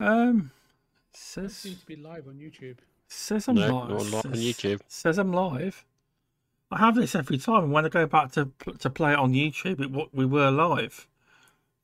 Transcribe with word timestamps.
Um, 0.00 0.50
It 1.12 1.16
says 1.18 1.56
seems 1.56 1.80
to 1.80 1.86
be 1.86 1.96
live 1.96 2.26
on 2.26 2.34
YouTube. 2.34 2.78
says 3.08 3.48
I'm 3.48 3.54
No, 3.56 3.74
live. 3.78 3.88
not 3.90 4.00
live 4.06 4.26
on 4.26 4.32
YouTube. 4.32 4.80
Says 4.88 5.18
I'm 5.18 5.32
live. 5.32 5.84
I 6.70 6.78
have 6.78 6.96
this 6.96 7.14
every 7.14 7.38
time, 7.38 7.64
and 7.64 7.72
when 7.72 7.84
I 7.84 7.88
go 7.88 8.06
back 8.06 8.32
to 8.32 8.50
to 8.78 8.90
play 8.90 9.12
it 9.12 9.18
on 9.18 9.32
YouTube, 9.32 9.80
it 9.80 9.90
wa- 9.90 10.08
we 10.12 10.26
were 10.26 10.50
live, 10.50 11.06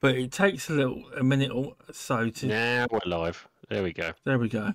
but 0.01 0.17
it 0.17 0.33
takes 0.33 0.69
a 0.69 0.73
little 0.73 1.05
a 1.17 1.23
minute 1.23 1.53
or 1.53 1.77
so 1.93 2.29
to. 2.31 2.47
Now 2.47 2.87
we're 2.91 2.99
live. 3.07 3.47
There 3.69 3.83
we 3.85 3.93
go. 3.93 4.13
There 4.25 4.39
we 4.39 4.49
go. 4.49 4.75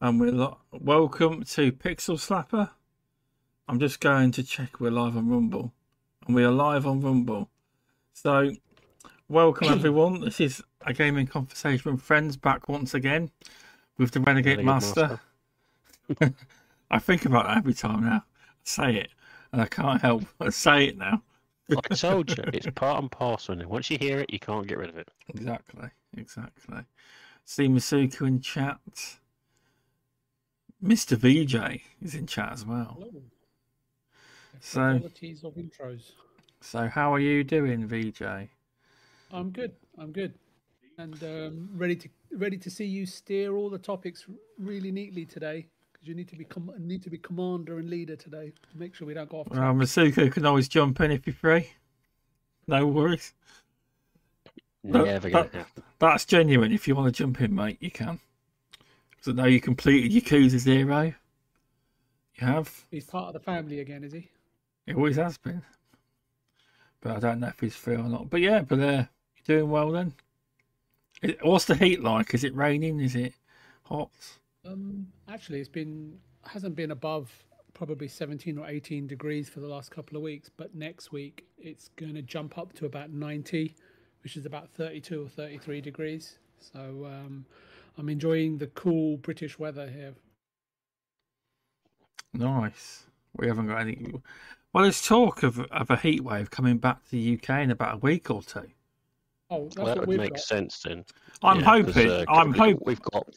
And 0.00 0.20
we're 0.20 0.30
li- 0.30 0.54
welcome 0.70 1.42
to 1.44 1.72
Pixel 1.72 2.18
Slapper. 2.18 2.70
I'm 3.66 3.80
just 3.80 3.98
going 3.98 4.30
to 4.32 4.44
check 4.44 4.78
we're 4.78 4.92
live 4.92 5.16
on 5.16 5.28
Rumble, 5.28 5.72
and 6.26 6.36
we 6.36 6.44
are 6.44 6.52
live 6.52 6.86
on 6.86 7.00
Rumble. 7.00 7.48
So, 8.12 8.52
welcome 9.28 9.68
everyone. 9.70 10.20
This 10.20 10.40
is 10.40 10.62
a 10.86 10.92
gaming 10.92 11.26
conversation 11.26 11.92
with 11.92 12.02
friends 12.02 12.36
back 12.36 12.68
once 12.68 12.94
again 12.94 13.30
with 13.98 14.12
the 14.12 14.20
Renegade, 14.20 14.58
Renegade 14.58 14.64
Master. 14.64 15.20
I 16.90 16.98
think 16.98 17.24
about 17.24 17.46
that 17.46 17.58
every 17.58 17.74
time 17.74 18.04
now. 18.04 18.24
I 18.24 18.54
say 18.62 18.96
it, 18.96 19.10
and 19.52 19.60
I 19.60 19.66
can't 19.66 20.00
help 20.00 20.24
but 20.38 20.54
say 20.54 20.86
it 20.86 20.98
now. 20.98 21.22
I 21.68 21.94
told 21.94 22.30
you, 22.30 22.44
it's 22.52 22.68
part 22.76 23.00
and 23.00 23.10
parcel. 23.10 23.58
And 23.58 23.66
once 23.66 23.90
you 23.90 23.98
hear 23.98 24.20
it, 24.20 24.32
you 24.32 24.38
can't 24.38 24.68
get 24.68 24.78
rid 24.78 24.88
of 24.88 24.96
it. 24.96 25.10
Exactly, 25.28 25.88
exactly. 26.16 26.84
See 27.44 27.66
Masuku 27.66 28.26
in 28.26 28.40
chat. 28.40 28.78
Mr. 30.82 31.16
VJ 31.16 31.82
is 32.00 32.14
in 32.14 32.26
chat 32.26 32.52
as 32.52 32.64
well. 32.64 32.98
Hello. 32.98 33.22
So- 34.60 34.98
qualities 34.98 35.42
of 35.42 35.54
intros. 35.54 36.12
So, 36.60 36.88
how 36.88 37.12
are 37.12 37.20
you 37.20 37.44
doing, 37.44 37.86
VJ? 37.86 38.22
I'm 39.32 39.50
good. 39.50 39.72
I'm 39.98 40.12
good, 40.12 40.34
and 40.98 41.22
um, 41.22 41.68
ready 41.74 41.96
to 41.96 42.08
ready 42.32 42.56
to 42.58 42.70
see 42.70 42.84
you 42.84 43.06
steer 43.06 43.54
all 43.54 43.70
the 43.70 43.78
topics 43.78 44.26
really 44.58 44.90
neatly 44.90 45.24
today. 45.24 45.66
Because 45.92 46.08
you 46.08 46.14
need 46.14 46.28
to 46.28 46.36
be 46.36 46.44
com- 46.44 46.72
need 46.78 47.02
to 47.02 47.10
be 47.10 47.18
commander 47.18 47.78
and 47.78 47.88
leader 47.90 48.16
today. 48.16 48.52
to 48.72 48.78
Make 48.78 48.94
sure 48.94 49.06
we 49.06 49.14
don't 49.14 49.28
go 49.28 49.40
off. 49.40 49.48
Well, 49.50 49.60
track. 49.60 49.76
Masuku 49.76 50.32
can 50.32 50.46
always 50.46 50.68
jump 50.68 51.00
in 51.00 51.10
if 51.10 51.26
you're 51.26 51.34
free. 51.34 51.70
No 52.66 52.86
worries. 52.86 53.32
But- 54.84 55.04
Never 55.06 55.30
going 55.30 55.44
but- 55.44 55.52
to 55.52 55.58
happen. 55.58 55.82
That's 55.98 56.24
genuine. 56.24 56.72
If 56.72 56.86
you 56.86 56.94
want 56.94 57.14
to 57.14 57.22
jump 57.22 57.40
in, 57.40 57.54
mate, 57.54 57.78
you 57.80 57.90
can. 57.90 58.20
So 59.22 59.32
now 59.32 59.46
you 59.46 59.60
completed 59.60 60.12
Yakuza 60.12 60.58
Zero. 60.58 61.02
You 61.04 62.46
have. 62.46 62.84
He's 62.90 63.06
part 63.06 63.28
of 63.28 63.32
the 63.32 63.40
family 63.40 63.80
again, 63.80 64.04
is 64.04 64.12
he? 64.12 64.28
He 64.86 64.92
always 64.94 65.16
has 65.16 65.38
been. 65.38 65.62
But 67.00 67.16
I 67.16 67.20
don't 67.20 67.40
know 67.40 67.48
if 67.48 67.58
he's 67.58 67.74
free 67.74 67.94
or 67.96 68.02
not. 68.04 68.28
But 68.28 68.42
yeah, 68.42 68.60
but 68.60 68.78
uh, 68.78 69.04
you're 69.46 69.58
doing 69.58 69.70
well 69.70 69.90
then. 69.90 70.12
What's 71.42 71.64
the 71.64 71.74
heat 71.74 72.02
like? 72.02 72.34
Is 72.34 72.44
it 72.44 72.54
raining? 72.54 73.00
Is 73.00 73.16
it 73.16 73.34
hot? 73.84 74.10
Um, 74.64 75.08
actually, 75.28 75.60
it's 75.60 75.68
been 75.68 76.18
hasn't 76.44 76.76
been 76.76 76.90
above 76.90 77.30
probably 77.76 78.08
17 78.08 78.56
or 78.56 78.66
18 78.66 79.06
degrees 79.06 79.50
for 79.50 79.60
the 79.60 79.66
last 79.66 79.90
couple 79.90 80.16
of 80.16 80.22
weeks. 80.22 80.50
But 80.56 80.74
next 80.74 81.12
week 81.12 81.46
it's 81.58 81.90
going 81.96 82.14
to 82.14 82.22
jump 82.22 82.56
up 82.56 82.72
to 82.74 82.86
about 82.86 83.10
90, 83.10 83.74
which 84.22 84.36
is 84.36 84.46
about 84.46 84.70
32 84.70 85.24
or 85.24 85.28
33 85.28 85.82
degrees. 85.82 86.38
So 86.58 87.06
um, 87.06 87.44
I'm 87.98 88.08
enjoying 88.08 88.58
the 88.58 88.68
cool 88.68 89.18
British 89.18 89.58
weather 89.58 89.88
here. 89.88 90.14
Nice. 92.32 93.04
We 93.36 93.46
haven't 93.46 93.68
got 93.68 93.80
any. 93.80 94.14
Well, 94.72 94.84
there's 94.84 95.02
talk 95.02 95.42
of 95.42 95.60
of 95.60 95.90
a 95.90 95.96
heat 95.96 96.22
wave 96.22 96.50
coming 96.50 96.78
back 96.78 97.04
to 97.04 97.10
the 97.10 97.34
UK 97.34 97.62
in 97.62 97.70
about 97.70 97.94
a 97.94 97.98
week 97.98 98.30
or 98.30 98.42
two. 98.42 98.68
Oh, 99.50 99.64
that's 99.64 99.76
Well, 99.76 99.86
that 99.86 99.96
what 99.98 100.08
would 100.08 100.16
make 100.18 100.30
got. 100.32 100.40
sense 100.40 100.80
then. 100.82 101.04
I'm 101.42 101.60
Yeah, 101.60 101.64
'cause, 101.82 101.94
hoping. 101.94 102.10
uh, 102.10 102.24
I'm 102.28 102.52
we- 102.52 102.58
hoping. 102.58 102.82
We've 102.84 103.02
got 103.02 103.28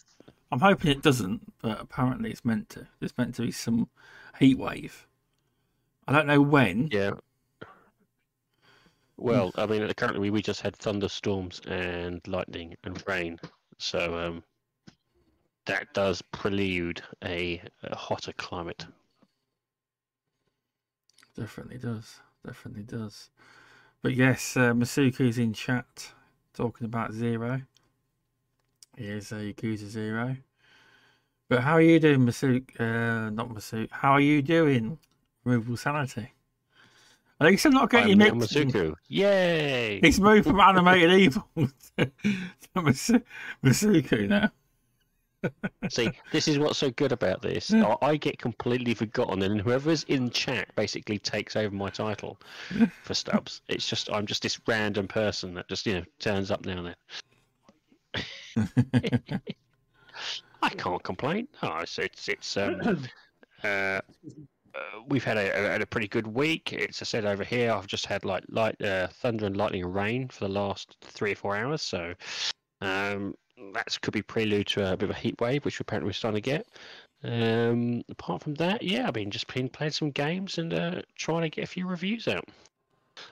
I'm 0.51 0.59
hoping 0.61 0.89
it 0.89 1.03
doesn't, 1.03 1.53
but 1.61 1.79
apparently 1.79 2.31
it's 2.31 2.43
meant 2.43 2.69
to. 2.69 2.87
There's 2.99 3.15
meant 3.19 3.35
to 3.35 3.43
be 3.43 3.51
some 3.51 3.87
heat 4.39 4.57
wave. 4.57 5.07
I 6.07 6.11
don't 6.11 6.25
know 6.25 6.41
when. 6.41 6.87
Yeah. 6.91 7.11
Well, 9.17 9.51
I 9.55 9.67
mean, 9.67 9.87
currently 9.93 10.21
we, 10.21 10.29
we 10.31 10.41
just 10.41 10.61
had 10.61 10.75
thunderstorms 10.75 11.59
and 11.67 12.25
lightning 12.27 12.75
and 12.83 13.03
rain, 13.05 13.37
so 13.77 14.17
um, 14.17 14.43
that 15.65 15.93
does 15.93 16.21
prelude 16.31 17.03
a, 17.23 17.61
a 17.83 17.95
hotter 17.95 18.33
climate. 18.33 18.87
Definitely 21.35 21.77
does. 21.77 22.19
Definitely 22.45 22.83
does. 22.83 23.29
But 24.01 24.15
yes, 24.15 24.55
uh, 24.55 24.73
Masuku's 24.73 25.37
in 25.37 25.53
chat 25.53 26.13
talking 26.53 26.85
about 26.85 27.13
Zero. 27.13 27.61
Here's 28.95 29.31
a 29.31 29.35
Yakuza 29.53 29.87
Zero. 29.87 30.37
But 31.49 31.61
how 31.61 31.73
are 31.73 31.81
you 31.81 31.99
doing, 31.99 32.19
Masuk? 32.19 32.79
Uh, 32.79 33.29
not 33.31 33.49
Masuk. 33.49 33.89
How 33.91 34.11
are 34.11 34.21
you 34.21 34.41
doing, 34.41 34.99
Removal 35.43 35.77
Sanity? 35.77 36.31
At 37.41 37.47
least 37.47 37.65
I'm 37.65 37.73
not 37.73 37.89
getting 37.89 38.21
I'm 38.21 38.37
mixed. 38.37 38.53
Masuku. 38.53 38.93
Yay! 39.07 39.99
He's 40.01 40.19
moved 40.19 40.45
from 40.45 40.59
animated 40.59 41.11
evil 41.11 41.47
to 41.97 42.11
Masu- 42.75 43.23
Masuku 43.63 44.27
now. 44.29 44.51
See, 45.89 46.11
this 46.31 46.47
is 46.47 46.59
what's 46.59 46.77
so 46.77 46.91
good 46.91 47.11
about 47.11 47.41
this. 47.41 47.73
I, 47.73 47.95
I 48.01 48.15
get 48.17 48.37
completely 48.37 48.93
forgotten, 48.93 49.41
and 49.41 49.61
whoever's 49.61 50.03
in 50.03 50.29
chat 50.29 50.73
basically 50.75 51.17
takes 51.17 51.55
over 51.55 51.73
my 51.73 51.89
title 51.89 52.39
for 53.03 53.13
Stubz. 53.13 53.61
It's 53.69 53.87
just 53.87 54.11
I'm 54.11 54.25
just 54.25 54.43
this 54.43 54.59
random 54.67 55.07
person 55.07 55.53
that 55.53 55.67
just 55.69 55.85
you 55.85 55.93
know 55.95 56.03
turns 56.19 56.51
up 56.51 56.65
now 56.65 56.77
and 56.77 56.95
then. 58.55 59.41
I 60.61 60.69
can't 60.69 61.03
complain. 61.03 61.47
No, 61.63 61.77
it's 61.77 61.97
it's, 61.97 62.27
it's 62.27 62.57
um, 62.57 62.81
uh, 63.63 63.67
uh, 63.67 64.01
we've 65.07 65.23
had 65.23 65.37
a, 65.37 65.75
a, 65.77 65.81
a 65.81 65.85
pretty 65.85 66.07
good 66.07 66.27
week. 66.27 66.73
It's 66.73 67.01
I 67.01 67.05
said 67.05 67.25
over 67.25 67.43
here. 67.43 67.71
I've 67.71 67.87
just 67.87 68.05
had 68.05 68.25
like 68.25 68.43
light 68.49 68.79
uh, 68.81 69.07
thunder 69.07 69.45
and 69.45 69.55
lightning 69.55 69.83
and 69.83 69.95
rain 69.95 70.27
for 70.27 70.45
the 70.45 70.53
last 70.53 70.97
three 71.01 71.31
or 71.31 71.35
four 71.35 71.55
hours. 71.55 71.81
So 71.81 72.13
um, 72.81 73.33
that 73.73 73.97
could 74.01 74.13
be 74.13 74.21
prelude 74.21 74.67
to 74.67 74.93
a 74.93 74.97
bit 74.97 75.09
of 75.09 75.15
a 75.15 75.19
heat 75.19 75.39
wave, 75.39 75.65
which 75.65 75.79
apparently 75.79 76.09
we're 76.09 76.13
starting 76.13 76.41
to 76.41 76.49
get. 76.49 76.67
Um, 77.23 78.03
apart 78.09 78.43
from 78.43 78.55
that, 78.55 78.81
yeah, 78.81 79.07
I've 79.07 79.13
been 79.13 79.31
just 79.31 79.53
been 79.53 79.69
playing 79.69 79.91
some 79.91 80.11
games 80.11 80.57
and 80.57 80.73
uh, 80.73 81.01
trying 81.15 81.41
to 81.41 81.49
get 81.49 81.65
a 81.65 81.67
few 81.67 81.85
reviews 81.87 82.27
out 82.27 82.45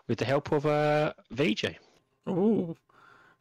with 0.08 0.18
the 0.18 0.26
help 0.26 0.52
of 0.52 0.66
uh, 0.66 1.14
VJ. 1.32 1.78
Oh, 2.26 2.76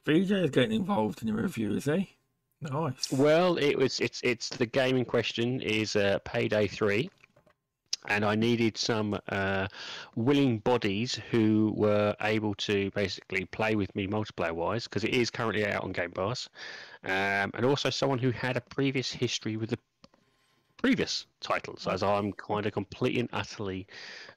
VJ 0.04 0.30
is 0.30 0.50
getting 0.50 0.72
involved 0.72 1.22
in 1.22 1.28
the 1.28 1.34
review, 1.34 1.74
is 1.74 1.86
he? 1.86 2.16
Nice. 2.60 3.12
Well, 3.12 3.58
it 3.58 3.76
was 3.76 4.00
it's 4.00 4.20
it's 4.22 4.48
the 4.48 4.66
game 4.66 4.96
in 4.96 5.04
question 5.04 5.60
is 5.60 5.96
uh, 5.96 6.18
Payday 6.24 6.68
Three, 6.68 7.10
and 8.08 8.24
I 8.24 8.34
needed 8.34 8.76
some 8.76 9.18
uh, 9.28 9.68
willing 10.14 10.58
bodies 10.58 11.20
who 11.30 11.72
were 11.76 12.14
able 12.20 12.54
to 12.54 12.90
basically 12.92 13.44
play 13.46 13.74
with 13.74 13.94
me 13.94 14.06
multiplayer 14.06 14.52
wise 14.52 14.84
because 14.84 15.04
it 15.04 15.14
is 15.14 15.30
currently 15.30 15.66
out 15.66 15.84
on 15.84 15.92
Game 15.92 16.12
Pass, 16.12 16.48
um, 17.04 17.50
and 17.54 17.64
also 17.64 17.90
someone 17.90 18.18
who 18.18 18.30
had 18.30 18.56
a 18.56 18.60
previous 18.60 19.12
history 19.12 19.56
with 19.56 19.70
the 19.70 19.78
previous 20.76 21.26
titles, 21.40 21.86
as 21.86 22.02
I'm 22.02 22.32
kind 22.32 22.66
of 22.66 22.72
completely 22.72 23.20
and 23.20 23.30
utterly 23.32 23.86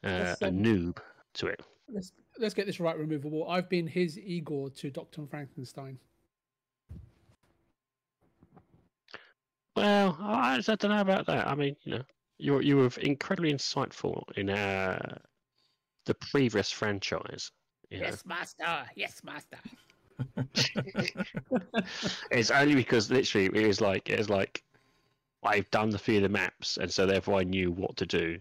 uh, 0.04 0.36
a 0.42 0.50
noob 0.50 0.98
to 1.36 1.48
it. 1.48 1.62
Let's 1.92 2.12
let's 2.40 2.54
get 2.54 2.66
this 2.66 2.80
right, 2.80 2.98
removable. 2.98 3.50
I've 3.50 3.70
been 3.70 3.88
his 3.88 4.18
Igor 4.18 4.70
to 4.72 4.90
Doctor 4.90 5.26
Frankenstein. 5.30 5.98
Well, 9.76 10.18
I, 10.20 10.56
I 10.56 10.62
don't 10.62 10.84
know 10.86 11.00
about 11.00 11.26
that. 11.28 11.48
I 11.48 11.56
mean, 11.56 11.76
you 11.84 11.96
know, 11.96 12.04
you 12.40 12.60
you 12.62 12.78
were 12.78 12.90
incredibly 13.02 13.54
insightful 13.54 14.24
in 14.36 14.50
uh, 14.50 15.18
the 16.06 16.16
previous 16.16 16.72
franchise. 16.72 17.52
Yes, 17.90 18.26
know. 18.26 18.36
master. 18.36 18.90
Yes, 18.96 19.22
master. 19.24 19.58
It's 22.32 22.52
only 22.52 22.76
because 22.76 23.10
literally 23.10 23.46
it 23.46 23.68
was 23.68 23.82
like 23.82 24.10
it 24.10 24.18
was 24.18 24.30
like 24.30 24.64
I've 25.44 25.70
done 25.72 25.90
the 25.90 25.98
few 25.98 26.18
of 26.18 26.24
the 26.24 26.30
maps, 26.30 26.78
and 26.78 26.92
so 26.92 27.06
therefore 27.06 27.40
I 27.40 27.44
knew 27.44 27.72
what 27.72 27.96
to 27.98 28.06
do. 28.06 28.40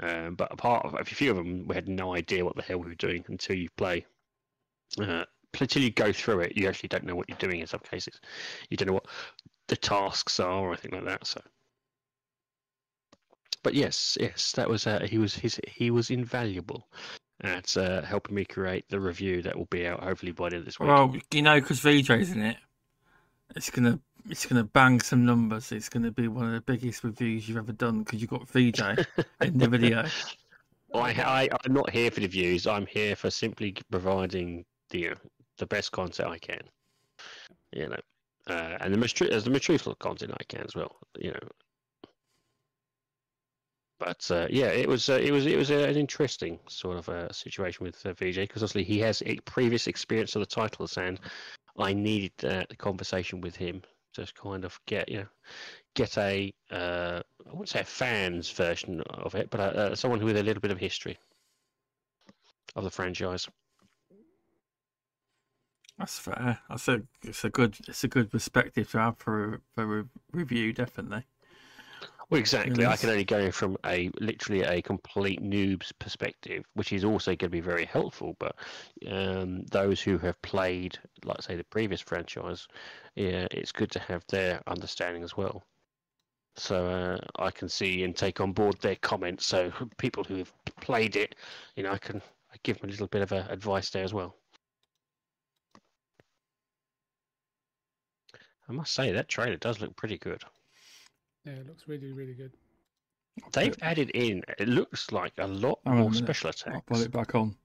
Um, 0.00 0.36
but 0.36 0.52
apart 0.52 0.86
of 0.86 0.94
a 0.94 1.04
few 1.04 1.30
of 1.32 1.36
them, 1.36 1.66
we 1.66 1.74
had 1.74 1.88
no 1.88 2.14
idea 2.14 2.44
what 2.44 2.54
the 2.54 2.62
hell 2.62 2.78
we 2.78 2.88
were 2.88 2.94
doing 2.94 3.24
until 3.28 3.56
you 3.56 3.68
play. 3.76 4.06
Uh, 5.00 5.24
until 5.60 5.82
you 5.82 5.90
go 5.90 6.12
through 6.12 6.40
it, 6.40 6.56
you 6.56 6.68
actually 6.68 6.88
don't 6.88 7.04
know 7.04 7.16
what 7.16 7.28
you're 7.28 7.38
doing 7.38 7.60
in 7.60 7.66
some 7.66 7.80
cases. 7.80 8.20
You 8.70 8.76
don't 8.76 8.86
know 8.86 8.94
what 8.94 9.08
the 9.66 9.76
tasks 9.76 10.38
are 10.38 10.60
or 10.60 10.68
anything 10.68 10.92
like 10.92 11.04
that. 11.04 11.26
So, 11.26 11.40
but 13.68 13.74
yes, 13.74 14.16
yes, 14.18 14.52
that 14.52 14.66
was 14.66 14.86
uh, 14.86 15.00
he 15.00 15.18
was 15.18 15.34
his 15.34 15.60
he 15.66 15.90
was 15.90 16.08
invaluable 16.08 16.88
at 17.42 17.76
uh, 17.76 18.00
helping 18.00 18.34
me 18.34 18.46
create 18.46 18.88
the 18.88 18.98
review 18.98 19.42
that 19.42 19.58
will 19.58 19.66
be 19.66 19.86
out 19.86 20.02
hopefully 20.02 20.32
by 20.32 20.48
the 20.48 20.56
end 20.56 20.60
of 20.60 20.64
this 20.64 20.80
week. 20.80 20.88
Well, 20.88 21.14
you 21.30 21.42
know, 21.42 21.60
because 21.60 21.78
VJ's 21.80 22.32
in 22.32 22.40
it, 22.40 22.56
it's 23.54 23.68
gonna 23.68 24.00
it's 24.30 24.46
gonna 24.46 24.64
bang 24.64 25.02
some 25.02 25.26
numbers. 25.26 25.70
It's 25.70 25.90
gonna 25.90 26.10
be 26.10 26.28
one 26.28 26.46
of 26.46 26.52
the 26.52 26.62
biggest 26.62 27.04
reviews 27.04 27.46
you've 27.46 27.58
ever 27.58 27.72
done 27.72 28.04
because 28.04 28.22
you've 28.22 28.30
got 28.30 28.48
VJ 28.48 28.80
in 29.42 29.58
the 29.58 29.68
video. 29.68 30.06
I, 30.94 31.10
I, 31.10 31.48
I'm 31.62 31.74
not 31.74 31.90
here 31.90 32.10
for 32.10 32.20
the 32.20 32.26
views. 32.26 32.66
I'm 32.66 32.86
here 32.86 33.16
for 33.16 33.28
simply 33.28 33.76
providing 33.90 34.64
the 34.88 35.10
uh, 35.10 35.14
the 35.58 35.66
best 35.66 35.92
content 35.92 36.30
I 36.30 36.38
can. 36.38 36.62
You 37.72 37.90
know, 37.90 38.00
uh, 38.46 38.78
and 38.80 38.94
the 38.94 38.98
most 38.98 39.20
as 39.20 39.44
the 39.44 39.50
most 39.50 39.64
truthful 39.64 39.94
content 39.96 40.32
I 40.32 40.44
can 40.44 40.62
as 40.62 40.74
well. 40.74 40.96
You 41.18 41.32
know, 41.32 41.48
but 43.98 44.30
uh, 44.30 44.46
yeah, 44.50 44.68
it 44.68 44.88
was 44.88 45.08
uh, 45.08 45.14
it 45.20 45.32
was 45.32 45.46
it 45.46 45.56
was 45.56 45.70
an 45.70 45.96
interesting 45.96 46.58
sort 46.68 46.98
of 46.98 47.08
uh, 47.08 47.32
situation 47.32 47.84
with 47.84 48.04
uh, 48.06 48.12
VJ 48.12 48.36
because 48.36 48.62
obviously 48.62 48.84
he 48.84 48.98
has 49.00 49.22
a 49.26 49.36
previous 49.40 49.86
experience 49.86 50.36
of 50.36 50.40
the 50.40 50.46
titles, 50.46 50.96
and 50.96 51.20
I 51.78 51.92
needed 51.92 52.32
uh, 52.44 52.64
the 52.68 52.76
conversation 52.76 53.40
with 53.40 53.56
him 53.56 53.82
to 54.14 54.26
kind 54.34 54.64
of 54.64 54.78
get 54.86 55.08
you 55.08 55.18
know 55.18 55.26
get 55.94 56.16
a 56.18 56.52
uh, 56.70 57.20
I 57.46 57.50
wouldn't 57.50 57.68
say 57.68 57.80
a 57.80 57.84
fans 57.84 58.50
version 58.50 59.00
of 59.10 59.34
it, 59.34 59.50
but 59.50 59.60
uh, 59.60 59.94
someone 59.96 60.24
with 60.24 60.36
a 60.36 60.42
little 60.42 60.60
bit 60.60 60.70
of 60.70 60.78
history 60.78 61.18
of 62.76 62.84
the 62.84 62.90
franchise. 62.90 63.48
That's 65.98 66.18
fair. 66.18 66.60
That's 66.68 66.86
a 66.88 67.02
it's 67.22 67.44
a 67.44 67.50
good 67.50 67.76
it's 67.88 68.04
a 68.04 68.08
good 68.08 68.30
perspective 68.30 68.90
to 68.92 68.98
have 69.00 69.18
for 69.18 69.60
for 69.74 70.00
a 70.00 70.04
review, 70.32 70.72
definitely. 70.72 71.24
Well, 72.30 72.40
exactly. 72.40 72.84
I 72.84 72.96
can 72.96 73.08
only 73.10 73.24
go 73.24 73.50
from 73.50 73.78
a 73.86 74.10
literally 74.20 74.62
a 74.62 74.82
complete 74.82 75.40
noob's 75.42 75.92
perspective, 75.92 76.64
which 76.74 76.92
is 76.92 77.04
also 77.04 77.30
going 77.30 77.38
to 77.38 77.48
be 77.48 77.60
very 77.60 77.86
helpful. 77.86 78.36
But 78.38 78.56
um, 79.08 79.64
those 79.70 80.00
who 80.02 80.18
have 80.18 80.40
played, 80.42 80.98
like 81.24 81.40
say, 81.42 81.56
the 81.56 81.64
previous 81.64 82.02
franchise, 82.02 82.68
yeah, 83.14 83.46
it's 83.50 83.72
good 83.72 83.90
to 83.92 83.98
have 84.00 84.24
their 84.28 84.62
understanding 84.66 85.22
as 85.22 85.36
well. 85.36 85.64
So 86.56 86.86
uh, 86.86 87.18
I 87.42 87.50
can 87.50 87.68
see 87.68 88.04
and 88.04 88.14
take 88.16 88.40
on 88.40 88.52
board 88.52 88.78
their 88.80 88.96
comments. 88.96 89.46
So 89.46 89.72
people 89.96 90.24
who 90.24 90.36
have 90.38 90.52
played 90.80 91.16
it, 91.16 91.34
you 91.76 91.82
know, 91.82 91.92
I 91.92 91.98
can 91.98 92.20
I 92.52 92.56
give 92.62 92.78
them 92.80 92.90
a 92.90 92.92
little 92.92 93.06
bit 93.08 93.22
of 93.22 93.32
uh, 93.32 93.44
advice 93.48 93.90
there 93.90 94.04
as 94.04 94.12
well. 94.12 94.36
I 98.68 98.72
must 98.72 98.94
say 98.94 99.12
that 99.12 99.28
trailer 99.28 99.56
does 99.56 99.80
look 99.80 99.96
pretty 99.96 100.18
good. 100.18 100.44
Yeah, 101.48 101.60
it 101.60 101.66
looks 101.66 101.88
really, 101.88 102.12
really 102.12 102.34
good. 102.34 102.52
They've 103.52 103.76
added 103.80 104.10
in. 104.10 104.42
It 104.58 104.68
looks 104.68 105.12
like 105.12 105.32
a 105.38 105.46
lot 105.46 105.78
Hang 105.84 105.92
on 105.94 105.98
a 105.98 106.00
more 106.02 106.10
minute. 106.10 106.24
special 106.24 106.48
I'll 106.48 106.72
attacks. 106.72 106.84
put 106.86 107.00
it 107.00 107.10
back 107.12 107.34
on. 107.34 107.56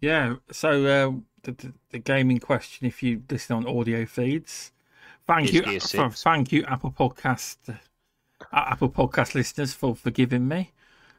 Yeah, 0.00 0.36
so 0.50 0.70
uh, 0.86 1.12
the, 1.42 1.52
the 1.52 1.74
the 1.90 1.98
game 1.98 2.30
in 2.30 2.38
question, 2.38 2.86
if 2.86 3.02
you 3.02 3.22
listen 3.28 3.56
on 3.56 3.66
audio 3.66 4.06
feeds, 4.06 4.72
thank 5.26 5.48
Is 5.48 5.54
you, 5.54 5.80
for, 5.80 6.10
thank 6.10 6.52
you, 6.52 6.64
Apple 6.64 6.92
Podcast, 6.92 7.56
uh, 7.68 7.74
Apple 8.52 8.88
Podcast 8.90 9.34
listeners 9.34 9.74
for 9.74 9.94
forgiving 9.96 10.46
me 10.48 10.72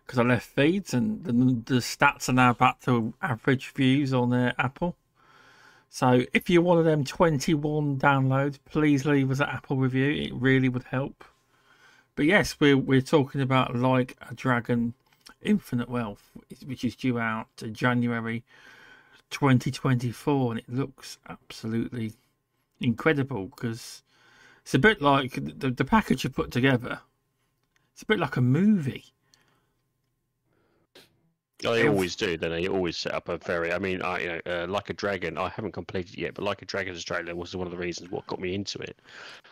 because 0.06 0.18
I 0.18 0.24
left 0.24 0.48
feeds 0.48 0.94
and 0.94 1.24
the, 1.24 1.34
the 1.34 1.80
stats 1.82 2.30
are 2.30 2.34
now 2.34 2.54
back 2.54 2.80
to 2.82 3.14
average 3.22 3.68
views 3.74 4.14
on 4.14 4.34
uh, 4.34 4.54
Apple. 4.58 4.96
So 5.90 6.24
if 6.34 6.50
you're 6.50 6.64
one 6.64 6.80
of 6.80 6.86
them 6.86 7.04
21 7.04 8.00
downloads, 8.00 8.58
please 8.66 9.06
leave 9.06 9.30
us 9.30 9.40
an 9.40 9.50
Apple 9.50 9.78
review. 9.78 10.10
It 10.10 10.34
really 10.34 10.70
would 10.70 10.84
help. 10.86 11.24
But 12.20 12.26
yes, 12.26 12.58
we're 12.60 12.76
we're 12.76 13.00
talking 13.00 13.40
about 13.40 13.78
like 13.78 14.18
a 14.30 14.36
dragon, 14.36 14.94
Infinite 15.42 15.88
Wealth, 15.88 16.32
which 16.66 16.84
is 16.84 16.94
due 16.94 17.18
out 17.18 17.48
January 17.72 18.44
2024, 19.30 20.52
and 20.52 20.60
it 20.60 20.68
looks 20.68 21.18
absolutely 21.30 22.12
incredible 22.82 23.46
because 23.46 24.04
it's 24.64 24.74
a 24.74 24.80
bit 24.80 25.02
like 25.02 25.36
the 25.36 25.72
the 25.72 25.86
package 25.86 26.26
you 26.26 26.30
put 26.30 26.52
together. 26.52 27.00
It's 27.94 28.02
a 28.02 28.06
bit 28.06 28.20
like 28.20 28.36
a 28.36 28.42
movie. 28.42 29.14
Oh, 31.66 31.74
they 31.74 31.88
always 31.88 32.16
do. 32.16 32.38
Then 32.38 32.52
they 32.52 32.68
always 32.68 32.98
set 32.98 33.14
up 33.14 33.28
a 33.30 33.38
very. 33.38 33.74
I 33.74 33.80
mean, 33.80 34.02
I, 34.02 34.20
you 34.20 34.28
know, 34.30 34.42
uh, 34.46 34.68
like 34.68 34.90
a 34.90 34.94
dragon. 34.94 35.38
I 35.38 35.50
haven't 35.50 35.74
completed 35.74 36.14
it 36.16 36.22
yet, 36.22 36.34
but 36.36 36.46
like 36.46 36.62
a 36.62 36.66
dragon's 36.66 37.04
trailer 37.04 37.36
was 37.36 37.56
one 37.56 37.68
of 37.68 37.72
the 37.72 37.78
reasons 37.78 38.12
what 38.12 38.28
got 38.28 38.40
me 38.40 38.54
into 38.56 38.80
it. 38.80 39.00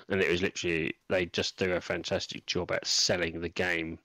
And 0.10 0.22
it 0.22 0.30
was 0.32 0.42
literally 0.42 0.96
they 1.10 1.26
just 1.28 1.58
do 1.58 1.74
a 1.74 1.82
fantastic 1.82 2.46
job 2.46 2.72
at 2.72 2.88
selling 2.88 3.42
the 3.42 3.50
game 3.50 4.00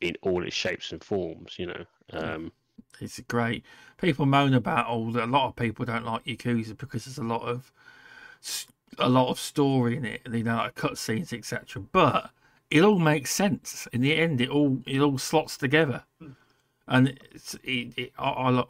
in 0.00 0.16
all 0.22 0.44
its 0.44 0.56
shapes 0.56 0.92
and 0.92 1.02
forms. 1.04 1.58
You 1.58 1.66
know, 1.66 1.84
um, 2.12 2.52
It's 3.00 3.20
great. 3.28 3.64
People 3.98 4.26
moan 4.26 4.54
about 4.54 4.86
all 4.88 5.12
that. 5.12 5.24
A 5.24 5.32
lot 5.32 5.48
of 5.48 5.56
people 5.56 5.84
don't 5.86 6.06
like 6.06 6.24
Yakuza 6.26 6.76
because 6.78 7.06
there's 7.06 7.18
a 7.18 7.24
lot 7.24 7.42
of 7.42 7.72
a 8.98 9.08
lot 9.08 9.28
of 9.30 9.38
story 9.38 9.96
in 9.96 10.04
it. 10.04 10.22
You 10.30 10.42
know, 10.44 10.56
like 10.56 10.74
cutscenes, 10.74 11.32
etc. 11.32 11.82
But 11.92 12.30
it 12.70 12.82
all 12.82 12.98
makes 12.98 13.32
sense 13.32 13.86
in 13.92 14.00
the 14.02 14.16
end. 14.16 14.40
It 14.40 14.50
all 14.50 14.82
it 14.86 15.00
all 15.00 15.18
slots 15.18 15.56
together, 15.56 16.04
and 16.88 17.08
it, 17.64 17.98
it, 17.98 18.12
I, 18.18 18.64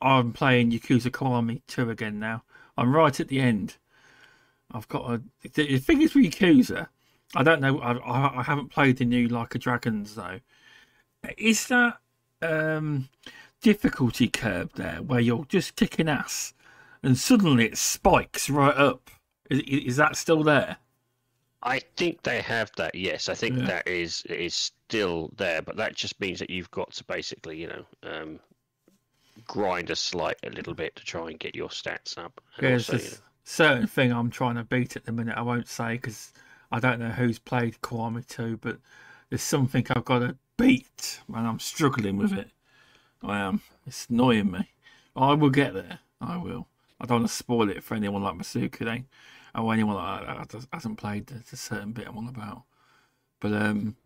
I'm 0.00 0.32
playing 0.32 0.70
Yakuza 0.70 1.10
Kiwami 1.10 1.62
2 1.66 1.90
again 1.90 2.18
now. 2.18 2.42
I'm 2.76 2.94
right 2.94 3.18
at 3.18 3.28
the 3.28 3.40
end. 3.40 3.76
I've 4.72 4.88
got 4.88 5.10
a 5.10 5.22
the 5.52 5.78
thing 5.78 6.02
is 6.02 6.14
with 6.14 6.24
Yakuza. 6.24 6.88
I 7.34 7.42
don't 7.42 7.60
know. 7.60 7.80
I, 7.80 7.92
I 7.94 8.40
I 8.40 8.42
haven't 8.42 8.70
played 8.70 8.98
the 8.98 9.04
new 9.04 9.28
Like 9.28 9.54
a 9.54 9.58
Dragons 9.58 10.14
though. 10.14 10.40
Is 11.36 11.66
that 11.68 11.98
um 12.42 13.08
difficulty 13.60 14.28
curve 14.28 14.72
there 14.74 15.02
where 15.02 15.20
you're 15.20 15.44
just 15.46 15.76
kicking 15.76 16.08
ass 16.08 16.54
and 17.02 17.18
suddenly 17.18 17.66
it 17.66 17.78
spikes 17.78 18.48
right 18.48 18.76
up? 18.76 19.10
Is, 19.50 19.60
is 19.60 19.96
that 19.96 20.16
still 20.16 20.44
there? 20.44 20.76
I 21.62 21.80
think 21.96 22.22
they 22.22 22.40
have 22.40 22.70
that. 22.76 22.94
Yes, 22.94 23.28
I 23.28 23.34
think 23.34 23.56
Yeah. 23.56 23.66
that 23.66 23.86
is 23.88 24.22
is 24.22 24.54
still 24.54 25.30
there, 25.36 25.62
but 25.62 25.76
that 25.76 25.94
just 25.94 26.20
means 26.20 26.38
that 26.38 26.50
you've 26.50 26.70
got 26.70 26.92
to 26.92 27.04
basically, 27.04 27.60
you 27.60 27.68
know, 27.68 27.84
um, 28.02 28.40
grind 29.46 29.90
a 29.90 29.96
slight 29.96 30.36
a 30.42 30.50
little 30.50 30.74
bit 30.74 30.96
to 30.96 31.04
try 31.04 31.28
and 31.30 31.38
get 31.38 31.54
your 31.54 31.68
stats 31.68 32.16
up. 32.18 32.40
And 32.56 32.66
There's 32.66 32.88
also, 32.88 33.04
you 33.04 33.10
this 33.10 33.22
certain 33.44 33.86
thing 33.86 34.12
I'm 34.12 34.30
trying 34.30 34.56
to 34.56 34.64
beat 34.64 34.96
at 34.96 35.04
the 35.04 35.12
minute. 35.12 35.36
I 35.36 35.42
won't 35.42 35.68
say 35.68 35.94
because 35.94 36.32
I 36.72 36.80
don't 36.80 37.00
know 37.00 37.10
who's 37.10 37.38
played 37.38 37.80
Kiwami 37.82 38.26
2, 38.26 38.58
but 38.58 38.78
there's 39.28 39.42
something 39.42 39.86
I've 39.90 40.04
got 40.04 40.20
to 40.20 40.36
beat 40.56 41.20
and 41.34 41.46
I'm 41.46 41.58
struggling 41.58 42.16
with 42.16 42.32
it. 42.32 42.50
I 43.22 43.38
am. 43.40 43.62
It's 43.86 44.06
annoying 44.08 44.50
me. 44.50 44.68
I 45.16 45.34
will 45.34 45.50
get 45.50 45.74
there. 45.74 46.00
I 46.20 46.36
will. 46.36 46.68
I 47.00 47.06
don't 47.06 47.20
want 47.20 47.30
to 47.30 47.34
spoil 47.34 47.70
it 47.70 47.82
for 47.82 47.94
anyone 47.94 48.22
like 48.22 48.34
Masuku 48.34 48.84
then, 48.84 49.06
or 49.54 49.72
anyone 49.72 49.96
like 49.96 50.26
that 50.26 50.48
that 50.48 50.66
hasn't 50.72 50.98
played 50.98 51.26
the, 51.26 51.42
the 51.50 51.56
certain 51.56 51.92
bit 51.92 52.06
I'm 52.08 52.18
on 52.18 52.28
about. 52.28 52.62
But 53.40 53.52
um, 53.54 53.96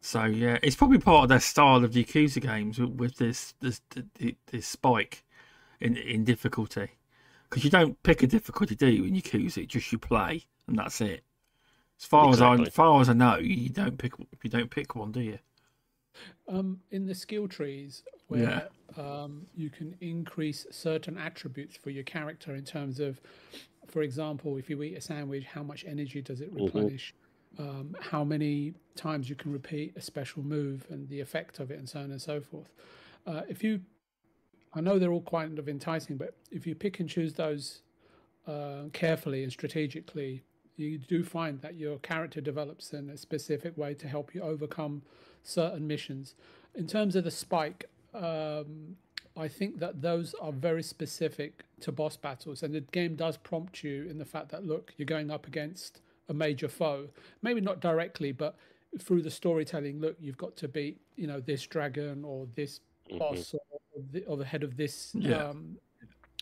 so 0.00 0.24
yeah, 0.24 0.58
it's 0.62 0.76
probably 0.76 0.98
part 0.98 1.24
of 1.24 1.28
their 1.28 1.40
style 1.40 1.84
of 1.84 1.92
Yakuza 1.92 2.40
games 2.40 2.78
with, 2.78 2.90
with 2.90 3.16
this 3.16 3.54
this 3.60 3.80
this, 4.18 4.34
this 4.46 4.66
spike 4.66 5.24
in 5.80 5.96
in 5.96 6.24
difficulty 6.24 6.90
because 7.48 7.64
you 7.64 7.70
don't 7.70 8.02
pick 8.02 8.22
a 8.22 8.26
difficulty, 8.26 8.74
do 8.74 8.88
you? 8.88 9.04
In 9.04 9.14
Yakuza, 9.14 9.58
It's 9.58 9.72
just 9.72 9.92
you 9.92 9.98
play 9.98 10.46
and 10.66 10.78
that's 10.78 11.00
it. 11.00 11.22
As 12.00 12.06
far 12.06 12.30
as 12.30 12.40
I, 12.40 12.54
as 12.56 12.68
far 12.70 13.00
as 13.00 13.08
I 13.08 13.12
know, 13.12 13.36
you 13.36 13.68
don't 13.68 13.96
pick 13.96 14.14
you 14.42 14.50
don't 14.50 14.70
pick 14.70 14.96
one, 14.96 15.12
do 15.12 15.20
you? 15.20 15.38
Um, 16.48 16.80
in 16.90 17.06
the 17.06 17.14
skill 17.14 17.46
trees, 17.46 18.02
where 18.28 18.68
um, 18.98 19.46
you 19.54 19.70
can 19.70 19.94
increase 20.00 20.66
certain 20.70 21.16
attributes 21.16 21.76
for 21.76 21.90
your 21.90 22.04
character 22.04 22.54
in 22.54 22.64
terms 22.64 23.00
of, 23.00 23.20
for 23.92 24.02
example, 24.02 24.56
if 24.56 24.70
you 24.70 24.82
eat 24.82 24.96
a 24.96 25.00
sandwich, 25.00 25.44
how 25.44 25.62
much 25.62 25.84
energy 25.86 26.22
does 26.22 26.40
it 26.40 26.50
replenish? 26.52 27.14
Um, 27.58 27.94
how 28.00 28.24
many 28.24 28.72
times 28.96 29.28
you 29.28 29.36
can 29.36 29.52
repeat 29.52 29.92
a 29.94 30.00
special 30.00 30.42
move 30.42 30.86
and 30.88 31.06
the 31.10 31.20
effect 31.20 31.60
of 31.60 31.70
it, 31.70 31.78
and 31.78 31.86
so 31.86 32.00
on 32.00 32.10
and 32.10 32.20
so 32.20 32.40
forth. 32.40 32.72
Uh, 33.26 33.42
if 33.48 33.62
you, 33.62 33.80
I 34.74 34.80
know 34.80 34.98
they're 34.98 35.12
all 35.12 35.20
kind 35.22 35.58
of 35.58 35.68
enticing, 35.68 36.16
but 36.16 36.34
if 36.50 36.66
you 36.66 36.74
pick 36.74 37.00
and 37.00 37.08
choose 37.08 37.34
those 37.34 37.82
uh, 38.46 38.84
carefully 38.94 39.42
and 39.42 39.52
strategically, 39.52 40.42
you 40.76 40.96
do 40.96 41.22
find 41.22 41.60
that 41.60 41.74
your 41.74 41.98
character 41.98 42.40
develops 42.40 42.94
in 42.94 43.10
a 43.10 43.18
specific 43.18 43.76
way 43.76 43.92
to 43.92 44.08
help 44.08 44.34
you 44.34 44.40
overcome 44.40 45.02
certain 45.42 45.86
missions. 45.86 46.34
In 46.74 46.86
terms 46.86 47.14
of 47.14 47.24
the 47.24 47.30
spike, 47.30 47.90
um, 48.14 48.96
I 49.36 49.48
think 49.48 49.78
that 49.78 50.02
those 50.02 50.34
are 50.40 50.52
very 50.52 50.82
specific 50.82 51.64
to 51.80 51.92
boss 51.92 52.16
battles, 52.16 52.62
and 52.62 52.74
the 52.74 52.80
game 52.80 53.16
does 53.16 53.36
prompt 53.36 53.82
you 53.82 54.06
in 54.08 54.18
the 54.18 54.24
fact 54.24 54.50
that 54.50 54.66
look, 54.66 54.92
you're 54.96 55.06
going 55.06 55.30
up 55.30 55.46
against 55.46 56.00
a 56.28 56.34
major 56.34 56.68
foe. 56.68 57.08
Maybe 57.42 57.60
not 57.60 57.80
directly, 57.80 58.32
but 58.32 58.56
through 59.00 59.22
the 59.22 59.30
storytelling. 59.30 60.00
Look, 60.00 60.16
you've 60.20 60.36
got 60.36 60.56
to 60.56 60.68
beat 60.68 61.00
you 61.16 61.26
know 61.26 61.40
this 61.40 61.66
dragon 61.66 62.24
or 62.24 62.46
this 62.54 62.80
boss 63.18 63.54
or 63.54 64.02
the, 64.12 64.24
or 64.24 64.36
the 64.36 64.44
head 64.44 64.62
of 64.62 64.76
this 64.76 65.12
Yeah. 65.14 65.48
um, 65.48 65.76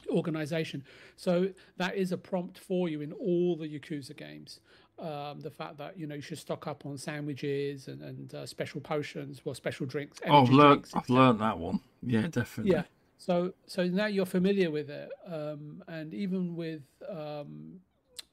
organization. 0.09 0.83
So 1.17 1.51
that 1.77 1.95
is 1.97 2.11
a 2.11 2.19
prompt 2.19 2.59
for 2.59 2.89
you 2.89 3.01
in 3.01 3.13
all 3.13 3.57
the 3.57 3.69
Yakuza 3.69 4.17
games. 4.17 4.61
Um, 5.01 5.41
the 5.41 5.51
fact 5.51 5.79
that 5.79 5.99
you 5.99 6.07
know 6.07 6.15
you 6.15 6.21
should 6.21 6.39
stock 6.39 6.67
up 6.67 6.85
on 6.85 6.99
sandwiches 6.99 7.89
and, 7.89 8.03
and 8.03 8.35
uh, 8.35 8.45
special 8.45 8.83
potions, 8.83 9.41
or 9.45 9.55
special 9.55 9.87
drinks. 9.87 10.21
Oh, 10.27 10.43
I've 10.43 10.51
learned 10.51 10.83
drinks, 10.83 10.95
I've 10.95 11.09
learned 11.09 11.41
that 11.41 11.59
one. 11.59 11.81
Yeah, 12.03 12.27
definitely. 12.29 12.73
yeah. 12.73 12.83
So 13.17 13.55
so 13.67 13.87
now 13.87 14.07
you're 14.07 14.27
familiar 14.27 14.71
with 14.71 14.91
it, 14.91 15.11
um, 15.27 15.83
and 15.89 16.13
even 16.13 16.55
with 16.55 16.83
um, 17.09 17.81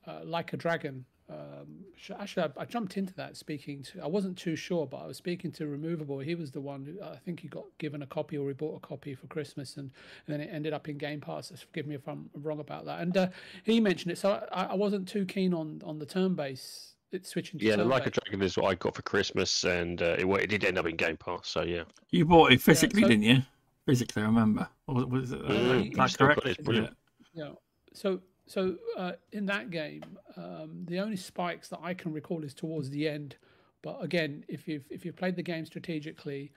uh, 0.05 0.21
like 0.23 0.53
a 0.53 0.57
dragon, 0.57 1.05
um, 1.29 1.83
Actually, 2.17 2.43
I, 2.43 2.61
I, 2.61 2.65
jumped 2.65 2.95
into 2.95 3.13
that 3.15 3.35
speaking 3.35 3.83
to. 3.83 4.01
I 4.01 4.07
wasn't 4.07 4.37
too 4.37 4.55
sure, 4.55 4.85
but 4.85 4.97
I 4.97 5.07
was 5.07 5.17
speaking 5.17 5.51
to 5.53 5.67
Removable. 5.67 6.19
He 6.19 6.35
was 6.35 6.51
the 6.51 6.61
one 6.61 6.85
who 6.85 7.03
I 7.03 7.17
think 7.17 7.41
he 7.41 7.49
got 7.49 7.65
given 7.79 8.01
a 8.01 8.05
copy 8.05 8.37
or 8.37 8.47
he 8.47 8.53
bought 8.53 8.77
a 8.77 8.87
copy 8.87 9.13
for 9.13 9.27
Christmas, 9.27 9.75
and, 9.75 9.91
and 10.25 10.33
then 10.33 10.41
it 10.41 10.49
ended 10.53 10.71
up 10.71 10.87
in 10.87 10.97
Game 10.97 11.19
Pass. 11.19 11.51
Forgive 11.51 11.85
me 11.85 11.95
if 11.95 12.07
I'm 12.07 12.29
wrong 12.33 12.59
about 12.59 12.85
that. 12.85 13.01
And 13.01 13.17
uh, 13.17 13.27
he 13.63 13.81
mentioned 13.81 14.13
it, 14.13 14.17
so 14.17 14.47
I, 14.53 14.65
I, 14.65 14.75
wasn't 14.75 15.05
too 15.07 15.25
keen 15.25 15.53
on 15.53 15.81
on 15.83 15.99
the 15.99 16.05
turn 16.05 16.33
base. 16.33 16.93
It's 17.11 17.29
switching. 17.29 17.59
yeah, 17.59 17.75
the 17.75 17.83
Like 17.83 18.07
a 18.07 18.11
Dragon 18.11 18.41
is 18.41 18.57
what 18.57 18.67
I 18.67 18.75
got 18.75 18.95
for 18.95 19.01
Christmas, 19.01 19.65
and 19.65 20.01
uh, 20.01 20.15
it, 20.17 20.25
it 20.25 20.47
did 20.47 20.63
end 20.63 20.77
up 20.77 20.85
in 20.85 20.95
Game 20.95 21.17
Pass. 21.17 21.49
So 21.49 21.63
yeah, 21.63 21.83
you 22.09 22.23
bought 22.23 22.53
it 22.53 22.61
physically, 22.61 23.01
yeah, 23.01 23.05
so, 23.05 23.09
didn't 23.09 23.23
you? 23.23 23.41
Physically, 23.85 24.23
I 24.23 24.25
remember. 24.27 24.69
Or 24.87 25.05
was 25.05 25.33
it? 25.33 25.41
Uh, 25.41 25.49
mm, 25.49 25.95
that 25.95 26.17
correct? 26.17 26.45
It, 26.45 26.63
brilliant. 26.63 26.95
Yeah. 27.33 27.51
So 27.93 28.21
so 28.47 28.75
uh, 28.97 29.11
in 29.33 29.45
that 29.47 29.69
game, 29.69 30.03
um, 30.37 30.85
the 30.85 30.99
only 30.99 31.17
spikes 31.17 31.67
that 31.69 31.79
I 31.83 31.93
can 31.93 32.13
recall 32.13 32.43
is 32.43 32.53
towards 32.53 32.89
the 32.89 33.07
end. 33.07 33.35
But 33.83 34.01
again, 34.01 34.45
if 34.47 34.67
you've 34.67 34.85
if 34.89 35.05
you've 35.05 35.17
played 35.17 35.35
the 35.35 35.43
game 35.43 35.65
strategically, 35.65 36.51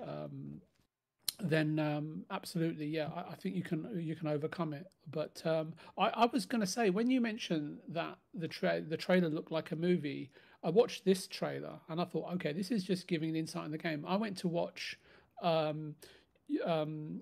um, 0.00 0.60
then 1.40 1.78
um, 1.78 2.24
absolutely, 2.30 2.86
yeah, 2.86 3.08
I, 3.14 3.32
I, 3.32 3.34
think 3.34 3.56
you 3.56 3.62
can 3.62 4.00
you 4.00 4.14
can 4.14 4.28
overcome 4.28 4.72
it. 4.72 4.86
But 5.10 5.42
um, 5.44 5.74
I, 5.98 6.08
I, 6.08 6.26
was 6.26 6.46
going 6.46 6.60
to 6.60 6.66
say 6.66 6.90
when 6.90 7.10
you 7.10 7.20
mentioned 7.20 7.78
that 7.88 8.16
the 8.32 8.48
tra- 8.48 8.80
the 8.80 8.96
trailer 8.96 9.28
looked 9.28 9.52
like 9.52 9.72
a 9.72 9.76
movie, 9.76 10.30
I 10.62 10.70
watched 10.70 11.04
this 11.04 11.26
trailer 11.26 11.78
and 11.88 12.00
I 12.00 12.04
thought, 12.04 12.32
okay, 12.34 12.52
this 12.52 12.70
is 12.70 12.84
just 12.84 13.06
giving 13.06 13.30
an 13.30 13.36
insight 13.36 13.66
in 13.66 13.72
the 13.72 13.78
game. 13.78 14.04
I 14.06 14.16
went 14.16 14.38
to 14.38 14.48
watch 14.48 14.98
um, 15.42 15.94
um, 16.64 17.20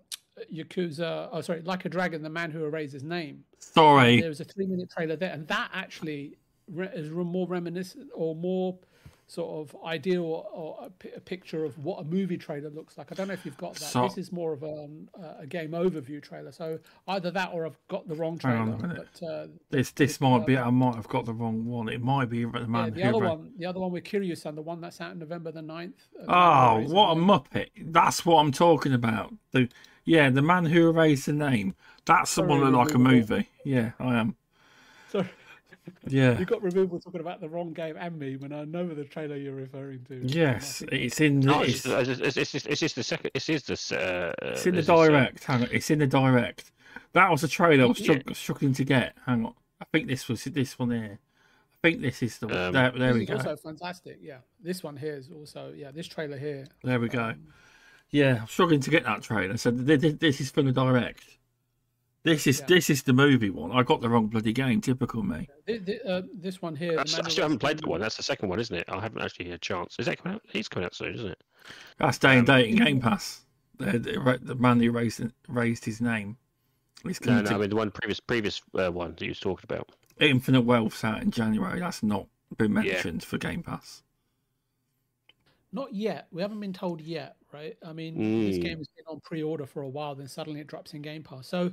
Yakuza, 0.53 1.29
oh 1.33 1.41
sorry, 1.41 1.63
Like 1.63 1.85
a 1.85 1.89
Dragon, 1.89 2.23
the 2.23 2.31
man 2.31 2.51
who 2.51 2.65
erased 2.65 2.93
his 2.93 3.05
name. 3.05 3.45
Sorry, 3.59 4.21
there 4.21 4.29
was 4.29 4.41
a 4.41 4.45
three-minute 4.45 4.91
trailer 4.91 5.17
there, 5.17 5.33
and 5.33 5.47
that 5.49 5.71
actually 5.73 6.37
is 6.69 7.11
more 7.11 7.47
reminiscent 7.47 8.11
or 8.15 8.35
more 8.35 8.79
sort 9.27 9.69
of 9.69 9.77
ideal 9.85 10.23
or 10.53 10.79
a, 10.83 10.91
p- 10.91 11.11
a 11.17 11.21
picture 11.21 11.65
of 11.65 11.79
what 11.79 12.01
a 12.01 12.05
movie 12.05 12.37
trailer 12.37 12.69
looks 12.69 12.99
like. 12.99 13.11
I 13.11 13.15
don't 13.15 13.29
know 13.29 13.35
if 13.35 13.45
you've 13.45 13.57
got 13.57 13.75
that. 13.75 13.87
So, 13.87 14.03
this 14.03 14.19
is 14.19 14.33
more 14.33 14.53
of 14.53 14.63
a, 14.63 14.85
um, 14.85 15.09
a, 15.41 15.47
game 15.47 15.71
overview 15.71 16.23
trailer. 16.23 16.53
So 16.53 16.79
either 17.09 17.31
that 17.31 17.51
or 17.53 17.67
I've 17.67 17.79
got 17.89 18.07
the 18.07 18.15
wrong 18.15 18.39
trailer. 18.39 18.77
But, 18.77 19.27
uh, 19.27 19.47
this 19.71 19.93
this 19.93 20.21
might 20.21 20.43
uh, 20.43 20.45
be. 20.45 20.59
I 20.59 20.71
might 20.71 20.95
have 20.97 21.09
got 21.09 21.25
the 21.25 21.33
wrong 21.33 21.65
one. 21.65 21.89
It 21.89 22.03
might 22.03 22.29
be 22.29 22.45
the 22.45 22.67
man. 22.67 22.95
Yeah, 22.95 23.11
the 23.11 23.17
other 23.17 23.29
one, 23.29 23.53
the 23.57 23.67
other 23.67 23.81
one 23.81 23.93
with 23.93 24.05
Kiryu-san, 24.05 24.55
the 24.55 24.63
one 24.63 24.81
that's 24.81 25.01
out 25.01 25.17
November 25.17 25.53
the 25.53 25.63
9th. 25.63 25.93
Uh, 26.21 26.25
oh, 26.29 26.81
what 26.93 27.13
a 27.13 27.15
muppet! 27.15 27.71
That's 27.93 28.27
what 28.27 28.41
I'm 28.41 28.53
talking 28.53 28.93
about. 28.93 29.33
The 29.53 29.69
yeah, 30.05 30.31
the 30.31 30.43
man 30.43 30.67
who 30.67 30.89
erased 30.89 31.27
the 31.27 31.33
name. 31.33 31.75
That's 32.05 32.31
Sorry, 32.31 32.47
the 32.47 32.51
one 32.51 32.73
that 32.73 32.77
like 32.77 32.95
a 32.95 32.99
movie. 32.99 33.49
Yeah, 33.65 33.93
I 33.99 34.17
am. 34.17 34.37
Sorry. 35.11 35.29
Yeah. 36.07 36.39
You 36.39 36.45
got 36.45 36.63
removal 36.63 36.99
talking 36.99 37.21
about 37.21 37.41
the 37.41 37.49
wrong 37.49 37.73
game 37.73 37.97
and 37.99 38.19
me 38.19 38.37
when 38.37 38.53
I 38.53 38.65
know 38.65 38.87
the 38.89 39.05
trailer 39.05 39.37
you're 39.37 39.55
referring 39.55 40.05
to. 40.09 40.21
Yes, 40.27 40.83
it's 40.91 41.21
in. 41.21 41.41
No, 41.41 41.63
it's, 41.63 41.85
it's, 41.85 42.37
it's, 42.37 42.55
it's, 42.55 42.81
just 42.81 42.97
the 42.97 43.03
second. 43.03 43.31
It 43.35 43.49
is 43.49 43.65
this. 43.65 43.93
Uh, 43.93 44.33
it's 44.43 44.67
in 44.67 44.77
the 44.77 44.83
direct. 44.83 45.45
Hang 45.45 45.63
on, 45.63 45.69
it's 45.71 45.91
in 45.91 45.99
the 45.99 46.07
direct. 46.07 46.71
That 47.13 47.31
was 47.31 47.45
a 47.45 47.49
trailer 47.49 47.85
I 47.85 47.87
was 47.87 48.01
yeah. 48.01 48.19
struggling 48.33 48.73
to 48.75 48.85
get. 48.85 49.17
Hang 49.27 49.45
on, 49.45 49.55
I 49.81 49.85
think 49.93 50.09
this 50.09 50.29
was 50.29 50.45
this 50.45 50.79
one 50.79 50.91
here. 50.91 51.19
I 51.73 51.89
think 51.89 52.01
this 52.01 52.23
is 52.23 52.39
the 52.39 52.47
um, 52.47 52.73
there. 52.73 52.91
There 52.91 53.15
we 53.15 53.27
go. 53.27 53.35
Also 53.35 53.57
fantastic. 53.57 54.19
Yeah, 54.23 54.39
this 54.63 54.83
one 54.83 54.97
here 54.97 55.17
is 55.17 55.31
also 55.31 55.73
yeah. 55.77 55.91
This 55.91 56.07
trailer 56.07 56.39
here. 56.39 56.67
There 56.83 56.99
we 56.99 57.09
go. 57.09 57.35
Yeah, 58.15 58.43
I'm 58.43 58.47
struggling 58.47 58.79
to 58.79 58.91
get 58.91 59.03
that 59.07 59.23
trailer. 59.23 59.57
So 59.57 59.73
this 59.73 60.41
is 60.41 60.49
from 60.49 60.67
the 60.67 60.73
direct. 60.73 61.25
This 62.23 62.47
is 62.47 62.61
yeah. 62.61 62.67
this 62.69 62.89
is 62.89 63.03
the 63.03 63.13
movie 63.13 63.51
one. 63.51 63.73
I 63.73 63.83
got 63.83 64.03
the 64.03 64.09
wrong 64.09 64.29
bloody 64.29 64.53
game. 64.53 64.81
Typical 64.81 65.25
me. 65.25 65.49
The, 65.67 65.79
the, 65.79 66.09
uh, 66.09 66.23
this 66.33 66.63
one 66.63 66.77
here. 66.77 66.97
I 67.01 67.05
still 67.07 67.43
haven't 67.43 67.59
played 67.59 67.81
the 67.81 67.89
one. 67.89 68.01
That's 68.01 68.17
the 68.17 68.23
second 68.23 68.51
one, 68.51 68.61
isn't 68.61 68.77
it? 68.77 68.85
I 68.89 69.01
haven't 69.01 69.21
actually 69.21 69.47
had 69.47 69.55
a 69.55 69.59
chance. 69.59 69.97
Is 69.99 70.07
that 70.07 70.23
coming 70.23 70.37
out? 70.37 70.43
He's 70.49 70.69
coming 70.69 70.87
out 70.87 70.95
soon, 70.95 71.13
isn't 71.13 71.27
it? 71.27 71.43
That's 71.99 72.17
day 72.19 72.39
and 72.39 72.49
um, 72.49 72.57
date 72.57 72.71
in 72.71 72.77
Game 72.77 73.01
Pass. 73.01 73.41
The, 73.79 73.99
the, 73.99 74.39
the, 74.41 74.55
man 74.55 74.79
who 74.79 74.93
raised 74.93 75.21
raised 75.49 75.85
his 75.85 76.01
name. 76.01 76.37
no, 77.05 77.11
no, 77.27 77.43
to... 77.43 77.55
I 77.55 77.59
mean 77.59 77.71
the 77.71 77.75
one 77.75 77.91
previous 77.91 78.21
previous 78.21 78.63
uh, 78.79 78.93
one 78.93 79.17
that 79.17 79.23
you 79.23 79.31
was 79.31 79.41
talking 79.41 79.65
about. 79.69 79.91
Infinite 80.21 80.63
Wealth's 80.63 81.03
out 81.03 81.21
in 81.21 81.33
January. 81.33 81.81
That's 81.81 82.05
not 82.05 82.29
been 82.57 82.75
mentioned 82.75 83.23
yeah. 83.23 83.29
for 83.29 83.39
Game 83.39 83.65
Pass. 83.65 84.04
Not 85.75 85.93
yet. 85.93 86.29
We 86.31 86.41
haven't 86.41 86.61
been 86.61 86.73
told 86.73 87.01
yet, 87.01 87.35
right? 87.53 87.77
I 87.85 87.93
mean, 87.93 88.17
mm. 88.17 88.47
this 88.47 88.59
game 88.59 88.79
has 88.79 88.87
been 88.87 89.05
on 89.09 89.19
pre-order 89.19 89.67
for 89.67 89.83
a 89.83 89.89
while, 89.89 90.15
then 90.15 90.29
suddenly 90.29 90.61
it 90.61 90.69
drops 90.69 90.95
in 90.95 91.03
Game 91.03 91.25
Pass. 91.25 91.49
So, 91.49 91.73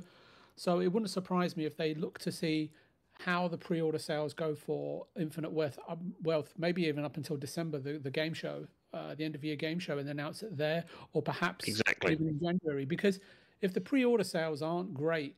so 0.56 0.80
it 0.80 0.88
wouldn't 0.88 1.10
surprise 1.10 1.56
me 1.56 1.66
if 1.66 1.76
they 1.76 1.94
look 1.94 2.18
to 2.18 2.32
see 2.32 2.72
how 3.12 3.46
the 3.46 3.56
pre-order 3.56 4.00
sales 4.00 4.34
go 4.34 4.56
for 4.56 5.06
Infinite 5.16 5.52
Wealth, 5.52 5.78
um, 5.88 6.12
Wealth 6.24 6.52
maybe 6.58 6.82
even 6.86 7.04
up 7.04 7.16
until 7.16 7.36
December, 7.36 7.78
the, 7.78 7.92
the 7.98 8.10
game 8.10 8.34
show, 8.34 8.66
uh, 8.92 9.14
the 9.14 9.24
end 9.24 9.36
of 9.36 9.44
year 9.44 9.54
game 9.54 9.78
show, 9.78 9.98
and 9.98 10.08
announce 10.08 10.42
it 10.42 10.56
there, 10.56 10.84
or 11.12 11.22
perhaps 11.22 11.68
exactly. 11.68 12.14
even 12.14 12.26
in 12.26 12.40
January. 12.40 12.84
Because 12.84 13.20
if 13.60 13.72
the 13.72 13.80
pre-order 13.80 14.24
sales 14.24 14.62
aren't 14.62 14.92
great 14.92 15.36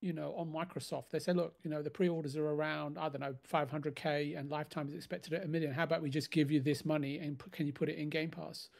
you 0.00 0.12
know, 0.12 0.34
on 0.36 0.50
Microsoft, 0.50 1.10
they 1.10 1.18
say, 1.18 1.32
look, 1.32 1.54
you 1.62 1.70
know, 1.70 1.82
the 1.82 1.90
pre-orders 1.90 2.36
are 2.36 2.48
around, 2.48 2.98
I 2.98 3.08
don't 3.08 3.20
know, 3.20 3.34
500k, 3.52 4.38
and 4.38 4.50
lifetime 4.50 4.88
is 4.88 4.94
expected 4.94 5.34
at 5.34 5.44
a 5.44 5.48
million. 5.48 5.72
How 5.72 5.84
about 5.84 6.02
we 6.02 6.08
just 6.08 6.30
give 6.30 6.50
you 6.50 6.60
this 6.60 6.84
money 6.84 7.18
and 7.18 7.38
put, 7.38 7.52
can 7.52 7.66
you 7.66 7.72
put 7.72 7.88
it 7.88 7.96
in 7.96 8.08
Game 8.08 8.30
Pass? 8.30 8.70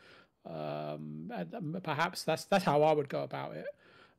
Um, 0.46 1.30
um, 1.34 1.76
perhaps 1.82 2.22
that's 2.22 2.44
that's 2.44 2.64
how 2.64 2.82
I 2.82 2.92
would 2.92 3.10
go 3.10 3.22
about 3.22 3.56
it. 3.56 3.66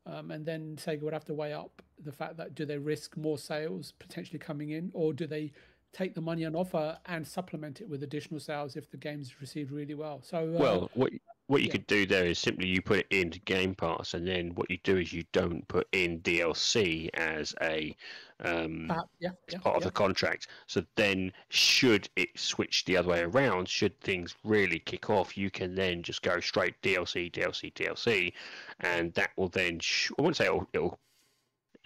Um, 0.05 0.29
and 0.31 0.45
then 0.45 0.77
Sega 0.77 1.01
would 1.01 1.13
have 1.13 1.25
to 1.25 1.33
weigh 1.33 1.53
up 1.53 1.81
the 2.03 2.11
fact 2.11 2.37
that 2.37 2.55
do 2.55 2.65
they 2.65 2.77
risk 2.77 3.17
more 3.17 3.37
sales 3.37 3.93
potentially 3.97 4.39
coming 4.39 4.69
in, 4.69 4.91
or 4.93 5.13
do 5.13 5.25
they 5.25 5.51
take 5.93 6.15
the 6.15 6.21
money 6.21 6.45
on 6.45 6.55
offer 6.55 6.97
and 7.07 7.27
supplement 7.27 7.81
it 7.81 7.89
with 7.89 8.03
additional 8.03 8.39
sales 8.39 8.75
if 8.75 8.89
the 8.89 8.97
game's 8.97 9.41
received 9.41 9.71
really 9.71 9.95
well? 9.95 10.21
So, 10.23 10.37
uh, 10.37 10.59
well, 10.59 10.91
what 10.93 11.11
what 11.51 11.61
you 11.61 11.67
yeah. 11.67 11.73
could 11.73 11.87
do 11.87 12.05
there 12.05 12.25
is 12.25 12.39
simply 12.39 12.65
you 12.65 12.81
put 12.81 12.99
it 12.99 13.07
into 13.09 13.37
Game 13.41 13.75
Pass, 13.75 14.13
and 14.13 14.25
then 14.25 14.55
what 14.55 14.71
you 14.71 14.77
do 14.85 14.95
is 14.95 15.11
you 15.11 15.25
don't 15.33 15.67
put 15.67 15.85
in 15.91 16.21
DLC 16.21 17.09
as 17.13 17.53
a 17.61 17.93
um, 18.39 18.89
uh, 18.89 19.01
yeah, 19.19 19.31
yeah, 19.51 19.59
part 19.59 19.75
of 19.75 19.83
the 19.83 19.91
contract. 19.91 20.47
So 20.67 20.81
then, 20.95 21.33
should 21.49 22.07
it 22.15 22.29
switch 22.39 22.85
the 22.85 22.95
other 22.95 23.09
way 23.09 23.19
around, 23.19 23.67
should 23.67 23.99
things 23.99 24.33
really 24.45 24.79
kick 24.79 25.09
off, 25.09 25.37
you 25.37 25.51
can 25.51 25.75
then 25.75 26.03
just 26.03 26.21
go 26.21 26.39
straight 26.39 26.81
DLC, 26.81 27.29
DLC, 27.29 27.73
DLC, 27.73 28.31
and 28.79 29.13
that 29.15 29.31
will 29.35 29.49
then 29.49 29.77
sh- 29.79 30.11
I 30.17 30.21
wouldn't 30.21 30.37
say 30.37 30.45
it'll, 30.45 30.69
it'll 30.71 30.99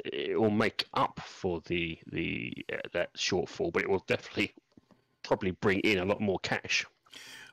it 0.05 0.39
will 0.39 0.51
make 0.51 0.85
up 0.93 1.19
for 1.25 1.61
the 1.65 1.97
the 2.11 2.53
uh, 2.71 2.77
that 2.93 3.15
shortfall, 3.15 3.73
but 3.73 3.81
it 3.81 3.89
will 3.89 4.03
definitely 4.05 4.53
probably 5.23 5.51
bring 5.51 5.79
in 5.79 5.97
a 5.97 6.05
lot 6.05 6.21
more 6.21 6.37
cash. 6.43 6.85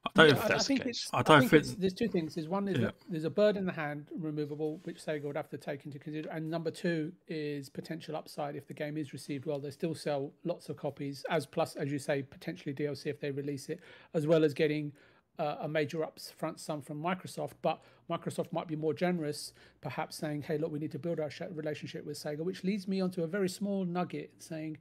I 0.04 0.10
don't 0.14 0.36
yeah, 0.36 0.48
I, 0.50 0.54
I 0.54 0.58
think 0.58 0.84
it's. 0.84 1.08
I 1.12 1.22
don't 1.22 1.36
I 1.36 1.40
think, 1.46 1.64
think 1.64 1.78
there's 1.78 1.94
two 1.94 2.08
things. 2.08 2.34
There's 2.34 2.48
one 2.48 2.66
is 2.66 2.78
yeah. 2.78 2.90
there's 3.08 3.24
a 3.24 3.30
bird 3.30 3.56
in 3.56 3.64
the 3.64 3.72
hand 3.72 4.08
removable, 4.18 4.80
which 4.84 4.98
Sega 4.98 5.24
would 5.24 5.36
have 5.36 5.48
to 5.50 5.58
take 5.58 5.84
into 5.84 5.98
consideration, 5.98 6.36
and 6.36 6.50
number 6.50 6.70
two 6.70 7.12
is 7.28 7.68
potential 7.68 8.16
upside 8.16 8.56
if 8.56 8.66
the 8.66 8.74
game 8.74 8.96
is 8.96 9.12
received 9.12 9.46
well. 9.46 9.60
They 9.60 9.70
still 9.70 9.94
sell 9.94 10.32
lots 10.44 10.68
of 10.68 10.76
copies, 10.76 11.24
as 11.30 11.46
plus 11.46 11.76
as 11.76 11.92
you 11.92 11.98
say, 11.98 12.22
potentially 12.22 12.74
DLC 12.74 13.06
if 13.06 13.20
they 13.20 13.30
release 13.30 13.68
it, 13.68 13.80
as 14.12 14.26
well 14.26 14.44
as 14.44 14.52
getting 14.52 14.92
uh, 15.38 15.56
a 15.60 15.68
major 15.68 15.98
upfront 15.98 16.58
sum 16.58 16.82
from 16.82 17.00
Microsoft. 17.00 17.52
But 17.62 17.80
Microsoft 18.10 18.52
might 18.52 18.66
be 18.66 18.76
more 18.76 18.94
generous, 18.94 19.52
perhaps 19.82 20.16
saying, 20.16 20.42
"Hey, 20.42 20.58
look, 20.58 20.72
we 20.72 20.80
need 20.80 20.92
to 20.92 20.98
build 20.98 21.20
our 21.20 21.30
relationship 21.52 22.04
with 22.04 22.16
Sega," 22.16 22.40
which 22.40 22.64
leads 22.64 22.88
me 22.88 23.00
onto 23.00 23.22
a 23.22 23.28
very 23.28 23.48
small 23.48 23.84
nugget 23.84 24.32
saying, 24.40 24.78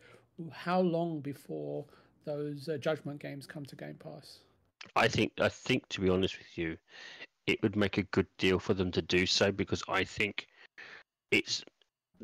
how 0.52 0.80
long 0.80 1.20
before 1.20 1.86
those 2.26 2.70
uh, 2.70 2.78
Judgment 2.78 3.20
games 3.20 3.46
come 3.46 3.66
to 3.66 3.76
Game 3.76 3.96
Pass? 3.96 4.40
I 4.96 5.08
think 5.08 5.34
I 5.40 5.50
think 5.50 5.88
to 5.90 6.02
be 6.02 6.10
honest 6.10 6.38
with 6.38 6.58
you, 6.58 6.78
it 7.48 7.62
would 7.64 7.76
make 7.76 7.98
a 7.98 8.04
good 8.04 8.28
deal 8.38 8.60
for 8.60 8.74
them 8.74 8.92
to 8.92 9.02
do 9.02 9.26
so 9.26 9.52
because 9.52 9.84
I 9.88 10.04
think 10.04 10.48
it's 11.32 11.64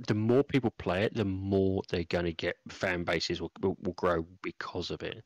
the 0.08 0.14
more 0.14 0.44
people 0.44 0.72
play 0.78 1.04
it, 1.04 1.16
the 1.16 1.26
more 1.26 1.82
they're 1.90 2.04
going 2.04 2.26
to 2.26 2.34
get 2.34 2.58
fan 2.70 3.04
bases 3.04 3.42
will, 3.42 3.52
will, 3.62 3.78
will 3.82 3.94
grow 3.94 4.26
because 4.44 4.92
of 4.92 5.02
it, 5.02 5.24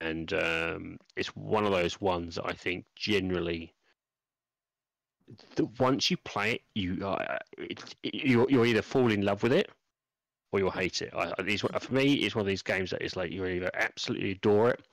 and 0.00 0.32
um, 0.32 0.98
it's 1.16 1.28
one 1.36 1.64
of 1.64 1.72
those 1.72 2.00
ones 2.00 2.36
that 2.36 2.46
I 2.46 2.52
think 2.52 2.84
generally. 2.96 3.74
The, 5.56 5.64
once 5.78 6.10
you 6.10 6.18
play 6.18 6.52
it, 6.52 6.60
you 6.74 7.06
uh, 7.06 7.38
it, 7.56 7.94
you 8.02 8.46
you 8.50 8.64
either 8.64 8.82
fall 8.82 9.10
in 9.10 9.22
love 9.22 9.42
with 9.42 9.52
it 9.52 9.70
or 10.52 10.58
you'll 10.58 10.70
hate 10.70 11.00
it. 11.02 11.12
I, 11.16 11.32
these, 11.42 11.62
for 11.62 11.94
me, 11.94 12.14
it's 12.14 12.34
one 12.34 12.42
of 12.42 12.46
these 12.46 12.62
games 12.62 12.90
that 12.90 13.02
is 13.02 13.16
like 13.16 13.32
you 13.32 13.44
either 13.46 13.70
absolutely 13.74 14.32
adore 14.32 14.70
it 14.70 14.84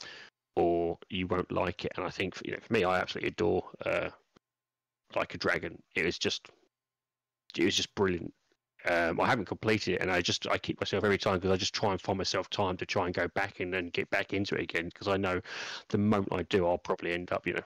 or 0.55 0.97
you 1.09 1.27
won't 1.27 1.51
like 1.51 1.85
it. 1.85 1.93
And 1.95 2.05
I 2.05 2.09
think 2.09 2.35
for, 2.35 2.43
you 2.45 2.51
know, 2.53 2.59
for 2.61 2.73
me, 2.73 2.83
I 2.83 2.99
absolutely 2.99 3.29
adore 3.29 3.69
uh, 3.85 4.09
Like 5.15 5.33
a 5.35 5.37
Dragon. 5.37 5.81
It 5.95 6.05
was 6.05 6.17
just, 6.17 6.49
it 7.57 7.65
was 7.65 7.75
just 7.75 7.93
brilliant. 7.95 8.33
Um, 8.85 9.19
I 9.19 9.27
haven't 9.27 9.45
completed 9.45 9.95
it, 9.95 10.01
and 10.01 10.11
I 10.11 10.21
just 10.21 10.47
I 10.47 10.57
keep 10.57 10.81
myself 10.81 11.03
every 11.03 11.17
time 11.17 11.35
because 11.35 11.51
I 11.51 11.57
just 11.57 11.75
try 11.75 11.91
and 11.91 12.01
find 12.01 12.17
myself 12.17 12.49
time 12.49 12.77
to 12.77 12.85
try 12.85 13.05
and 13.05 13.13
go 13.13 13.27
back 13.29 13.59
and 13.59 13.71
then 13.71 13.89
get 13.89 14.09
back 14.09 14.33
into 14.33 14.55
it 14.55 14.61
again 14.61 14.85
because 14.85 15.07
I 15.07 15.17
know 15.17 15.39
the 15.89 15.99
moment 15.99 16.33
I 16.33 16.43
do, 16.43 16.65
I'll 16.67 16.79
probably 16.79 17.13
end 17.13 17.31
up, 17.31 17.45
you 17.45 17.53
know, 17.53 17.63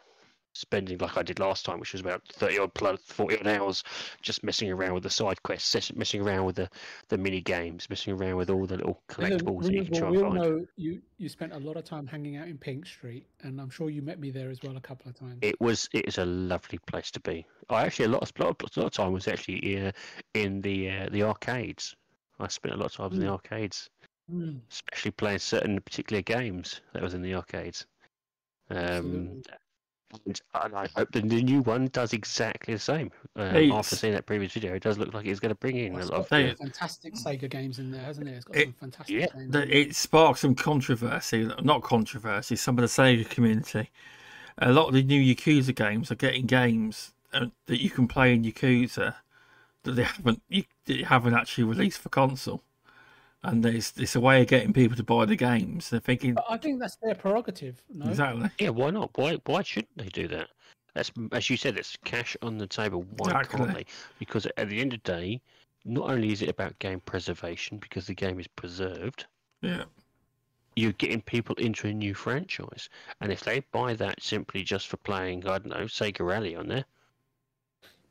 spending 0.56 0.98
like 0.98 1.18
I 1.18 1.22
did 1.24 1.40
last 1.40 1.66
time, 1.66 1.80
which 1.80 1.92
was 1.94 2.02
about 2.02 2.24
thirty 2.34 2.58
odd 2.58 2.74
plus 2.74 3.00
forty 3.02 3.38
odd 3.38 3.48
hours, 3.48 3.84
just 4.22 4.44
messing 4.44 4.72
around 4.72 4.94
with 4.94 5.04
the 5.04 5.10
side 5.10 5.42
quests, 5.44 5.94
messing 5.94 6.22
around 6.22 6.46
with 6.46 6.56
the, 6.56 6.70
the 7.10 7.18
mini 7.18 7.42
games, 7.42 7.90
messing 7.90 8.14
around 8.14 8.38
with 8.38 8.50
all 8.50 8.66
the 8.66 8.78
little 8.78 9.02
collectibles 9.10 9.64
that 9.64 9.74
you 9.74 9.84
can 9.84 9.94
try 9.94 10.10
we 10.10 10.18
and 10.18 10.30
find. 10.32 10.44
know 10.44 10.66
you 10.78 11.02
you 11.18 11.30
spent 11.30 11.54
a 11.54 11.60
lot 11.60 11.78
of 11.78 11.84
time 11.84 12.08
hanging 12.08 12.38
out 12.38 12.48
in 12.48 12.58
Pink 12.58 12.86
Street, 12.86 13.26
and 13.44 13.62
I'm 13.62 13.70
sure 13.70 13.90
you 13.90 14.02
met 14.02 14.20
me 14.20 14.32
there 14.32 14.50
as 14.50 14.62
well 14.64 14.76
a 14.78 14.82
couple 14.82 15.10
of 15.10 15.20
times. 15.20 15.38
It 15.42 15.60
was 15.62 15.90
it 15.94 16.08
is 16.08 16.18
a 16.18 16.26
lovely 16.26 16.80
place 16.88 17.12
to 17.12 17.20
be. 17.20 17.46
I 17.70 17.86
actually 17.86 18.06
a 18.06 18.10
lot 18.10 18.24
of 18.24 18.32
a 18.38 18.44
lot 18.44 18.64
of, 18.64 18.70
a 18.76 18.80
lot 18.80 18.88
of 18.88 18.94
time 18.94 19.14
was 19.14 19.28
actually 19.28 19.86
uh, 19.86 19.92
in 20.34 20.62
the 20.62 20.90
uh, 20.90 21.10
the 21.12 21.24
arcades. 21.24 21.96
I 22.40 22.48
spent 22.48 22.74
a 22.74 22.78
lot 22.78 22.88
of 22.88 22.94
time 22.94 23.14
in 23.14 23.20
the 23.20 23.28
Mm. 23.28 23.32
arcades, 23.32 23.90
Mm, 24.32 24.60
especially 24.72 25.12
playing 25.12 25.40
certain 25.40 25.80
particular 25.82 26.22
games 26.22 26.82
that 26.94 27.04
was 27.04 27.14
in 27.14 27.22
the 27.22 27.36
arcades. 27.36 27.86
Um, 28.70 28.80
Absolutely. 28.80 29.44
And 30.26 30.42
and 30.64 30.76
I 30.76 30.88
hope 30.96 31.12
the 31.12 31.22
the 31.22 31.42
new 31.44 31.62
one 31.62 31.88
does 31.88 32.14
exactly 32.14 32.74
the 32.74 32.80
same. 32.80 33.12
Um, 33.36 33.52
Hey, 33.52 33.72
after 33.72 33.96
seeing 33.96 34.14
that 34.14 34.26
previous 34.26 34.54
video, 34.54 34.74
it 34.74 34.84
does 34.84 34.98
look 34.98 35.14
like 35.14 35.26
it's 35.26 35.40
going 35.40 35.50
to 35.50 35.56
bring 35.56 35.78
in 35.78 35.94
Well, 35.94 36.04
a 36.04 36.12
lot 36.12 36.14
of. 36.14 36.30
got 36.30 36.58
fantastic 36.58 37.16
Sega 37.16 37.50
games 37.50 37.80
in 37.80 37.92
there, 37.92 38.02
hasn't 38.04 38.28
it? 38.28 38.32
It's 38.34 38.46
got 38.46 38.56
It- 38.58 38.66
some 38.66 38.74
fantastic 38.74 39.20
yeah, 39.20 39.28
games. 39.34 39.52
that 39.54 39.70
it 39.70 39.96
sparked 39.96 40.40
some 40.40 40.56
controversy, 40.56 41.50
not 41.62 41.84
controversy, 41.84 42.56
some 42.56 42.78
of 42.78 42.82
the 42.82 42.88
Sega 42.88 43.30
community. 43.30 43.90
A 44.60 44.72
lot 44.72 44.88
of 44.88 44.94
the 44.94 45.04
new 45.04 45.22
Yakuza 45.36 45.76
games 45.76 46.12
are 46.12 46.16
getting 46.16 46.46
games 46.46 47.14
uh, 47.34 47.48
that 47.66 47.82
you 47.82 47.90
can 47.90 48.08
play 48.08 48.34
in 48.34 48.44
Yakuza 48.44 49.16
that 49.84 49.92
they 49.92 50.04
haven't 50.04 50.42
you, 50.50 50.64
that 50.86 51.02
haven't 51.06 51.34
actually 51.36 51.66
released 51.66 52.00
for 52.00 52.10
console, 52.10 52.64
and 53.48 53.66
it's 53.66 53.94
it's 53.98 54.16
a 54.16 54.20
way 54.20 54.42
of 54.42 54.48
getting 54.48 54.74
people 54.74 54.96
to 54.98 55.04
buy 55.04 55.26
the 55.26 55.36
games. 55.36 55.90
They're 55.90 56.00
thinking 56.00 56.34
But 56.36 56.46
I 56.50 56.58
think 56.58 56.80
that's 56.80 56.96
their 56.98 57.16
prerogative. 57.16 57.82
No, 57.90 58.08
exactly, 58.10 58.50
Yeah, 58.60 58.70
why 58.70 58.90
not? 58.92 59.12
Why 59.16 59.38
why 59.46 59.64
shouldn't 59.64 59.98
they 59.98 60.10
do 60.10 60.28
that? 60.30 60.50
That's 60.94 61.12
as 61.32 61.50
you 61.50 61.58
said, 61.58 61.78
it's 61.78 61.98
cash 62.06 62.38
on 62.42 62.58
the 62.58 62.68
table. 62.68 63.06
Why 63.18 63.30
Exactly. 63.32 63.58
can't 63.58 63.74
they? 63.74 63.86
Because 64.20 64.46
at 64.58 64.70
the 64.70 64.80
end 64.80 64.94
of 64.94 65.04
the 65.04 65.12
day, 65.12 65.42
not 65.84 66.10
only 66.10 66.32
is 66.32 66.42
it 66.42 66.50
about 66.50 66.78
game 66.80 67.00
preservation 67.02 67.78
because 67.78 68.08
the 68.08 68.16
game 68.16 68.40
is 68.40 68.48
preserved, 68.48 69.26
yeah. 69.62 69.84
you're 70.76 70.94
getting 70.94 71.22
people 71.22 71.56
into 71.58 71.88
a 71.88 71.94
new 71.94 72.14
franchise. 72.14 72.90
And 73.22 73.32
if 73.32 73.42
they 73.42 73.60
buy 73.72 73.94
that 73.96 74.22
simply 74.24 74.64
just 74.64 74.88
for 74.88 74.98
playing, 74.98 75.46
I 75.48 75.60
don't 75.60 75.68
know, 75.68 75.86
Sega 75.86 76.26
Rally 76.26 76.56
on 76.56 76.68
there, 76.68 76.86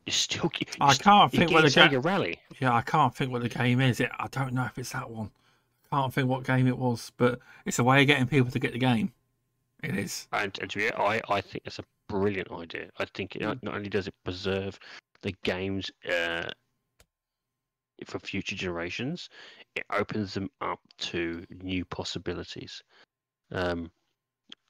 you 0.05 0.13
still 0.13 0.49
get. 0.49 0.75
I 0.79 0.93
can't 0.93 1.33
you 1.33 1.39
think 1.39 1.51
what 1.51 1.63
the 1.63 1.69
Sega 1.69 1.91
ga- 1.91 1.99
Rally. 1.99 2.39
Yeah, 2.59 2.73
I 2.73 2.81
can't 2.81 3.15
think 3.15 3.31
what 3.31 3.41
the 3.41 3.49
game 3.49 3.81
is. 3.81 3.99
It, 3.99 4.09
I 4.19 4.27
don't 4.27 4.53
know 4.53 4.65
if 4.65 4.77
it's 4.77 4.91
that 4.91 5.09
one. 5.09 5.31
I 5.91 5.95
can't 5.95 6.13
think 6.13 6.29
what 6.29 6.43
game 6.43 6.67
it 6.67 6.77
was, 6.77 7.11
but 7.17 7.39
it's 7.65 7.79
a 7.79 7.83
way 7.83 8.01
of 8.01 8.07
getting 8.07 8.27
people 8.27 8.51
to 8.51 8.59
get 8.59 8.73
the 8.73 8.79
game. 8.79 9.11
It 9.83 9.95
is. 9.97 10.27
And, 10.31 10.57
and 10.61 10.69
to 10.71 10.77
be, 10.77 10.91
I, 10.93 11.21
I 11.29 11.41
think 11.41 11.63
it's 11.65 11.79
a 11.79 11.83
brilliant 12.07 12.51
idea. 12.51 12.89
I 12.97 13.05
think 13.13 13.35
it, 13.35 13.41
not 13.41 13.75
only 13.75 13.89
does 13.89 14.07
it 14.07 14.13
preserve 14.23 14.79
the 15.21 15.33
games 15.43 15.91
uh, 16.09 16.49
for 18.05 18.19
future 18.19 18.55
generations, 18.55 19.29
it 19.75 19.85
opens 19.91 20.33
them 20.33 20.49
up 20.61 20.79
to 20.97 21.45
new 21.61 21.85
possibilities. 21.85 22.81
Um, 23.51 23.91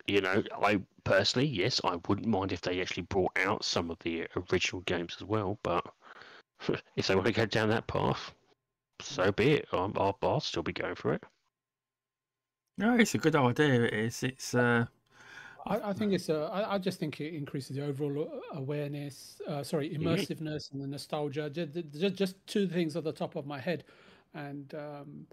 you 0.07 0.21
know, 0.21 0.43
I 0.63 0.81
personally, 1.03 1.47
yes, 1.47 1.81
I 1.83 1.97
wouldn't 2.07 2.27
mind 2.27 2.51
if 2.51 2.61
they 2.61 2.81
actually 2.81 3.03
brought 3.03 3.37
out 3.37 3.63
some 3.63 3.89
of 3.89 3.97
the 3.99 4.27
original 4.51 4.81
games 4.81 5.15
as 5.19 5.25
well. 5.25 5.59
But 5.63 5.85
if 6.95 7.07
they 7.07 7.15
want 7.15 7.27
to 7.27 7.33
go 7.33 7.45
down 7.45 7.69
that 7.69 7.87
path, 7.87 8.33
so 9.01 9.31
be 9.31 9.53
it. 9.53 9.67
I'm, 9.71 9.93
I'll, 9.97 10.17
I'll 10.21 10.39
still 10.39 10.63
be 10.63 10.73
going 10.73 10.95
for 10.95 11.13
it. 11.13 11.23
No, 12.77 12.97
it's 12.97 13.15
a 13.15 13.17
good 13.17 13.35
idea. 13.35 13.83
It 13.83 13.93
is. 13.93 14.23
It's 14.23 14.53
uh, 14.53 14.85
I, 15.65 15.89
I 15.89 15.93
think 15.93 16.13
it's 16.13 16.29
a. 16.29 16.49
I, 16.53 16.75
I 16.75 16.77
just 16.77 16.99
think 16.99 17.19
it 17.21 17.33
increases 17.33 17.75
the 17.75 17.85
overall 17.85 18.41
awareness. 18.51 19.41
Uh, 19.47 19.63
sorry, 19.63 19.89
immersiveness 19.89 20.71
and 20.73 20.81
the 20.81 20.87
nostalgia. 20.87 21.49
Just, 21.49 21.71
just, 21.97 22.15
just 22.15 22.47
two 22.47 22.67
things 22.67 22.95
at 22.95 23.03
the 23.03 23.11
top 23.11 23.35
of 23.35 23.45
my 23.45 23.59
head, 23.59 23.85
and 24.33 24.73
um, 24.75 25.27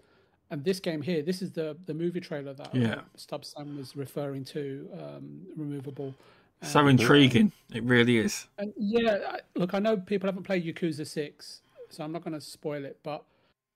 and 0.53 0.63
this 0.63 0.79
game 0.79 1.01
here. 1.01 1.23
This 1.23 1.41
is 1.41 1.51
the 1.51 1.75
the 1.87 1.93
movie 1.95 2.21
trailer 2.21 2.53
that 2.53 2.73
Yeah. 2.73 2.93
uh, 2.93 3.01
Stubb 3.15 3.43
Sam 3.43 3.75
was 3.75 3.95
referring 3.95 4.45
to. 4.45 4.87
Um, 4.93 5.41
removable. 5.57 6.13
so 6.61 6.79
uh, 6.81 6.87
intriguing. 6.87 7.51
It 7.73 7.83
really 7.83 8.17
is. 8.17 8.47
And 8.59 8.71
yeah, 8.77 9.37
look, 9.55 9.73
I 9.73 9.79
know 9.79 9.97
people 9.97 10.27
haven't 10.27 10.43
played 10.43 10.63
Yakuza 10.63 11.05
Six, 11.07 11.61
so 11.89 12.03
I'm 12.03 12.11
not 12.11 12.23
going 12.23 12.35
to 12.35 12.41
spoil 12.41 12.85
it. 12.85 12.99
But 13.03 13.23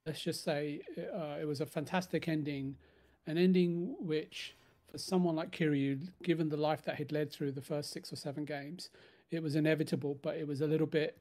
let's 0.05 0.22
just 0.22 0.43
say 0.43 0.81
uh, 0.98 1.38
it 1.41 1.46
was 1.46 1.62
a 1.62 1.65
fantastic 1.65 2.27
ending, 2.27 2.75
an 3.25 3.38
ending 3.39 3.96
which, 4.00 4.55
for 4.89 5.00
someone 5.00 5.36
like 5.36 5.51
Kiryu, 5.51 6.07
given 6.24 6.48
the 6.48 6.57
life 6.57 6.84
that 6.84 6.96
he'd 6.98 7.12
led 7.12 7.31
through 7.31 7.54
the 7.54 7.62
first 7.62 7.91
six 7.91 8.13
or 8.13 8.15
seven 8.17 8.45
games, 8.45 8.89
it 9.32 9.41
was 9.41 9.56
inevitable. 9.56 10.19
But 10.21 10.38
it 10.38 10.47
was 10.47 10.62
a 10.62 10.67
little 10.67 10.88
bit 10.88 11.17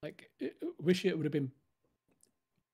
like 0.00 0.30
it, 0.38 0.54
wish 0.80 1.04
it 1.04 1.16
would 1.16 1.24
have 1.24 1.32
been 1.32 1.50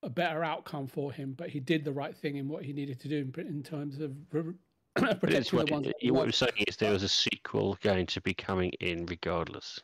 a 0.02 0.10
better 0.10 0.44
outcome 0.44 0.86
for 0.86 1.12
him. 1.12 1.34
But 1.36 1.50
he 1.50 1.60
did 1.60 1.84
the 1.84 1.92
right 1.92 2.16
thing 2.16 2.36
in 2.36 2.48
what 2.48 2.64
he 2.64 2.72
needed 2.72 3.00
to 3.00 3.08
do 3.08 3.30
in, 3.36 3.46
in 3.46 3.62
terms 3.62 4.00
of 4.00 4.12
re- 4.32 4.54
But 4.94 5.32
it's 5.32 5.50
protecting 5.50 5.56
what, 5.56 5.66
the 5.66 5.72
ones. 5.72 5.86
he 6.00 6.10
what 6.10 6.26
we're 6.26 6.32
saying 6.32 6.64
is 6.66 6.76
there 6.76 6.92
was 6.92 7.02
a 7.02 7.08
sequel 7.08 7.78
going 7.82 8.06
to 8.06 8.20
be 8.20 8.34
coming 8.34 8.72
in 8.80 9.06
regardless. 9.06 9.80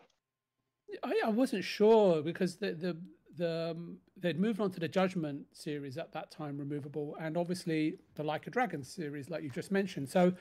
I, 1.02 1.22
I 1.26 1.28
wasn't 1.28 1.64
sure 1.64 2.22
because 2.22 2.56
the 2.56 2.72
the 2.72 2.96
the 3.36 3.70
um, 3.72 3.98
they'd 4.16 4.38
moved 4.38 4.60
on 4.60 4.70
to 4.70 4.80
the 4.80 4.88
Judgment 4.88 5.44
series 5.52 5.98
at 5.98 6.12
that 6.12 6.30
time, 6.30 6.56
removable, 6.56 7.16
and 7.20 7.36
obviously 7.36 7.98
the 8.14 8.22
Like 8.22 8.46
a 8.46 8.50
Dragon 8.50 8.82
series, 8.82 9.30
like 9.30 9.42
you 9.42 9.50
just 9.50 9.72
mentioned. 9.72 10.08
So 10.08 10.32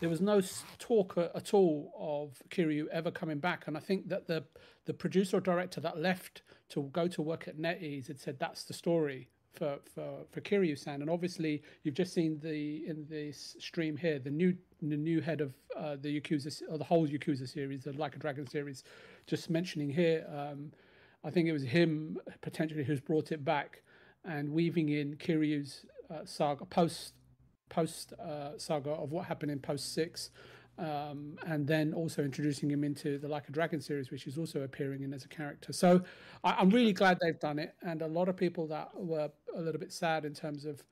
there 0.00 0.08
was 0.08 0.20
no 0.20 0.40
talk 0.78 1.16
at 1.16 1.54
all 1.54 1.92
of 1.98 2.42
Kiryu 2.50 2.86
ever 2.88 3.10
coming 3.10 3.38
back, 3.38 3.66
and 3.66 3.76
I 3.76 3.80
think 3.80 4.08
that 4.08 4.26
the 4.26 4.44
the 4.84 4.94
producer 4.94 5.36
or 5.36 5.40
director 5.40 5.80
that 5.80 5.98
left 5.98 6.42
to 6.70 6.82
go 6.92 7.08
to 7.08 7.22
work 7.22 7.46
at 7.46 7.58
NetEase 7.58 8.06
had 8.06 8.18
said 8.18 8.38
that's 8.38 8.64
the 8.64 8.74
story 8.74 9.28
for 9.52 9.78
for 9.94 10.24
for 10.30 10.40
Kiryu-san, 10.40 11.02
and 11.02 11.10
obviously 11.10 11.62
you've 11.82 11.94
just 11.94 12.14
seen 12.14 12.38
the 12.40 12.86
in 12.86 13.06
this 13.08 13.56
stream 13.58 13.96
here 13.96 14.18
the 14.18 14.30
new 14.30 14.56
the 14.80 14.96
new 14.96 15.20
head 15.20 15.40
of 15.40 15.54
uh, 15.76 15.96
the 16.00 16.20
Yakuza 16.20 16.62
or 16.70 16.78
the 16.78 16.84
whole 16.84 17.06
Yakuza 17.06 17.48
series, 17.48 17.84
the 17.84 17.92
Like 17.92 18.14
a 18.16 18.18
Dragon 18.18 18.46
series, 18.46 18.84
just 19.26 19.50
mentioning 19.50 19.90
here. 19.90 20.26
Um, 20.32 20.72
I 21.24 21.30
think 21.30 21.48
it 21.48 21.52
was 21.52 21.64
him 21.64 22.18
potentially 22.40 22.84
who's 22.84 23.00
brought 23.00 23.32
it 23.32 23.44
back 23.44 23.82
and 24.24 24.50
weaving 24.50 24.90
in 24.90 25.16
Kiryu's 25.16 25.84
uh, 26.10 26.24
saga 26.24 26.64
post 26.64 27.14
post 27.68 28.12
uh, 28.14 28.56
saga 28.56 28.90
of 28.90 29.12
what 29.12 29.26
happened 29.26 29.50
in 29.50 29.58
post 29.58 29.94
six, 29.94 30.30
um, 30.78 31.38
and 31.46 31.66
then 31.66 31.92
also 31.92 32.22
introducing 32.22 32.70
him 32.70 32.84
into 32.84 33.18
the 33.18 33.28
Like 33.28 33.48
a 33.48 33.52
Dragon 33.52 33.80
series, 33.80 34.10
which 34.10 34.26
is 34.26 34.38
also 34.38 34.62
appearing 34.62 35.02
in 35.02 35.12
as 35.12 35.24
a 35.24 35.28
character. 35.28 35.72
So 35.72 36.02
I, 36.44 36.52
I'm 36.52 36.70
really 36.70 36.92
glad 36.92 37.18
they've 37.20 37.40
done 37.40 37.58
it, 37.58 37.74
and 37.82 38.02
a 38.02 38.06
lot 38.06 38.28
of 38.28 38.36
people 38.36 38.66
that 38.68 38.90
were 38.94 39.30
a 39.54 39.60
little 39.60 39.80
bit 39.80 39.92
sad 39.92 40.24
in 40.24 40.34
terms 40.34 40.64
of 40.64 40.82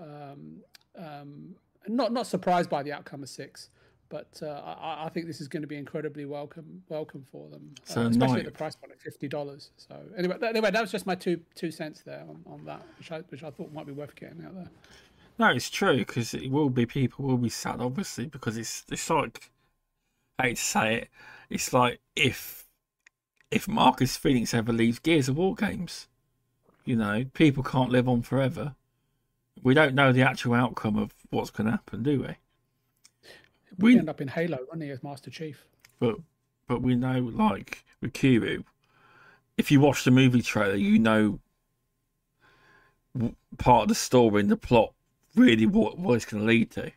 um, 0.00 0.62
um, 0.96 1.54
not 1.86 2.12
not 2.12 2.26
surprised 2.26 2.70
by 2.70 2.82
the 2.82 2.92
outcome 2.92 3.22
of 3.22 3.28
six. 3.28 3.70
But 4.10 4.40
uh, 4.42 4.46
I, 4.46 5.04
I 5.04 5.08
think 5.10 5.26
this 5.26 5.38
is 5.38 5.48
going 5.48 5.60
to 5.60 5.66
be 5.68 5.76
incredibly 5.76 6.24
welcome 6.24 6.82
welcome 6.88 7.26
for 7.30 7.50
them, 7.50 7.74
uh, 7.94 8.08
especially 8.08 8.16
nice. 8.16 8.38
at 8.38 8.44
the 8.46 8.50
price 8.50 8.74
point 8.74 8.90
of 8.94 8.98
fifty 8.98 9.28
dollars. 9.28 9.70
So 9.76 9.96
anyway, 10.16 10.38
that, 10.40 10.48
anyway, 10.48 10.70
that 10.70 10.80
was 10.80 10.90
just 10.90 11.04
my 11.04 11.14
two 11.14 11.38
two 11.54 11.70
cents 11.70 12.00
there 12.06 12.24
on, 12.26 12.42
on 12.46 12.64
that, 12.64 12.80
which 12.96 13.12
I 13.12 13.18
which 13.28 13.42
I 13.42 13.50
thought 13.50 13.70
might 13.70 13.84
be 13.84 13.92
worth 13.92 14.16
getting 14.16 14.42
out 14.46 14.54
there. 14.54 14.70
No, 15.38 15.50
it's 15.50 15.70
true 15.70 15.98
because 15.98 16.34
it 16.34 16.50
will 16.50 16.68
be 16.68 16.84
people 16.84 17.24
will 17.24 17.38
be 17.38 17.48
sad, 17.48 17.80
obviously, 17.80 18.26
because 18.26 18.56
it's 18.56 18.84
it's 18.90 19.08
like 19.08 19.50
I 20.38 20.48
hate 20.48 20.56
to 20.56 20.62
say 20.62 20.94
it, 20.96 21.08
it's 21.48 21.72
like 21.72 22.00
if 22.16 22.66
if 23.50 23.68
Marcus 23.68 24.16
Phoenix 24.16 24.52
ever 24.52 24.72
leaves 24.72 24.98
Gears 24.98 25.28
of 25.28 25.36
War 25.36 25.54
games, 25.54 26.08
you 26.84 26.96
know, 26.96 27.24
people 27.34 27.62
can't 27.62 27.90
live 27.90 28.08
on 28.08 28.22
forever. 28.22 28.74
We 29.62 29.74
don't 29.74 29.94
know 29.94 30.12
the 30.12 30.22
actual 30.22 30.54
outcome 30.54 30.96
of 30.96 31.14
what's 31.30 31.50
going 31.50 31.66
to 31.66 31.72
happen, 31.72 32.02
do 32.02 32.20
we? 32.20 32.36
We 33.78 33.94
We 33.94 33.98
end 33.98 34.08
up 34.08 34.20
in 34.20 34.28
Halo, 34.28 34.58
wouldn't 34.60 34.82
he, 34.82 34.90
as 34.90 35.02
Master 35.02 35.30
Chief? 35.30 35.64
but 36.00 36.16
but 36.66 36.82
we 36.82 36.94
know 36.94 37.18
like 37.20 37.84
with 38.00 38.12
Kiryu, 38.12 38.64
if 39.56 39.70
you 39.70 39.80
watch 39.80 40.04
the 40.04 40.10
movie 40.10 40.42
trailer, 40.42 40.74
you 40.74 40.98
know 40.98 41.38
part 43.56 43.82
of 43.82 43.88
the 43.88 43.94
story 43.94 44.40
and 44.40 44.50
the 44.50 44.56
plot 44.56 44.92
really 45.38 45.66
what 45.66 45.98
what 45.98 46.14
it's 46.14 46.24
going 46.24 46.42
to 46.42 46.46
lead 46.46 46.70
to. 46.72 46.90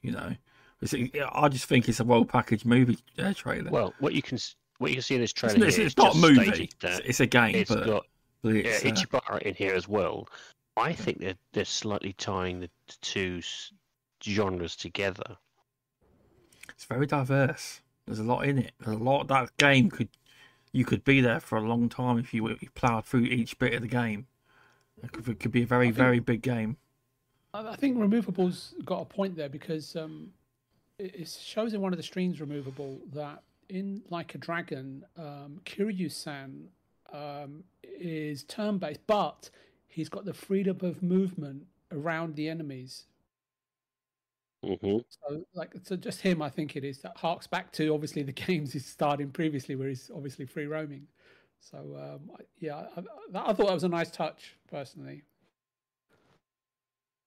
You 0.00 0.12
know, 0.12 0.34
it's, 0.80 0.94
I 1.32 1.48
just 1.48 1.66
think 1.66 1.88
it's 1.88 2.00
a 2.00 2.04
well 2.04 2.24
packaged 2.24 2.66
movie 2.66 2.98
uh, 3.18 3.32
trailer. 3.34 3.70
Well, 3.70 3.94
what 4.00 4.14
you 4.14 4.22
can 4.22 4.38
what 4.78 4.90
you 4.90 4.96
can 4.96 5.02
see 5.02 5.14
in 5.14 5.20
this 5.20 5.32
trailer 5.32 5.66
it's, 5.66 5.78
it's 5.78 5.96
not 5.96 6.14
a 6.14 6.18
movie; 6.18 6.70
it's, 6.82 7.00
it's 7.04 7.20
a 7.20 7.26
game, 7.26 7.54
it's 7.54 7.70
but, 7.70 7.86
got 7.86 8.06
but 8.42 8.54
yeah, 8.54 8.62
it's, 8.64 8.84
uh, 8.84 8.88
Ichibara 8.88 9.42
in 9.42 9.54
here 9.54 9.74
as 9.74 9.86
well. 9.86 10.28
I 10.76 10.92
think 10.92 11.20
that 11.20 11.36
they're 11.52 11.64
slightly 11.64 12.14
tying 12.14 12.60
the 12.60 12.70
two 13.02 13.42
genres 14.22 14.74
together. 14.74 15.36
it's 16.70 16.84
very 16.84 17.06
diverse. 17.06 17.80
There's 18.06 18.18
a 18.18 18.24
lot 18.24 18.46
in 18.46 18.58
it. 18.58 18.72
There's 18.80 18.96
a 18.96 19.02
lot 19.02 19.28
that 19.28 19.56
game 19.58 19.90
could 19.90 20.08
you 20.72 20.84
could 20.84 21.04
be 21.04 21.20
there 21.20 21.40
for 21.40 21.58
a 21.58 21.62
long 21.62 21.88
time 21.88 22.18
if 22.18 22.32
you, 22.32 22.48
you 22.48 22.70
ploughed 22.74 23.04
through 23.04 23.24
each 23.24 23.58
bit 23.58 23.74
of 23.74 23.82
the 23.82 23.88
game. 23.88 24.26
It 25.02 25.12
could, 25.12 25.28
it 25.28 25.40
could 25.40 25.52
be 25.52 25.62
a 25.62 25.66
very 25.66 25.86
think- 25.86 25.96
very 25.96 26.18
big 26.18 26.42
game. 26.42 26.78
I 27.54 27.76
think 27.76 27.98
Removable's 27.98 28.74
got 28.84 29.02
a 29.02 29.04
point 29.04 29.36
there 29.36 29.48
because 29.48 29.94
um, 29.96 30.30
it, 30.98 31.28
shows 31.28 31.74
in 31.74 31.80
one 31.80 31.92
of 31.92 31.98
the 31.98 32.02
streams 32.02 32.40
Removable 32.40 33.00
that 33.12 33.42
in 33.68 34.02
Like 34.10 34.34
a 34.34 34.38
Dragon, 34.38 35.04
um, 35.16 35.60
Kiryu-san 35.64 36.68
um, 37.12 37.64
is 37.82 38.44
turn-based, 38.44 39.00
but 39.06 39.50
he's 39.86 40.08
got 40.08 40.24
the 40.24 40.34
freedom 40.34 40.78
of 40.82 41.02
movement 41.02 41.66
around 41.90 42.36
the 42.36 42.48
enemies. 42.48 43.04
hmm 44.64 44.98
So, 45.08 45.44
like, 45.54 45.74
so 45.82 45.96
just 45.96 46.20
him, 46.20 46.40
I 46.42 46.48
think 46.48 46.76
it 46.76 46.84
is 46.84 46.98
that 46.98 47.16
harks 47.16 47.46
back 47.46 47.72
to 47.72 47.92
obviously 47.92 48.22
the 48.22 48.32
games 48.46 48.72
he's 48.72 48.86
starred 48.86 49.20
in 49.20 49.30
previously, 49.30 49.74
where 49.76 49.88
he's 49.88 50.10
obviously 50.14 50.46
free 50.46 50.66
roaming. 50.66 51.06
So, 51.60 51.78
um, 51.78 52.30
yeah, 52.58 52.86
I, 52.96 53.00
I, 53.00 53.50
I 53.50 53.52
thought 53.52 53.66
that 53.66 53.74
was 53.74 53.84
a 53.84 53.88
nice 53.88 54.10
touch, 54.10 54.56
personally. 54.70 55.22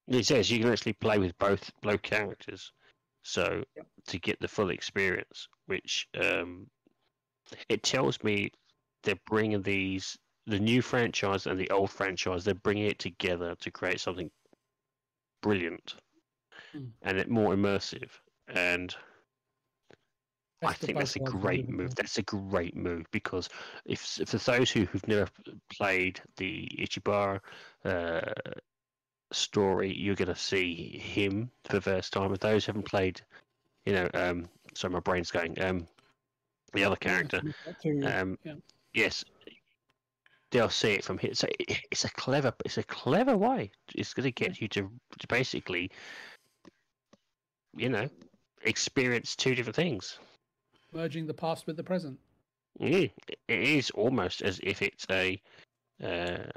It 0.07 0.25
says 0.25 0.51
you 0.51 0.59
can 0.59 0.71
actually 0.71 0.93
play 0.93 1.17
with 1.17 1.37
both 1.37 1.71
both 1.81 2.01
characters, 2.01 2.71
so 3.23 3.63
Yep. 3.75 3.87
to 4.07 4.19
get 4.19 4.39
the 4.39 4.47
full 4.47 4.69
experience, 4.69 5.47
which 5.65 6.07
um, 6.13 6.69
it 7.69 7.83
tells 7.83 8.23
me 8.23 8.51
they're 9.03 9.15
bringing 9.25 9.61
these 9.61 10.17
the 10.45 10.59
new 10.59 10.81
franchise 10.81 11.47
and 11.47 11.59
the 11.59 11.69
old 11.71 11.89
franchise. 11.89 12.43
They're 12.43 12.53
bringing 12.53 12.85
it 12.85 12.99
together 12.99 13.55
to 13.55 13.71
create 13.71 13.99
something 13.99 14.29
brilliant 15.41 15.95
Hmm. 16.71 16.89
and 17.01 17.17
it 17.17 17.29
more 17.29 17.53
immersive. 17.55 18.11
And 18.47 18.95
I 20.61 20.73
think 20.73 20.97
that's 20.97 21.15
a 21.15 21.19
great 21.19 21.69
move. 21.69 21.95
That's 21.95 22.17
a 22.17 22.23
great 22.23 22.75
move 22.75 23.05
because 23.11 23.49
if 23.85 24.01
for 24.01 24.37
those 24.37 24.71
who, 24.71 24.85
who've 24.85 25.07
never 25.07 25.27
played 25.69 26.21
the 26.37 26.67
Ichibara 26.79 27.41
uh, 27.83 28.21
story, 29.35 29.93
you're 29.93 30.15
going 30.15 30.27
to 30.27 30.35
see 30.35 30.97
him 30.97 31.51
for 31.65 31.73
the 31.73 31.81
first 31.81 32.13
time. 32.13 32.33
If 32.33 32.39
those 32.39 32.65
who 32.65 32.71
haven't 32.71 32.87
played, 32.87 33.21
you 33.85 33.93
know, 33.93 34.09
um, 34.13 34.47
sorry, 34.73 34.93
my 34.93 34.99
brain's 34.99 35.31
going. 35.31 35.61
Um, 35.61 35.87
the 36.73 36.83
other 36.83 36.95
character, 36.97 37.41
um, 38.03 38.37
yeah. 38.43 38.55
yes, 38.93 39.23
they'll 40.51 40.69
see 40.69 40.91
it 40.91 41.05
from 41.05 41.17
here. 41.17 41.33
So 41.33 41.47
it, 41.59 41.79
it's 41.89 42.03
a 42.03 42.09
clever, 42.09 42.53
it's 42.65 42.77
a 42.77 42.83
clever 42.83 43.37
way. 43.37 43.71
It's 43.93 44.13
going 44.13 44.25
to 44.25 44.31
get 44.31 44.59
you 44.59 44.67
to, 44.69 44.91
to 45.19 45.27
basically, 45.27 45.91
you 47.77 47.89
know, 47.89 48.09
experience 48.63 49.35
two 49.35 49.55
different 49.55 49.75
things. 49.75 50.19
merging 50.91 51.27
the 51.27 51.33
past 51.33 51.65
with 51.65 51.77
the 51.77 51.83
present. 51.83 52.19
Yeah, 52.77 53.07
it 53.27 53.37
is 53.47 53.89
almost 53.91 54.41
as 54.41 54.59
if 54.61 54.81
it's 54.81 55.05
a 55.09 55.41
uh, 56.03 56.49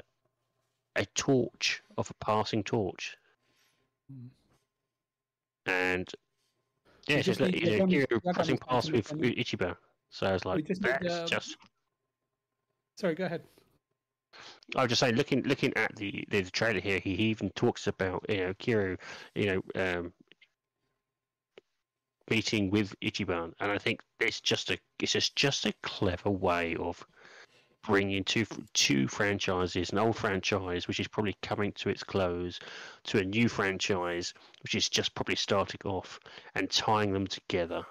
a 0.98 1.06
torch 1.14 1.82
of 1.96 2.10
a 2.10 2.14
passing 2.24 2.62
torch, 2.62 3.16
Mm. 4.12 4.30
and 5.66 6.08
yeah, 7.08 7.16
it's 7.16 7.26
just 7.26 7.40
like 7.40 7.54
you 7.54 7.78
know, 7.78 7.86
you're 7.86 8.20
passing 8.34 8.58
past 8.58 8.90
with 8.90 9.08
Ichiban. 9.08 9.76
So 10.10 10.26
I 10.26 10.32
was 10.32 10.44
like, 10.44 10.66
just 10.66 10.82
that's 10.82 11.14
um, 11.14 11.26
just. 11.26 11.56
Sorry, 12.96 13.14
go 13.14 13.24
ahead. 13.26 13.42
I 14.76 14.82
was 14.82 14.90
just 14.90 15.00
saying, 15.00 15.14
looking 15.16 15.42
looking 15.42 15.74
at 15.76 15.94
the 15.96 16.24
the 16.30 16.42
trailer 16.44 16.80
here, 16.80 16.98
he 16.98 17.12
even 17.12 17.50
talks 17.50 17.86
about 17.86 18.24
you 18.28 18.38
know 18.38 18.54
Kiryu, 18.54 18.98
you 19.34 19.46
know, 19.46 19.62
um, 19.74 20.12
meeting 22.30 22.70
with 22.70 22.94
Ichiban, 23.00 23.52
and 23.60 23.72
I 23.72 23.78
think 23.78 24.02
it's 24.20 24.40
just 24.40 24.70
a 24.70 24.78
it's 24.98 25.12
just 25.12 25.36
just 25.36 25.66
a 25.66 25.72
clever 25.82 26.30
way 26.30 26.76
of 26.76 27.04
bringing 27.88 28.22
two 28.22 28.46
two 28.74 29.08
franchises, 29.08 29.90
an 29.90 29.98
old 29.98 30.16
franchise 30.16 30.86
which 30.86 31.00
is 31.00 31.08
probably 31.08 31.34
coming 31.42 31.72
to 31.72 31.88
its 31.88 32.04
close, 32.04 32.60
to 33.04 33.18
a 33.18 33.24
new 33.24 33.48
franchise 33.48 34.34
which 34.62 34.74
is 34.76 34.88
just 34.88 35.14
probably 35.14 35.34
starting 35.34 35.80
off, 35.84 36.20
and 36.54 36.70
tying 36.70 37.12
them 37.12 37.26
together 37.26 37.82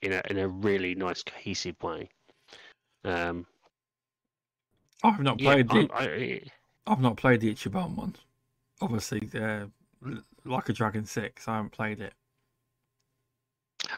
in 0.00 0.12
a 0.12 0.22
in 0.30 0.38
a 0.38 0.48
really 0.48 0.94
nice 0.94 1.22
cohesive 1.22 1.76
way. 1.82 2.08
Um, 3.04 3.46
I've 5.02 5.20
not 5.20 5.40
yeah, 5.40 5.52
played 5.52 5.68
the 5.68 5.90
I, 5.92 6.40
I've 6.90 7.00
not 7.00 7.16
played 7.16 7.40
the 7.40 7.52
Ichiban 7.52 7.96
one. 7.96 8.14
Obviously, 8.80 9.28
uh, 9.34 9.66
like 10.44 10.68
a 10.68 10.72
Dragon 10.72 11.04
Six, 11.04 11.48
I 11.48 11.56
haven't 11.56 11.72
played 11.72 12.00
it. 12.00 12.14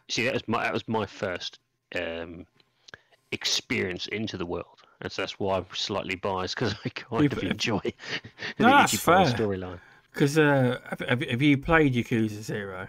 See, 0.09 0.25
that 0.25 0.35
was 0.35 0.49
my 0.49 0.65
that 0.65 0.73
was 0.73 0.89
my 0.89 1.07
first 1.07 1.59
um, 1.95 2.47
experience 3.33 4.07
into 4.09 4.37
the 4.37 4.47
world, 4.47 4.81
and 5.01 5.11
so 5.13 5.23
that's 5.23 5.39
why 5.39 5.59
I'm 5.59 5.67
slightly 5.75 6.17
biased 6.17 6.55
because 6.55 6.75
I 6.85 6.89
kind 6.91 7.23
You've- 7.23 7.37
of 7.47 7.51
enjoy 7.53 7.81
the 7.83 7.93
No, 8.65 8.67
that's 8.69 8.95
Ichiban 8.95 9.27
fair. 9.37 9.47
storyline. 9.47 9.81
Because 10.13 10.39
uh, 10.39 10.79
have, 10.89 11.01
have, 11.01 11.23
have 11.23 11.43
you 11.43 11.59
played 11.59 11.93
Yakuza 11.95 12.41
Zero? 12.43 12.89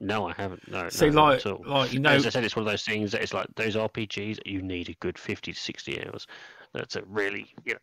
No, 0.00 0.28
I 0.28 0.34
haven't. 0.34 0.70
No, 0.70 0.88
See, 0.90 1.06
no, 1.06 1.12
not 1.12 1.24
like, 1.30 1.38
at 1.38 1.46
all. 1.46 1.64
like 1.66 1.92
you 1.92 2.00
know, 2.00 2.10
As 2.10 2.26
I 2.26 2.28
said, 2.30 2.44
it's 2.44 2.56
one 2.56 2.66
of 2.66 2.70
those 2.70 2.82
things 2.84 3.12
that 3.12 3.22
it's 3.22 3.32
like 3.32 3.46
those 3.56 3.74
RPGs. 3.76 4.40
You 4.44 4.60
need 4.60 4.88
a 4.90 4.94
good 5.00 5.18
fifty 5.18 5.52
to 5.52 5.58
sixty 5.58 6.04
hours 6.04 6.26
uh, 6.74 6.82
to 6.90 7.02
really, 7.06 7.46
you 7.64 7.74
know, 7.74 7.78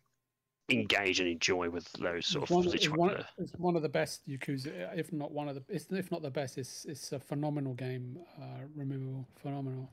engage 0.70 1.18
and 1.18 1.28
enjoy 1.28 1.68
with 1.68 1.90
those 1.94 2.26
sort 2.26 2.42
It's 2.44 2.50
of 2.50 2.56
one, 2.56 2.64
it's, 2.66 2.72
situ- 2.84 2.94
one, 2.94 3.10
uh, 3.16 3.22
it's 3.38 3.52
one 3.54 3.74
of 3.76 3.82
the 3.82 3.88
best 3.88 4.28
Yakuza, 4.28 4.96
if 4.96 5.12
not 5.12 5.32
one 5.32 5.48
of 5.48 5.56
the, 5.56 5.62
it's, 5.68 5.86
if 5.90 6.12
not 6.12 6.22
the 6.22 6.30
best. 6.30 6.58
It's 6.58 6.84
it's 6.84 7.10
a 7.12 7.18
phenomenal 7.18 7.74
game. 7.74 8.18
Uh, 8.40 8.44
removable, 8.76 9.26
phenomenal. 9.42 9.88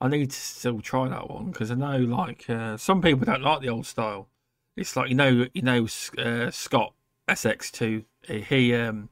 I 0.00 0.08
need 0.08 0.30
to 0.30 0.36
still 0.36 0.80
try 0.80 1.08
that 1.08 1.30
one 1.30 1.46
because 1.46 1.70
I 1.70 1.74
know 1.74 1.98
like 1.98 2.48
uh, 2.48 2.76
some 2.76 3.00
people 3.00 3.24
don't 3.24 3.42
like 3.42 3.60
the 3.60 3.68
old 3.68 3.86
style. 3.86 4.28
It's 4.76 4.96
like 4.96 5.08
you 5.08 5.14
know, 5.14 5.46
you 5.54 5.62
know, 5.62 5.86
uh, 6.18 6.50
Scott 6.50 6.94
SX2. 7.28 8.04
He 8.26 8.74
um 8.74 9.08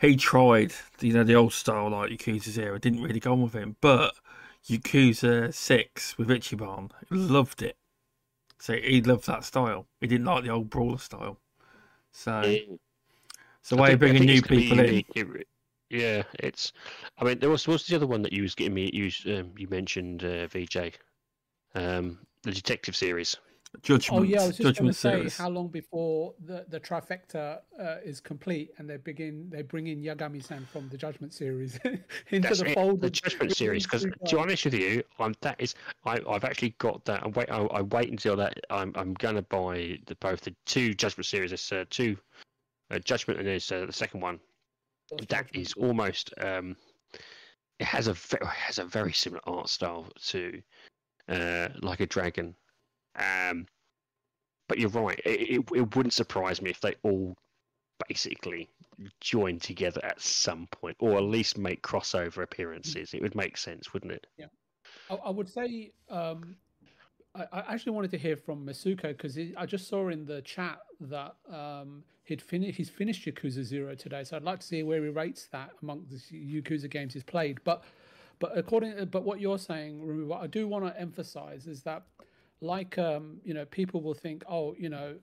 he 0.00 0.16
tried 0.16 0.72
you 1.00 1.12
know 1.12 1.24
the 1.24 1.34
old 1.34 1.52
style 1.52 1.90
like 1.90 2.10
Yakuza 2.10 2.50
Zero. 2.50 2.78
Didn't 2.78 3.02
really 3.02 3.20
go 3.20 3.32
on 3.32 3.42
with 3.42 3.52
him, 3.52 3.76
but 3.80 4.14
Yakuza 4.68 5.52
Six 5.52 6.16
with 6.18 6.28
Ichiban 6.28 6.90
loved 7.10 7.62
it. 7.62 7.76
So 8.58 8.74
he 8.74 9.02
loved 9.02 9.26
that 9.26 9.44
style. 9.44 9.86
He 10.00 10.06
didn't 10.06 10.26
like 10.26 10.44
the 10.44 10.50
old 10.50 10.70
brawler 10.70 10.98
style. 10.98 11.38
So 12.12 12.30
mm. 12.30 12.78
it's 13.60 13.72
a 13.72 13.76
way 13.76 13.94
of 13.94 13.98
bringing 13.98 14.24
new 14.24 14.34
it's 14.34 14.68
gonna 14.68 14.84
be 14.84 15.02
people 15.02 15.36
in. 15.36 15.44
It 15.92 15.96
re- 15.96 16.02
yeah, 16.02 16.22
it's. 16.40 16.72
I 17.18 17.24
mean, 17.24 17.38
there 17.38 17.50
was 17.50 17.68
what's 17.68 17.86
the 17.86 17.96
other 17.96 18.06
one 18.06 18.22
that 18.22 18.32
you 18.32 18.42
was 18.42 18.54
getting 18.54 18.74
me. 18.74 18.90
You 18.92 19.10
um, 19.38 19.52
you 19.56 19.68
mentioned 19.68 20.24
uh, 20.24 20.46
VJ, 20.48 20.92
um, 21.74 22.18
the 22.42 22.52
detective 22.52 22.96
series. 22.96 23.36
Judgment. 23.80 24.20
Oh 24.20 24.22
yeah, 24.22 24.42
I 24.42 24.46
was 24.48 24.58
just 24.58 24.78
going 24.78 24.88
to 24.88 24.92
say 24.92 25.12
series. 25.12 25.38
how 25.38 25.48
long 25.48 25.68
before 25.68 26.34
the 26.44 26.66
the 26.68 26.78
trifecta 26.78 27.60
uh, 27.80 27.96
is 28.04 28.20
complete 28.20 28.70
and 28.76 28.88
they 28.88 28.98
begin 28.98 29.48
they 29.48 29.62
bring 29.62 29.86
in 29.86 30.02
Yagami-san 30.02 30.66
from 30.70 30.90
the 30.90 30.98
Judgment 30.98 31.32
series 31.32 31.80
into 32.28 32.48
That's 32.48 32.60
the 32.60 32.70
it, 32.70 32.74
fold. 32.74 33.00
the 33.00 33.08
Judgment 33.08 33.56
series. 33.56 33.84
Because 33.84 34.02
to 34.02 34.10
be 34.30 34.36
honest 34.36 34.66
with 34.66 34.74
you, 34.74 35.02
I'm 35.18 35.34
that 35.40 35.58
is 35.58 35.74
I 36.04 36.20
I've 36.28 36.44
actually 36.44 36.74
got 36.78 37.02
that. 37.06 37.22
I 37.22 37.28
wait. 37.28 37.50
I, 37.50 37.62
I 37.62 37.80
wait 37.80 38.10
until 38.10 38.36
that. 38.36 38.60
I'm 38.68 38.92
I'm 38.94 39.14
gonna 39.14 39.42
buy 39.42 39.98
the 40.04 40.16
both 40.16 40.42
the 40.42 40.54
two 40.66 40.92
Judgment 40.92 41.24
series. 41.24 41.50
There's 41.50 41.72
uh, 41.72 41.86
two 41.88 42.18
uh, 42.90 42.98
Judgment 42.98 43.38
and 43.38 43.48
there's 43.48 43.72
uh, 43.72 43.86
the 43.86 43.92
second 43.92 44.20
one. 44.20 44.38
That 45.28 45.46
is 45.52 45.74
almost. 45.74 46.32
Um, 46.40 46.76
it 47.78 47.86
has 47.86 48.08
a 48.08 48.14
has 48.46 48.78
a 48.78 48.84
very 48.84 49.12
similar 49.12 49.40
art 49.46 49.68
style 49.68 50.06
to 50.26 50.62
uh, 51.28 51.68
like 51.80 52.00
a 52.00 52.06
dragon. 52.06 52.54
Um, 53.16 53.66
but 54.68 54.78
you're 54.78 54.90
right. 54.90 55.20
It, 55.24 55.40
it, 55.40 55.64
it 55.74 55.96
wouldn't 55.96 56.14
surprise 56.14 56.62
me 56.62 56.70
if 56.70 56.80
they 56.80 56.94
all 57.02 57.36
basically 58.08 58.70
join 59.20 59.58
together 59.58 60.00
at 60.04 60.20
some 60.20 60.66
point, 60.68 60.96
or 61.00 61.16
at 61.16 61.24
least 61.24 61.58
make 61.58 61.82
crossover 61.82 62.42
appearances. 62.42 63.14
It 63.14 63.22
would 63.22 63.34
make 63.34 63.56
sense, 63.56 63.92
wouldn't 63.92 64.12
it? 64.12 64.26
I, 65.10 65.14
I 65.14 65.30
would 65.30 65.48
say 65.48 65.92
um, 66.08 66.56
I, 67.34 67.64
actually 67.68 67.92
wanted 67.92 68.10
to 68.10 68.18
hear 68.18 68.36
from 68.36 68.66
Masuko 68.66 69.16
because 69.16 69.38
I 69.56 69.64
just 69.64 69.88
saw 69.88 70.08
in 70.08 70.26
the 70.26 70.42
chat 70.42 70.78
that 71.00 71.34
um, 71.50 72.04
he'd 72.24 72.42
finished 72.42 72.76
he's 72.76 72.90
finished 72.90 73.26
Yakuza 73.26 73.62
Zero 73.62 73.94
today, 73.94 74.22
so 74.24 74.36
I'd 74.36 74.42
like 74.42 74.60
to 74.60 74.66
see 74.66 74.82
where 74.82 75.02
he 75.02 75.08
rates 75.08 75.48
that 75.52 75.70
among 75.82 76.04
the 76.10 76.16
Yakuza 76.16 76.90
games 76.90 77.14
he's 77.14 77.24
played. 77.24 77.60
But 77.64 77.84
but 78.38 78.56
according 78.56 79.06
but 79.06 79.24
what 79.24 79.40
you're 79.40 79.58
saying, 79.58 80.28
what 80.28 80.42
I 80.42 80.46
do 80.46 80.68
want 80.68 80.84
to 80.84 81.00
emphasize 81.00 81.66
is 81.66 81.82
that 81.84 82.02
like 82.60 82.98
um, 82.98 83.40
you 83.44 83.54
know 83.54 83.64
people 83.64 84.02
will 84.02 84.14
think 84.14 84.44
oh 84.48 84.74
you 84.78 84.90
know 84.90 85.14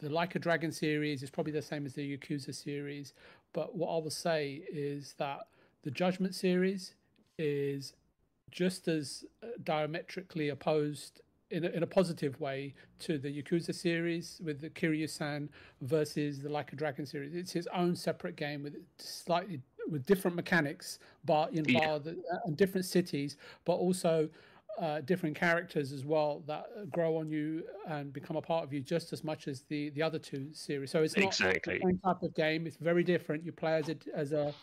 the 0.00 0.08
Like 0.08 0.34
a 0.34 0.38
Dragon 0.38 0.72
series 0.72 1.22
is 1.22 1.28
probably 1.28 1.52
the 1.52 1.60
same 1.60 1.84
as 1.84 1.92
the 1.92 2.16
Yakuza 2.16 2.54
series, 2.54 3.12
but 3.52 3.76
what 3.76 3.88
I 3.88 3.98
will 4.02 4.08
say 4.08 4.62
is 4.72 5.14
that 5.18 5.40
the 5.82 5.90
Judgment 5.90 6.34
series 6.34 6.94
is 7.38 7.92
just 8.50 8.88
as 8.88 9.24
uh, 9.42 9.48
diametrically 9.62 10.48
opposed 10.48 11.20
in 11.50 11.64
a, 11.64 11.68
in 11.68 11.82
a 11.82 11.86
positive 11.86 12.38
way 12.40 12.74
to 13.00 13.18
the 13.18 13.28
Yakuza 13.42 13.74
series 13.74 14.40
with 14.44 14.60
the 14.60 14.70
Kiryu-san 14.70 15.48
versus 15.82 16.40
the 16.40 16.48
Like 16.48 16.72
a 16.72 16.76
Dragon 16.76 17.04
series. 17.06 17.34
It's 17.34 17.56
its 17.56 17.68
own 17.74 17.94
separate 17.96 18.36
game 18.36 18.62
with 18.62 18.76
slightly 18.98 19.60
with 19.90 20.06
different 20.06 20.36
mechanics, 20.36 21.00
but 21.24 21.52
you 21.52 21.62
know, 21.62 21.68
Yeah. 21.68 21.86
bar 21.86 21.98
the, 21.98 22.10
uh, 22.12 22.38
and 22.46 22.56
different 22.56 22.84
cities, 22.86 23.36
but 23.64 23.74
also 23.74 24.28
uh, 24.78 25.00
different 25.00 25.34
characters 25.36 25.92
as 25.92 26.04
well 26.04 26.42
that 26.46 26.64
grow 26.90 27.16
on 27.16 27.28
you 27.28 27.64
and 27.88 28.12
become 28.12 28.36
a 28.36 28.40
part 28.42 28.62
of 28.62 28.72
you 28.72 28.80
just 28.80 29.12
as 29.12 29.24
much 29.24 29.48
as 29.48 29.62
the 29.62 29.90
the 29.90 30.02
other 30.02 30.18
two 30.18 30.48
series. 30.54 30.90
So 30.92 31.02
it's 31.02 31.16
not 31.16 31.26
Exactly. 31.26 31.78
the 31.78 31.86
same 31.88 31.98
type 31.98 32.22
of 32.22 32.34
game. 32.34 32.66
It's 32.66 32.76
very 32.76 33.02
different. 33.02 33.44
You 33.44 33.52
play 33.52 33.74
as 33.74 33.88
a 33.88 33.96
as 34.14 34.32
a 34.32 34.54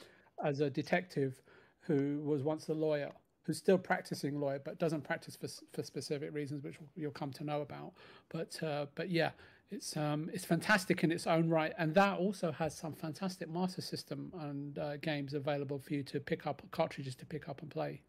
as 0.43 0.61
a 0.61 0.69
detective 0.69 1.41
who 1.81 2.21
was 2.23 2.41
once 2.43 2.69
a 2.69 2.73
lawyer 2.73 3.11
who's 3.47 3.57
still 3.57 3.77
practicing 3.77 4.39
lawyer 4.39 4.59
but 4.63 4.77
doesn't 4.77 5.01
practice 5.01 5.35
for 5.35 5.47
for 5.73 5.81
specific 5.81 6.33
reasons, 6.33 6.63
which 6.63 6.77
you'll 6.95 7.11
come 7.11 7.31
to 7.31 7.43
know 7.45 7.61
about. 7.61 7.93
But 8.29 8.61
uh, 8.61 8.87
but 8.93 9.09
yeah, 9.09 9.31
it's 9.71 9.95
um, 9.97 10.29
it's 10.33 10.45
fantastic 10.45 11.03
in 11.03 11.11
its 11.11 11.25
own 11.25 11.49
right, 11.49 11.73
and 11.77 11.95
that 11.95 12.19
also 12.19 12.51
has 12.51 12.75
some 12.75 12.93
fantastic 12.93 13.49
master 13.49 13.81
system 13.81 14.31
and 14.41 14.77
uh, 14.77 14.97
games 14.97 15.33
available 15.33 15.79
for 15.79 15.93
you 15.93 16.03
to 16.03 16.19
pick 16.19 16.45
up 16.45 16.61
cartridges 16.71 17.15
to 17.15 17.25
pick 17.25 17.47
up 17.47 17.61
and 17.61 17.71
play. 17.71 18.01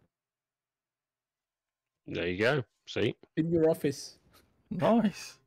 There 2.09 2.27
you 2.27 2.39
go. 2.39 2.65
See 2.87 3.15
in 3.37 3.53
your 3.53 3.71
office. 3.71 4.19
Nice. 4.71 5.39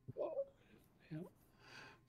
Yeah, 1.11 1.17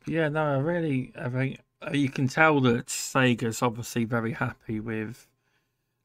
yeah 0.06 0.28
no, 0.28 0.44
I 0.44 0.58
really, 0.58 1.12
I 1.18 1.28
think 1.28 1.60
uh, 1.82 1.90
you 1.92 2.08
can 2.10 2.28
tell 2.28 2.60
that 2.60 2.86
Sega's 2.86 3.62
obviously 3.62 4.04
very 4.04 4.32
happy 4.32 4.78
with 4.78 5.26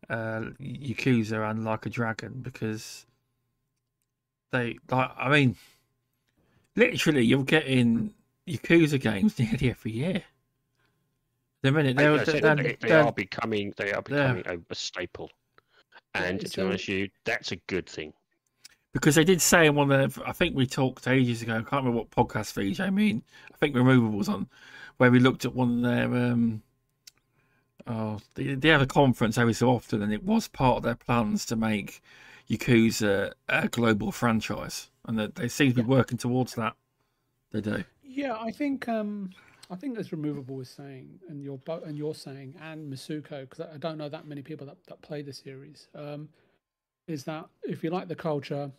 uh, 0.09 0.41
Yakuza 0.61 1.49
and 1.49 1.63
Like 1.63 1.85
a 1.85 1.89
Dragon 1.89 2.39
because 2.41 3.05
they 4.51 4.77
like. 4.89 5.11
I 5.17 5.29
mean, 5.29 5.55
literally, 6.75 7.25
you're 7.25 7.43
getting 7.43 8.13
Yakuza 8.47 8.99
games 8.99 9.37
nearly 9.39 9.69
every 9.69 9.91
year. 9.91 10.23
The 11.63 11.71
minute 11.71 11.97
they're, 11.97 12.23
they're, 12.23 12.39
they're, 12.39 12.55
they, 12.55 12.77
they 12.79 12.91
are 12.91 13.11
becoming 13.11 13.73
they 13.77 13.91
are 13.91 14.01
becoming 14.01 14.43
a, 14.45 14.57
a, 14.69 14.75
staple, 14.75 15.31
and 16.13 16.41
yeah, 16.41 16.47
to 16.47 16.55
be 16.55 16.61
honest 16.61 16.87
you, 16.87 17.09
that's 17.25 17.51
a 17.51 17.57
good 17.67 17.89
thing. 17.89 18.13
Because 18.93 19.15
they 19.15 19.23
did 19.23 19.41
say 19.41 19.67
in 19.67 19.75
one 19.75 19.91
of 19.91 20.13
the, 20.13 20.27
I 20.27 20.31
think 20.31 20.55
we 20.55 20.65
talked 20.65 21.07
ages 21.07 21.41
ago. 21.41 21.53
I 21.53 21.57
can't 21.57 21.83
remember 21.85 21.97
what 21.97 22.11
podcast 22.11 22.53
feed. 22.53 22.79
I 22.79 22.89
mean, 22.89 23.21
I 23.53 23.57
think 23.57 23.75
Removable 23.75 24.17
was 24.17 24.29
on, 24.29 24.47
where 24.97 25.11
we 25.11 25.19
looked 25.19 25.45
at 25.45 25.53
one 25.53 25.83
of 25.83 25.91
their. 25.91 26.05
Um, 26.05 26.61
oh, 27.87 28.19
they, 28.35 28.55
they 28.55 28.69
have 28.69 28.81
a 28.81 28.87
conference 28.87 29.37
every 29.37 29.53
so 29.53 29.69
often, 29.69 30.01
and 30.01 30.13
it 30.13 30.23
was 30.23 30.47
part 30.47 30.77
of 30.77 30.83
their 30.83 30.95
plans 30.95 31.45
to 31.47 31.55
make 31.55 32.01
Yakuza 32.49 33.33
a 33.49 33.67
global 33.67 34.11
franchise, 34.11 34.89
and 35.05 35.17
that 35.19 35.35
they 35.35 35.47
seem 35.47 35.69
to 35.69 35.75
be 35.75 35.81
yeah. 35.81 35.87
working 35.87 36.17
towards 36.17 36.55
that. 36.55 36.75
They 37.51 37.61
do. 37.61 37.83
Yeah, 38.03 38.37
I 38.39 38.51
think 38.51 38.87
um, 38.87 39.31
I 39.69 39.75
think 39.75 39.97
as 39.97 40.11
removable 40.11 40.55
was 40.55 40.69
saying, 40.69 41.19
and 41.29 41.43
you're 41.43 41.59
and 41.85 41.97
you're 41.97 42.15
saying, 42.15 42.55
and 42.61 42.91
Masuko, 42.91 43.41
because 43.41 43.65
I 43.73 43.77
don't 43.77 43.97
know 43.97 44.09
that 44.09 44.25
many 44.25 44.41
people 44.41 44.65
that, 44.67 44.77
that 44.87 45.01
play 45.01 45.21
the 45.21 45.33
series, 45.33 45.87
um, 45.93 46.29
is 47.07 47.23
that 47.25 47.45
if 47.63 47.83
you 47.83 47.89
like 47.89 48.07
the 48.07 48.15
culture, 48.15 48.71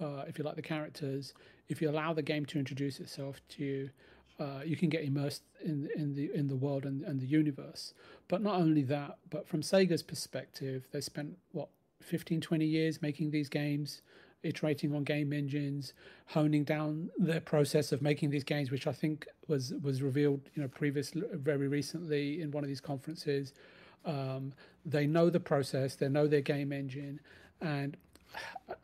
uh, 0.00 0.24
if 0.28 0.38
you 0.38 0.44
like 0.44 0.56
the 0.56 0.62
characters, 0.62 1.32
if 1.68 1.80
you 1.80 1.90
allow 1.90 2.12
the 2.12 2.22
game 2.22 2.44
to 2.46 2.58
introduce 2.58 3.00
itself 3.00 3.40
to 3.50 3.64
you, 3.64 3.90
uh, 4.38 4.60
you 4.64 4.76
can 4.76 4.88
get 4.88 5.02
immersed 5.02 5.42
in 5.64 5.88
in 5.96 6.14
the 6.14 6.30
in 6.34 6.48
the 6.48 6.56
world 6.56 6.84
and, 6.84 7.02
and 7.02 7.20
the 7.20 7.26
universe. 7.26 7.94
But 8.28 8.42
not 8.42 8.56
only 8.56 8.82
that, 8.82 9.18
but 9.30 9.48
from 9.48 9.62
Sega's 9.62 10.02
perspective, 10.02 10.88
they 10.92 11.00
spent 11.00 11.38
what 11.52 11.68
15, 12.02 12.40
20 12.40 12.64
years 12.64 13.02
making 13.02 13.30
these 13.30 13.48
games, 13.48 14.02
iterating 14.42 14.94
on 14.94 15.04
game 15.04 15.32
engines, 15.32 15.92
honing 16.26 16.64
down 16.64 17.10
their 17.18 17.40
process 17.40 17.92
of 17.92 18.02
making 18.02 18.30
these 18.30 18.44
games, 18.44 18.70
which 18.70 18.86
I 18.86 18.92
think 18.92 19.26
was 19.48 19.72
was 19.82 20.02
revealed, 20.02 20.40
you 20.54 20.62
know, 20.62 20.68
previously 20.68 21.22
very 21.32 21.68
recently 21.68 22.40
in 22.40 22.50
one 22.50 22.62
of 22.64 22.68
these 22.68 22.80
conferences. 22.80 23.52
Um, 24.04 24.52
they 24.84 25.06
know 25.06 25.30
the 25.30 25.40
process, 25.40 25.96
they 25.96 26.08
know 26.08 26.28
their 26.28 26.42
game 26.42 26.72
engine, 26.72 27.20
and 27.60 27.96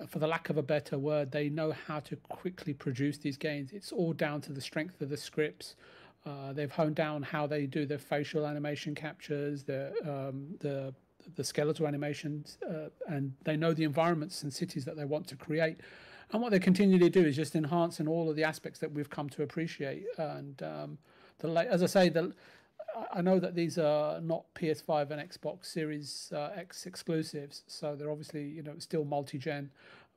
for 0.09 0.19
the 0.19 0.27
lack 0.27 0.51
of 0.51 0.57
a 0.59 0.63
better 0.63 0.99
word, 0.99 1.31
they 1.31 1.49
know 1.49 1.73
how 1.87 2.01
to 2.01 2.17
quickly 2.29 2.73
produce 2.73 3.19
these 3.19 3.37
games. 3.37 3.71
It's 3.73 3.93
all 3.93 4.13
down 4.13 4.41
to 4.43 4.53
the 4.53 4.61
strength 4.61 5.01
of 5.01 5.09
the 5.09 5.17
scripts. 5.17 5.77
Uh, 6.25 6.53
they've 6.53 6.71
honed 6.71 6.95
down 6.95 7.23
how 7.23 7.47
they 7.47 7.67
do 7.67 7.85
their 7.85 7.99
facial 7.99 8.47
animation 8.47 8.95
captures, 8.95 9.65
the 9.65 9.93
um, 10.05 10.57
the 10.61 10.95
the 11.37 11.45
skeletal 11.45 11.87
animations, 11.87 12.59
uh, 12.69 12.89
and 13.09 13.33
they 13.45 13.57
know 13.57 13.73
the 13.73 13.85
environments 13.85 14.43
and 14.43 14.53
cities 14.53 14.85
that 14.85 14.97
they 14.97 15.05
want 15.05 15.27
to 15.29 15.37
create. 15.37 15.79
And 16.33 16.41
what 16.41 16.51
they 16.51 16.59
continually 16.59 17.11
do 17.11 17.25
is 17.25 17.37
just 17.37 17.55
enhance 17.55 18.01
in 18.01 18.09
all 18.09 18.29
of 18.29 18.37
the 18.37 18.45
aspects 18.45 18.81
that 18.81 18.91
we've 18.91 19.11
come 19.11 19.29
to 19.31 19.43
appreciate. 19.43 20.05
And 20.19 20.63
um, 20.63 20.99
the 21.39 21.49
as 21.71 21.83
I 21.83 21.87
say, 21.87 22.09
the 22.09 22.33
I 23.13 23.23
know 23.23 23.39
that 23.39 23.55
these 23.55 23.79
are 23.79 24.21
not 24.21 24.45
PS5 24.55 25.11
and 25.11 25.31
Xbox 25.31 25.67
Series 25.67 26.33
uh, 26.35 26.51
X 26.55 26.87
exclusives, 26.87 27.63
so 27.67 27.97
they're 27.97 28.11
obviously 28.11 28.45
you 28.45 28.63
know 28.63 28.75
still 28.79 29.05
multi-gen. 29.05 29.71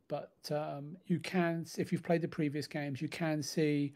But 0.07 0.33
um, 0.51 0.97
you 1.07 1.19
can, 1.19 1.65
if 1.77 1.91
you've 1.91 2.03
played 2.03 2.21
the 2.21 2.27
previous 2.27 2.67
games, 2.67 3.01
you 3.01 3.07
can 3.07 3.41
see 3.41 3.93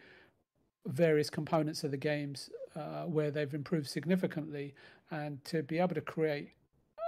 various 0.88 1.30
components 1.30 1.84
of 1.84 1.92
the 1.92 1.98
games 1.98 2.50
uh, 2.76 3.04
where 3.04 3.32
they've 3.32 3.54
improved 3.54 3.88
significantly, 3.88 4.74
and 5.12 5.44
to 5.46 5.62
be 5.62 5.78
able 5.78 5.96
to 5.96 6.02
create, 6.02 6.52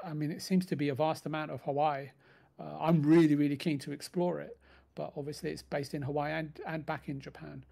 I 0.06 0.14
mean, 0.14 0.32
it 0.32 0.42
seems 0.42 0.66
to 0.68 0.76
be 0.76 0.90
a 0.90 0.96
vast 0.96 1.26
amount 1.26 1.52
of 1.52 1.62
Hawaii. 1.62 2.10
Uh, 2.60 2.78
I'm 2.80 3.02
really, 3.02 3.36
really 3.36 3.58
keen 3.58 3.80
to 3.80 3.92
explore 3.92 4.40
it, 4.40 4.58
but 4.96 5.14
obviously 5.18 5.50
it's 5.52 5.64
based 5.64 5.94
in 5.94 6.02
Hawaii 6.04 6.32
and, 6.34 6.60
and 6.68 6.86
back 6.86 7.10
in 7.10 7.20
Japan. 7.20 7.64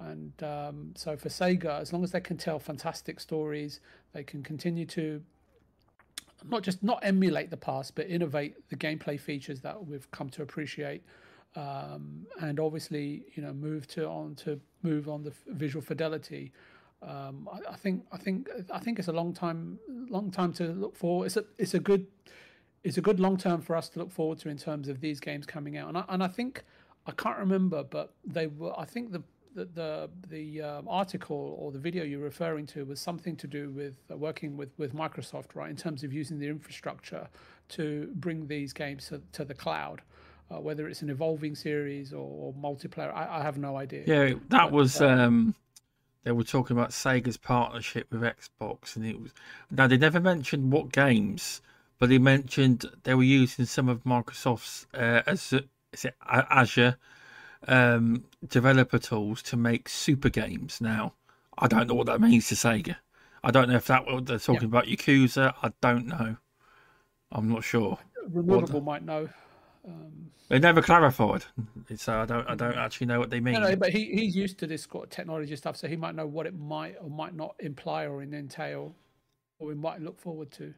And 0.00 0.32
um, 0.42 0.92
so 0.96 1.16
for 1.16 1.28
Sega, 1.28 1.80
as 1.80 1.92
long 1.92 2.04
as 2.04 2.10
they 2.10 2.20
can 2.20 2.36
tell 2.36 2.58
fantastic 2.58 3.20
stories, 3.20 3.80
they 4.12 4.24
can 4.24 4.42
continue 4.42 4.86
to 4.86 5.22
not 6.48 6.62
just 6.62 6.82
not 6.82 6.98
emulate 7.02 7.50
the 7.50 7.56
past, 7.56 7.94
but 7.94 8.08
innovate 8.08 8.68
the 8.68 8.76
gameplay 8.76 9.18
features 9.18 9.60
that 9.60 9.86
we've 9.86 10.10
come 10.10 10.28
to 10.30 10.42
appreciate. 10.42 11.02
Um, 11.56 12.26
and 12.40 12.58
obviously, 12.58 13.24
you 13.34 13.42
know, 13.42 13.52
move 13.52 13.86
to 13.88 14.06
on 14.08 14.34
to 14.36 14.60
move 14.82 15.08
on 15.08 15.22
the 15.22 15.32
visual 15.46 15.82
fidelity. 15.82 16.52
Um, 17.02 17.48
I, 17.52 17.72
I, 17.72 17.76
think 17.76 18.04
I 18.12 18.16
think 18.16 18.48
I 18.72 18.78
think 18.78 18.98
it's 18.98 19.08
a 19.08 19.12
long 19.12 19.32
time 19.32 19.78
long 20.10 20.30
time 20.30 20.52
to 20.54 20.68
look 20.68 20.96
for. 20.96 21.24
It's 21.24 21.36
a 21.36 21.44
it's 21.58 21.74
a 21.74 21.80
good 21.80 22.06
it's 22.82 22.98
a 22.98 23.00
good 23.00 23.20
long 23.20 23.36
term 23.36 23.60
for 23.62 23.76
us 23.76 23.88
to 23.90 23.98
look 23.98 24.10
forward 24.10 24.38
to 24.40 24.48
in 24.48 24.58
terms 24.58 24.88
of 24.88 25.00
these 25.00 25.20
games 25.20 25.46
coming 25.46 25.76
out. 25.76 25.88
And 25.88 25.98
I, 25.98 26.04
and 26.08 26.22
I 26.22 26.28
think 26.28 26.64
I 27.06 27.12
can't 27.12 27.38
remember, 27.38 27.84
but 27.84 28.14
they 28.24 28.46
were. 28.48 28.78
I 28.78 28.84
think 28.84 29.12
the 29.12 29.22
the 29.54 29.64
the, 29.64 30.10
the 30.28 30.62
um, 30.62 30.88
article 30.88 31.56
or 31.58 31.72
the 31.72 31.78
video 31.78 32.04
you're 32.04 32.20
referring 32.20 32.66
to 32.66 32.84
was 32.84 33.00
something 33.00 33.36
to 33.36 33.46
do 33.46 33.70
with 33.70 33.96
uh, 34.10 34.16
working 34.16 34.56
with 34.56 34.70
with 34.78 34.94
Microsoft, 34.94 35.54
right? 35.54 35.70
In 35.70 35.76
terms 35.76 36.04
of 36.04 36.12
using 36.12 36.38
the 36.38 36.48
infrastructure 36.48 37.28
to 37.70 38.10
bring 38.14 38.46
these 38.46 38.72
games 38.72 39.08
to, 39.08 39.22
to 39.32 39.44
the 39.44 39.54
cloud. 39.54 40.02
Uh, 40.50 40.60
whether 40.60 40.86
it's 40.86 41.00
an 41.00 41.08
evolving 41.08 41.54
series 41.54 42.12
or, 42.12 42.18
or 42.18 42.52
multiplayer, 42.52 43.10
I, 43.14 43.38
I, 43.38 43.42
have 43.42 43.56
no 43.56 43.78
idea. 43.78 44.04
Yeah, 44.06 44.34
that 44.50 44.64
but, 44.64 44.72
was. 44.72 45.00
Uh, 45.00 45.08
um, 45.08 45.54
they 46.22 46.32
were 46.32 46.44
talking 46.44 46.76
about 46.76 46.90
Sega's 46.90 47.38
partnership 47.38 48.12
with 48.12 48.20
Xbox, 48.20 48.94
and 48.94 49.06
it 49.06 49.18
was. 49.18 49.32
Now 49.70 49.86
they 49.86 49.96
never 49.96 50.20
mentioned 50.20 50.70
what 50.70 50.92
games, 50.92 51.62
but 51.98 52.10
they 52.10 52.18
mentioned 52.18 52.84
they 53.04 53.14
were 53.14 53.22
using 53.22 53.64
some 53.64 53.88
of 53.88 54.04
Microsoft's 54.04 54.86
uh, 54.92 55.22
as 55.26 55.54
is 55.94 56.04
it 56.04 56.14
Azure 56.28 56.98
um, 57.68 58.24
developer 58.48 58.98
tools 58.98 59.42
to 59.42 59.56
make 59.56 59.88
super 59.88 60.28
games. 60.28 60.80
Now, 60.80 61.14
I 61.58 61.66
don't 61.66 61.86
know 61.86 61.94
what 61.94 62.06
that 62.06 62.20
means 62.20 62.48
to 62.48 62.54
Sega. 62.54 62.96
I 63.42 63.50
don't 63.50 63.68
know 63.68 63.76
if 63.76 63.86
that 63.86 64.06
what 64.06 64.26
they're 64.26 64.38
talking 64.38 64.62
yeah. 64.62 64.78
about 64.78 64.86
Yakuza. 64.86 65.54
I 65.62 65.72
don't 65.80 66.06
know. 66.06 66.36
I'm 67.32 67.48
not 67.48 67.64
sure. 67.64 67.98
Removable 68.28 68.80
might 68.80 69.04
know. 69.04 69.28
Um, 69.86 70.30
they 70.48 70.58
never 70.58 70.80
clarified, 70.80 71.44
so 71.96 72.20
I 72.20 72.24
don't. 72.24 72.48
I 72.48 72.54
don't 72.54 72.76
actually 72.76 73.06
know 73.06 73.18
what 73.18 73.30
they 73.30 73.40
mean. 73.40 73.54
No, 73.54 73.60
no 73.60 73.76
but 73.76 73.90
he, 73.90 74.06
he's 74.14 74.34
used 74.34 74.58
to 74.58 74.66
this 74.66 74.84
sort 74.84 75.04
of 75.04 75.10
technology 75.10 75.54
stuff, 75.56 75.76
so 75.76 75.88
he 75.88 75.96
might 75.96 76.14
know 76.14 76.26
what 76.26 76.46
it 76.46 76.58
might 76.58 76.96
or 77.00 77.10
might 77.10 77.34
not 77.34 77.54
imply 77.60 78.06
or 78.06 78.22
entail, 78.22 78.94
or 79.58 79.68
we 79.68 79.74
might 79.74 80.00
look 80.00 80.18
forward 80.18 80.50
to. 80.52 80.72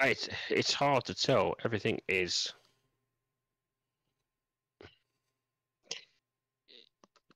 It's 0.00 0.28
it's 0.50 0.72
hard 0.72 1.04
to 1.06 1.14
tell. 1.14 1.56
Everything 1.64 2.00
is 2.08 2.52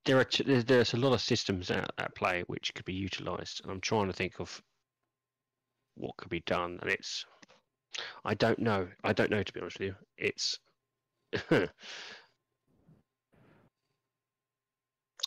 there 0.04 0.18
are 0.18 0.24
t- 0.24 0.62
there's 0.62 0.94
a 0.94 0.96
lot 0.96 1.12
of 1.12 1.20
systems 1.20 1.70
at, 1.70 1.90
at 1.98 2.14
play 2.14 2.42
which 2.46 2.74
could 2.74 2.84
be 2.84 2.94
utilized, 2.94 3.60
and 3.62 3.70
I'm 3.70 3.80
trying 3.80 4.06
to 4.06 4.12
think 4.12 4.40
of 4.40 4.62
what 5.96 6.16
could 6.16 6.30
be 6.30 6.42
done, 6.46 6.78
and 6.80 6.90
it's 6.90 7.26
I 8.24 8.34
don't 8.34 8.58
know. 8.58 8.88
I 9.04 9.12
don't 9.12 9.30
know 9.30 9.42
to 9.42 9.52
be 9.52 9.60
honest 9.60 9.78
with 9.78 9.88
you. 9.88 9.94
It's 10.16 10.58
yeah, 11.50 11.66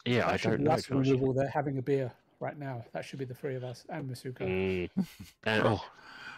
that 0.06 0.28
I 0.28 0.38
don't 0.38 0.62
know. 0.62 0.72
That's 0.72 0.90
Removal, 0.90 1.34
they're 1.34 1.50
having 1.50 1.78
a 1.78 1.82
beer 1.82 2.12
right 2.40 2.58
now. 2.58 2.84
That 2.94 3.06
should 3.06 3.20
be 3.20 3.26
the 3.26 3.34
three 3.34 3.56
of 3.56 3.64
us 3.64 3.86
and 3.90 4.10
Masuka. 4.10 4.42
Mm. 4.42 4.90
and, 5.46 5.64
oh. 5.66 5.84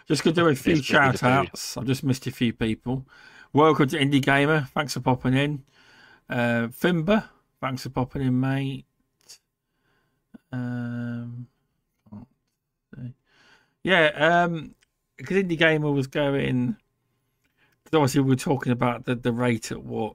Just 0.06 0.22
gonna 0.22 0.34
do 0.34 0.46
a 0.46 0.54
few 0.54 0.80
shout 0.80 1.20
outs. 1.24 1.76
I've 1.76 1.84
just 1.84 2.04
missed 2.04 2.28
a 2.28 2.30
few 2.30 2.52
people. 2.52 3.04
Welcome 3.52 3.88
to 3.88 3.98
Indie 3.98 4.22
Gamer. 4.22 4.68
Thanks 4.72 4.94
for 4.94 5.00
popping 5.00 5.34
in. 5.34 5.64
Uh, 6.30 6.68
Fimber, 6.68 7.24
Thanks 7.66 7.82
for 7.82 7.88
popping 7.88 8.22
in, 8.22 8.38
mate. 8.38 8.84
Um, 10.52 11.48
yeah, 13.82 14.06
um, 14.14 14.76
because 15.16 15.38
Indie 15.38 15.58
Gamer 15.58 15.90
was 15.90 16.06
going. 16.06 16.76
Obviously 17.92 18.20
we 18.20 18.28
were 18.28 18.36
talking 18.36 18.70
about 18.70 19.04
the, 19.04 19.16
the 19.16 19.32
rate 19.32 19.72
at 19.72 19.82
what 19.82 20.14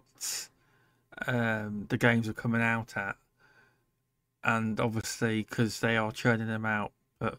um, 1.27 1.87
the 1.89 1.97
games 1.97 2.29
are 2.29 2.33
coming 2.33 2.61
out 2.61 2.95
at, 2.95 3.17
and 4.45 4.79
obviously 4.79 5.41
because 5.41 5.81
they 5.81 5.97
are 5.97 6.13
churning 6.13 6.47
them 6.47 6.65
out, 6.65 6.93
but 7.19 7.37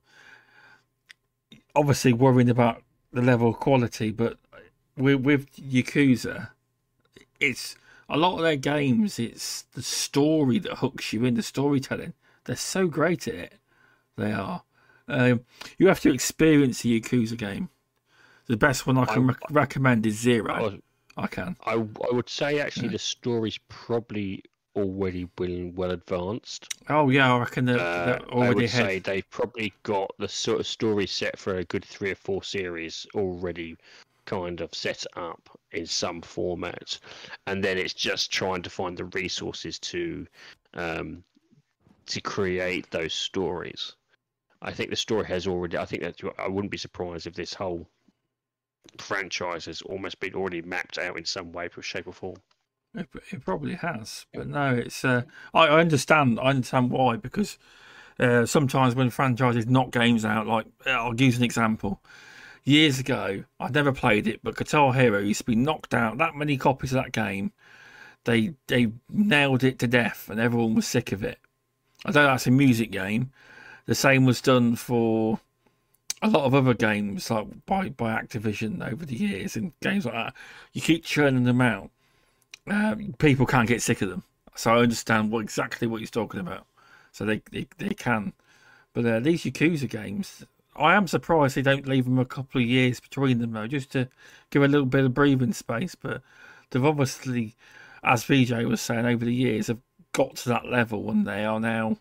obviously 1.75 2.12
worrying 2.12 2.51
about 2.51 2.83
the 3.14 3.22
level 3.22 3.48
of 3.48 3.57
quality. 3.61 4.11
But 4.11 4.37
with 4.94 5.22
with 5.22 5.57
Yakuza, 5.57 6.51
it's 7.40 7.77
a 8.12 8.16
lot 8.18 8.37
of 8.37 8.42
their 8.42 8.57
games. 8.57 9.18
It's 9.18 9.62
the 9.75 9.83
story 9.83 10.59
that 10.61 10.79
hooks 10.79 11.12
you 11.12 11.25
in, 11.25 11.35
the 11.35 11.42
storytelling. 11.42 12.12
They're 12.44 12.57
so 12.57 12.87
great 12.87 13.27
at 13.27 13.35
it. 13.35 13.55
They 14.16 14.33
are. 14.33 14.62
Um, 15.09 15.40
you 15.79 15.88
have 15.88 16.01
to 16.01 16.12
experience 16.12 16.83
the 16.83 17.01
Yakuza 17.01 17.37
game. 17.37 17.68
The 18.46 18.57
best 18.57 18.87
one 18.87 18.98
I 18.98 19.05
can 19.07 19.25
I- 19.25 19.27
rec- 19.29 19.51
recommend 19.51 20.07
is 20.07 20.18
Zero. 20.20 20.81
I, 21.16 21.22
I 21.25 21.27
can. 21.27 21.57
I, 21.64 21.72
I 21.75 22.11
would 22.12 22.29
say 22.29 22.61
actually 22.61 22.88
the 22.88 22.98
story's 22.98 23.59
probably 23.68 24.42
already 24.75 25.25
been 25.37 25.75
well 25.75 25.90
advanced. 25.90 26.66
Oh 26.88 27.11
yeah, 27.11 27.35
I 27.35 27.38
reckon 27.38 27.66
they're, 27.66 27.79
Uh, 27.79 28.07
they're 28.07 28.35
I 28.35 28.48
would 28.48 28.64
ahead. 28.64 28.87
say 28.87 28.98
they've 29.01 29.29
probably 29.31 29.72
got 29.83 30.11
the 30.18 30.29
sort 30.29 30.61
of 30.61 30.66
story 30.66 31.07
set 31.07 31.38
for 31.38 31.57
a 31.57 31.64
good 31.64 31.85
three 31.85 32.11
or 32.11 32.14
four 32.14 32.42
series 32.42 33.07
already 33.14 33.77
kind 34.24 34.61
of 34.61 34.74
set 34.74 35.04
up 35.16 35.48
in 35.72 35.87
some 35.87 36.20
format. 36.22 36.98
And 37.46 37.62
then 37.62 37.78
it's 37.78 37.94
just 37.94 38.32
trying 38.32 38.62
to 38.62 38.70
find 38.70 38.96
the 38.96 39.06
resources 39.06 39.78
to 39.80 40.26
um, 40.74 41.24
to 42.06 42.20
create 42.20 42.90
those 42.90 43.12
stories. 43.12 43.94
I 44.61 44.72
think 44.72 44.90
the 44.90 44.96
story 44.96 45.26
has 45.26 45.46
already 45.46 45.78
I 45.78 45.85
think 45.85 46.02
that 46.02 46.20
I 46.38 46.48
wouldn't 46.48 46.70
be 46.70 46.78
surprised 46.78 47.26
if 47.26 47.35
this 47.35 47.54
whole 47.54 47.88
franchise 48.98 49.64
has 49.66 49.82
almost 49.82 50.20
been 50.20 50.35
already 50.35 50.62
mapped 50.62 50.98
out 50.98 51.16
in 51.16 51.24
some 51.24 51.52
way, 51.52 51.68
shape 51.80 52.06
or 52.06 52.12
form. 52.12 52.37
It, 52.94 53.08
it 53.30 53.44
probably 53.44 53.74
has, 53.74 54.26
but 54.35 54.46
no, 54.46 54.74
it's. 54.74 55.04
Uh, 55.04 55.22
I, 55.54 55.66
I 55.66 55.80
understand. 55.80 56.38
I 56.38 56.50
understand 56.50 56.90
why 56.90 57.16
because 57.16 57.58
uh, 58.20 58.44
sometimes 58.44 58.94
when 58.94 59.08
franchises 59.08 59.66
knock 59.66 59.92
games 59.92 60.24
out, 60.24 60.46
like 60.46 60.66
I'll 60.87 61.18
use 61.18 61.38
an 61.38 61.44
example. 61.44 62.02
Years 62.64 62.98
ago, 62.98 63.44
I'd 63.59 63.75
never 63.75 63.92
played 63.92 64.27
it, 64.27 64.40
but 64.42 64.57
Guitar 64.57 64.92
Hero 64.94 65.18
used 65.18 65.40
to 65.40 65.46
be 65.46 65.57
knocked 65.57 65.94
out. 65.94 66.18
That 66.18 66.37
many 66.37 66.57
copies 66.57 66.92
of 66.92 67.03
that 67.03 67.12
game, 67.12 67.53
they 68.25 68.55
they 68.68 68.92
nailed 69.11 69.64
it 69.64 69.79
to 69.81 69.87
death, 69.88 70.29
and 70.31 70.38
everyone 70.40 70.75
was 70.75 70.87
sick 70.87 71.12
of 71.12 71.25
it. 71.25 71.38
I 72.05 72.11
know 72.11 72.25
that's 72.25 72.46
a 72.46 72.51
music 72.51 72.90
game. 72.90 73.33
The 73.87 73.94
same 73.94 74.25
was 74.25 74.40
done 74.40 74.77
for 74.77 75.40
a 76.22 76.29
lot 76.29 76.44
of 76.44 76.55
other 76.55 76.75
games, 76.75 77.31
like 77.31 77.66
by 77.66 77.88
by 77.88 78.20
Activision 78.20 78.87
over 78.90 79.05
the 79.05 79.16
years, 79.16 79.57
and 79.57 79.72
games 79.81 80.05
like 80.05 80.14
that. 80.14 80.35
You 80.72 80.81
keep 80.81 81.05
churning 81.05 81.44
them 81.44 81.61
out 81.61 81.90
um, 82.66 83.14
people 83.18 83.46
can't 83.46 83.68
get 83.68 83.83
sick 83.83 84.03
of 84.03 84.11
them. 84.11 84.22
So 84.55 84.72
I 84.75 84.79
understand 84.79 85.31
what 85.31 85.40
exactly 85.40 85.88
what 85.88 86.01
he's 86.01 86.11
talking 86.11 86.40
about. 86.40 86.66
So 87.12 87.25
they 87.25 87.42
they, 87.51 87.66
they 87.79 87.94
can, 87.94 88.33
but 88.92 89.05
uh, 89.05 89.20
these 89.20 89.44
Yakuza 89.44 89.88
games, 89.88 90.44
I 90.74 90.94
am 90.94 91.06
surprised 91.06 91.54
they 91.54 91.62
don't 91.62 91.87
leave 91.87 92.04
them 92.04 92.18
a 92.18 92.24
couple 92.24 92.61
of 92.61 92.66
years 92.66 93.00
between 93.00 93.38
them 93.38 93.52
though, 93.52 93.66
just 93.66 93.92
to 93.92 94.08
give 94.50 94.62
a 94.62 94.68
little 94.68 94.87
bit 94.87 95.04
of 95.04 95.14
breathing 95.14 95.52
space. 95.52 95.94
But 95.94 96.22
they've 96.70 96.85
obviously, 96.85 97.54
as 98.02 98.24
VJ 98.24 98.64
was 98.64 98.80
saying 98.80 99.06
over 99.06 99.24
the 99.24 99.35
years, 99.35 99.66
have 99.66 99.80
got 100.12 100.37
to 100.37 100.48
that 100.50 100.66
level 100.66 101.11
and 101.11 101.26
they 101.26 101.44
are 101.44 101.61
now 101.61 101.98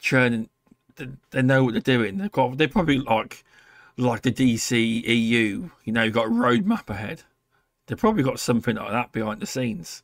churning. 0.00 0.48
They, 0.96 1.42
know 1.42 1.64
what 1.64 1.72
they're 1.72 1.80
doing. 1.80 2.18
They've 2.18 2.30
got 2.30 2.58
they 2.58 2.66
probably 2.66 2.98
like 2.98 3.44
like 3.96 4.22
the 4.22 4.32
DC 4.32 5.02
EU. 5.06 5.70
You 5.84 5.92
know, 5.92 6.02
you've 6.04 6.14
got 6.14 6.26
a 6.26 6.30
roadmap 6.30 6.88
ahead. 6.90 7.22
They've 7.86 7.98
probably 7.98 8.22
got 8.22 8.40
something 8.40 8.76
like 8.76 8.90
that 8.90 9.12
behind 9.12 9.40
the 9.40 9.46
scenes, 9.46 10.02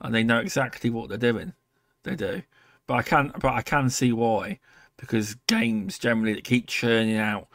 and 0.00 0.14
they 0.14 0.22
know 0.22 0.38
exactly 0.38 0.90
what 0.90 1.08
they're 1.08 1.18
doing. 1.18 1.54
They 2.02 2.16
do, 2.16 2.42
but 2.86 2.94
I 2.94 3.02
can, 3.02 3.32
but 3.40 3.54
I 3.54 3.62
can 3.62 3.88
see 3.88 4.12
why, 4.12 4.58
because 4.96 5.34
games 5.46 5.98
generally 5.98 6.34
that 6.34 6.44
keep 6.44 6.66
churning 6.66 7.16
out, 7.16 7.48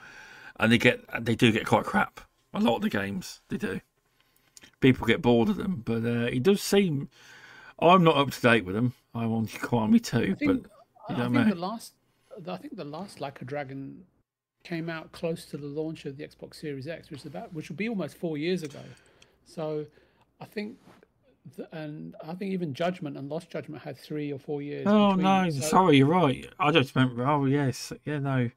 and 0.59 0.71
they 0.71 0.77
get, 0.77 1.01
they 1.23 1.35
do 1.35 1.51
get 1.51 1.65
quite 1.65 1.85
crap. 1.85 2.21
A 2.53 2.59
lot 2.59 2.77
of 2.77 2.81
the 2.81 2.89
games 2.89 3.41
they 3.49 3.57
do. 3.57 3.79
People 4.79 5.05
get 5.05 5.21
bored 5.21 5.49
of 5.49 5.57
them, 5.57 5.81
but 5.85 6.03
uh, 6.03 6.25
it 6.25 6.43
does 6.43 6.61
seem. 6.61 7.09
I'm 7.79 8.03
not 8.03 8.17
up 8.17 8.31
to 8.31 8.41
date 8.41 8.65
with 8.65 8.75
them. 8.75 8.93
I'm 9.13 9.31
on 9.31 9.47
Kiwami 9.47 10.03
too, 10.03 10.31
I 10.31 10.33
think, 10.35 10.63
but 10.63 10.71
I 11.09 11.13
you 11.13 11.17
know 11.17 11.29
think 11.29 11.47
I 11.47 11.49
the 11.49 11.59
last, 11.59 11.93
I 12.47 12.57
think 12.57 12.75
the 12.75 12.83
last 12.85 13.21
Like 13.21 13.41
a 13.41 13.45
Dragon 13.45 14.03
came 14.63 14.89
out 14.89 15.11
close 15.11 15.45
to 15.45 15.57
the 15.57 15.65
launch 15.65 16.05
of 16.05 16.17
the 16.17 16.27
Xbox 16.27 16.55
Series 16.55 16.87
X, 16.87 17.09
which 17.09 17.21
is 17.21 17.25
about, 17.25 17.53
which 17.53 17.69
will 17.69 17.75
be 17.75 17.89
almost 17.89 18.17
four 18.17 18.37
years 18.37 18.63
ago. 18.63 18.81
So, 19.45 19.85
I 20.39 20.45
think, 20.45 20.77
and 21.71 22.15
I 22.25 22.33
think 22.33 22.51
even 22.53 22.73
Judgment 22.73 23.17
and 23.17 23.29
Lost 23.29 23.49
Judgment 23.49 23.81
had 23.83 23.97
three 23.97 24.31
or 24.31 24.39
four 24.39 24.61
years. 24.61 24.85
Oh 24.87 25.09
between 25.15 25.23
no. 25.23 25.49
So, 25.49 25.61
sorry, 25.61 25.97
you're 25.97 26.07
right. 26.07 26.47
I 26.59 26.71
just 26.71 26.95
meant. 26.95 27.19
Oh 27.19 27.45
yes, 27.45 27.91
yeah, 28.05 28.19
no. 28.19 28.49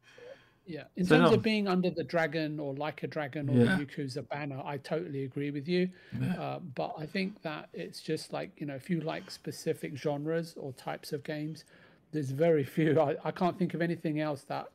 Yeah, 0.65 0.85
in 0.97 1.05
So 1.05 1.17
terms 1.19 1.31
no- 1.31 1.37
of 1.37 1.43
being 1.43 1.67
under 1.67 1.91
the 1.91 2.05
Dragon 2.05 2.61
or 2.61 2.73
Like 2.75 3.03
a 3.03 3.09
Dragon 3.09 3.49
or 3.51 3.55
Yeah. 3.65 3.77
the 3.77 3.85
Yakuza 3.85 4.29
banner, 4.29 4.63
I 4.65 4.77
totally 4.77 5.25
agree 5.25 5.51
with 5.51 5.67
you. 5.69 5.89
Yeah. 6.21 6.41
Uh, 6.41 6.59
but 6.61 6.95
I 6.97 7.05
think 7.07 7.43
that 7.43 7.69
it's 7.73 8.01
just 8.01 8.33
like 8.33 8.53
you 8.61 8.67
know, 8.67 8.75
if 8.75 8.89
you 8.89 9.01
like 9.01 9.31
specific 9.31 9.97
genres 9.97 10.55
or 10.57 10.73
types 10.75 11.13
of 11.13 11.25
games, 11.25 11.65
there's 12.13 12.31
very 12.31 12.65
few. 12.77 13.01
I, 13.01 13.17
I 13.25 13.31
can't 13.33 13.59
think 13.59 13.75
of 13.75 13.83
anything 13.83 14.21
else 14.21 14.43
that 14.45 14.69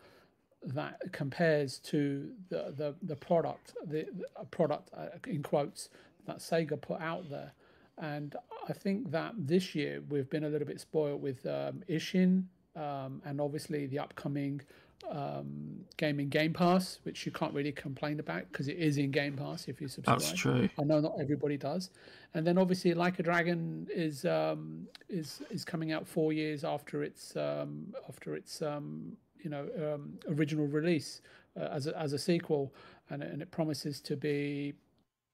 that 0.64 1.00
compares 1.14 1.78
to 1.80 2.32
the 2.50 2.74
the, 2.76 2.96
the 3.04 3.16
product, 3.16 3.74
the, 3.86 4.08
the 4.38 4.46
product 4.52 4.90
uh, 4.98 5.06
in 5.28 5.42
quotes 5.44 5.90
that 6.26 6.40
Sega 6.40 6.80
put 6.82 7.00
out 7.00 7.30
there. 7.30 7.54
And 8.00 8.36
I 8.70 8.74
think 8.74 9.12
that 9.12 9.34
this 9.38 9.74
year 9.76 10.02
we've 10.10 10.30
been 10.30 10.44
a 10.44 10.50
little 10.50 10.68
bit 10.68 10.80
spoiled 10.80 11.22
with 11.22 11.46
um, 11.46 11.84
Ishin 11.90 12.44
um, 12.76 13.22
and 13.26 13.42
obviously 13.42 13.88
the 13.88 13.98
upcoming 14.00 14.62
um, 15.10 15.80
game 15.98 16.20
in 16.20 16.30
Game 16.30 16.54
Pass, 16.54 17.00
which 17.04 17.26
you 17.26 17.32
can't 17.32 17.54
really 17.54 17.72
complain 17.72 18.20
about 18.20 18.52
because 18.52 18.68
it 18.68 18.78
is 18.78 18.98
in 18.98 19.10
Game 19.12 19.36
Pass 19.36 19.68
if 19.68 19.80
you 19.82 19.88
subscribe. 19.88 20.20
That's 20.20 20.34
true. 20.34 20.70
I 20.80 20.84
know 20.84 21.00
not 21.00 21.16
everybody 21.20 21.58
does, 21.58 21.90
and 22.34 22.46
then 22.46 22.58
obviously 22.58 22.94
Like 22.94 23.18
a 23.20 23.24
Dragon 23.24 23.88
is 23.94 24.26
um, 24.26 24.88
is 25.10 25.42
is 25.50 25.64
coming 25.64 25.92
out 25.92 26.08
four 26.08 26.34
years 26.34 26.64
after 26.64 27.04
its 27.04 27.36
um, 27.36 27.94
after 28.10 28.36
its 28.36 28.62
um, 28.62 29.16
you 29.42 29.50
know 29.50 29.68
um, 29.96 30.20
original 30.30 30.68
release 30.68 31.22
uh, 31.60 31.66
as 31.72 31.88
a, 31.88 31.98
as 31.98 32.14
a 32.14 32.20
sequel, 32.20 32.74
and 33.10 33.24
it- 33.24 33.32
and 33.32 33.42
it 33.42 33.50
promises 33.52 34.02
to 34.02 34.18
be, 34.18 34.74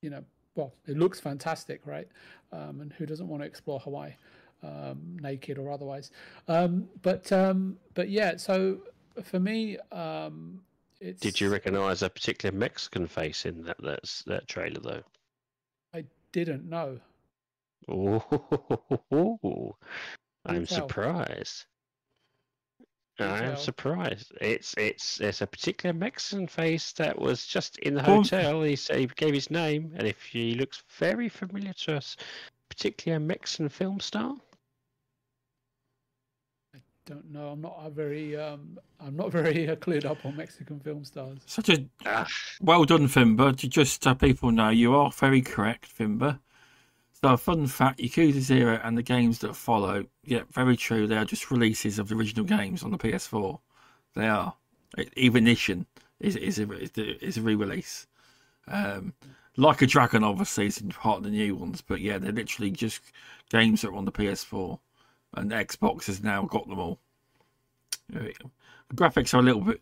you 0.02 0.10
know, 0.10 0.24
well, 0.56 0.74
it 0.88 0.98
looks 0.98 1.20
fantastic, 1.20 1.82
right? 1.86 2.08
Um, 2.52 2.82
and 2.82 2.94
who 2.94 3.06
doesn't 3.06 3.28
want 3.28 3.42
to 3.42 3.48
explore 3.48 3.80
Hawaii, 3.80 4.12
um, 4.62 5.18
naked 5.22 5.58
or 5.58 5.72
otherwise? 5.72 6.12
Um, 6.48 6.88
but 7.02 7.32
um, 7.32 7.78
but 7.94 8.10
yeah, 8.10 8.38
so 8.38 8.80
for 9.24 9.40
me, 9.40 9.78
um, 9.92 10.62
it's. 11.00 11.22
Did 11.22 11.40
you 11.42 11.50
recognise 11.50 12.04
a 12.04 12.10
particular 12.10 12.56
Mexican 12.56 13.08
face 13.08 13.46
in 13.46 13.64
that 13.64 13.82
that, 13.82 14.24
that 14.28 14.48
trailer 14.48 14.80
though? 14.80 15.04
I 15.94 16.06
didn't 16.32 16.70
know. 16.70 17.00
Oh, 17.90 18.24
I'm 20.46 20.66
surprised. 20.66 21.66
Do 23.18 23.26
I'm 23.26 23.58
surprised. 23.58 24.32
It's 24.42 24.74
it's 24.78 25.20
it's 25.22 25.42
a 25.42 25.48
particular 25.48 25.94
Mexican 25.94 26.48
face 26.48 26.94
that 26.94 27.18
was 27.20 27.46
just 27.46 27.78
in 27.80 27.94
the 27.94 28.02
Well- 28.02 28.18
hotel. 28.24 28.64
He 28.64 28.76
said 28.76 28.98
he 29.00 29.06
gave 29.06 29.34
his 29.36 29.52
name, 29.52 29.94
and 29.96 30.08
if 30.08 30.22
he 30.24 30.56
looks 30.56 30.84
very 30.98 31.30
familiar 31.30 31.74
to 31.74 31.98
us, 31.98 32.18
particularly 32.70 33.24
a 33.24 33.28
Mexican 33.28 33.70
film 33.70 34.00
star. 34.00 34.36
I 36.76 36.80
don't 37.06 37.32
know. 37.32 37.50
I'm 37.50 37.62
not 37.62 37.78
a 37.84 37.90
very. 37.92 38.36
Um, 38.36 38.80
I'm 39.00 39.16
not 39.16 39.32
very 39.40 39.70
uh, 39.70 39.76
cleared 39.76 40.06
up 40.06 40.26
on 40.26 40.36
Mexican 40.36 40.80
film 40.80 41.06
stars. 41.06 41.38
Such 41.46 41.70
a 41.70 41.86
Ah, 42.06 42.28
Well 42.62 42.86
done, 42.86 43.08
Fimber. 43.08 43.56
To 43.58 43.68
just 43.68 44.04
so 44.04 44.16
people 44.16 44.52
know, 44.52 44.70
you 44.70 44.96
are 44.96 45.12
very 45.12 45.42
correct, 45.42 45.86
Fimber. 45.96 46.40
So, 47.24 47.38
fun 47.38 47.68
fact 47.68 48.00
Yakuza 48.00 48.42
Zero 48.42 48.82
and 48.84 48.98
the 48.98 49.02
games 49.02 49.40
that 49.40 49.56
follow, 49.56 50.04
yeah, 50.26 50.42
very 50.52 50.76
true. 50.76 51.08
They 51.08 51.16
are 51.16 51.24
just 51.24 51.52
releases 51.52 51.98
of 51.98 52.10
the 52.10 52.16
original 52.16 52.44
games 52.44 52.84
on 52.84 52.92
the 52.92 52.98
PS4. 52.98 53.60
They 54.14 54.28
are. 54.28 54.56
E- 55.00 55.08
Even 55.16 55.46
Ishin 55.46 55.86
is, 56.20 56.36
is, 56.36 56.60
a, 56.60 56.70
is, 57.26 57.38
a, 57.38 57.42
re 57.42 57.56
release. 57.56 58.08
Um, 58.68 59.14
like 59.56 59.82
a 59.82 59.88
Dragon, 59.88 60.22
obviously, 60.22 60.66
is 60.66 60.84
part 60.90 61.20
of 61.20 61.24
the 61.24 61.30
new 61.30 61.56
ones, 61.56 61.80
but 61.80 62.02
yeah, 62.02 62.18
they're 62.18 62.34
literally 62.34 62.72
just 62.72 63.00
games 63.50 63.84
that 63.84 63.92
are 63.92 63.96
on 63.96 64.04
the 64.04 64.12
PS4. 64.12 64.78
And 65.36 65.52
Xbox 65.52 66.08
has 66.08 66.22
now 66.22 66.42
got 66.44 66.68
them 66.68 66.80
all. 66.80 67.00
The 68.10 68.34
graphics 68.94 69.34
are 69.34 69.40
a 69.40 69.44
little 69.44 69.62
bit. 69.62 69.80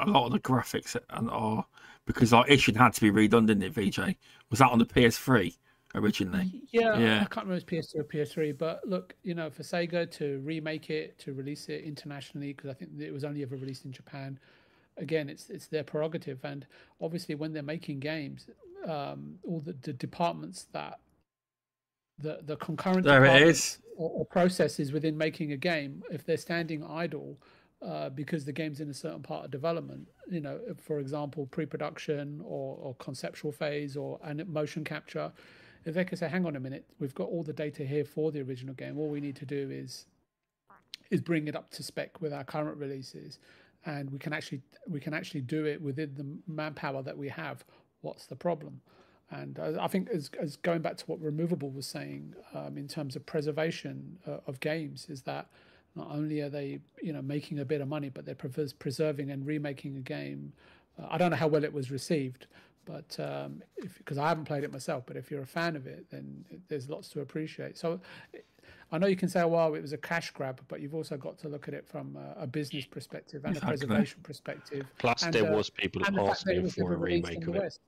A 0.00 0.10
lot 0.10 0.26
of 0.26 0.32
the 0.32 0.40
graphics 0.40 0.96
are, 1.08 1.64
because 2.06 2.32
like 2.32 2.48
Ishin 2.48 2.74
had 2.74 2.94
to 2.94 3.00
be 3.00 3.12
redone, 3.12 3.46
didn't 3.46 3.62
it? 3.62 3.72
VJ 3.72 4.16
was 4.50 4.58
that 4.58 4.72
on 4.72 4.80
the 4.80 4.84
PS3 4.84 5.54
originally? 5.94 6.62
Yeah, 6.70 6.98
Yeah. 6.98 7.20
I 7.20 7.24
can't 7.24 7.46
remember 7.46 7.64
if 7.66 7.72
it's 7.72 7.92
PS2 7.94 8.00
or 8.00 8.04
PS3, 8.04 8.56
but 8.56 8.86
look, 8.86 9.14
you 9.22 9.34
know, 9.34 9.50
for 9.50 9.62
Sega 9.62 10.10
to 10.12 10.40
remake 10.40 10.90
it, 10.90 11.18
to 11.20 11.32
release 11.32 11.68
it 11.68 11.84
internationally, 11.84 12.52
because 12.52 12.70
I 12.70 12.74
think 12.74 12.92
it 12.98 13.12
was 13.12 13.24
only 13.24 13.42
ever 13.42 13.56
released 13.56 13.84
in 13.84 13.92
Japan. 13.92 14.38
Again, 14.98 15.28
it's 15.28 15.48
it's 15.48 15.66
their 15.68 15.84
prerogative, 15.84 16.44
and 16.44 16.66
obviously 17.00 17.34
when 17.34 17.52
they're 17.52 17.62
making 17.62 18.00
games, 18.00 18.46
um, 18.86 19.38
all 19.42 19.60
the, 19.60 19.72
the 19.82 19.92
departments 19.92 20.66
that 20.72 21.00
the 22.18 22.40
the 22.44 22.56
concurrent 22.56 23.04
There 23.04 23.24
it 23.24 23.42
is. 23.42 23.78
or, 23.96 24.10
or 24.10 24.26
processes 24.26 24.92
within 24.92 25.16
making 25.16 25.52
a 25.52 25.56
game, 25.56 26.02
if 26.10 26.26
they're 26.26 26.36
standing 26.36 26.84
idle, 26.84 27.38
uh, 27.80 28.10
because 28.10 28.44
the 28.44 28.52
game's 28.52 28.80
in 28.80 28.90
a 28.90 28.94
certain 28.94 29.22
part 29.22 29.44
of 29.46 29.50
development. 29.50 30.08
You 30.30 30.40
know, 30.40 30.60
for 30.78 30.98
example, 31.00 31.46
pre-production 31.46 32.40
or, 32.44 32.76
or 32.76 32.94
conceptual 32.96 33.50
phase 33.52 33.96
or 33.96 34.18
and 34.22 34.46
motion 34.46 34.84
capture. 34.84 35.32
Can 35.84 36.16
say, 36.16 36.28
"Hang 36.28 36.46
on 36.46 36.56
a 36.56 36.60
minute, 36.60 36.84
we've 36.98 37.14
got 37.14 37.28
all 37.28 37.42
the 37.42 37.52
data 37.52 37.84
here 37.84 38.04
for 38.04 38.30
the 38.30 38.40
original 38.40 38.74
game. 38.74 38.98
All 38.98 39.08
we 39.08 39.20
need 39.20 39.36
to 39.36 39.46
do 39.46 39.70
is 39.70 40.06
is 41.10 41.20
bring 41.20 41.48
it 41.48 41.54
up 41.56 41.70
to 41.72 41.82
spec 41.82 42.20
with 42.20 42.32
our 42.32 42.44
current 42.44 42.78
releases, 42.78 43.38
and 43.84 44.10
we 44.10 44.18
can 44.18 44.32
actually 44.32 44.62
we 44.88 45.00
can 45.00 45.14
actually 45.14 45.42
do 45.42 45.66
it 45.66 45.80
within 45.80 46.14
the 46.14 46.52
manpower 46.52 47.02
that 47.02 47.16
we 47.16 47.28
have. 47.28 47.64
What's 48.00 48.26
the 48.26 48.36
problem?" 48.36 48.80
And 49.30 49.58
I 49.58 49.86
think, 49.86 50.10
as, 50.10 50.30
as 50.38 50.56
going 50.56 50.82
back 50.82 50.98
to 50.98 51.06
what 51.06 51.18
Removable 51.20 51.70
was 51.70 51.86
saying 51.86 52.34
um, 52.52 52.76
in 52.76 52.86
terms 52.86 53.16
of 53.16 53.24
preservation 53.24 54.18
uh, 54.26 54.38
of 54.46 54.60
games, 54.60 55.06
is 55.08 55.22
that 55.22 55.48
not 55.94 56.08
only 56.10 56.40
are 56.40 56.50
they, 56.50 56.80
you 57.02 57.14
know, 57.14 57.22
making 57.22 57.58
a 57.58 57.64
bit 57.64 57.80
of 57.80 57.88
money, 57.88 58.10
but 58.10 58.26
they're 58.26 58.34
preserving 58.34 59.30
and 59.30 59.46
remaking 59.46 59.96
a 59.96 60.00
game. 60.00 60.52
Uh, 60.98 61.06
I 61.10 61.16
don't 61.16 61.30
know 61.30 61.36
how 61.36 61.48
well 61.48 61.64
it 61.64 61.72
was 61.72 61.90
received, 61.90 62.46
but 62.84 63.18
um, 63.20 63.62
because 63.98 64.18
I 64.18 64.28
haven't 64.28 64.44
played 64.44 64.64
it 64.64 64.72
myself, 64.72 65.04
but 65.06 65.16
if 65.16 65.30
you're 65.30 65.42
a 65.42 65.46
fan 65.46 65.76
of 65.76 65.86
it, 65.86 66.06
then 66.10 66.44
it, 66.50 66.60
there's 66.68 66.88
lots 66.88 67.08
to 67.10 67.20
appreciate. 67.20 67.78
So 67.78 68.00
I 68.90 68.98
know 68.98 69.06
you 69.06 69.16
can 69.16 69.28
say, 69.28 69.44
well, 69.44 69.74
it 69.74 69.80
was 69.80 69.92
a 69.92 69.98
cash 69.98 70.30
grab, 70.32 70.60
but 70.68 70.80
you've 70.80 70.94
also 70.94 71.16
got 71.16 71.38
to 71.38 71.48
look 71.48 71.66
at 71.66 71.74
it 71.74 71.86
from 71.86 72.16
a, 72.16 72.42
a 72.42 72.46
business 72.46 72.84
perspective 72.84 73.44
and 73.44 73.56
exactly. 73.56 73.74
a 73.74 73.78
preservation 73.78 74.20
perspective. 74.22 74.86
Plus, 74.98 75.22
and, 75.22 75.32
there 75.32 75.50
uh, 75.50 75.56
was 75.56 75.70
people 75.70 76.02
asking 76.28 76.68
for 76.68 76.92
a 76.92 76.96
remake 76.96 77.46
of 77.46 77.56
it. 77.56 77.62
West. 77.62 77.80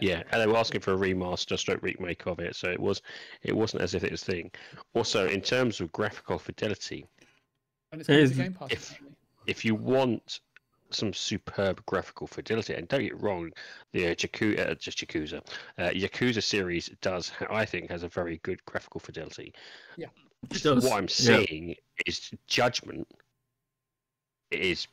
Yeah. 0.00 0.22
and 0.30 0.40
they 0.40 0.46
were 0.46 0.56
asking 0.56 0.82
for 0.82 0.92
a 0.92 0.96
remaster, 0.96 1.58
stroke 1.58 1.82
remake 1.82 2.26
of 2.26 2.38
it. 2.40 2.54
So 2.54 2.68
it 2.68 2.78
was, 2.78 3.02
it 3.42 3.56
wasn't 3.56 3.82
as 3.82 3.94
if 3.94 4.04
it 4.04 4.10
was 4.10 4.22
a 4.22 4.26
thing. 4.26 4.50
Also, 4.94 5.26
in 5.26 5.40
terms 5.40 5.80
of 5.80 5.90
graphical 5.92 6.38
fidelity, 6.38 7.06
if, 7.92 9.00
if 9.46 9.64
you 9.64 9.74
want 9.74 10.40
some 10.90 11.12
superb 11.12 11.84
graphical 11.86 12.26
fidelity, 12.26 12.74
and 12.74 12.88
don't 12.88 13.02
get 13.02 13.20
wrong, 13.20 13.50
the 13.92 14.08
uh, 14.08 14.14
Yakuza, 14.14 14.70
uh, 14.70 14.74
just 14.74 14.98
Yakuza, 14.98 15.40
uh, 15.78 15.90
Yakuza 15.90 16.42
series 16.42 16.90
does, 17.00 17.32
I 17.50 17.64
think, 17.64 17.90
has 17.90 18.02
a 18.02 18.08
very 18.08 18.38
good 18.42 18.64
graphical 18.64 19.00
fidelity. 19.00 19.52
Yeah, 19.96 20.08
what 20.62 20.92
I'm 20.92 21.08
seeing 21.08 21.68
yeah. 21.68 21.74
is 22.06 22.30
Judgment 22.46 23.06
is 24.50 24.86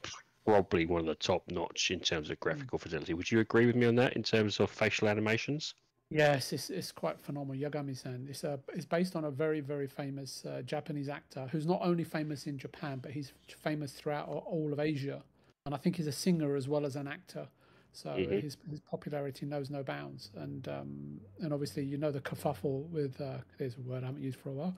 probably 0.45 0.85
one 0.85 1.01
of 1.01 1.07
the 1.07 1.15
top 1.15 1.43
notch 1.49 1.91
in 1.91 1.99
terms 1.99 2.29
of 2.29 2.39
graphical 2.39 2.77
fidelity. 2.77 3.13
Would 3.13 3.31
you 3.31 3.39
agree 3.39 3.65
with 3.65 3.75
me 3.75 3.87
on 3.87 3.95
that 3.95 4.13
in 4.15 4.23
terms 4.23 4.59
of 4.59 4.69
facial 4.69 5.07
animations? 5.07 5.73
Yes, 6.11 6.53
it's, 6.53 6.69
it's 6.69 6.91
quite 6.91 7.19
phenomenal. 7.19 7.69
Yagami-san. 7.69 8.27
It's 8.29 8.43
a 8.43 8.59
it's 8.73 8.85
based 8.85 9.15
on 9.15 9.25
a 9.25 9.31
very 9.31 9.59
very 9.59 9.87
famous 9.87 10.45
uh, 10.45 10.61
Japanese 10.61 11.09
actor 11.09 11.47
who's 11.51 11.65
not 11.65 11.79
only 11.81 12.03
famous 12.03 12.45
in 12.45 12.57
Japan 12.59 12.99
but 13.01 13.11
he's 13.11 13.33
famous 13.47 13.91
throughout 13.91 14.27
all 14.27 14.69
of 14.71 14.79
Asia, 14.79 15.23
and 15.65 15.73
I 15.73 15.77
think 15.77 15.95
he's 15.95 16.07
a 16.07 16.11
singer 16.11 16.55
as 16.55 16.67
well 16.67 16.85
as 16.85 16.95
an 16.95 17.07
actor. 17.07 17.47
So 17.91 18.09
mm-hmm. 18.09 18.39
his 18.39 18.57
his 18.69 18.81
popularity 18.81 19.45
knows 19.45 19.69
no 19.69 19.81
bounds, 19.81 20.31
and 20.35 20.67
um, 20.67 21.19
and 21.39 21.53
obviously 21.53 21.83
you 21.83 21.97
know 21.97 22.11
the 22.11 22.19
kerfuffle 22.19 22.89
with 22.89 23.19
uh, 23.21 23.37
there's 23.57 23.75
a 23.77 23.81
word 23.81 24.03
I 24.03 24.07
haven't 24.07 24.21
used 24.21 24.37
for 24.37 24.49
a 24.49 24.53
while. 24.53 24.77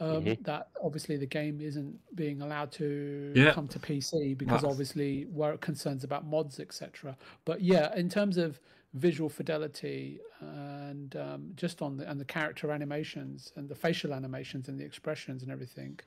Um, 0.00 0.24
mm-hmm. 0.24 0.42
That 0.42 0.70
obviously 0.82 1.16
the 1.16 1.26
game 1.26 1.60
isn't 1.60 1.98
being 2.16 2.40
allowed 2.40 2.72
to 2.72 3.32
yeah. 3.36 3.52
come 3.52 3.68
to 3.68 3.78
PC 3.78 4.36
because 4.36 4.62
That's... 4.62 4.72
obviously 4.72 5.26
were 5.30 5.56
concerns 5.58 6.04
about 6.04 6.26
mods 6.26 6.58
etc. 6.58 7.16
But 7.44 7.60
yeah, 7.60 7.94
in 7.94 8.08
terms 8.08 8.38
of 8.38 8.58
visual 8.94 9.28
fidelity 9.28 10.20
and 10.40 11.16
um, 11.16 11.50
just 11.56 11.82
on 11.82 11.96
the 11.96 12.08
and 12.10 12.18
the 12.18 12.24
character 12.24 12.70
animations 12.70 13.52
and 13.56 13.68
the 13.68 13.74
facial 13.74 14.14
animations 14.14 14.68
and 14.68 14.78
the 14.78 14.84
expressions 14.84 15.42
and 15.42 15.52
everything. 15.52 16.00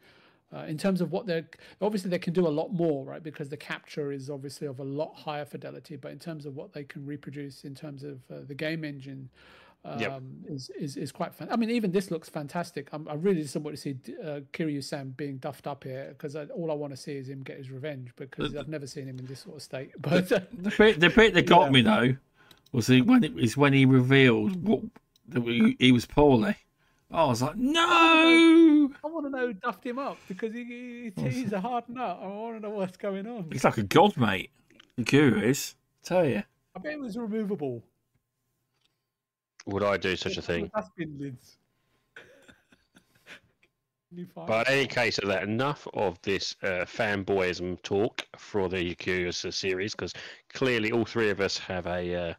Uh, 0.56 0.60
in 0.60 0.78
terms 0.78 1.02
of 1.02 1.12
what 1.12 1.26
they're 1.26 1.46
obviously 1.82 2.10
they 2.10 2.18
can 2.18 2.32
do 2.32 2.48
a 2.48 2.50
lot 2.50 2.72
more 2.72 3.04
right 3.04 3.22
because 3.22 3.50
the 3.50 3.58
capture 3.58 4.14
is 4.14 4.30
obviously 4.30 4.66
of 4.66 4.80
a 4.80 4.84
lot 4.84 5.14
higher 5.14 5.44
fidelity 5.44 5.98
but 5.98 6.10
in 6.10 6.18
terms 6.18 6.46
of 6.46 6.56
what 6.56 6.72
they 6.72 6.86
can 6.86 7.06
reproduce 7.06 7.66
in 7.66 7.76
terms 7.76 8.02
of 8.02 8.22
uh, 8.32 8.36
the 8.48 8.56
game 8.56 8.86
engine 8.86 9.30
um, 9.86 10.00
yep. 10.00 10.22
is, 10.50 10.70
is 10.72 10.98
is 10.98 11.12
quite 11.12 11.34
fun. 11.34 11.48
I 11.52 11.56
mean, 11.56 11.70
even 11.70 11.92
this 11.92 12.12
looks 12.12 12.30
fantastic. 12.30 12.90
I'm, 12.92 13.08
i 13.08 13.14
really 13.14 13.42
just 13.42 13.56
want 13.56 13.76
to 13.76 13.82
see 13.82 13.96
uh, 14.24 14.42
Kiryu-san 14.54 15.12
being 15.12 15.38
duffed 15.38 15.68
up 15.68 15.84
here 15.84 16.08
because 16.10 16.36
all 16.36 16.72
I 16.72 16.74
want 16.74 16.94
to 16.94 16.98
see 16.98 17.16
is 17.16 17.30
him 17.30 17.44
get 17.44 17.58
his 17.58 17.72
revenge 17.72 18.12
because 18.16 18.56
I've 18.56 18.68
never 18.68 18.88
seen 18.88 19.08
him 19.08 19.20
in 19.20 19.26
this 19.26 19.42
sort 19.42 19.56
of 19.56 19.62
state. 19.62 19.92
But 20.00 20.30
the, 20.30 20.48
the 20.52 20.74
bit, 20.78 21.00
the 21.00 21.10
bit 21.10 21.34
that 21.36 21.46
got 21.46 21.66
yeah. 21.66 21.70
me 21.70 21.82
though 21.82 22.16
was 22.72 22.90
when 22.90 23.24
it 23.24 23.34
was 23.34 23.56
when 23.56 23.74
he 23.74 23.86
revealed 23.86 24.62
what 24.68 24.82
that 25.30 25.44
he, 25.44 25.76
he 25.80 25.92
was 25.92 26.06
poorly. 26.06 26.56
I 27.10 27.26
was 27.26 27.42
like, 27.42 27.56
no. 27.56 28.92
I 29.04 29.08
want 29.08 29.26
to 29.26 29.30
know 29.30 29.48
who 29.48 29.54
duffed 29.54 29.86
him 29.86 29.98
up 29.98 30.18
because 30.28 30.54
he, 30.54 31.12
he, 31.16 31.30
he's 31.30 31.54
a 31.54 31.62
hard 31.62 31.88
nut. 31.88 32.20
I 32.22 32.28
want 32.28 32.58
to 32.58 32.62
know 32.62 32.76
what's 32.76 32.98
going 32.98 33.26
on. 33.28 33.48
He's 33.52 33.64
like 33.64 33.78
a 33.78 33.84
god, 33.84 34.18
mate. 34.18 34.52
The 34.98 35.04
guru 35.04 35.40
is. 35.42 35.76
Tell 36.04 36.26
you. 36.26 36.44
I 36.76 36.80
bet 36.80 36.94
it 36.94 37.00
was 37.00 37.18
removable. 37.18 37.82
Would 39.68 39.84
I 39.84 39.98
do 39.98 40.16
such 40.16 40.38
a 40.38 40.42
thing? 40.42 40.70
lids. 40.98 41.58
but 44.36 44.68
in 44.68 44.74
any 44.74 44.88
case 44.88 45.18
of 45.18 45.30
that, 45.30 45.44
enough 45.44 45.88
of 45.94 46.22
this 46.24 46.56
uh, 46.64 46.86
fanboyism 46.86 47.82
talk 47.84 48.26
for 48.38 48.68
the 48.70 48.96
Yakuza 48.96 49.54
series, 49.54 49.94
because 49.94 50.14
clearly 50.54 50.92
all 50.92 51.06
three 51.06 51.30
of 51.30 51.40
us 51.42 51.58
have 51.58 51.88
a 51.88 52.30
uh, 52.30 52.34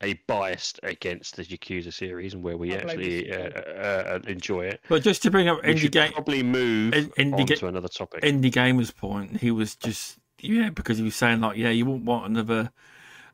a 0.00 0.14
bias 0.26 0.74
against 0.82 1.36
the 1.36 1.44
Yakuza 1.44 1.92
series 1.92 2.34
and 2.34 2.42
where 2.42 2.56
we 2.56 2.72
actually 2.74 3.32
uh, 3.32 3.48
uh, 3.48 4.18
enjoy 4.26 4.66
it. 4.66 4.80
But 4.88 5.02
just 5.02 5.22
to 5.24 5.30
bring 5.30 5.48
up 5.48 5.62
indie 5.62 5.90
game, 5.90 6.12
probably 6.12 6.42
move 6.42 6.94
in, 6.94 7.10
indie 7.10 7.40
on 7.40 7.46
ga- 7.46 7.56
to 7.56 7.66
another 7.66 7.88
topic. 7.88 8.22
Indie 8.22 8.52
Gamer's 8.52 8.90
point, 8.90 9.38
he 9.38 9.50
was 9.50 9.74
just 9.76 10.18
yeah 10.40 10.70
because 10.70 10.98
he 10.98 11.04
was 11.04 11.16
saying 11.16 11.40
like 11.40 11.56
yeah 11.56 11.70
you 11.70 11.84
wouldn't 11.84 12.04
want 12.04 12.26
another 12.26 12.70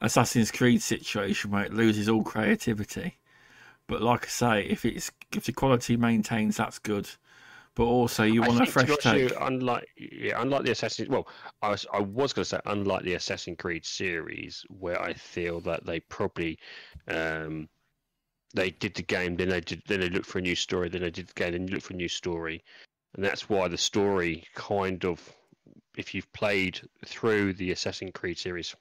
Assassin's 0.00 0.50
Creed 0.50 0.82
situation 0.82 1.50
where 1.50 1.64
it 1.64 1.72
loses 1.72 2.08
all 2.08 2.22
creativity. 2.22 3.18
But 3.86 4.00
like 4.00 4.24
I 4.24 4.28
say, 4.28 4.62
if 4.64 4.84
it's 4.84 5.10
if 5.32 5.44
the 5.44 5.52
quality 5.52 5.96
maintains, 5.96 6.56
that's 6.56 6.78
good. 6.78 7.08
But 7.76 7.84
also, 7.84 8.22
you 8.22 8.42
want 8.42 8.62
a 8.62 8.66
fresh 8.66 8.96
take. 8.98 9.32
Unlike, 9.40 9.88
yeah, 9.96 10.40
unlike 10.40 10.64
the 10.64 10.70
Assassin's, 10.70 11.08
well, 11.08 11.26
I 11.60 11.70
was 11.70 11.86
I 11.92 12.00
was 12.00 12.32
going 12.32 12.44
to 12.44 12.48
say 12.48 12.60
unlike 12.66 13.02
the 13.02 13.14
Assassin's 13.14 13.56
Creed 13.58 13.84
series, 13.84 14.64
where 14.68 15.00
I 15.02 15.12
feel 15.14 15.60
that 15.62 15.84
they 15.84 15.98
probably 16.00 16.58
um, 17.08 17.68
they 18.54 18.70
did 18.70 18.94
the 18.94 19.02
game, 19.02 19.36
then 19.36 19.48
they 19.48 19.60
did, 19.60 19.82
then 19.86 20.00
they 20.00 20.08
looked 20.08 20.26
for 20.26 20.38
a 20.38 20.42
new 20.42 20.54
story, 20.54 20.88
then 20.88 21.02
they 21.02 21.10
did 21.10 21.26
the 21.26 21.34
game, 21.34 21.52
then 21.52 21.66
you 21.66 21.74
look 21.74 21.82
for 21.82 21.92
a 21.92 21.96
new 21.96 22.08
story, 22.08 22.62
and 23.14 23.24
that's 23.24 23.48
why 23.48 23.68
the 23.68 23.76
story 23.76 24.44
kind 24.54 25.04
of, 25.04 25.20
if 25.96 26.14
you've 26.14 26.32
played 26.32 26.80
through 27.04 27.54
the 27.54 27.72
Assassin's 27.72 28.12
Creed 28.14 28.38
series, 28.38 28.74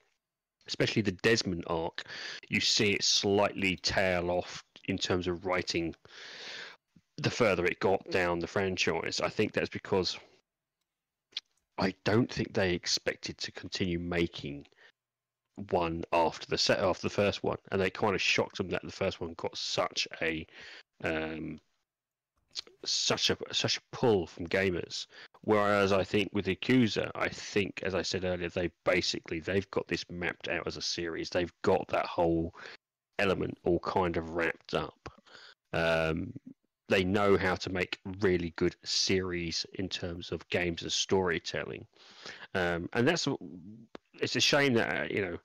especially 0.68 1.02
the 1.02 1.12
Desmond 1.12 1.64
arc, 1.66 2.04
you 2.48 2.60
see 2.60 2.92
it 2.92 3.02
slightly 3.02 3.76
tail 3.76 4.30
off 4.30 4.64
in 4.86 4.96
terms 4.96 5.26
of 5.26 5.44
writing 5.44 5.94
the 7.16 7.30
further 7.30 7.64
it 7.64 7.80
got 7.80 8.10
down 8.10 8.38
the 8.38 8.46
franchise. 8.46 9.20
I 9.20 9.28
think 9.28 9.52
that's 9.52 9.68
because 9.68 10.18
I 11.78 11.94
don't 12.04 12.30
think 12.30 12.52
they 12.52 12.72
expected 12.72 13.38
to 13.38 13.52
continue 13.52 13.98
making 13.98 14.66
one 15.70 16.04
after 16.12 16.46
the 16.46 16.58
set 16.58 16.80
after 16.80 17.02
the 17.02 17.14
first 17.14 17.44
one, 17.44 17.58
and 17.70 17.80
they 17.80 17.90
kind 17.90 18.14
of 18.14 18.22
shocked 18.22 18.56
them 18.58 18.68
that 18.70 18.82
the 18.82 18.90
first 18.90 19.20
one 19.20 19.34
got 19.34 19.56
such 19.56 20.08
a 20.20 20.46
um, 21.02 21.60
such 22.84 23.30
a 23.30 23.36
such 23.52 23.78
a 23.78 23.82
pull 23.92 24.26
from 24.26 24.48
gamers. 24.48 25.06
Whereas 25.42 25.92
I 25.92 26.04
think 26.04 26.30
with 26.32 26.46
Yakuza, 26.46 27.10
I 27.14 27.28
think 27.28 27.80
as 27.82 27.94
I 27.94 28.02
said 28.02 28.24
earlier, 28.24 28.48
they 28.48 28.70
basically 28.84 29.40
they've 29.40 29.70
got 29.70 29.86
this 29.88 30.04
mapped 30.10 30.48
out 30.48 30.66
as 30.66 30.76
a 30.76 30.82
series. 30.82 31.30
They've 31.30 31.52
got 31.62 31.86
that 31.88 32.06
whole 32.06 32.54
element 33.18 33.56
all 33.64 33.80
kind 33.80 34.16
of 34.16 34.30
wrapped 34.30 34.74
up. 34.74 35.08
Um, 35.72 36.32
they 36.88 37.04
know 37.04 37.36
how 37.36 37.54
to 37.56 37.70
make 37.70 37.98
really 38.20 38.52
good 38.56 38.76
series 38.84 39.64
in 39.74 39.88
terms 39.88 40.32
of 40.32 40.48
games 40.48 40.82
and 40.82 40.92
storytelling, 40.92 41.86
um, 42.54 42.88
and 42.92 43.06
that's 43.06 43.26
it's 44.20 44.36
a 44.36 44.40
shame 44.40 44.74
that 44.74 45.02
uh, 45.02 45.06
you 45.10 45.22
know 45.22 45.38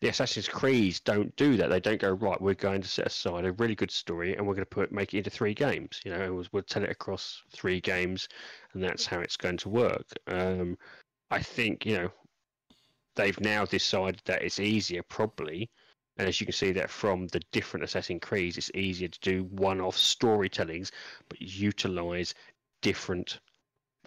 the 0.00 0.08
Assassin's 0.08 0.48
Creed 0.48 1.00
don't 1.04 1.34
do 1.36 1.56
that. 1.56 1.70
They 1.70 1.80
don't 1.80 2.00
go 2.00 2.12
right. 2.12 2.40
We're 2.40 2.54
going 2.54 2.82
to 2.82 2.88
set 2.88 3.06
aside 3.06 3.44
a 3.44 3.52
really 3.52 3.74
good 3.74 3.90
story, 3.90 4.36
and 4.36 4.46
we're 4.46 4.54
going 4.54 4.64
to 4.64 4.70
put 4.70 4.92
make 4.92 5.12
it 5.12 5.18
into 5.18 5.30
three 5.30 5.54
games. 5.54 6.00
You 6.04 6.12
know, 6.12 6.44
we'll 6.52 6.62
tell 6.62 6.84
it 6.84 6.90
across 6.90 7.42
three 7.50 7.80
games, 7.80 8.28
and 8.72 8.82
that's 8.82 9.06
how 9.06 9.20
it's 9.20 9.36
going 9.36 9.56
to 9.58 9.68
work. 9.68 10.06
Um, 10.28 10.78
I 11.30 11.42
think 11.42 11.84
you 11.84 11.96
know 11.96 12.10
they've 13.16 13.40
now 13.40 13.64
decided 13.64 14.22
that 14.26 14.42
it's 14.42 14.60
easier, 14.60 15.02
probably, 15.02 15.68
and 16.18 16.28
as 16.28 16.40
you 16.40 16.46
can 16.46 16.52
see 16.52 16.72
that 16.72 16.90
from 16.90 17.28
the 17.28 17.40
different 17.52 17.84
Assassin's 17.84 18.20
Creeds, 18.22 18.58
it's 18.58 18.70
easier 18.74 19.08
to 19.08 19.20
do 19.20 19.44
one-off 19.44 19.96
storytellings, 19.96 20.90
but 21.28 21.40
utilize 21.40 22.34
different 22.82 23.38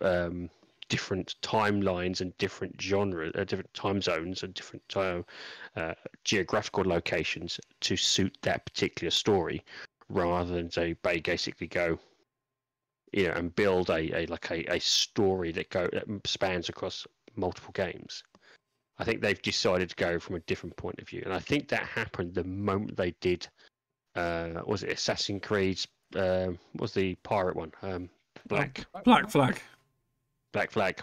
um, 0.02 0.50
different 0.90 1.36
timelines 1.42 2.20
and 2.20 2.38
different 2.38 2.76
genres, 2.82 3.32
uh, 3.36 3.46
different 3.46 3.74
time 3.74 4.02
zones 4.02 4.44
and 4.44 4.54
different 4.54 4.84
uh, 4.98 5.22
uh, 5.78 5.94
geographical 6.26 6.84
locations 6.84 7.62
to 7.80 7.96
suit 7.96 8.38
that 8.42 8.66
particular 8.66 9.10
story, 9.10 9.64
rather 10.10 10.54
than 10.54 10.70
say 10.70 10.94
basically 11.04 11.68
go 11.68 11.98
you 13.14 13.28
know, 13.28 13.34
and 13.34 13.56
build 13.56 13.90
a, 13.90 14.24
a 14.24 14.26
like 14.28 14.52
a, 14.52 14.66
a 14.74 14.80
story 14.80 15.52
that 15.52 15.70
go 15.70 15.88
that 15.94 16.06
spans 16.26 16.70
across 16.70 17.06
multiple 17.36 17.72
games. 17.74 18.24
I 19.02 19.04
think 19.04 19.20
they've 19.20 19.42
decided 19.42 19.90
to 19.90 19.96
go 19.96 20.20
from 20.20 20.36
a 20.36 20.42
different 20.42 20.78
point 20.78 21.00
of 21.00 21.10
view, 21.10 21.24
and 21.26 21.34
I 21.34 21.40
think 21.40 21.68
that 21.70 21.82
happened 21.82 22.36
the 22.36 22.44
moment 22.44 22.96
they 22.96 23.16
did. 23.20 23.48
Uh, 24.16 24.62
was 24.68 24.84
it 24.84 24.92
Assassin's 24.92 25.42
Creed? 25.42 25.80
Uh, 26.16 26.50
was 26.76 26.94
the 26.94 27.16
pirate 27.24 27.56
one? 27.56 27.72
Um, 27.82 28.12
Black 28.48 28.86
Black 29.04 29.28
Flag. 29.32 29.60
Black 30.54 30.70
Flag. 30.70 31.02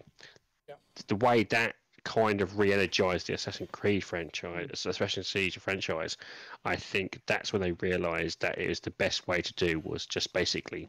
Yeah. 0.69 0.77
The 1.09 1.17
way 1.17 1.43
that 1.43 1.75
kind 2.05 2.41
of 2.41 2.57
re-energized 2.57 3.27
the 3.27 3.35
Assassin's 3.35 3.71
Creed 3.73 4.05
franchise, 4.05 4.87
Assassin's 4.87 5.27
Siege 5.27 5.59
franchise, 5.59 6.17
I 6.65 6.77
think 6.77 7.21
that's 7.27 7.53
when 7.53 7.63
they 7.63 7.73
realised 7.73 8.41
that 8.43 8.59
it 8.59 8.69
was 8.69 8.79
the 8.79 8.93
best 8.93 9.27
way 9.27 9.43
to 9.43 9.55
do 9.55 9.81
was 9.81 10.07
just 10.07 10.33
basically 10.33 10.89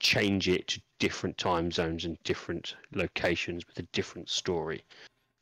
change 0.00 0.48
it 0.48 0.66
to 0.68 0.82
different 0.98 1.36
time 1.36 1.70
zones 1.70 2.06
and 2.06 2.16
different 2.24 2.74
locations 2.94 3.66
with 3.66 3.78
a 3.80 3.88
different 3.92 4.30
story. 4.30 4.82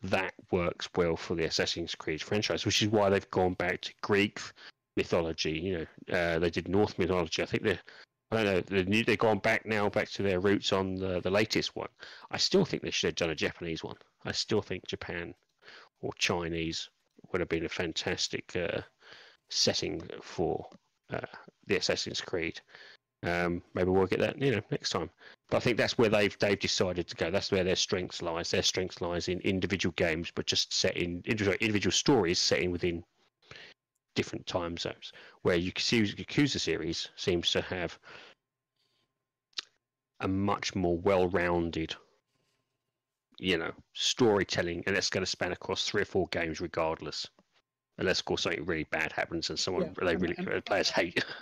That 0.03 0.35
works 0.51 0.89
well 0.97 1.17
for 1.17 1.35
the 1.35 1.45
Assassin's 1.45 1.95
Creed 1.95 2.23
franchise, 2.23 2.65
which 2.65 2.83
is 2.83 2.89
why 2.89 3.11
they've 3.11 3.31
gone 3.31 3.55
back 3.55 3.83
to 3.83 3.93
Greek 4.03 4.41
mythology. 4.97 5.53
You 5.53 5.79
know, 6.09 6.17
uh, 6.17 6.39
they 6.39 6.51
did 6.51 6.69
Norse 6.69 6.99
mythology. 6.99 7.43
I 7.43 7.47
think 7.47 7.63
they're 7.63 7.81
I 8.33 8.37
don't 8.37 8.45
know. 8.45 8.83
They're, 8.83 9.03
they've 9.05 9.19
gone 9.19 9.39
back 9.39 9.67
now, 9.67 9.89
back 9.89 10.09
to 10.11 10.23
their 10.23 10.41
roots 10.41 10.73
on 10.73 10.95
the, 10.95 11.21
the 11.21 11.31
latest 11.31 11.75
one. 11.75 11.89
I 12.31 12.37
still 12.37 12.65
think 12.65 12.83
they 12.83 12.91
should 12.91 13.09
have 13.09 13.17
done 13.17 13.31
a 13.31 13.35
Japanese 13.35 13.83
one. 13.83 13.97
I 14.25 14.33
still 14.33 14.63
think 14.63 14.87
Japan 14.87 15.35
or 16.01 16.13
Chinese 16.17 16.89
would 17.31 17.41
have 17.41 17.49
been 17.49 17.65
a 17.65 17.69
fantastic 17.69 18.55
uh, 18.55 18.83
setting 19.49 20.01
for 20.23 20.67
uh, 21.13 21.21
the 21.67 21.77
Assassin's 21.77 22.21
Creed. 22.21 22.61
Um, 23.23 23.63
maybe 23.75 23.91
we'll 23.91 24.07
get 24.07 24.19
that 24.21 24.41
you 24.41 24.51
know 24.53 24.63
next 24.71 24.91
time. 24.91 25.11
But 25.51 25.59
I 25.59 25.61
think 25.61 25.77
that's 25.77 25.99
where 25.99 26.09
they've 26.09 26.37
they've 26.39 26.59
decided 26.59 27.07
to 27.09 27.17
go. 27.17 27.31
That's 27.31 27.53
where 27.53 27.65
their 27.65 27.77
strengths 27.77 28.23
lies. 28.23 28.51
Their 28.51 28.63
strengths 28.63 29.01
lies 29.01 29.29
in 29.29 29.41
individual 29.41 29.93
games, 29.97 30.31
but 30.35 30.47
just 30.47 30.73
set 30.73 30.97
in 30.97 31.23
individual 31.27 31.57
individual 31.61 31.93
stories 31.93 32.39
setting 32.41 32.71
within 32.71 33.05
different 34.15 34.47
time 34.47 34.77
zones. 34.79 35.13
Where 35.43 35.59
Yakuza, 35.59 36.17
Yakuza 36.17 36.59
series 36.61 37.09
seems 37.17 37.51
to 37.53 37.61
have 37.61 37.99
a 40.21 40.29
much 40.29 40.75
more 40.75 40.99
well-rounded, 40.99 41.95
you 43.39 43.57
know, 43.59 43.73
storytelling, 43.95 44.83
and 44.87 44.97
it's 44.97 45.09
going 45.11 45.25
to 45.25 45.31
span 45.31 45.53
across 45.53 45.87
three 45.89 46.03
or 46.03 46.07
four 46.07 46.27
games 46.29 46.61
regardless. 46.61 47.27
Unless, 47.99 48.21
of 48.21 48.25
course, 48.27 48.43
something 48.43 48.65
really 48.65 48.85
bad 48.85 49.13
happens 49.13 49.51
and 49.51 49.59
someone 49.59 49.83
Yeah, 49.99 50.05
they 50.07 50.13
and- 50.15 50.23
really 50.23 50.35
and- 50.39 50.65
players 50.65 50.89
hate. 50.91 51.23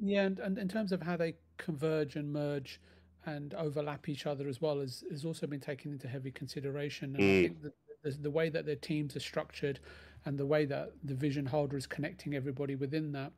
Yeah, 0.00 0.22
and, 0.22 0.38
and 0.38 0.58
in 0.58 0.68
terms 0.68 0.92
of 0.92 1.02
how 1.02 1.16
they 1.16 1.34
converge 1.56 2.16
and 2.16 2.32
merge 2.32 2.80
and 3.26 3.54
overlap 3.54 4.08
each 4.08 4.26
other 4.26 4.48
as 4.48 4.60
well 4.60 4.80
has, 4.80 5.04
has 5.10 5.24
also 5.24 5.46
been 5.46 5.60
taken 5.60 5.92
into 5.92 6.08
heavy 6.08 6.30
consideration. 6.30 7.16
And 7.16 7.24
I 7.24 7.28
Mm. 7.28 7.42
think 7.42 7.62
that 7.62 7.72
the, 8.02 8.10
the 8.10 8.30
way 8.30 8.50
that 8.50 8.66
their 8.66 8.76
teams 8.76 9.16
are 9.16 9.20
structured 9.20 9.80
and 10.26 10.36
the 10.36 10.44
way 10.46 10.66
that 10.66 10.92
the 11.04 11.14
vision 11.14 11.46
holder 11.46 11.76
is 11.76 11.86
connecting 11.86 12.34
everybody 12.34 12.74
within 12.74 13.12
that, 13.12 13.32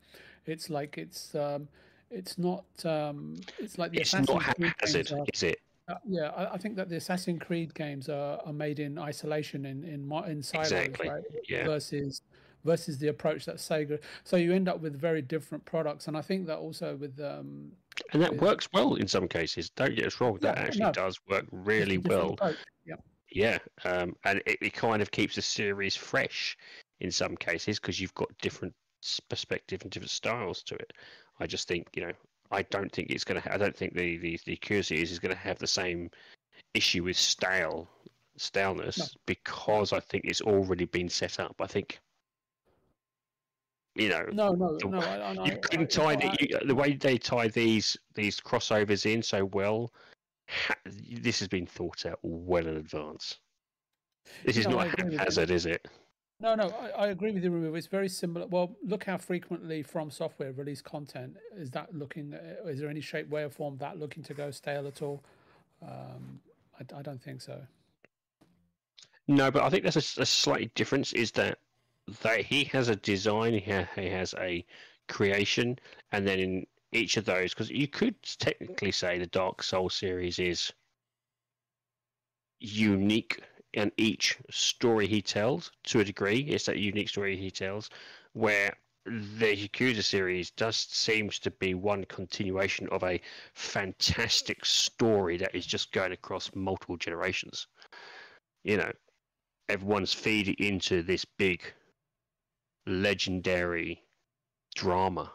it's 0.44 0.70
like 0.70 0.98
it's 0.98 1.34
um, 1.34 1.68
it's 2.10 2.38
not 2.38 2.64
um, 2.84 3.36
it's 3.60 3.78
like 3.78 3.92
the 3.92 3.98
it's 4.00 4.12
Assassin's 4.12 4.46
not 4.46 4.56
haphazard, 4.58 5.12
are- 5.12 5.26
is 5.32 5.42
it? 5.42 5.60
uh, 5.88 5.94
yeah, 6.04 6.30
I, 6.30 6.54
I 6.54 6.58
think 6.58 6.74
that 6.76 6.88
the 6.88 6.96
Assassin's 6.96 7.40
Creed 7.40 7.72
games 7.74 8.08
are, 8.08 8.40
are 8.44 8.52
made 8.52 8.80
in 8.80 8.98
isolation 8.98 9.66
in 9.66 9.84
in, 9.84 10.10
in 10.28 10.42
silos, 10.42 10.70
Exactly, 10.72 11.08
right? 11.08 11.22
yeah. 11.48 11.64
Versus 11.64 12.22
versus 12.66 12.98
the 12.98 13.08
approach 13.08 13.46
that 13.46 13.56
Sega. 13.56 13.98
So 14.24 14.36
you 14.36 14.52
end 14.52 14.68
up 14.68 14.80
with 14.80 14.94
very 15.00 15.22
different 15.22 15.64
products, 15.64 16.08
and 16.08 16.16
I 16.16 16.20
think 16.22 16.46
that 16.48 16.58
also 16.58 16.96
with 16.96 17.18
um, 17.20 17.72
And 18.12 18.20
that 18.22 18.34
Yeah. 18.34 18.40
works 18.40 18.68
well 18.74 18.96
in 18.96 19.08
some 19.08 19.26
cases. 19.26 19.70
Don't 19.70 19.94
get 19.96 20.06
us 20.06 20.20
wrong. 20.20 20.36
That 20.42 20.58
Yeah, 20.58 20.64
actually 20.64 20.84
no. 20.86 20.92
does 20.92 21.18
work 21.26 21.46
really 21.50 21.98
well. 21.98 22.34
approach. 22.34 22.58
Yeah, 22.84 22.96
Yeah, 23.32 23.58
um, 23.84 24.14
and 24.24 24.42
it, 24.46 24.58
it 24.60 24.74
kind 24.74 25.00
of 25.00 25.10
keeps 25.10 25.36
the 25.36 25.42
series 25.42 25.96
fresh 25.96 26.56
in 27.00 27.10
some 27.10 27.36
cases 27.36 27.80
because 27.80 27.98
you've 28.00 28.14
got 28.14 28.28
different 28.38 28.74
perspective 29.28 29.82
and 29.82 29.90
different 29.90 30.10
styles 30.10 30.62
to 30.64 30.74
it. 30.74 30.92
I 31.40 31.46
just 31.46 31.68
think 31.68 31.88
you 31.94 32.06
know 32.06 32.12
I 32.50 32.62
don't 32.62 32.92
think 32.92 33.10
it's 33.10 33.24
going 33.24 33.40
to. 33.40 33.48
Ha- 33.48 33.54
I 33.54 33.58
don't 33.58 33.76
think 33.76 33.94
the 33.94 34.18
the 34.18 34.38
the 34.46 34.56
Cure 34.56 34.82
series 34.82 35.10
is 35.12 35.18
going 35.18 35.34
to 35.34 35.40
have 35.40 35.58
the 35.58 35.66
same 35.66 36.10
issue 36.74 37.04
with 37.04 37.16
stale 37.16 37.88
staleness 38.36 39.16
because 39.26 39.92
I 39.92 40.00
think 40.00 40.24
it's 40.26 40.42
already 40.42 40.84
been 40.84 41.08
set 41.08 41.40
up. 41.40 41.56
I 41.60 41.66
think 41.66 41.98
you 43.96 44.08
know 44.08 44.24
no, 44.32 44.52
no, 44.52 44.76
The 44.78 44.88
no. 44.88 44.98
I, 45.00 45.16
I, 45.34 45.44
you 45.46 45.58
couldn't 45.62 45.98
I- 45.98 46.14
tie 46.14 46.16
the, 46.16 46.36
you, 46.40 46.58
the 46.66 46.74
way 46.74 46.92
they 46.94 47.18
tie 47.18 47.48
these 47.48 47.96
these 48.14 48.40
crossovers 48.40 49.06
in 49.12 49.22
so 49.22 49.44
well. 49.46 49.92
Ha, 50.48 50.74
this 51.10 51.40
has 51.40 51.48
been 51.48 51.66
thought 51.66 52.06
out 52.06 52.18
well 52.22 52.66
in 52.66 52.76
advance. 52.76 53.38
This 54.44 54.56
is 54.56 54.68
No, 54.68 54.76
not 54.76 54.86
agree 54.88 55.04
with 55.04 55.12
you. 55.14 55.18
haphazard, 55.18 55.50
is 55.50 55.66
it? 55.66 55.88
No, 56.38 56.54
no, 56.54 56.68
I, 56.68 57.04
I 57.04 57.06
agree 57.08 57.32
with 57.32 57.42
you, 57.42 57.50
Remo. 57.50 57.74
It's 57.74 57.86
very 57.86 58.08
similar. 58.08 58.46
Well, 58.46 58.76
look 58.84 59.04
how 59.04 59.16
frequently 59.16 59.82
From 59.82 60.10
Software 60.10 60.52
release 60.52 60.82
content. 60.82 61.36
Is 61.56 61.70
that 61.70 61.94
looking? 61.94 62.34
uh, 62.34 62.68
Is 62.68 62.78
there 62.78 62.90
any 62.90 63.00
shape, 63.00 63.28
way, 63.28 63.42
or 63.42 63.48
form 63.50 63.76
that 63.78 63.98
looking 63.98 64.22
to 64.24 64.34
go 64.34 64.50
stale 64.52 64.86
at 64.86 65.02
all? 65.02 65.24
Um, 65.82 66.40
I, 66.78 66.98
I 66.98 67.02
don't 67.02 67.20
think 67.22 67.40
so. 67.40 67.58
No, 69.28 69.50
but 69.50 69.64
I 69.64 69.70
think 69.70 69.82
there's 69.82 69.96
a 69.96 70.26
slight 70.26 70.72
difference. 70.74 71.12
Is 71.14 71.32
that 71.32 71.58
that 72.22 72.40
he 72.40 72.64
has 72.64 72.88
a 72.88 72.96
design, 72.96 73.54
he, 73.54 73.70
ha, 73.70 73.88
he 73.96 74.08
has 74.08 74.34
a 74.38 74.64
creation, 75.08 75.78
and 76.12 76.26
then 76.26 76.38
in 76.38 76.66
each 76.92 77.16
of 77.16 77.24
those, 77.24 77.52
because 77.52 77.70
you 77.70 77.88
could 77.88 78.14
technically 78.38 78.92
say 78.92 79.18
the 79.18 79.26
Dark 79.26 79.62
Soul 79.62 79.88
series 79.88 80.38
is 80.38 80.72
unique 82.60 83.42
in 83.74 83.92
each 83.96 84.38
story 84.50 85.06
he 85.06 85.20
tells 85.20 85.70
to 85.84 86.00
a 86.00 86.04
degree. 86.04 86.40
It's 86.40 86.64
that 86.66 86.78
unique 86.78 87.08
story 87.08 87.36
he 87.36 87.50
tells, 87.50 87.90
where 88.32 88.72
the 89.04 89.68
Yakuza 89.68 90.02
series 90.02 90.50
just 90.50 90.96
seems 90.96 91.38
to 91.40 91.50
be 91.50 91.74
one 91.74 92.04
continuation 92.04 92.88
of 92.88 93.04
a 93.04 93.20
fantastic 93.54 94.64
story 94.64 95.36
that 95.36 95.54
is 95.54 95.66
just 95.66 95.92
going 95.92 96.12
across 96.12 96.50
multiple 96.54 96.96
generations. 96.96 97.66
You 98.64 98.78
know, 98.78 98.92
everyone's 99.68 100.12
feeding 100.12 100.56
into 100.58 101.02
this 101.02 101.24
big 101.24 101.62
legendary 102.86 104.02
drama 104.74 105.30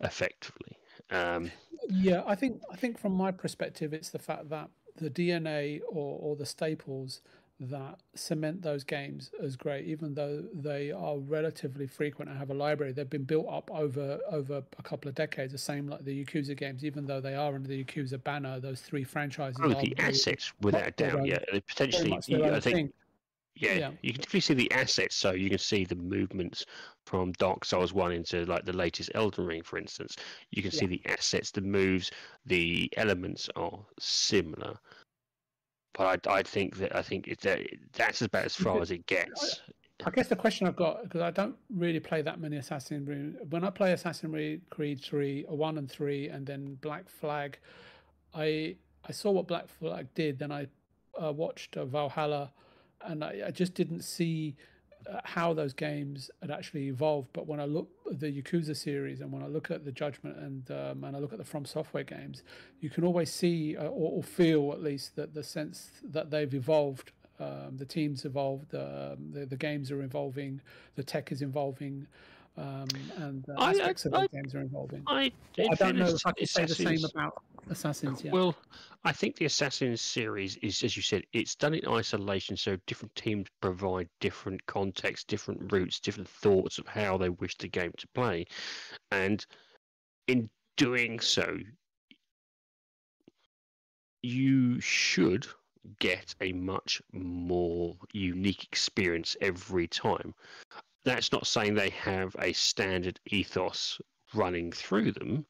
effectively 0.00 0.76
um 1.10 1.50
Yeah, 1.88 2.22
I 2.26 2.34
think 2.34 2.60
I 2.72 2.76
think 2.76 2.98
from 2.98 3.12
my 3.12 3.30
perspective, 3.30 3.92
it's 3.92 4.10
the 4.10 4.18
fact 4.18 4.48
that 4.50 4.70
the 4.96 5.10
DNA 5.10 5.80
or, 5.88 6.18
or 6.20 6.36
the 6.36 6.46
staples 6.46 7.20
that 7.60 8.00
cement 8.14 8.62
those 8.62 8.82
games 8.84 9.30
as 9.42 9.54
great, 9.56 9.84
even 9.86 10.14
though 10.14 10.42
they 10.52 10.90
are 10.90 11.18
relatively 11.18 11.86
frequent 11.86 12.28
and 12.30 12.38
have 12.38 12.50
a 12.50 12.54
library, 12.54 12.92
they've 12.92 13.08
been 13.08 13.24
built 13.24 13.46
up 13.48 13.70
over 13.72 14.18
over 14.30 14.62
a 14.78 14.82
couple 14.82 15.08
of 15.08 15.14
decades. 15.14 15.52
The 15.52 15.58
same 15.58 15.86
like 15.88 16.04
the 16.04 16.24
Yakuza 16.24 16.56
games, 16.56 16.84
even 16.84 17.06
though 17.06 17.20
they 17.20 17.34
are 17.34 17.54
under 17.54 17.68
the 17.68 17.84
Yakuza 17.84 18.22
banner, 18.22 18.58
those 18.60 18.80
three 18.80 19.04
franchises. 19.04 19.60
oh, 19.62 19.68
the 19.80 19.94
assets 19.98 20.52
without 20.62 20.86
a 20.88 20.90
doubt 20.92 21.26
yeah 21.26 21.38
potentially 21.68 22.10
much 22.10 22.26
their 22.26 22.38
you- 22.38 22.44
own 22.46 22.54
i 22.54 22.60
think 22.60 22.76
thing. 22.76 22.92
Yeah, 23.56 23.74
Yeah. 23.74 23.90
you 24.02 24.12
can 24.12 24.20
definitely 24.20 24.40
see 24.40 24.54
the 24.54 24.72
assets 24.72 25.16
so 25.16 25.32
you 25.32 25.48
can 25.48 25.58
see 25.58 25.84
the 25.84 25.94
movements 25.94 26.66
from 27.06 27.32
dark 27.32 27.64
souls 27.64 27.92
1 27.92 28.12
into 28.12 28.44
like 28.46 28.64
the 28.64 28.72
latest 28.72 29.10
elden 29.14 29.46
ring 29.46 29.62
for 29.62 29.78
instance 29.78 30.16
you 30.50 30.62
can 30.62 30.70
see 30.70 30.86
the 30.86 31.02
assets 31.06 31.50
the 31.50 31.60
moves 31.60 32.10
the 32.46 32.90
elements 32.96 33.48
are 33.56 33.78
similar 33.98 34.76
but 35.92 36.26
i, 36.26 36.38
I 36.38 36.42
think 36.42 36.76
that 36.78 36.96
i 36.96 37.02
think 37.02 37.28
it's 37.28 37.44
that 37.44 37.60
that's 37.92 38.22
about 38.22 38.46
as 38.46 38.56
far 38.56 38.80
as 38.80 38.90
it 38.90 39.06
gets 39.06 39.60
I 40.04 40.10
guess 40.10 40.28
the 40.28 40.36
question 40.36 40.66
I've 40.66 40.76
got 40.76 41.04
because 41.04 41.20
I 41.20 41.30
don't 41.30 41.54
really 41.70 42.00
play 42.00 42.20
that 42.22 42.40
many 42.40 42.56
Assassin's 42.56 43.06
Creed. 43.06 43.36
When 43.50 43.62
I 43.62 43.70
play 43.70 43.92
Assassin's 43.92 44.60
Creed 44.68 45.00
three, 45.00 45.44
one 45.48 45.78
and 45.78 45.88
three, 45.88 46.28
and 46.28 46.44
then 46.44 46.74
Black 46.80 47.08
Flag, 47.08 47.58
I 48.34 48.74
I 49.08 49.12
saw 49.12 49.30
what 49.30 49.46
Black 49.46 49.68
Flag 49.68 50.08
did. 50.14 50.40
Then 50.40 50.50
I 50.50 50.66
uh, 51.22 51.32
watched 51.32 51.76
uh, 51.76 51.84
Valhalla, 51.84 52.50
and 53.06 53.24
I, 53.24 53.42
I 53.46 53.50
just 53.50 53.74
didn't 53.74 54.02
see 54.02 54.56
uh, 55.10 55.20
how 55.24 55.52
those 55.52 55.72
games 55.74 56.30
had 56.40 56.50
actually 56.50 56.88
evolved. 56.88 57.28
But 57.32 57.46
when 57.46 57.60
I 57.60 57.64
look 57.66 57.88
at 58.10 58.20
the 58.20 58.26
Yakuza 58.42 58.76
series, 58.76 59.20
and 59.20 59.30
when 59.32 59.42
I 59.42 59.46
look 59.46 59.70
at 59.70 59.84
the 59.84 59.92
Judgment, 59.92 60.36
and 60.38 60.70
um, 60.70 61.04
and 61.04 61.14
I 61.16 61.18
look 61.18 61.32
at 61.32 61.38
the 61.38 61.44
From 61.44 61.64
Software 61.64 62.04
games, 62.04 62.42
you 62.80 62.90
can 62.90 63.04
always 63.04 63.30
see 63.30 63.76
uh, 63.76 63.84
or, 63.84 64.12
or 64.18 64.22
feel 64.22 64.72
at 64.72 64.82
least 64.82 65.16
that 65.16 65.34
the 65.34 65.42
sense 65.42 65.90
that 66.04 66.30
they've 66.30 66.52
evolved 66.54 67.12
um, 67.40 67.76
the 67.76 67.84
teams 67.84 68.24
evolved, 68.24 68.74
um, 68.74 69.30
the 69.32 69.44
the 69.48 69.56
games 69.56 69.90
are 69.90 70.02
evolving, 70.02 70.60
the 70.94 71.02
tech 71.02 71.32
is 71.32 71.42
evolving, 71.42 72.06
um, 72.56 72.86
and 73.16 73.44
uh, 73.50 73.54
I- 73.58 73.64
I- 73.66 73.70
aspects 73.70 74.04
of 74.06 74.12
the 74.12 74.18
I- 74.20 74.26
games 74.28 74.54
are 74.54 74.62
evolving. 74.62 75.02
i, 75.08 75.32
I 75.58 75.74
don't 75.74 75.96
know 75.96 76.06
if 76.06 76.24
I 76.24 76.32
can 76.32 76.46
say 76.46 76.64
the 76.64 76.74
same 76.74 77.04
about 77.04 77.42
Assassins 77.70 78.22
yet. 78.24 78.32
Well, 78.32 78.56
I 79.04 79.12
think 79.12 79.36
the 79.36 79.44
Assassin's 79.44 80.00
series 80.00 80.56
is, 80.56 80.82
as 80.82 80.96
you 80.96 81.02
said, 81.02 81.24
it's 81.32 81.54
done 81.54 81.74
in 81.74 81.86
isolation, 81.88 82.56
so 82.56 82.76
different 82.86 83.14
teams 83.14 83.46
provide 83.60 84.08
different 84.20 84.64
context, 84.66 85.28
different 85.28 85.72
routes, 85.72 86.00
different 86.00 86.28
thoughts 86.28 86.78
of 86.78 86.86
how 86.86 87.16
they 87.18 87.28
wish 87.28 87.56
the 87.56 87.68
game 87.68 87.92
to 87.98 88.08
play. 88.14 88.46
And 89.10 89.44
in 90.26 90.48
doing 90.76 91.20
so, 91.20 91.58
you 94.22 94.80
should 94.80 95.46
get 95.98 96.34
a 96.40 96.52
much 96.52 97.02
more 97.12 97.94
unique 98.12 98.64
experience 98.64 99.36
every 99.40 99.86
time. 99.86 100.34
That's 101.04 101.30
not 101.30 101.46
saying 101.46 101.74
they 101.74 101.90
have 101.90 102.34
a 102.38 102.54
standard 102.54 103.20
ethos 103.26 104.00
running 104.32 104.72
through 104.72 105.12
them, 105.12 105.44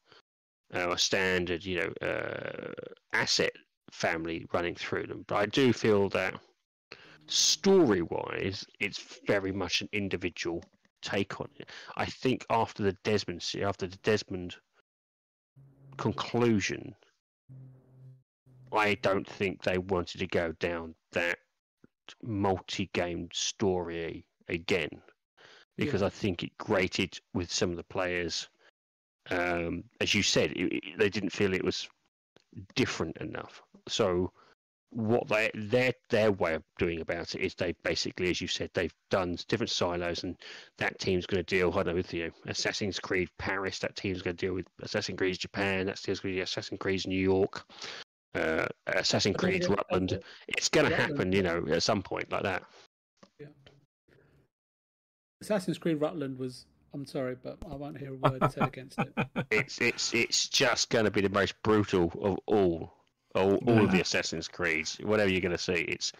uh, 0.73 0.91
a 0.91 0.97
standard, 0.97 1.63
you 1.63 1.79
know, 1.79 2.07
uh, 2.07 2.71
asset 3.13 3.51
family 3.91 4.45
running 4.53 4.75
through 4.75 5.07
them. 5.07 5.23
But 5.27 5.35
I 5.35 5.45
do 5.45 5.73
feel 5.73 6.09
that 6.09 6.35
story-wise, 7.27 8.65
it's 8.79 9.19
very 9.25 9.51
much 9.51 9.81
an 9.81 9.89
individual 9.91 10.63
take 11.01 11.39
on 11.39 11.49
it. 11.57 11.69
I 11.95 12.05
think 12.05 12.45
after 12.49 12.83
the 12.83 12.93
Desmond, 13.03 13.43
after 13.61 13.87
the 13.87 13.97
Desmond 13.97 14.55
conclusion, 15.97 16.95
I 18.71 18.95
don't 18.95 19.27
think 19.27 19.63
they 19.63 19.77
wanted 19.77 20.19
to 20.19 20.27
go 20.27 20.51
down 20.53 20.95
that 21.13 21.37
multi-game 22.21 23.29
story 23.33 24.25
again 24.49 24.89
because 25.77 26.01
yeah. 26.01 26.07
I 26.07 26.09
think 26.09 26.43
it 26.43 26.57
grated 26.57 27.19
with 27.33 27.51
some 27.51 27.71
of 27.71 27.77
the 27.77 27.83
players. 27.83 28.47
Um, 29.31 29.83
as 30.01 30.13
you 30.13 30.23
said, 30.23 30.51
it, 30.51 30.73
it, 30.73 30.83
they 30.97 31.09
didn't 31.09 31.31
feel 31.31 31.53
it 31.53 31.63
was 31.63 31.87
different 32.75 33.17
enough. 33.17 33.61
So 33.87 34.31
what 34.91 35.27
they 35.27 35.51
their 35.55 35.93
their 36.09 36.31
way 36.31 36.53
of 36.53 36.63
doing 36.77 37.01
about 37.01 37.35
it 37.35 37.41
is 37.41 37.55
they 37.55 37.73
basically, 37.83 38.29
as 38.29 38.39
you 38.39 38.47
said, 38.47 38.69
they've 38.73 38.93
done 39.09 39.37
different 39.47 39.69
silos, 39.69 40.23
and 40.23 40.37
that 40.77 40.99
team's 40.99 41.25
going 41.25 41.43
to 41.43 41.55
deal. 41.55 41.71
I 41.71 41.77
don't 41.77 41.87
know 41.87 41.93
with 41.95 42.13
you, 42.13 42.31
Assassin's 42.47 42.99
Creed 42.99 43.29
Paris. 43.37 43.79
That 43.79 43.95
team's 43.95 44.21
going 44.21 44.37
to 44.37 44.45
deal 44.45 44.53
with 44.53 44.67
Assassin's 44.81 45.17
Creed 45.17 45.39
Japan. 45.39 45.87
That 45.87 45.97
team's 45.97 46.19
going 46.19 46.35
to 46.35 46.41
Assassin's 46.41 46.79
Creed 46.79 47.07
New 47.07 47.19
York 47.19 47.65
uh, 48.35 48.65
Assassin's 48.87 49.37
Creed 49.37 49.65
Rutland. 49.67 50.19
It's 50.47 50.69
going 50.69 50.89
to 50.89 50.95
happen, 50.95 51.31
you 51.31 51.41
know, 51.41 51.65
at 51.69 51.83
some 51.83 52.01
point 52.01 52.31
like 52.31 52.43
that. 52.43 52.63
Yeah. 53.39 53.47
Assassin's 55.41 55.77
Creed 55.77 55.99
Rutland 55.99 56.37
was. 56.37 56.65
I'm 56.95 57.05
sorry, 57.05 57.35
but 57.43 57.57
I 57.69 57.75
won't 57.75 57.97
hear 57.97 58.13
a 58.13 58.15
word 58.15 58.51
said 58.51 58.69
against 58.69 58.97
it. 58.99 59.13
It's 59.51 59.81
it's 59.81 60.13
it's 60.13 60.47
just 60.47 60.89
going 60.89 61.03
to 61.03 61.11
be 61.11 61.19
the 61.19 61.29
most 61.29 61.61
brutal 61.61 62.05
of 62.21 62.39
all, 62.47 62.93
all, 63.35 63.55
all 63.67 63.83
of 63.83 63.91
the 63.91 63.99
Assassin's 63.99 64.47
Creeds. 64.47 64.97
Whatever 65.03 65.29
you're 65.29 65.41
going 65.41 65.51
to 65.51 65.57
see, 65.57 65.73
it's 65.73 66.13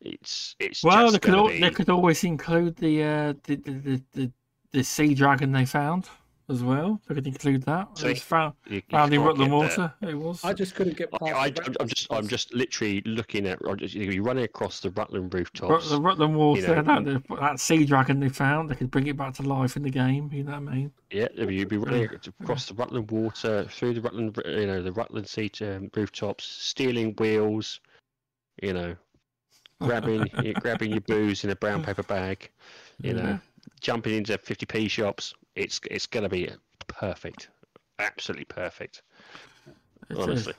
it's 0.00 0.56
it's. 0.58 0.82
Well, 0.82 1.12
they 1.12 1.20
could 1.20 1.34
al- 1.34 1.48
be... 1.48 1.60
they 1.60 1.70
could 1.70 1.88
always 1.88 2.24
include 2.24 2.74
the 2.76 3.04
uh, 3.04 3.34
the, 3.44 3.56
the, 3.56 3.72
the, 3.72 4.02
the 4.12 4.32
the 4.72 4.82
sea 4.82 5.14
dragon 5.14 5.52
they 5.52 5.64
found 5.64 6.08
as 6.48 6.62
well. 6.62 7.00
I 7.08 7.14
could 7.14 7.26
include 7.26 7.62
that. 7.64 7.96
See, 7.98 8.08
it's 8.08 8.22
found, 8.22 8.54
you, 8.66 8.82
found 8.90 9.12
you 9.12 9.20
in 9.20 9.26
can't 9.26 9.38
Rutland 9.38 9.52
Water. 9.52 9.94
that. 10.00 10.08
It 10.08 10.14
was. 10.14 10.44
I 10.44 10.52
just 10.52 10.74
couldn't 10.74 10.96
get 10.96 11.10
past. 11.10 11.22
I, 11.24 11.46
I, 11.46 11.52
I'm 11.80 11.88
just 11.88 12.12
I'm 12.12 12.28
just 12.28 12.54
literally 12.54 13.02
looking 13.04 13.46
at 13.46 13.58
you're 13.92 14.22
running 14.22 14.44
across 14.44 14.80
the 14.80 14.90
Rutland 14.90 15.32
rooftops. 15.34 15.90
the 15.90 16.00
Rutland 16.00 16.34
Water. 16.34 16.60
you 16.60 16.82
know. 16.82 17.02
that, 17.02 17.22
that 17.40 17.60
sea 17.60 17.84
dragon 17.84 18.20
they 18.20 18.28
found. 18.28 18.70
They 18.70 18.74
could 18.74 18.90
bring 18.90 19.06
it 19.06 19.16
back 19.16 19.34
to 19.34 19.42
life 19.42 19.76
in 19.76 19.82
the 19.82 19.90
game. 19.90 20.30
You 20.32 20.44
know 20.44 20.52
what 20.52 20.70
I 20.70 20.74
mean? 20.74 20.92
Yeah, 21.10 21.28
you'd 21.36 21.68
be 21.68 21.78
running 21.78 22.08
across 22.40 22.66
the 22.66 22.74
Rutland 22.74 23.10
water, 23.10 23.64
through 23.64 23.94
the 23.94 24.00
Rutland, 24.00 24.38
you 24.44 24.66
know, 24.66 24.82
the 24.82 24.92
Rutland 24.92 25.26
seat 25.26 25.60
um, 25.62 25.90
rooftops, 25.94 26.44
stealing 26.44 27.14
wheels, 27.18 27.80
you 28.62 28.72
know, 28.72 28.96
grabbing 29.80 30.26
grabbing 30.60 30.90
your 30.90 31.00
booze 31.02 31.44
in 31.44 31.50
a 31.50 31.56
brown 31.56 31.82
paper 31.82 32.02
bag, 32.02 32.50
you 33.00 33.14
know, 33.14 33.38
jumping 33.80 34.14
into 34.14 34.36
50p 34.36 34.90
shops. 34.90 35.34
It's 35.58 35.80
it's 35.90 36.06
gonna 36.06 36.28
be 36.28 36.48
perfect, 36.86 37.50
absolutely 37.98 38.44
perfect. 38.44 39.02
It 40.10 40.16
is. 40.16 40.18
honestly. 40.18 40.54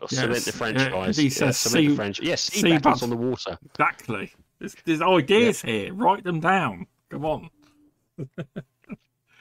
You'll 0.00 0.08
Yes, 0.12 0.44
cement 0.44 0.44
the 0.44 0.50
uh, 0.50 0.88
franchise. 0.88 1.16
he 1.16 1.24
yeah, 1.24 1.28
says 1.30 1.58
cement 1.58 1.88
the 1.88 1.96
franchise. 1.96 2.26
Yes, 2.26 2.42
sea, 2.42 2.60
sea 2.60 2.78
battles 2.78 3.02
on 3.02 3.10
the 3.10 3.16
water. 3.16 3.58
Exactly. 3.74 4.32
There's, 4.60 4.76
there's 4.84 5.02
ideas 5.02 5.62
here. 5.62 5.92
Write 5.92 6.22
them 6.22 6.38
down. 6.38 6.86
Come 7.10 7.24
on. 7.24 7.50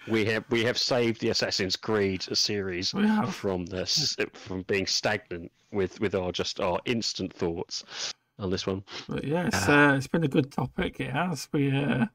We 0.07 0.26
have 0.26 0.45
we 0.49 0.63
have 0.63 0.78
saved 0.78 1.22
the 1.22 1.30
Assassin's 1.30 1.76
Creed 1.76 2.24
series 2.24 2.95
from 3.32 3.65
this 3.67 4.15
from 4.34 4.63
being 4.63 4.88
stagnant 4.88 5.51
with 5.72 5.99
with 5.99 6.15
our 6.15 6.32
just 6.32 6.59
our 6.59 6.80
instant 6.86 7.32
thoughts 7.32 7.84
on 8.39 8.49
this 8.49 8.65
one. 8.65 8.84
But 9.07 9.26
yeah, 9.26 9.47
it's, 9.47 9.70
uh, 9.70 9.93
it's 9.97 10.07
been 10.07 10.24
a 10.24 10.28
good 10.28 10.51
topic. 10.51 10.99
It 10.99 11.11
has. 11.11 11.47
We 11.51 11.72
uh, 11.72 12.05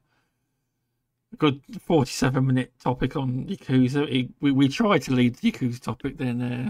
good 1.37 1.61
forty-seven 1.81 2.45
minute 2.45 2.73
topic 2.79 3.15
on 3.15 3.45
Yakuza. 3.45 4.07
It, 4.09 4.29
we 4.41 4.51
we 4.51 4.67
tried 4.67 5.01
to 5.03 5.13
lead 5.13 5.35
the 5.35 5.51
Yakuza 5.51 5.79
topic, 5.79 6.17
then 6.17 6.41
uh, 6.41 6.69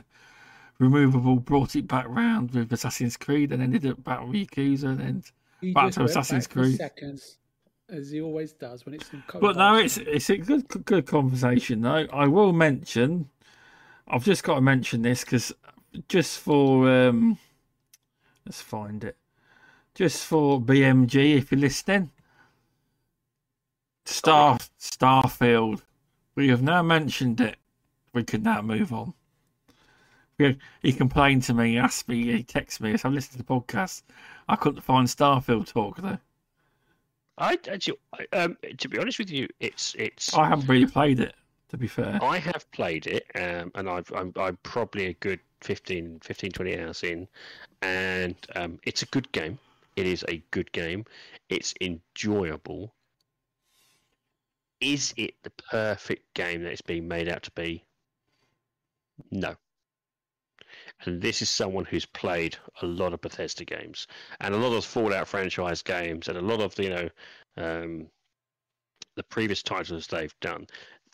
removable 0.79 1.37
brought 1.37 1.75
it 1.75 1.87
back 1.87 2.05
round 2.07 2.51
with 2.51 2.71
Assassin's 2.71 3.17
Creed, 3.17 3.51
and 3.51 3.61
ended 3.61 3.85
up 3.85 4.03
back 4.03 4.25
with 4.25 4.35
Yakuza, 4.35 4.99
and 4.99 5.23
He 5.61 5.71
back 5.71 5.91
to 5.93 6.03
Assassin's 6.03 6.47
back 6.47 6.53
Creed. 6.53 6.77
seconds, 6.77 7.37
as 7.89 8.11
he 8.11 8.21
always 8.21 8.53
does 8.53 8.85
when 8.85 8.95
it's 8.95 9.11
in. 9.13 9.23
But 9.39 9.57
no, 9.57 9.75
it's 9.75 9.97
it's 9.97 10.29
a 10.29 10.37
good 10.37 10.67
good 10.85 11.05
conversation 11.05 11.81
though. 11.81 12.07
I 12.11 12.27
will 12.27 12.53
mention, 12.53 13.29
I've 14.07 14.25
just 14.25 14.43
got 14.43 14.55
to 14.55 14.61
mention 14.61 15.01
this 15.01 15.23
because 15.23 15.53
just 16.09 16.39
for 16.39 16.89
um, 16.89 17.37
let's 18.45 18.61
find 18.61 19.03
it, 19.03 19.17
just 19.93 20.25
for 20.25 20.59
BMG 20.59 21.37
if 21.37 21.51
you're 21.51 21.59
listening, 21.59 22.11
Star 24.05 24.57
Starfield, 24.79 25.81
we 26.35 26.49
have 26.49 26.61
now 26.61 26.81
mentioned 26.83 27.41
it. 27.41 27.57
We 28.13 28.23
can 28.23 28.43
now 28.43 28.61
move 28.61 28.93
on. 28.93 29.13
He, 30.81 30.91
complained 30.91 31.43
to 31.43 31.53
me, 31.53 31.71
he 31.71 31.77
asked 31.77 32.09
me, 32.09 32.23
he 32.23 32.43
texted 32.43 32.81
me 32.81 32.97
So 32.97 33.07
I 33.07 33.11
listened 33.11 33.33
to 33.33 33.37
the 33.37 33.43
podcast. 33.43 34.03
I 34.49 34.57
couldn't 34.57 34.81
find 34.81 35.07
Starfield 35.07 35.67
talk 35.67 35.97
though. 36.01 36.19
I, 37.37 37.57
um, 38.33 38.57
to 38.77 38.89
be 38.89 38.97
honest 38.97 39.19
with 39.19 39.29
you, 39.29 39.47
it's 39.59 39.93
it's. 39.97 40.33
I 40.33 40.47
haven't 40.47 40.67
really 40.67 40.85
played 40.85 41.19
it, 41.19 41.35
to 41.69 41.77
be 41.77 41.87
fair. 41.87 42.19
I 42.21 42.37
have 42.37 42.69
played 42.71 43.07
it, 43.07 43.25
um, 43.35 43.71
and 43.75 43.89
I've, 43.89 44.11
I'm, 44.13 44.31
I'm 44.37 44.57
probably 44.63 45.07
a 45.07 45.13
good 45.13 45.39
15, 45.61 46.19
15, 46.23 46.51
20 46.51 46.79
hours 46.79 47.03
in, 47.03 47.27
and 47.81 48.35
um, 48.55 48.79
it's 48.83 49.01
a 49.01 49.07
good 49.07 49.29
game. 49.33 49.59
It 49.97 50.05
is 50.05 50.23
a 50.29 50.41
good 50.51 50.71
game. 50.71 51.05
It's 51.49 51.73
enjoyable. 51.81 52.93
Is 54.85 55.15
it 55.17 55.33
the 55.41 55.49
perfect 55.49 56.31
game 56.35 56.61
that 56.61 56.71
it's 56.71 56.81
being 56.81 57.07
made 57.07 57.27
out 57.27 57.41
to 57.41 57.51
be? 57.51 57.83
No. 59.31 59.55
And 61.03 61.19
this 61.19 61.41
is 61.41 61.49
someone 61.49 61.85
who's 61.85 62.05
played 62.05 62.55
a 62.83 62.85
lot 62.85 63.11
of 63.11 63.19
Bethesda 63.19 63.65
games 63.65 64.05
and 64.41 64.53
a 64.53 64.57
lot 64.59 64.77
of 64.77 64.85
Fallout 64.85 65.27
franchise 65.27 65.81
games 65.81 66.27
and 66.27 66.37
a 66.37 66.41
lot 66.41 66.61
of 66.61 66.77
you 66.77 66.89
know 66.91 67.09
um, 67.57 68.07
the 69.15 69.23
previous 69.23 69.63
titles 69.63 70.05
they've 70.05 70.39
done. 70.39 70.67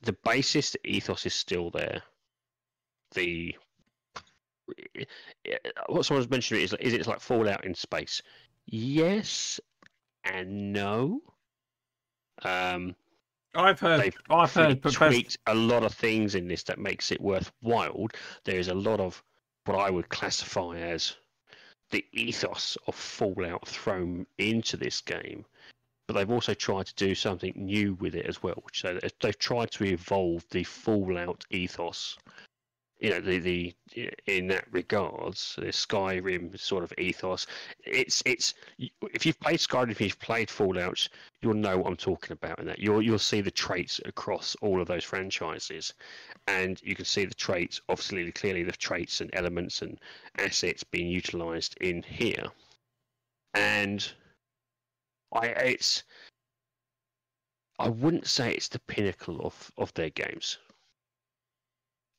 The 0.04 0.18
basis, 0.26 0.72
the 0.72 0.86
ethos 0.86 1.26
is 1.26 1.34
still 1.34 1.70
there. 1.70 2.04
The 3.14 3.56
what 5.88 6.06
someone's 6.06 6.30
mentioned 6.30 6.60
is 6.60 6.76
is 6.82 6.94
it's 6.94 7.08
like 7.08 7.22
Fallout 7.22 7.64
in 7.64 7.74
space. 7.74 8.22
Yes 8.66 9.62
and 10.26 10.74
no. 10.74 11.22
Um, 12.44 12.96
I've 13.54 13.80
heard. 13.80 14.02
they've 14.02 14.18
I've 14.30 14.54
heard. 14.54 14.82
tweaked, 14.82 15.38
a 15.48 15.56
lot 15.56 15.84
of 15.84 15.94
things 15.94 16.36
in 16.36 16.48
this 16.48 16.64
that 16.64 16.80
makes 16.80 17.12
it 17.12 17.20
worthwhile. 17.20 18.08
There 18.44 18.60
is 18.60 18.70
a 18.70 18.74
lot 18.74 19.00
of 19.00 19.22
what 19.66 19.78
I 19.78 19.90
would 19.90 20.10
classify 20.10 20.78
as 20.78 21.16
the 21.92 22.06
ethos 22.14 22.78
of 22.88 22.96
Fallout 22.96 23.68
thrown 23.68 24.26
into 24.38 24.78
this 24.78 25.02
game, 25.02 25.46
but 26.08 26.14
they've 26.14 26.32
also 26.32 26.54
tried 26.54 26.86
to 26.88 26.96
do 26.96 27.14
something 27.14 27.54
new 27.56 27.96
with 27.96 28.16
it 28.16 28.26
as 28.26 28.42
well. 28.42 28.64
So 28.74 29.00
they've 29.20 29.38
tried 29.38 29.72
to 29.72 29.84
evolve 29.86 30.46
the 30.50 30.64
Fallout 30.64 31.46
ethos. 31.50 32.18
You 33.02 33.10
know, 33.10 33.20
the 33.20 33.40
the 33.40 33.74
in 34.28 34.46
that 34.50 34.72
regards, 34.72 35.56
the 35.58 35.72
Skyrim 35.74 36.58
sort 36.60 36.84
of 36.84 36.94
ethos. 37.00 37.48
It's 37.84 38.22
it's 38.28 38.54
if 39.12 39.26
you've 39.26 39.40
played 39.40 39.60
Skyrim, 39.60 39.90
if 39.90 40.00
you've 40.00 40.20
played 40.20 40.52
Fallout, 40.52 41.10
you'll 41.42 41.56
know 41.56 41.80
what 41.80 41.88
I'm 41.88 41.98
talking 41.98 42.34
about 42.34 42.60
in 42.60 42.68
that. 42.68 42.78
You'll 42.78 43.02
you'll 43.02 43.18
see 43.18 43.42
the 43.42 43.50
traits 43.50 44.00
across 44.06 44.56
all 44.62 44.80
of 44.80 44.88
those 44.88 45.04
franchises, 45.04 45.96
and 46.46 46.80
you 46.84 46.94
can 46.96 47.06
see 47.06 47.26
the 47.26 47.34
traits. 47.34 47.82
Obviously, 47.90 48.32
clearly 48.34 48.62
the 48.62 48.72
traits 48.72 49.20
and 49.20 49.32
elements 49.34 49.82
and 49.82 50.00
assets 50.38 50.84
being 50.84 51.08
utilized 51.08 51.76
in 51.82 52.04
here, 52.04 52.46
and 53.56 54.14
I 55.34 55.48
it's 55.48 56.04
I 57.80 57.90
wouldn't 57.90 58.28
say 58.28 58.54
it's 58.54 58.68
the 58.68 58.78
pinnacle 58.78 59.42
of 59.42 59.72
of 59.76 59.92
their 59.96 60.12
games. 60.12 60.60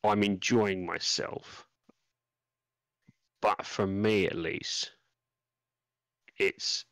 I'm 0.05 0.23
enjoying 0.23 0.85
myself, 0.85 1.67
but 3.41 3.65
for 3.65 3.87
me 3.87 4.27
at 4.27 4.37
least, 4.37 4.93
it's 6.39 6.85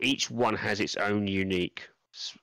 each 0.00 0.30
one 0.30 0.54
has 0.54 0.80
its 0.80 0.96
own 0.96 1.26
unique. 1.26 1.88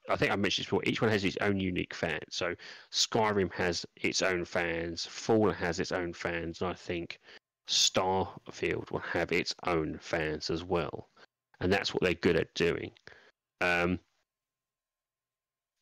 I 0.09 0.15
think 0.15 0.32
I 0.32 0.36
mentioned 0.36 0.65
before. 0.65 0.82
Each 0.86 1.01
one 1.01 1.11
has 1.11 1.26
its 1.26 1.38
own 1.41 1.59
unique 1.59 1.93
fans. 1.93 2.23
So 2.30 2.55
Skyrim 2.91 3.51
has 3.53 3.86
its 3.97 4.21
own 4.21 4.45
fans. 4.45 5.05
Fallout 5.05 5.55
has 5.55 5.80
its 5.80 5.91
own 5.91 6.13
fans, 6.13 6.61
and 6.61 6.71
I 6.71 6.73
think 6.73 7.19
Starfield 7.67 8.91
will 8.91 8.99
have 8.99 9.32
its 9.32 9.55
own 9.65 9.97
fans 9.99 10.49
as 10.49 10.63
well, 10.63 11.09
and 11.59 11.71
that's 11.71 11.93
what 11.93 12.03
they're 12.03 12.13
good 12.13 12.36
at 12.36 12.53
doing. 12.53 12.91
Um, 13.61 13.99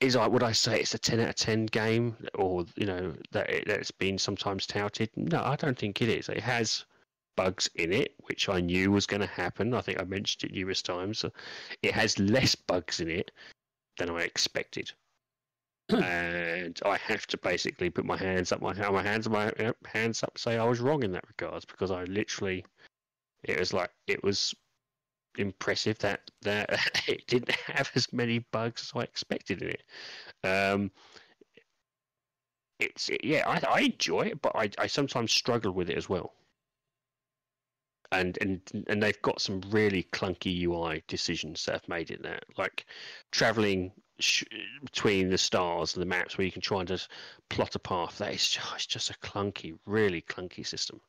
is 0.03 0.15
I 0.17 0.27
would 0.27 0.43
I 0.43 0.51
say 0.51 0.79
it's 0.79 0.93
a 0.93 0.99
ten 0.99 1.19
out 1.19 1.29
of 1.29 1.35
ten 1.35 1.65
game, 1.65 2.15
or 2.35 2.65
you 2.75 2.85
know 2.85 3.13
that 3.31 3.49
it, 3.49 3.67
that's 3.67 3.91
been 3.91 4.17
sometimes 4.17 4.67
touted? 4.67 5.09
No, 5.15 5.41
I 5.41 5.55
don't 5.55 5.77
think 5.77 6.01
it 6.01 6.09
is. 6.09 6.29
It 6.29 6.41
has 6.41 6.85
bugs 7.35 7.69
in 7.75 7.93
it, 7.93 8.13
which 8.27 8.49
I 8.49 8.59
knew 8.59 8.91
was 8.91 9.07
going 9.07 9.21
to 9.21 9.27
happen. 9.27 9.73
I 9.73 9.81
think 9.81 9.99
I 9.99 10.03
mentioned 10.03 10.51
it 10.51 10.55
numerous 10.55 10.81
times. 10.81 11.23
Uh, 11.23 11.29
it 11.81 11.93
has 11.93 12.19
less 12.19 12.53
bugs 12.53 12.99
in 12.99 13.09
it 13.09 13.31
than 13.97 14.09
I 14.09 14.23
expected, 14.23 14.91
hmm. 15.89 16.03
and 16.03 16.79
I 16.85 16.97
have 16.97 17.25
to 17.27 17.37
basically 17.37 17.89
put 17.89 18.05
my 18.05 18.17
hands 18.17 18.51
up, 18.51 18.61
my 18.61 18.73
my 18.73 19.01
hands 19.01 19.29
my 19.29 19.51
uh, 19.51 19.73
hands 19.85 20.21
up, 20.21 20.37
say 20.37 20.57
I 20.57 20.65
was 20.65 20.81
wrong 20.81 21.03
in 21.03 21.13
that 21.13 21.27
regards 21.27 21.63
because 21.65 21.91
I 21.91 22.03
literally, 22.03 22.65
it 23.43 23.57
was 23.57 23.71
like 23.71 23.91
it 24.07 24.21
was 24.21 24.53
impressive 25.37 25.97
that 25.99 26.29
that 26.41 26.69
it 27.07 27.25
didn't 27.27 27.51
have 27.51 27.91
as 27.95 28.11
many 28.13 28.39
bugs 28.39 28.83
as 28.83 28.91
I 28.99 29.03
expected 29.03 29.61
in 29.61 29.69
it. 29.69 29.83
Um, 30.47 30.91
it's 32.79 33.09
yeah, 33.23 33.43
I, 33.47 33.61
I 33.67 33.81
enjoy 33.81 34.21
it, 34.21 34.41
but 34.41 34.55
I, 34.55 34.69
I 34.77 34.87
sometimes 34.87 35.31
struggle 35.31 35.71
with 35.71 35.89
it 35.89 35.97
as 35.97 36.09
well. 36.09 36.33
And 38.11 38.37
and 38.41 38.85
and 38.87 39.01
they've 39.01 39.21
got 39.21 39.41
some 39.41 39.61
really 39.69 40.03
clunky 40.11 40.61
UI 40.63 41.03
decisions 41.07 41.65
that 41.65 41.73
have 41.73 41.89
made 41.89 42.11
it 42.11 42.21
there, 42.21 42.41
like 42.57 42.85
traveling 43.31 43.91
sh- 44.19 44.43
between 44.83 45.29
the 45.29 45.37
stars 45.37 45.95
and 45.95 46.01
the 46.01 46.05
maps, 46.07 46.37
where 46.37 46.45
you 46.45 46.51
can 46.51 46.61
try 46.61 46.79
and 46.79 46.87
just 46.87 47.09
plot 47.49 47.75
a 47.75 47.79
path. 47.79 48.19
That 48.19 48.33
is 48.33 48.47
just, 48.47 48.75
it's 48.75 48.85
just 48.85 49.09
a 49.09 49.15
clunky, 49.15 49.77
really 49.85 50.21
clunky 50.21 50.65
system. 50.65 51.01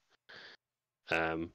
Um, 1.11 1.51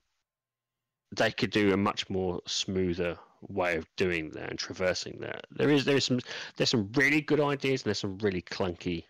they 1.15 1.31
could 1.31 1.51
do 1.51 1.73
a 1.73 1.77
much 1.77 2.09
more 2.09 2.39
smoother 2.45 3.17
way 3.47 3.77
of 3.77 3.87
doing 3.95 4.29
that 4.31 4.49
and 4.49 4.59
traversing 4.59 5.17
that. 5.21 5.45
There 5.51 5.69
is 5.69 5.85
there 5.85 5.97
is 5.97 6.05
some 6.05 6.19
there's 6.55 6.69
some 6.69 6.91
really 6.93 7.21
good 7.21 7.39
ideas 7.39 7.81
and 7.81 7.87
there's 7.87 7.99
some 7.99 8.17
really 8.19 8.41
clunky 8.41 9.05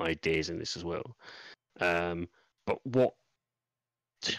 ideas 0.00 0.50
in 0.50 0.58
this 0.58 0.76
as 0.76 0.84
well. 0.84 1.16
Um, 1.80 2.28
but 2.66 2.84
what 2.84 3.14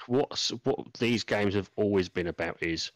what's 0.07 0.49
what 0.63 0.79
these 0.99 1.23
games 1.23 1.55
have 1.55 1.69
always 1.75 2.09
been 2.09 2.27
about 2.27 2.61
is 2.61 2.91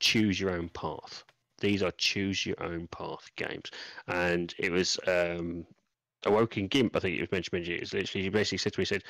choose 0.00 0.40
your 0.40 0.50
own 0.50 0.68
path. 0.70 1.24
These 1.60 1.82
are 1.82 1.90
choose 1.92 2.46
your 2.46 2.62
own 2.62 2.86
path 2.88 3.28
games, 3.36 3.70
and 4.06 4.54
it 4.58 4.70
was 4.70 4.98
um, 5.08 5.66
Awoken 6.24 6.68
Gimp. 6.68 6.94
I 6.94 7.00
think 7.00 7.16
it 7.16 7.20
was 7.20 7.32
mentioned. 7.32 7.66
It 7.68 7.80
was 7.80 7.94
literally 7.94 8.22
he 8.22 8.28
basically 8.28 8.58
said 8.58 8.72
to 8.74 8.80
me, 8.80 8.82
he 8.82 8.86
said, 8.86 9.02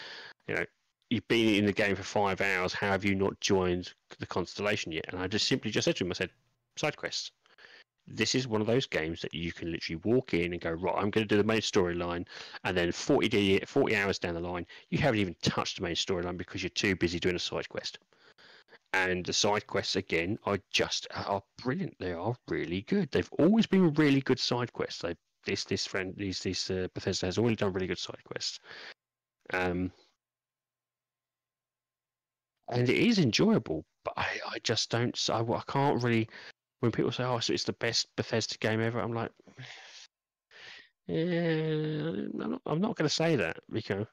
you 0.47 0.55
know, 0.55 0.65
you've 1.11 1.29
been 1.29 1.55
in 1.55 1.67
the 1.67 1.73
game 1.73 1.97
for 1.97 2.03
five 2.03 2.41
hours. 2.41 2.73
How 2.73 2.91
have 2.91 3.05
you 3.05 3.15
not 3.15 3.41
joined 3.41 3.93
the 4.19 4.27
constellation 4.27 4.93
yet? 4.93 5.07
And 5.09 5.21
I 5.21 5.27
just 5.27 5.49
simply 5.49 5.71
just 5.71 5.85
said 5.85 5.97
to 5.97 6.05
him, 6.05 6.11
I 6.11 6.15
said, 6.15 6.31
side 6.77 6.97
quests. 6.97 7.33
This 8.07 8.35
is 8.35 8.49
one 8.49 8.63
of 8.63 8.67
those 8.67 8.87
games 8.87 9.21
that 9.21 9.35
you 9.35 9.53
can 9.53 9.71
literally 9.71 10.01
walk 10.05 10.33
in 10.33 10.53
and 10.53 10.61
go, 10.61 10.71
right, 10.71 10.95
I'm 10.95 11.11
going 11.11 11.27
to 11.27 11.35
do 11.35 11.37
the 11.37 11.45
main 11.45 11.61
storyline. 11.61 12.27
And 12.65 12.77
then 12.77 12.91
40, 12.91 13.29
day, 13.29 13.59
40 13.61 13.97
hours 13.97 14.19
down 14.19 14.35
the 14.35 14.41
line, 14.41 14.67
you 14.89 14.99
haven't 14.99 15.21
even 15.21 15.37
touched 15.43 15.77
the 15.77 15.83
main 15.83 15.95
storyline 15.95 16.39
because 16.39 16.63
you're 16.63 16.71
too 16.71 16.97
busy 16.97 17.19
doing 17.19 17.37
a 17.37 17.41
side 17.41 17.69
quest. 17.69 17.99
And 18.95 19.27
the 19.27 19.35
side 19.35 19.67
quests, 19.67 19.97
again, 19.97 20.39
are 20.45 20.59
just 20.71 21.07
are 21.15 21.43
brilliant. 21.63 21.99
They 21.99 22.13
are 22.13 22.35
really 22.49 22.83
good. 22.83 23.11
They've 23.11 23.31
always 23.39 23.67
been 23.67 23.93
really 23.93 24.23
good 24.23 24.41
side 24.41 24.73
quests. 24.73 25.03
They, 25.03 25.15
this 25.45 25.65
this 25.65 25.87
friend, 25.87 26.15
these 26.17 26.43
this 26.43 26.71
uh, 26.71 26.89
Bethesda 26.95 27.27
has 27.27 27.37
already 27.37 27.57
done 27.57 27.75
really 27.75 27.87
good 27.87 27.99
side 27.99 28.25
quests. 28.25 28.61
Um, 29.53 29.93
and 32.71 32.89
it 32.89 32.97
is 32.97 33.19
enjoyable. 33.19 33.85
But 34.05 34.15
I, 34.17 34.27
I 34.49 34.59
just 34.63 34.91
don't. 34.91 35.19
I, 35.31 35.41
I 35.41 35.63
can't 35.67 36.03
really. 36.03 36.29
When 36.81 36.93
people 36.93 37.13
say, 37.13 37.25
"Oh, 37.25 37.39
so 37.41 37.53
it's 37.53 37.65
the 37.65 37.73
best 37.75 38.07
Bethesda 38.17 38.57
game 38.59 38.81
ever," 38.81 39.01
I'm 39.01 39.13
like, 39.13 39.31
yeah, 41.07 41.17
I'm 41.21 42.31
not, 42.35 42.63
I'm 42.67 42.81
not 42.81 42.97
going 42.97 43.09
to 43.09 43.15
say 43.15 43.37
that 43.37 43.59
because 43.71 44.07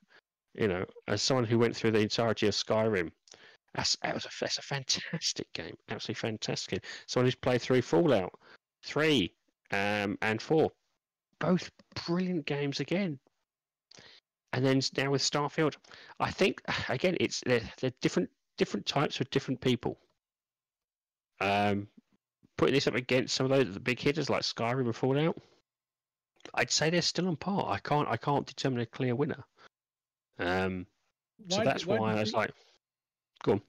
you 0.55 0.67
know, 0.67 0.85
as 1.07 1.21
someone 1.21 1.45
who 1.45 1.59
went 1.59 1.75
through 1.75 1.91
the 1.91 1.99
entirety 1.99 2.47
of 2.47 2.53
Skyrim, 2.53 3.11
that's 3.73 3.97
that 4.01 4.13
was 4.13 4.25
a, 4.25 4.29
that's 4.39 4.57
a 4.57 4.61
fantastic 4.61 5.51
game, 5.53 5.75
absolutely 5.89 6.19
fantastic. 6.19 6.85
Someone 7.07 7.27
who's 7.27 7.35
played 7.35 7.61
through 7.61 7.81
Fallout 7.81 8.31
three 8.83 9.33
um, 9.71 10.17
and 10.21 10.41
four, 10.41 10.71
both 11.39 11.69
brilliant 12.05 12.45
games 12.45 12.79
again. 12.79 13.19
And 14.53 14.65
then 14.65 14.81
now 14.95 15.11
with 15.11 15.21
Starfield, 15.21 15.75
I 16.19 16.31
think 16.31 16.61
again 16.89 17.17
it's 17.19 17.41
they're, 17.45 17.61
they're 17.81 17.91
different 18.01 18.29
different 18.57 18.85
types 18.85 19.17
for 19.17 19.23
different 19.25 19.61
people. 19.61 19.97
Um, 21.41 21.87
putting 22.57 22.73
this 22.73 22.87
up 22.87 22.95
against 22.95 23.35
some 23.35 23.45
of 23.45 23.51
those 23.51 23.73
the 23.73 23.79
big 23.79 23.99
hitters 23.99 24.29
like 24.29 24.41
Skyrim 24.41 24.85
and 24.85 24.95
Fallout, 24.95 25.37
I'd 26.53 26.71
say 26.71 26.89
they're 26.89 27.01
still 27.01 27.27
on 27.27 27.35
par. 27.35 27.65
I 27.69 27.79
can't 27.79 28.07
I 28.07 28.17
can't 28.17 28.45
determine 28.45 28.79
a 28.79 28.85
clear 28.85 29.15
winner. 29.15 29.43
Um, 30.39 30.85
so 31.49 31.63
that's 31.63 31.85
why, 31.85 31.99
why 31.99 32.13
I 32.13 32.19
was 32.19 32.31
you... 32.31 32.37
like, 32.37 32.51
go 33.43 33.53
on. 33.53 33.61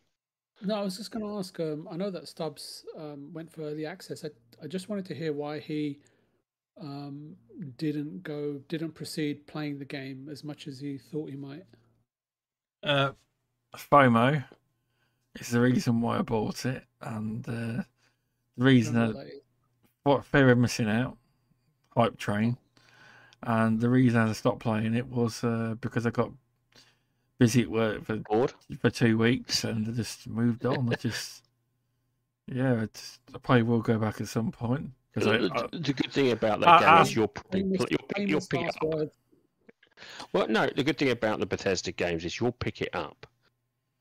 No, 0.63 0.77
I 0.77 0.83
was 0.83 0.97
just 0.97 1.11
going 1.11 1.25
to 1.25 1.39
ask. 1.39 1.59
Um, 1.61 1.87
I 1.91 1.97
know 1.97 2.11
that 2.11 2.25
Stubz 2.25 2.85
um, 2.97 3.31
went 3.33 3.53
for 3.53 3.63
early 3.63 3.85
access. 3.85 4.25
I, 4.25 4.31
I 4.63 4.67
just 4.67 4.89
wanted 4.89 5.05
to 5.07 5.15
hear 5.15 5.33
why 5.33 5.59
he 5.59 5.99
um, 6.81 7.37
didn't 7.77 8.23
go, 8.23 8.61
didn't 8.69 8.93
proceed 8.93 9.47
playing 9.47 9.79
the 9.79 9.85
game 9.85 10.29
as 10.31 10.45
much 10.45 10.67
as 10.67 10.81
he 10.81 10.97
thought 10.97 11.29
he 11.29 11.37
might. 11.37 11.65
Uh, 12.83 13.13
FOMO 13.75 14.45
is 15.41 15.49
the 15.49 15.61
reason 15.61 16.01
why 16.01 16.19
I 16.19 16.23
bought 16.23 16.65
it, 16.67 16.85
and 17.01 17.47
uh, 17.49 17.83
the 18.57 18.65
reason 18.65 18.95
that 18.95 19.41
what 20.05 20.25
fear 20.25 20.51
of 20.51 20.59
missing 20.59 20.89
out, 20.89 21.17
hype 21.97 22.17
train, 22.17 22.57
and 23.43 23.81
the 23.81 23.89
reason 23.89 24.21
I 24.21 24.33
stopped 24.33 24.61
playing 24.61 24.95
it 24.95 25.07
was 25.07 25.43
uh, 25.45 25.75
because 25.81 26.07
I 26.07 26.11
got 26.11 26.31
busy 27.39 27.63
at 27.63 27.71
work 27.71 28.05
for 28.05 28.17
Bored? 28.17 28.55
for 28.81 28.91
two 28.91 29.19
weeks 29.19 29.65
and 29.65 29.87
I 29.87 29.91
just 29.93 30.27
moved 30.27 30.65
on. 30.65 30.91
I 30.93 30.97
just 30.97 31.43
yeah, 32.47 32.83
it's, 32.83 33.19
I 33.35 33.39
probably 33.39 33.65
will 33.65 33.81
go 33.81 33.99
back 33.99 34.21
at 34.21 34.29
some 34.29 34.51
point. 34.51 34.91
Because 35.13 35.41
the, 35.41 35.69
the, 35.73 35.93
good 35.93 36.13
thing 36.13 36.31
about 36.31 36.61
that 36.61 36.81
game 36.81 37.03
is 37.03 37.15
you're 37.15 37.31
you'll, 37.53 37.87
you'll 38.19 38.41
pick 38.41 38.61
it 38.61 38.77
up. 38.83 39.09
Well, 40.33 40.47
no, 40.49 40.69
the 40.77 40.85
good 40.85 40.99
thing 40.99 41.11
about 41.11 41.41
the 41.41 41.47
Bethesda 41.47 41.91
games 41.91 42.25
is 42.25 42.39
you'll 42.39 42.53
pick 42.53 42.83
it 42.83 42.95
up 42.95 43.27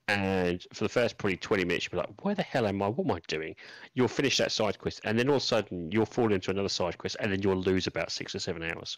and 0.07 0.65
for 0.71 0.83
the 0.83 0.89
first 0.89 1.17
probably 1.17 1.37
20 1.37 1.65
minutes 1.65 1.85
you'll 1.85 2.01
be 2.01 2.07
like 2.07 2.25
where 2.25 2.35
the 2.35 2.43
hell 2.43 2.67
am 2.67 2.81
i? 2.81 2.87
What 2.87 3.05
am 3.05 3.11
i 3.11 3.21
doing? 3.27 3.55
You'll 3.93 4.07
finish 4.07 4.37
that 4.37 4.51
side 4.51 4.77
quest 4.77 5.01
and 5.03 5.17
then 5.17 5.29
all 5.29 5.37
of 5.37 5.41
a 5.41 5.45
sudden 5.45 5.91
you'll 5.91 6.05
fall 6.05 6.31
into 6.31 6.51
another 6.51 6.69
side 6.69 6.97
quest 6.97 7.17
and 7.19 7.31
then 7.31 7.41
you'll 7.41 7.55
lose 7.57 7.87
about 7.87 8.11
six 8.11 8.35
or 8.35 8.39
seven 8.39 8.63
hours. 8.63 8.97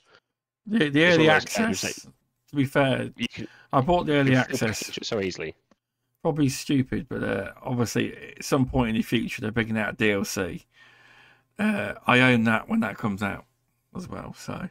The, 0.66 0.89
the 0.89 1.05
early 1.05 1.30
access 1.30 2.05
to 2.49 2.55
be 2.55 2.66
fair 2.66 3.10
can, 3.32 3.47
i 3.74 3.82
bought 3.82 4.05
the 4.05 4.14
early 4.14 4.36
access 4.36 4.97
so 5.01 5.22
easily. 5.22 5.55
Probably 6.24 6.49
stupid 6.49 7.08
but 7.08 7.24
uh, 7.24 7.51
obviously 7.62 8.34
at 8.38 8.43
some 8.43 8.66
point 8.66 8.89
in 8.89 8.95
the 8.95 9.01
future 9.01 9.41
they're 9.41 9.51
bringing 9.51 9.78
out 9.78 9.97
dlc 9.97 10.66
uh, 11.60 11.93
i 12.05 12.20
own 12.20 12.43
that 12.43 12.68
when 12.68 12.82
that 12.82 12.97
comes 12.97 13.24
out 13.24 13.45
as 13.95 14.10
well 14.10 14.34
so. 14.34 14.70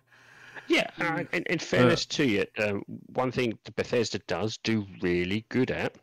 Yeah, 0.69 0.91
uh, 1.01 1.23
in, 1.33 1.45
in, 1.45 1.61
fairness 1.61 2.05
to 2.07 2.25
you, 2.25 2.45
um, 2.59 2.83
one 3.15 3.31
thing 3.31 3.57
the 3.63 3.71
Bethesda 3.71 4.19
does 4.27 4.59
do 4.65 4.85
really 5.01 5.45
good 5.49 5.71
at 5.71 5.95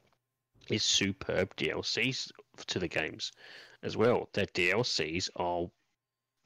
is 0.69 0.83
superb 0.83 1.55
DLCs 1.55 2.31
to 2.67 2.79
the 2.79 2.87
games 2.87 3.31
as 3.83 3.97
well. 3.97 4.29
Their 4.33 4.45
DLCs 4.47 5.29
are 5.35 5.67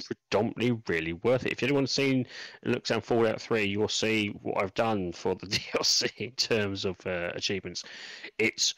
predominantly 0.05 0.80
really 0.88 1.13
worth 1.13 1.45
it. 1.45 1.53
If 1.53 1.63
anyone's 1.63 1.91
seen 1.91 2.26
looks 2.63 2.91
at 2.91 3.03
Fallout 3.03 3.41
3, 3.41 3.63
you'll 3.63 3.88
see 3.88 4.30
what 4.41 4.61
I've 4.61 4.74
done 4.74 5.11
for 5.11 5.36
the 5.36 5.47
DLC 5.47 6.11
in 6.18 6.32
terms 6.32 6.86
of 6.86 6.95
uh, 7.05 7.32
achievements. 7.34 7.84
It's 8.38 8.76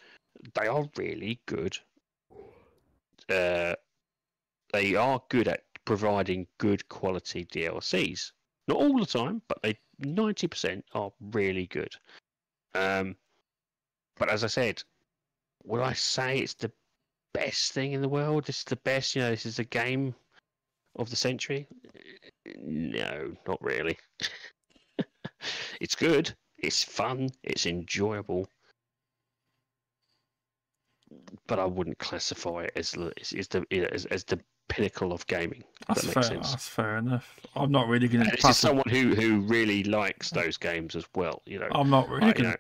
they 0.54 0.68
are 0.68 0.88
really 0.98 1.40
good. 1.46 1.78
Uh, 3.30 3.76
they 4.72 4.96
are 4.96 5.22
good 5.30 5.48
at 5.48 5.64
providing 5.86 6.48
good 6.60 6.88
quality 6.90 7.46
DLCs. 7.46 8.32
Not 8.68 8.78
all 8.78 9.00
the 9.00 9.06
time, 9.06 9.42
but 9.48 9.62
they 9.62 9.78
ninety 10.00 10.48
percent 10.48 10.86
are 10.94 11.12
really 11.32 11.68
good. 11.68 11.94
Um, 12.76 13.16
but 14.18 14.30
as 14.30 14.44
I 14.44 14.48
said, 14.48 14.84
would 15.70 15.82
I 15.82 15.94
say 15.94 16.40
it's 16.40 16.56
the 16.56 16.72
best 17.34 17.74
thing 17.74 17.94
in 17.94 18.02
the 18.02 18.10
world? 18.10 18.46
This 18.46 18.60
is 18.60 18.64
the 18.66 18.76
best, 18.78 19.16
you 19.16 19.22
know, 19.22 19.30
this 19.30 19.46
is 19.46 19.60
a 19.60 19.64
game 19.64 20.16
of 20.96 21.10
the 21.12 21.16
century? 21.16 21.68
No, 22.58 23.32
not 23.48 23.62
really. 23.62 23.98
it's 25.80 25.96
good, 25.96 26.34
it's 26.58 26.84
fun, 26.84 27.30
it's 27.44 27.68
enjoyable, 27.68 28.48
but 31.48 31.60
I 31.60 31.66
wouldn't 31.66 32.00
classify 32.00 32.64
it 32.64 32.72
as 32.76 32.96
as 33.38 33.48
the 33.48 33.64
as, 33.94 34.06
as 34.06 34.24
the 34.24 34.40
pinnacle 34.70 35.14
of 35.14 35.26
gaming. 35.28 35.64
That's 35.88 36.02
that 36.02 36.14
fair. 36.14 36.24
Sense. 36.24 36.50
That's 36.52 36.68
fair 36.68 36.98
enough. 36.98 37.40
I'm 37.56 37.72
not 37.72 37.88
really 37.88 38.08
going 38.08 38.26
to. 38.26 38.32
This 38.32 38.46
is 38.46 38.58
someone 38.58 38.90
who 38.90 39.14
who 39.14 39.42
really 39.42 39.84
likes 39.84 40.32
those 40.32 40.58
games 40.58 40.96
as 40.96 41.06
well. 41.16 41.44
You 41.46 41.60
know, 41.60 41.68
I'm 41.72 41.92
not 41.92 42.10
really. 42.10 42.34
gonna, 42.34 42.58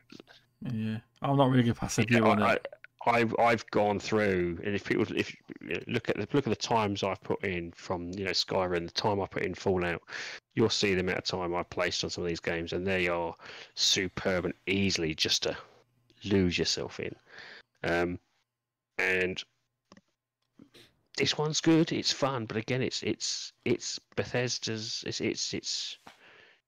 Yeah, 0.61 0.97
I'm 1.23 1.37
not 1.37 1.49
really 1.49 1.63
going 1.63 1.73
to 1.73 1.79
pass 1.79 1.97
a 1.97 2.03
view 2.03 2.25
on 2.25 2.41
I, 2.41 2.53
it. 2.53 2.67
I've 3.05 3.33
I've 3.39 3.65
gone 3.71 3.99
through, 3.99 4.59
and 4.63 4.75
if 4.75 4.83
people 4.83 5.05
if 5.15 5.33
look 5.87 6.09
at 6.09 6.17
the 6.17 6.27
look 6.33 6.45
at 6.45 6.49
the 6.49 6.55
times 6.55 7.01
I've 7.01 7.21
put 7.21 7.43
in 7.45 7.71
from 7.71 8.11
you 8.11 8.25
know 8.25 8.31
Skyrim, 8.31 8.85
the 8.85 8.91
time 8.91 9.21
I 9.21 9.25
put 9.25 9.43
in 9.43 9.53
Fallout, 9.53 10.01
you'll 10.55 10.69
see 10.69 10.93
the 10.93 10.99
amount 10.99 11.19
of 11.19 11.23
time 11.23 11.55
I've 11.55 11.69
placed 11.69 12.03
on 12.03 12.09
some 12.09 12.25
of 12.25 12.29
these 12.29 12.41
games, 12.41 12.73
and 12.73 12.85
they 12.85 13.07
are 13.07 13.33
superb 13.75 14.45
and 14.45 14.53
easily 14.67 15.15
just 15.15 15.43
to 15.43 15.55
lose 16.25 16.57
yourself 16.57 16.99
in. 16.99 17.15
Um, 17.83 18.19
and 18.97 19.41
this 21.15 21.37
one's 21.37 21.61
good. 21.61 21.93
It's 21.93 22.11
fun, 22.11 22.45
but 22.45 22.57
again, 22.57 22.81
it's 22.81 23.01
it's 23.03 23.53
it's 23.63 23.97
Bethesda's. 24.17 25.05
It's 25.07 25.21
it's 25.21 25.53
it's 25.53 25.97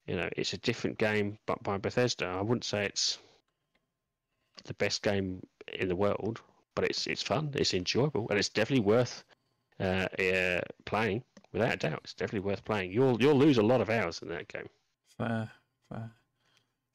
you 0.07 0.15
know 0.15 0.29
it's 0.37 0.53
a 0.53 0.57
different 0.59 0.97
game, 0.97 1.37
but 1.45 1.61
by 1.61 1.77
Bethesda. 1.77 2.25
I 2.25 2.41
wouldn't 2.41 2.63
say 2.63 2.85
it's 2.85 3.17
the 4.63 4.73
best 4.75 5.01
game 5.01 5.41
in 5.75 5.87
the 5.87 5.95
world, 5.95 6.41
but 6.75 6.85
it's 6.85 7.07
it's 7.07 7.21
fun. 7.21 7.51
It's 7.55 7.73
enjoyable, 7.73 8.27
and 8.29 8.37
it's 8.39 8.49
definitely 8.49 8.85
worth 8.85 9.23
uh, 9.79 10.07
uh, 10.19 10.61
playing 10.85 11.23
without 11.53 11.73
a 11.73 11.77
doubt. 11.77 12.01
It's 12.03 12.13
definitely 12.13 12.47
worth 12.47 12.63
playing. 12.63 12.91
You'll 12.91 13.21
you'll 13.21 13.35
lose 13.35 13.57
a 13.57 13.63
lot 13.63 13.81
of 13.81 13.89
hours 13.89 14.21
in 14.21 14.29
that 14.29 14.47
game. 14.47 14.69
Fair, 15.17 15.49
fair. 15.89 16.11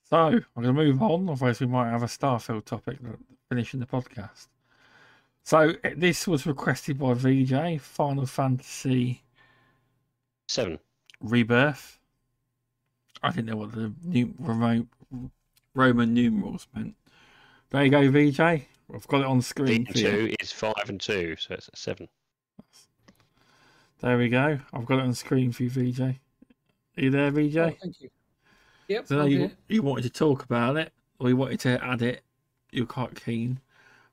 So 0.09 0.17
I'm 0.17 0.63
going 0.63 0.67
to 0.67 0.73
move 0.73 1.03
on. 1.03 1.29
Otherwise, 1.29 1.61
we 1.61 1.67
might 1.67 1.91
have 1.91 2.03
a 2.05 2.07
Starfield 2.07 2.65
topic 2.65 2.99
finishing 3.49 3.81
the 3.81 3.87
podcast. 3.87 4.47
So 5.43 5.75
eh, 5.83 5.95
this 5.97 6.29
was 6.29 6.47
requested 6.47 6.99
by 6.99 7.15
VJ 7.15 7.81
Final 7.81 8.27
Fantasy 8.27 9.23
Seven. 10.49 10.79
Rebirth. 11.21 11.99
I 13.23 13.31
didn't 13.31 13.47
know 13.47 13.57
what 13.57 13.73
the 13.73 13.93
new 14.05 14.35
remote 14.39 14.87
Roman 15.75 16.15
numerals 16.15 16.69
meant. 16.75 16.95
There 17.71 17.85
you 17.85 17.91
go, 17.91 18.11
VJ. 18.11 18.41
I've 18.95 19.07
got 19.09 19.23
it 19.23 19.27
on 19.27 19.41
V 19.41 19.43
screen 19.43 19.87
for 19.87 19.99
you. 19.99 20.11
two 20.11 20.35
is 20.41 20.53
five 20.53 20.89
and 20.89 21.01
two, 21.01 21.37
so 21.39 21.55
it's 21.55 21.69
seven. 21.75 22.09
There 24.01 24.19
we 24.19 24.29
go. 24.29 24.59
I've 24.73 24.87
got 24.87 24.99
it 24.99 25.03
on 25.03 25.15
screen 25.15 25.53
for 25.53 25.65
you, 25.65 25.71
VJ. 25.71 26.01
Are 26.01 26.15
you 26.97 27.11
there, 27.11 27.31
VJ? 27.31 27.57
Oh, 27.57 27.73
thank 27.83 28.01
you. 28.01 28.11
Yep. 28.89 29.07
So 29.07 29.21
I'm 29.21 29.29
you, 29.29 29.51
you 29.69 29.83
wanted 29.83 30.03
to 30.03 30.11
talk 30.11 30.45
about 30.45 30.77
it, 30.77 30.93
or 31.19 31.29
you 31.29 31.37
wanted 31.37 31.61
to 31.61 31.85
add 31.85 32.03
it. 32.03 32.23
You're 32.71 32.87
quite 32.87 33.21
keen. 33.21 33.61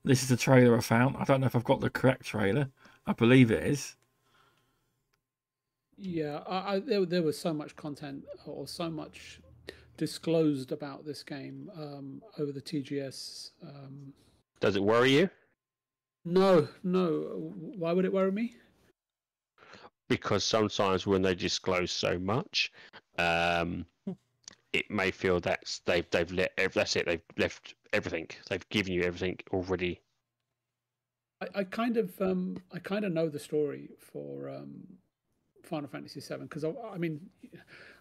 This 0.04 0.24
is 0.24 0.30
the 0.30 0.38
trailer 0.38 0.76
I 0.76 0.82
found. 0.82 1.16
I 1.18 1.24
don't 1.24 1.41
know 1.41 1.47
if 1.47 1.56
I've 1.56 1.64
got 1.64 1.80
the 1.80 1.89
correct 1.89 2.26
trailer. 2.26 2.70
I 3.06 3.14
believe 3.14 3.51
it 3.51 3.64
is. 3.64 3.95
Yeah, 5.97 6.39
I, 6.47 6.76
I, 6.76 6.80
there, 6.80 7.06
there 7.06 7.22
was 7.22 7.38
so 7.38 7.54
much 7.54 7.76
content 7.76 8.24
or 8.45 8.68
so 8.68 8.89
much 8.89 9.39
disclosed 9.97 10.71
about 10.71 11.05
this 11.05 11.23
game 11.23 11.69
um, 11.75 12.21
over 12.37 12.51
the 12.51 12.61
TGS. 12.61 13.51
Um, 13.63 14.13
Does 14.59 14.75
it 14.75 14.83
worry 14.83 15.11
you? 15.11 15.29
no, 16.25 16.67
no. 16.83 17.53
Why 17.77 17.93
would 17.93 18.05
it 18.05 18.13
worry 18.13 18.31
me? 18.31 18.55
Because 20.09 20.43
sometimes 20.43 21.07
when 21.07 21.21
they 21.21 21.35
disclose 21.35 21.91
so 21.91 22.19
much, 22.19 22.71
um, 23.17 23.85
it 24.73 24.89
may 24.89 25.11
feel 25.11 25.39
that's 25.39 25.79
they've 25.79 26.09
they've 26.09 26.31
let 26.31 26.51
that's 26.73 26.95
it. 26.95 27.05
They've 27.05 27.21
left 27.37 27.75
everything. 27.93 28.27
They've 28.49 28.67
given 28.69 28.93
you 28.93 29.03
everything 29.03 29.37
already. 29.51 30.01
I, 31.41 31.59
I 31.59 31.63
kind 31.63 31.97
of 31.97 32.19
um, 32.21 32.57
I 32.73 32.79
kind 32.79 33.05
of 33.05 33.13
know 33.13 33.29
the 33.29 33.39
story 33.39 33.89
for 33.99 34.49
um, 34.49 34.83
Final 35.63 35.89
Fantasy 35.89 36.19
VII 36.19 36.43
because 36.43 36.63
I, 36.63 36.73
I 36.93 36.97
mean, 36.97 37.21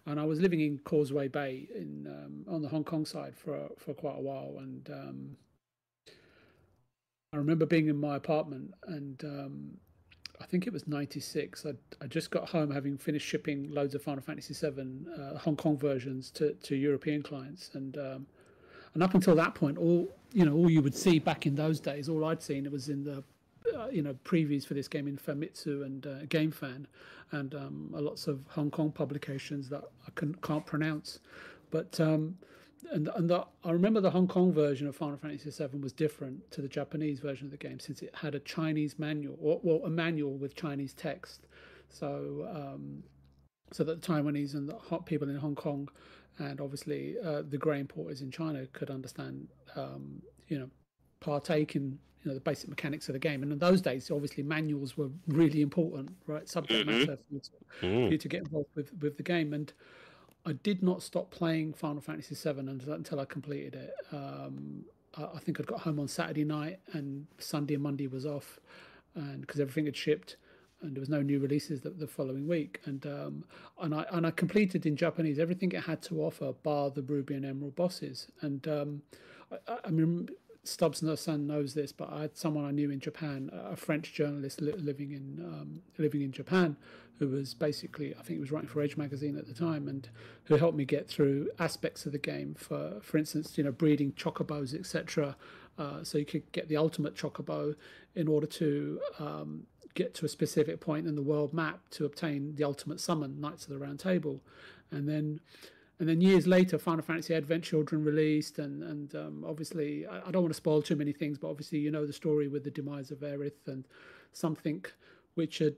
and 0.05 0.19
I 0.19 0.23
was 0.23 0.39
living 0.39 0.59
in 0.61 0.79
Causeway 0.79 1.27
Bay 1.27 1.67
in 1.75 2.07
um, 2.07 2.53
on 2.53 2.61
the 2.61 2.67
Hong 2.67 2.83
Kong 2.83 3.05
side 3.05 3.35
for 3.35 3.69
for 3.77 3.93
quite 3.93 4.17
a 4.17 4.21
while, 4.21 4.55
and 4.59 4.89
um, 4.89 5.37
I 7.31 7.37
remember 7.37 7.65
being 7.65 7.87
in 7.87 7.99
my 7.99 8.15
apartment, 8.15 8.73
and 8.87 9.23
um, 9.23 9.77
I 10.41 10.45
think 10.45 10.67
it 10.67 10.73
was 10.73 10.87
'96. 10.87 11.65
I 11.65 11.73
I 12.03 12.07
just 12.07 12.31
got 12.31 12.49
home 12.49 12.69
having 12.71 12.97
finished 12.97 13.27
shipping 13.27 13.71
loads 13.71 13.95
of 13.95 14.03
Final 14.03 14.21
Fantasy 14.21 14.53
VII 14.53 15.05
uh, 15.17 15.37
Hong 15.37 15.55
Kong 15.55 15.77
versions 15.77 16.29
to 16.31 16.53
to 16.53 16.75
European 16.75 17.23
clients, 17.23 17.71
and 17.73 17.97
um, 17.97 18.27
and 18.93 19.01
up 19.01 19.13
until 19.15 19.35
that 19.35 19.55
point, 19.55 19.77
all 19.77 20.09
you 20.33 20.45
know, 20.45 20.53
all 20.53 20.69
you 20.69 20.81
would 20.81 20.95
see 20.95 21.19
back 21.19 21.45
in 21.45 21.55
those 21.55 21.79
days, 21.79 22.09
all 22.09 22.25
I'd 22.25 22.41
seen 22.41 22.65
it 22.65 22.71
was 22.71 22.89
in 22.89 23.03
the 23.03 23.23
uh, 23.75 23.87
you 23.91 24.01
know 24.01 24.13
previews 24.25 24.65
for 24.65 24.73
this 24.73 24.87
game 24.87 25.07
in 25.07 25.17
Famitsu 25.17 25.85
and 25.85 26.05
uh, 26.05 26.25
GameFan, 26.25 26.85
and 27.31 27.55
um, 27.55 27.89
lots 27.91 28.27
of 28.27 28.41
Hong 28.49 28.71
Kong 28.71 28.91
publications 28.91 29.69
that 29.69 29.83
I 30.07 30.11
can, 30.15 30.35
can't 30.35 30.65
pronounce. 30.65 31.19
But 31.71 31.99
um, 31.99 32.37
and 32.91 33.09
and 33.15 33.29
the, 33.29 33.45
I 33.63 33.71
remember 33.71 34.01
the 34.01 34.11
Hong 34.11 34.27
Kong 34.27 34.53
version 34.53 34.87
of 34.87 34.95
Final 34.95 35.17
Fantasy 35.17 35.49
VII 35.49 35.79
was 35.79 35.93
different 35.93 36.49
to 36.51 36.61
the 36.61 36.67
Japanese 36.67 37.19
version 37.19 37.47
of 37.47 37.51
the 37.51 37.57
game 37.57 37.79
since 37.79 38.01
it 38.01 38.13
had 38.13 38.35
a 38.35 38.39
Chinese 38.39 38.99
manual, 38.99 39.37
or 39.41 39.59
well, 39.63 39.81
a 39.85 39.89
manual 39.89 40.33
with 40.37 40.55
Chinese 40.55 40.93
text. 40.93 41.47
So 41.89 42.47
um, 42.53 43.03
so 43.71 43.83
that 43.83 44.01
the 44.01 44.07
Taiwanese 44.07 44.53
and 44.53 44.69
the 44.69 44.75
hot 44.77 45.05
people 45.05 45.29
in 45.29 45.35
Hong 45.35 45.55
Kong, 45.55 45.89
and 46.37 46.61
obviously 46.61 47.15
uh, 47.23 47.43
the 47.47 47.57
grey 47.57 47.79
importers 47.79 48.21
in 48.21 48.31
China 48.31 48.65
could 48.73 48.89
understand, 48.89 49.47
um, 49.75 50.21
you 50.47 50.59
know, 50.59 50.69
partake 51.19 51.75
in 51.75 51.97
you 52.23 52.29
know 52.29 52.33
the 52.35 52.39
basic 52.41 52.69
mechanics 52.69 53.09
of 53.09 53.13
the 53.13 53.19
game. 53.19 53.43
And 53.43 53.51
in 53.51 53.59
those 53.59 53.81
days, 53.81 54.09
obviously 54.11 54.43
manuals 54.43 54.97
were 54.97 55.09
really 55.27 55.61
important, 55.61 56.15
right? 56.25 56.47
Subject 56.47 56.87
Mhm. 56.87 56.99
matter 57.01 57.17
for 57.17 57.33
you, 57.33 57.39
to, 57.39 57.49
for 57.79 57.85
Mm. 57.85 58.11
you 58.11 58.17
to 58.17 58.27
get 58.29 58.41
involved 58.43 58.69
with 58.75 58.93
with 59.01 59.17
the 59.17 59.23
game. 59.23 59.53
And 59.53 59.71
I 60.45 60.53
did 60.53 60.81
not 60.83 61.01
stop 61.03 61.31
playing 61.31 61.73
Final 61.73 62.01
Fantasy 62.01 62.35
VII 62.35 62.59
until, 62.59 62.93
until 62.93 63.19
I 63.19 63.25
completed 63.25 63.75
it. 63.75 63.93
Um, 64.11 64.85
I, 65.15 65.23
I 65.35 65.39
think 65.39 65.59
I'd 65.59 65.67
got 65.67 65.81
home 65.81 65.99
on 65.99 66.07
Saturday 66.07 66.43
night, 66.45 66.79
and 66.93 67.27
Sunday 67.39 67.73
and 67.75 67.83
Monday 67.83 68.07
was 68.07 68.25
off, 68.25 68.59
and 69.15 69.41
because 69.41 69.59
everything 69.59 69.85
had 69.85 69.95
shipped, 69.95 70.37
and 70.81 70.95
there 70.95 70.99
was 71.01 71.09
no 71.09 71.21
new 71.21 71.39
releases 71.39 71.81
the, 71.81 71.91
the 71.91 72.07
following 72.07 72.47
week. 72.47 72.79
And 72.85 73.05
um, 73.05 73.43
and 73.81 73.93
I 73.95 74.05
and 74.11 74.25
I 74.27 74.31
completed 74.31 74.85
in 74.85 74.95
Japanese 74.95 75.39
everything 75.39 75.71
it 75.73 75.83
had 75.83 76.01
to 76.03 76.21
offer, 76.21 76.51
bar 76.63 76.89
the 76.89 77.01
Ruby 77.03 77.35
and 77.35 77.45
Emerald 77.45 77.75
bosses. 77.75 78.27
And 78.41 78.65
um, 78.67 79.01
I- 79.67 79.79
I 79.85 79.89
mean. 79.91 80.29
Stubz 80.65 81.03
son 81.19 81.45
knows 81.45 81.73
this, 81.73 81.91
but 81.91 82.11
I 82.11 82.21
had 82.21 82.37
someone 82.37 82.63
I 82.63 82.71
knew 82.71 82.89
in 82.89 82.99
Japan, 82.99 83.49
a 83.53 83.75
French 83.75 84.13
journalist 84.13 84.61
li- 84.61 84.71
living 84.73 85.11
in 85.11 85.43
um, 85.45 85.81
living 85.97 86.21
in 86.21 86.31
Japan, 86.31 86.77
who 87.19 87.27
was 87.27 87.53
basically 87.53 88.13
I 88.13 88.23
think 88.23 88.37
he 88.37 88.39
was 88.39 88.51
writing 88.51 88.69
for 88.69 88.81
Edge 88.81 88.95
magazine 88.95 89.37
at 89.37 89.45
the 89.45 89.53
time, 89.53 89.89
and 89.89 90.07
who 90.45 90.55
helped 90.55 90.77
me 90.77 90.85
get 90.85 91.07
through 91.09 91.49
aspects 91.59 92.05
of 92.05 92.13
the 92.13 92.17
game. 92.17 92.55
For 92.57 92.99
for 93.01 93.17
instance, 93.17 93.57
you 93.57 93.63
know, 93.65 93.73
breeding 93.73 94.13
chocobos, 94.13 94.73
etc. 94.73 95.35
Uh, 95.77 96.03
so 96.03 96.17
you 96.17 96.25
could 96.25 96.49
get 96.53 96.69
the 96.69 96.77
ultimate 96.77 97.15
chocobo 97.15 97.75
in 98.15 98.27
order 98.29 98.47
to 98.47 99.01
um, 99.19 99.63
get 99.95 100.13
to 100.13 100.25
a 100.25 100.29
specific 100.29 100.79
point 100.79 101.07
in 101.07 101.15
the 101.15 101.21
world 101.21 101.53
map 101.53 101.81
to 101.91 102.05
obtain 102.05 102.55
the 102.55 102.63
ultimate 102.63 103.01
summon, 103.01 103.41
Knights 103.41 103.65
of 103.65 103.69
the 103.69 103.77
Round 103.77 103.99
Table, 103.99 104.41
and 104.91 105.09
then 105.09 105.39
and 106.03 106.09
then 106.09 106.19
years 106.19 106.47
later, 106.47 106.77
Final 106.77 107.01
Fantasy 107.01 107.33
Advent 107.33 107.63
Children 107.63 108.03
released, 108.03 108.59
and 108.59 108.83
and 108.83 109.15
um, 109.15 109.45
obviously 109.47 110.05
I, 110.05 110.17
I 110.27 110.31
don't 110.31 110.41
want 110.41 110.49
to 110.49 110.57
spoil 110.57 110.81
too 110.81 110.97
many 110.97 111.13
things, 111.13 111.37
but 111.37 111.49
obviously 111.49 111.79
you 111.79 111.91
know 111.91 112.05
the 112.05 112.11
story 112.11 112.49
with 112.49 112.65
the 112.65 112.71
demise 112.71 113.09
of 113.09 113.19
Aerith 113.19 113.67
and 113.67 113.87
something 114.33 114.83
which 115.35 115.59
had 115.59 115.77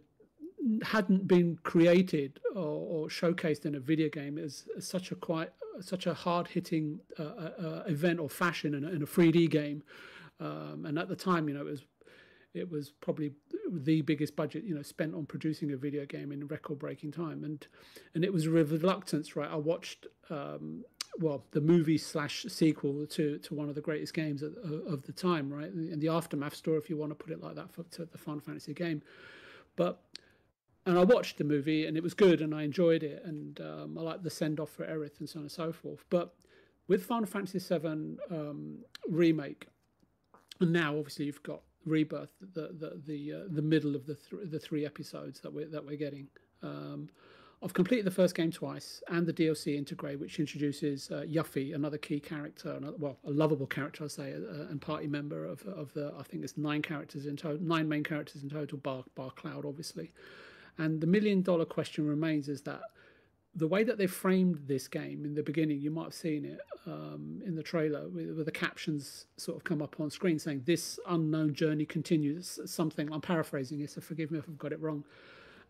hadn't 0.82 1.28
been 1.28 1.60
created 1.62 2.40
or, 2.56 3.06
or 3.06 3.08
showcased 3.08 3.68
in 3.68 3.76
a 3.76 3.80
video 3.80 4.10
game 4.10 4.40
is 4.40 4.66
such 4.80 5.12
a 5.12 5.16
quite 5.16 5.52
such 5.80 6.08
a 6.08 6.16
hard 6.16 6.48
hitting 6.48 7.00
uh, 7.20 7.24
uh, 7.24 7.84
event 7.86 8.20
or 8.20 8.28
fashion 8.28 8.74
in 8.74 8.84
a, 8.84 8.90
in 8.90 9.04
a 9.04 9.06
3D 9.06 9.48
game, 9.48 9.84
um, 10.40 10.86
and 10.88 10.98
at 10.98 11.08
the 11.08 11.16
time, 11.16 11.48
you 11.48 11.54
know, 11.54 11.68
it 11.68 11.70
was 11.70 11.86
it 12.56 12.70
was 12.70 12.92
probably 13.02 13.34
the 13.70 14.02
biggest 14.02 14.36
budget 14.36 14.64
you 14.64 14.76
know 14.76 14.82
spent 14.82 15.14
on 15.14 15.26
producing 15.26 15.72
a 15.72 15.78
video 15.78 16.06
game 16.06 16.32
in 16.32 16.48
record 16.48 16.80
breaking 16.80 17.12
time. 17.12 17.44
And 17.44 17.66
and 18.14 18.24
it 18.24 18.34
was 18.34 18.48
reluctance 18.48 19.36
right? 19.36 19.50
I 19.50 19.56
watched 19.56 20.08
um 20.30 20.84
well 21.20 21.46
the 21.52 21.62
movie 21.62 21.98
slash 21.98 22.46
sequel 22.50 23.06
to 23.08 23.38
to 23.40 23.54
one 23.54 23.70
of 23.70 23.76
the 23.76 23.82
greatest 23.82 24.14
games 24.14 24.42
of, 24.42 24.56
of 24.88 25.04
the 25.04 25.14
time 25.14 25.52
right? 25.54 25.72
And 25.72 26.02
the 26.02 26.10
aftermath 26.10 26.56
story 26.56 26.78
if 26.78 26.90
you 26.90 26.98
want 26.98 27.12
to 27.12 27.16
put 27.16 27.32
it 27.32 27.42
like 27.42 27.56
that 27.56 27.72
for 27.72 27.84
to 27.84 28.06
the 28.06 28.18
final 28.18 28.42
fantasy 28.42 28.74
game. 28.74 29.02
But 29.76 30.02
and 30.86 31.00
I 31.00 31.04
watched 31.04 31.38
the 31.38 31.44
movie 31.44 31.88
and 31.88 31.98
it 31.98 32.04
was 32.04 32.14
good 32.14 32.42
and 32.42 32.54
I 32.54 32.64
enjoyed 32.64 33.04
it 33.04 33.24
and 33.26 33.60
um, 33.60 33.98
I 33.98 34.02
liked 34.02 34.24
the 34.24 34.30
send 34.30 34.60
off 34.60 34.70
for 34.70 34.86
Aerith 34.86 35.20
and 35.20 35.28
so 35.28 35.40
on 35.40 35.44
and 35.44 35.52
so 35.52 35.72
forth. 35.72 36.06
But 36.10 36.36
with 36.88 37.04
Final 37.04 37.26
Fantasy 37.26 37.60
VII 37.60 38.18
um, 38.30 38.78
remake, 39.10 39.68
and 40.60 40.72
now 40.72 40.96
obviously 40.96 41.26
you've 41.26 41.44
got 41.44 41.62
Rebirth, 41.86 42.30
the 42.54 42.70
the 42.80 43.02
the, 43.06 43.34
uh, 43.34 43.40
the 43.50 43.62
middle 43.62 43.96
of 43.96 44.06
the 44.06 44.16
th- 44.16 44.50
the 44.52 44.60
three 44.60 44.86
episodes 44.86 45.40
that 45.42 45.54
we're 45.54 45.68
that 45.68 45.86
we're 45.86 45.98
getting. 45.98 46.28
Um, 46.64 47.10
I've 47.64 47.74
completed 47.74 48.06
the 48.06 48.12
first 48.12 48.36
game 48.36 48.52
twice 48.52 49.02
and 49.08 49.26
the 49.26 49.34
DLC 49.34 49.82
Intergrade, 49.82 50.20
which 50.20 50.40
introduces 50.40 51.10
uh, 51.10 51.26
Yuffie, 51.28 51.74
another 51.74 51.98
key 51.98 52.20
character, 52.20 52.72
another, 52.72 52.98
well, 53.00 53.18
a 53.26 53.32
lovable 53.32 53.66
character, 53.66 54.04
I 54.04 54.08
say, 54.08 54.34
uh, 54.34 54.70
and 54.70 54.80
party 54.80 55.08
member 55.08 55.46
of 55.46 55.66
of 55.68 55.94
the. 55.94 56.14
I 56.20 56.24
think 56.24 56.44
it's 56.44 56.58
nine 56.58 56.82
characters 56.82 57.26
in 57.26 57.38
total, 57.38 57.62
nine 57.66 57.88
main 57.88 58.04
characters 58.04 58.44
in 58.44 58.50
total, 58.50 58.78
bar 58.80 59.04
bar 59.16 59.32
Cloud, 59.32 59.66
obviously. 59.66 60.12
And 60.78 61.00
the 61.00 61.08
million 61.08 61.42
dollar 61.42 61.66
question 61.66 62.06
remains: 62.08 62.50
is 62.50 62.62
that 62.64 62.82
the 63.56 63.68
way 63.68 63.84
that 63.84 63.98
they 63.98 64.08
framed 64.08 64.60
this 64.68 64.88
game 64.88 65.24
in 65.24 65.34
the 65.34 65.42
beginning, 65.42 65.80
you 65.80 65.90
might 65.90 66.06
have 66.06 66.14
seen 66.14 66.44
it 66.44 66.60
um, 66.86 67.42
in 67.46 67.56
the 67.56 67.64
trailer, 67.64 68.10
where, 68.10 68.44
the 68.44 68.52
captions 68.52 69.28
sort 69.38 69.56
of 69.58 69.64
come 69.64 69.82
up 69.82 70.00
on 70.00 70.10
screen 70.10 70.38
saying 70.38 70.64
"This 70.66 71.00
unknown 71.08 71.54
journey 71.54 71.86
continues." 71.86 72.60
Something 72.66 73.12
I'm 73.12 73.22
paraphrasing 73.22 73.80
it, 73.82 73.92
so 73.92 74.02
forgive 74.02 74.30
me 74.32 74.40
if 74.40 74.46
I've 74.50 74.58
got 74.58 74.74
it 74.74 74.82
wrong. 74.82 75.06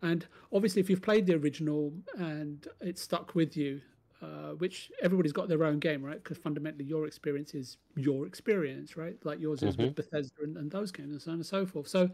And 0.02 0.26
obviously, 0.52 0.82
if 0.82 0.90
you've 0.90 1.02
played 1.02 1.26
the 1.26 1.36
original 1.36 1.94
and 2.18 2.68
it 2.82 2.98
stuck 2.98 3.36
with 3.36 3.56
you, 3.56 3.82
uh, 4.22 4.54
which 4.58 4.92
everybody's 5.02 5.34
got 5.34 5.48
their 5.48 5.64
own 5.64 5.80
game, 5.80 6.04
right? 6.04 6.22
Because 6.24 6.38
fundamentally, 6.38 6.86
your 6.86 7.06
experience 7.06 7.54
is 7.54 7.78
your 7.96 8.26
experience, 8.26 8.98
right? 8.98 9.18
Like 9.24 9.40
yours 9.40 9.62
is 9.62 9.76
mm-hmm. 9.76 9.86
with 9.86 9.96
Bethesda 9.96 10.44
and, 10.44 10.58
and, 10.58 10.72
those 10.72 10.92
games 10.92 11.12
and 11.12 11.22
so 11.22 11.32
on 11.32 11.38
and 11.38 11.46
so 11.46 11.66
forth. 11.66 11.88
So, 11.88 12.10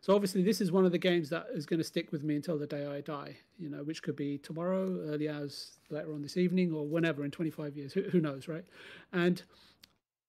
so 0.00 0.14
obviously, 0.14 0.42
this 0.42 0.60
is 0.60 0.72
one 0.72 0.84
of 0.84 0.92
the 0.92 0.98
games 0.98 1.30
that 1.30 1.46
is 1.52 1.66
going 1.66 1.78
to 1.78 1.84
stick 1.84 2.12
with 2.12 2.22
me 2.22 2.36
until 2.36 2.58
the 2.58 2.66
day 2.66 2.86
I 2.86 3.00
die. 3.00 3.36
You 3.58 3.68
know, 3.68 3.82
which 3.82 4.02
could 4.02 4.16
be 4.16 4.38
tomorrow, 4.38 4.84
early 5.08 5.28
hours 5.28 5.78
later 5.90 6.12
on 6.12 6.22
this 6.22 6.36
evening, 6.36 6.72
or 6.72 6.86
whenever 6.86 7.24
in 7.24 7.30
25 7.30 7.76
years. 7.76 7.92
Who, 7.92 8.02
who 8.02 8.20
knows, 8.20 8.48
right? 8.48 8.64
And 9.12 9.42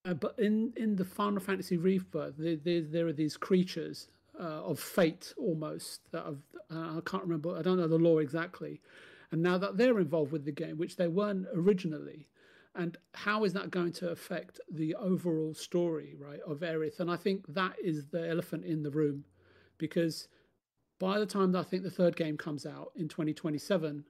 uh, 0.05 0.13
but 0.13 0.37
in 0.39 0.73
in 0.75 0.95
the 0.95 1.05
Final 1.05 1.39
Fantasy 1.39 1.77
Rebirth, 1.77 2.35
there, 2.37 2.55
there, 2.55 2.81
there 2.81 3.07
are 3.07 3.13
these 3.13 3.37
creatures 3.37 4.07
uh, 4.39 4.63
of 4.63 4.79
fate 4.79 5.33
almost 5.37 6.01
that 6.11 6.25
have, 6.25 6.39
uh, 6.71 6.97
I 6.97 7.01
can't 7.05 7.23
remember. 7.23 7.57
I 7.57 7.61
don't 7.61 7.77
know 7.77 7.87
the 7.87 7.97
law 7.97 8.19
exactly 8.19 8.81
and 9.31 9.41
now 9.41 9.57
that 9.57 9.77
they're 9.77 9.99
involved 9.99 10.31
with 10.31 10.45
the 10.45 10.51
game, 10.51 10.77
which 10.77 10.95
they 10.95 11.07
weren't 11.07 11.47
originally, 11.53 12.27
and 12.75 12.97
how 13.13 13.43
is 13.43 13.53
that 13.53 13.71
going 13.71 13.91
to 13.93 14.09
affect 14.09 14.59
the 14.71 14.95
overall 14.95 15.53
story, 15.53 16.15
right, 16.19 16.39
of 16.47 16.59
Aerith? 16.59 16.99
And 16.99 17.11
I 17.11 17.15
think 17.15 17.53
that 17.53 17.73
is 17.83 18.07
the 18.07 18.29
elephant 18.29 18.65
in 18.65 18.83
the 18.83 18.91
room, 18.91 19.25
because 19.79 20.27
by 20.99 21.17
the 21.17 21.25
time 21.25 21.51
that 21.53 21.59
I 21.59 21.63
think 21.63 21.83
the 21.83 21.89
third 21.89 22.15
game 22.15 22.37
comes 22.37 22.67
out 22.67 22.91
in 22.95 23.07
2027, 23.07 24.03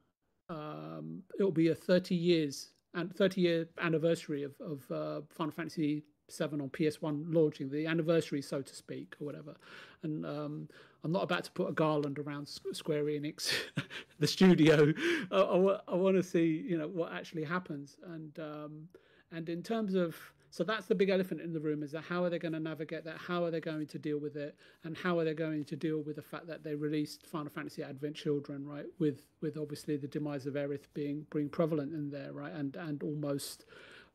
um, 0.50 1.24
it'll 1.40 1.52
be 1.52 1.70
a 1.70 1.76
30 1.76 2.16
years 2.16 2.72
and 2.96 3.16
30 3.16 3.42
year 3.42 3.70
anniversary 3.80 4.44
of, 4.44 4.54
of 4.60 4.92
uh, 4.92 5.22
Final 5.30 5.52
Fantasy 5.52 6.04
VII 6.32 6.46
on 6.46 6.70
PS1 6.70 7.34
launching, 7.34 7.70
the 7.70 7.86
anniversary, 7.86 8.42
so 8.42 8.62
to 8.62 8.76
speak, 8.76 9.16
or 9.22 9.26
whatever. 9.26 9.56
And 10.04 10.26
um, 10.26 10.68
I'm 11.04 11.12
not 11.12 11.24
about 11.24 11.44
to 11.46 11.52
put 11.52 11.70
a 11.70 11.72
garland 11.72 12.20
around 12.20 12.48
Square 12.48 13.06
Enix, 13.06 13.54
the 14.20 14.28
studio. 14.28 14.94
I, 15.32 15.38
I, 15.38 15.80
I 15.88 15.96
want 15.96 16.18
to 16.18 16.24
see, 16.24 16.66
you 16.68 16.78
know, 16.78 16.88
what 16.88 17.14
actually 17.14 17.44
happens. 17.44 17.98
And 18.06 18.38
um, 18.40 18.88
and 19.32 19.50
in 19.50 19.62
terms 19.62 19.96
of 19.96 20.16
so 20.52 20.64
that's 20.64 20.88
the 20.88 20.96
big 20.96 21.10
elephant 21.10 21.42
in 21.42 21.54
the 21.54 21.60
room 21.60 21.84
is 21.84 21.92
that 21.92 22.04
how 22.04 22.24
are 22.24 22.30
they 22.30 22.40
going 22.40 22.54
to 22.54 22.60
navigate 22.60 23.04
that? 23.06 23.18
How 23.18 23.44
are 23.44 23.52
they 23.52 23.60
going 23.60 23.88
to 23.88 24.00
deal 24.00 24.18
with 24.18 24.36
it? 24.36 24.56
And 24.84 24.98
how 24.98 25.20
are 25.20 25.24
they 25.24 25.34
going 25.34 25.64
to 25.66 25.76
deal 25.76 26.02
with 26.02 26.16
the 26.16 26.22
fact 26.22 26.48
that 26.48 26.64
they 26.64 26.76
released 26.76 27.26
Final 27.28 27.50
Fantasy 27.50 27.84
Advent 27.84 28.16
Children, 28.16 28.66
right? 28.66 28.86
With 28.98 29.22
with 29.42 29.58
obviously 29.58 29.98
the 29.98 30.08
demise 30.08 30.46
of 30.46 30.56
Aerith 30.56 30.88
being 30.94 31.26
being 31.32 31.50
prevalent 31.50 31.94
in 31.94 32.10
there, 32.10 32.34
right? 32.34 32.52
And 32.52 32.76
and 32.76 33.02
almost 33.04 33.66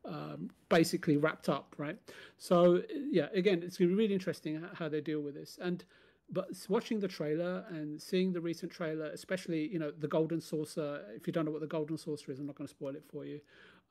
um, 0.05 0.51
basically 0.69 1.17
wrapped 1.17 1.49
up, 1.49 1.75
right? 1.79 1.99
So 2.39 2.83
yeah, 3.11 3.29
again, 3.33 3.63
it's 3.63 3.79
going 3.79 3.91
to 3.91 3.97
be 3.97 4.03
really 4.03 4.15
interesting 4.15 4.63
how 4.75 4.89
they 4.89 5.01
deal 5.01 5.21
with 5.21 5.35
this. 5.35 5.59
And 5.63 5.85
but 6.31 6.49
watching 6.69 7.01
the 7.01 7.09
trailer 7.09 7.65
and 7.71 8.01
seeing 8.01 8.33
the 8.33 8.41
recent 8.41 8.73
trailer, 8.73 9.07
especially 9.07 9.69
you 9.69 9.79
know 9.79 9.93
the 9.93 10.09
Golden 10.09 10.41
Saucer. 10.41 11.03
If 11.15 11.27
you 11.27 11.33
don't 11.33 11.45
know 11.45 11.53
what 11.53 11.61
the 11.61 11.67
Golden 11.67 11.97
Saucer 11.97 12.33
is, 12.33 12.39
I'm 12.39 12.47
not 12.47 12.57
going 12.57 12.67
to 12.67 12.75
spoil 12.75 12.97
it 12.97 13.05
for 13.11 13.25
you. 13.25 13.41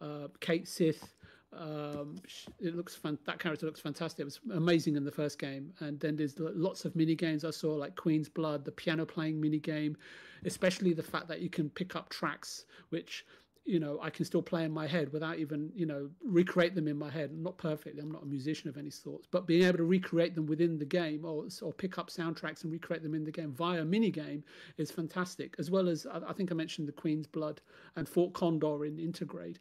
Uh, 0.02 0.28
Cait 0.42 0.68
Sith, 0.68 1.14
um, 1.58 2.16
it 2.60 2.76
looks 2.76 2.96
fun. 2.96 3.18
That 3.26 3.40
character 3.40 3.66
looks 3.66 3.80
fantastic. 3.80 4.22
It 4.22 4.26
was 4.26 4.40
amazing 4.54 4.96
in 4.96 5.04
the 5.04 5.12
first 5.12 5.40
game, 5.40 5.74
and 5.80 6.00
then 6.00 6.16
there's 6.16 6.36
lots 6.38 6.86
of 6.86 6.96
mini 6.96 7.16
games 7.16 7.46
I 7.46 7.52
saw, 7.52 7.74
like 7.74 7.96
Queen's 7.96 8.30
Blood, 8.30 8.66
the 8.66 8.72
piano 8.72 9.06
playing 9.06 9.40
mini 9.40 9.60
game, 9.60 9.98
especially 10.46 10.94
the 10.94 11.04
fact 11.04 11.28
that 11.28 11.42
you 11.42 11.50
can 11.50 11.70
pick 11.70 11.96
up 11.96 12.10
tracks, 12.10 12.66
which 12.90 13.26
you 13.66 13.80
know 13.80 13.98
I 14.02 14.10
can 14.10 14.26
still 14.26 14.42
play 14.42 14.66
in 14.66 14.72
my 14.72 14.86
head 14.88 15.14
without 15.14 15.40
even 15.40 15.72
you 15.74 15.86
know 15.86 16.10
recreate 16.24 16.76
them 16.76 16.88
in 16.88 16.98
my 16.98 17.10
head. 17.10 17.32
Not 17.32 17.58
perfectly. 17.58 18.02
I'm 18.02 18.12
not 18.12 18.24
a 18.24 18.28
musician 18.28 18.70
of 18.70 18.78
any 18.78 18.90
sorts, 18.90 19.28
but 19.30 19.48
being 19.48 19.64
able 19.64 19.78
to 19.78 19.86
recreate 19.86 20.36
them 20.36 20.46
within 20.46 20.78
the 20.78 20.86
game 20.86 21.26
or 21.26 21.46
or 21.62 21.74
pick 21.74 21.98
up 21.98 22.10
soundtracks 22.10 22.64
and 22.64 22.72
recreate 22.72 23.04
them 23.04 23.16
in 23.16 23.24
the 23.24 23.32
game 23.32 23.52
via 23.52 23.86
mini 23.86 24.12
game 24.12 24.44
is 24.78 24.92
fantastic. 24.92 25.56
As 25.60 25.72
well 25.72 25.88
as 25.88 26.06
I 26.06 26.34
think 26.34 26.52
I 26.52 26.56
mentioned 26.56 26.88
the 26.88 26.94
Queen's 26.94 27.28
Blood 27.28 27.62
and 27.96 28.08
Fort 28.08 28.34
Condor 28.34 28.86
in 28.86 28.98
Intergrade. 28.98 29.58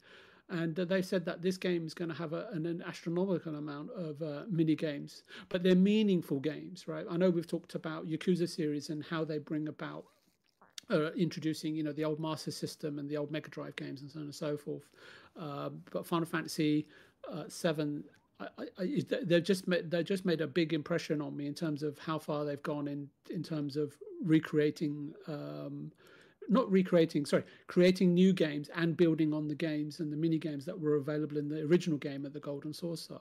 And 0.49 0.79
uh, 0.79 0.85
they've 0.85 1.05
said 1.05 1.25
that 1.25 1.41
this 1.41 1.57
game 1.57 1.87
is 1.87 1.95
going 1.95 2.11
to 2.11 2.17
have 2.17 2.33
a, 2.33 2.49
an, 2.53 2.67
an, 2.67 2.83
astronomical 2.87 3.55
amount 3.55 3.91
of 3.93 4.21
uh, 4.21 4.43
mini 4.51 4.75
games, 4.75 5.23
but 5.49 5.63
they're 5.63 5.75
meaningful 5.75 6.41
games, 6.41 6.87
right? 6.87 7.07
I 7.09 7.17
know 7.17 7.31
we've 7.31 7.47
talked 7.47 7.75
about 7.75 8.07
Yakuza 8.07 8.49
series 8.49 8.91
and 8.91 9.03
how 9.05 9.25
they 9.25 9.39
bring 9.39 9.69
about 9.69 10.05
uh, 10.91 11.13
introducing 11.13 11.75
you 11.75 11.83
know 11.83 11.93
the 11.93 12.05
old 12.05 12.21
Master 12.21 12.51
System 12.51 12.99
and 12.99 13.09
the 13.09 13.17
old 13.17 13.31
Mega 13.31 13.49
Drive 13.49 13.77
games 13.77 14.03
and 14.03 14.11
so 14.11 14.19
on 14.19 14.25
and 14.27 14.35
so 14.35 14.57
forth. 14.57 14.89
Uh, 15.39 15.71
but 15.91 16.07
Final 16.07 16.27
Fantasy 16.27 16.87
uh, 17.31 17.45
Seven, 17.49 18.05
I, 18.41 18.47
I, 18.79 19.03
they've 19.23 19.43
just 19.43 19.69
made, 19.69 19.91
they 19.91 20.03
just 20.03 20.25
made 20.25 20.41
a 20.41 20.47
big 20.47 20.73
impression 20.73 21.21
on 21.23 21.37
me 21.37 21.47
in 21.47 21.55
terms 21.55 21.83
of 21.83 21.99
how 21.99 22.19
far 22.19 22.45
they've 22.45 22.63
gone 22.63 22.89
in 22.89 23.09
in 23.31 23.43
terms 23.43 23.77
of 23.77 23.97
recreating. 24.25 25.15
Um, 25.29 25.93
not 26.49 26.71
recreating, 26.71 27.25
sorry, 27.25 27.45
creating 27.67 28.15
new 28.15 28.33
games 28.33 28.69
and 28.75 28.97
building 28.97 29.33
on 29.33 29.49
the 29.49 29.55
games 29.55 30.01
and 30.01 30.13
the 30.13 30.17
mini 30.17 30.39
games 30.39 30.65
that 30.65 30.79
were 30.79 30.97
available 30.97 31.39
in 31.39 31.49
the 31.49 31.63
original 31.63 31.99
game 31.99 32.27
at 32.27 32.33
the 32.33 32.41
Golden 32.41 32.73
Saucer. 32.73 33.19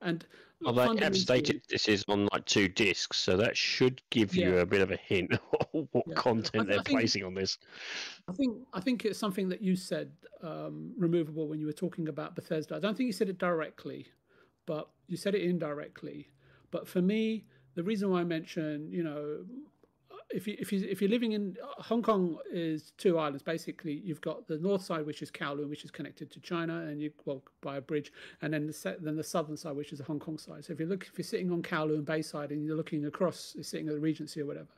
And 0.00 0.26
well, 0.60 0.94
they 0.94 1.04
have 1.04 1.16
stated 1.16 1.62
this 1.68 1.88
is 1.88 2.04
on 2.08 2.28
like 2.32 2.44
two 2.44 2.68
discs, 2.68 3.18
so 3.18 3.36
that 3.36 3.56
should 3.56 4.02
give 4.10 4.34
yeah. 4.34 4.48
you 4.48 4.58
a 4.58 4.66
bit 4.66 4.80
of 4.80 4.90
a 4.90 4.96
hint 4.96 5.32
of 5.74 5.88
what 5.92 6.04
yeah. 6.06 6.14
content 6.14 6.68
they're 6.68 6.82
think, 6.82 6.98
placing 6.98 7.24
on 7.24 7.34
this. 7.34 7.58
I 8.28 8.32
think 8.32 8.56
I 8.72 8.80
think 8.80 9.04
it's 9.04 9.18
something 9.18 9.48
that 9.50 9.62
you 9.62 9.76
said 9.76 10.10
um, 10.42 10.92
removable 10.96 11.46
when 11.46 11.60
you 11.60 11.66
were 11.66 11.72
talking 11.72 12.08
about 12.08 12.34
Bethesda. 12.34 12.74
I 12.74 12.80
don't 12.80 12.96
think 12.96 13.06
you 13.06 13.12
said 13.12 13.28
it 13.28 13.38
directly, 13.38 14.08
but 14.66 14.88
you 15.06 15.16
said 15.16 15.34
it 15.36 15.42
indirectly. 15.42 16.28
But 16.72 16.88
for 16.88 17.02
me, 17.02 17.44
the 17.74 17.82
reason 17.84 18.10
why 18.10 18.20
I 18.20 18.24
mentioned, 18.24 18.92
you 18.92 19.04
know, 19.04 19.44
if 20.30 20.46
you 20.46 20.56
if 20.58 20.72
you 20.72 20.86
if 20.88 21.00
you're 21.00 21.10
living 21.10 21.32
in 21.32 21.56
Hong 21.78 22.02
Kong 22.02 22.38
is 22.50 22.92
two 22.96 23.18
islands 23.18 23.42
basically. 23.42 24.02
You've 24.04 24.20
got 24.20 24.46
the 24.48 24.58
north 24.58 24.82
side, 24.82 25.06
which 25.06 25.22
is 25.22 25.30
Kowloon, 25.30 25.68
which 25.68 25.84
is 25.84 25.90
connected 25.90 26.30
to 26.30 26.40
China, 26.40 26.80
and 26.80 27.00
you 27.00 27.10
well 27.24 27.42
by 27.60 27.76
a 27.76 27.80
bridge, 27.80 28.12
and 28.40 28.52
then 28.52 28.66
the 28.66 28.96
then 29.00 29.16
the 29.16 29.24
southern 29.24 29.56
side, 29.56 29.76
which 29.76 29.92
is 29.92 29.98
the 29.98 30.04
Hong 30.04 30.18
Kong 30.18 30.38
side. 30.38 30.64
So 30.64 30.72
if 30.72 30.80
you 30.80 30.86
look, 30.86 31.06
if 31.10 31.18
you're 31.18 31.24
sitting 31.24 31.50
on 31.52 31.62
Kowloon 31.62 32.04
Bayside 32.04 32.50
and 32.50 32.64
you're 32.64 32.76
looking 32.76 33.04
across, 33.06 33.52
you're 33.54 33.64
sitting 33.64 33.88
at 33.88 33.94
the 33.94 34.00
Regency 34.00 34.40
or 34.40 34.46
whatever, 34.46 34.68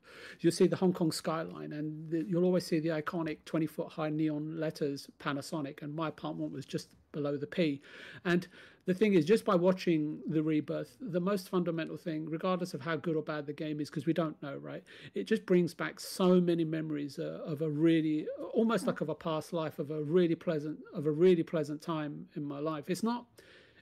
you'll 0.41 0.53
see 0.53 0.67
the 0.67 0.77
Hong 0.77 0.93
Kong 0.93 1.13
skyline, 1.13 1.73
and 1.73 2.11
the, 2.11 2.25
you'll 2.25 2.45
always 2.45 2.67
see 2.67 2.81
the 2.81 2.89
iconic 2.91 3.39
20 3.45 3.67
foot 3.67 3.89
high 3.89 4.11
neon 4.11 4.59
letters 4.59 5.09
Panasonic. 5.21 5.83
And 5.83 5.95
my 5.95 6.09
apartment 6.09 6.53
was 6.53 6.67
just 6.67 6.89
below 7.13 7.37
the 7.37 7.47
P, 7.47 7.81
and 8.25 8.49
the 8.87 8.95
thing 8.95 9.15
is, 9.15 9.25
just 9.25 9.45
by 9.45 9.55
watching 9.55 10.21
the 10.29 10.43
rebirth, 10.43 10.97
the 11.01 11.21
most 11.21 11.49
fundamental 11.49 11.97
thing, 11.97 12.29
regardless 12.29 12.75
of 12.75 12.83
how 12.83 12.97
good 12.97 13.17
or 13.17 13.23
bad 13.23 13.47
the 13.47 13.53
game 13.53 13.81
is, 13.81 13.89
because 13.89 14.05
we 14.07 14.13
don't 14.13 14.41
know, 14.43 14.57
right? 14.59 14.83
It 15.15 15.25
just 15.25 15.47
brings 15.47 15.73
back 15.73 15.99
so 15.99 16.41
many 16.41 16.65
memories 16.65 17.19
uh, 17.19 17.41
of 17.47 17.63
a 17.63 17.71
really, 17.71 18.27
almost 18.53 18.87
like 18.87 19.01
of 19.01 19.09
a 19.09 19.15
past 19.15 19.53
life, 19.53 19.79
of 19.79 19.91
a 19.91 20.03
really 20.03 20.35
pleasant, 20.35 20.79
of 20.93 21.07
a 21.07 21.11
really 21.11 21.43
pleasant 21.43 21.81
time 21.81 22.27
in 22.37 22.45
my 22.45 22.59
life. 22.59 22.91
It's 22.91 23.03
not, 23.03 23.27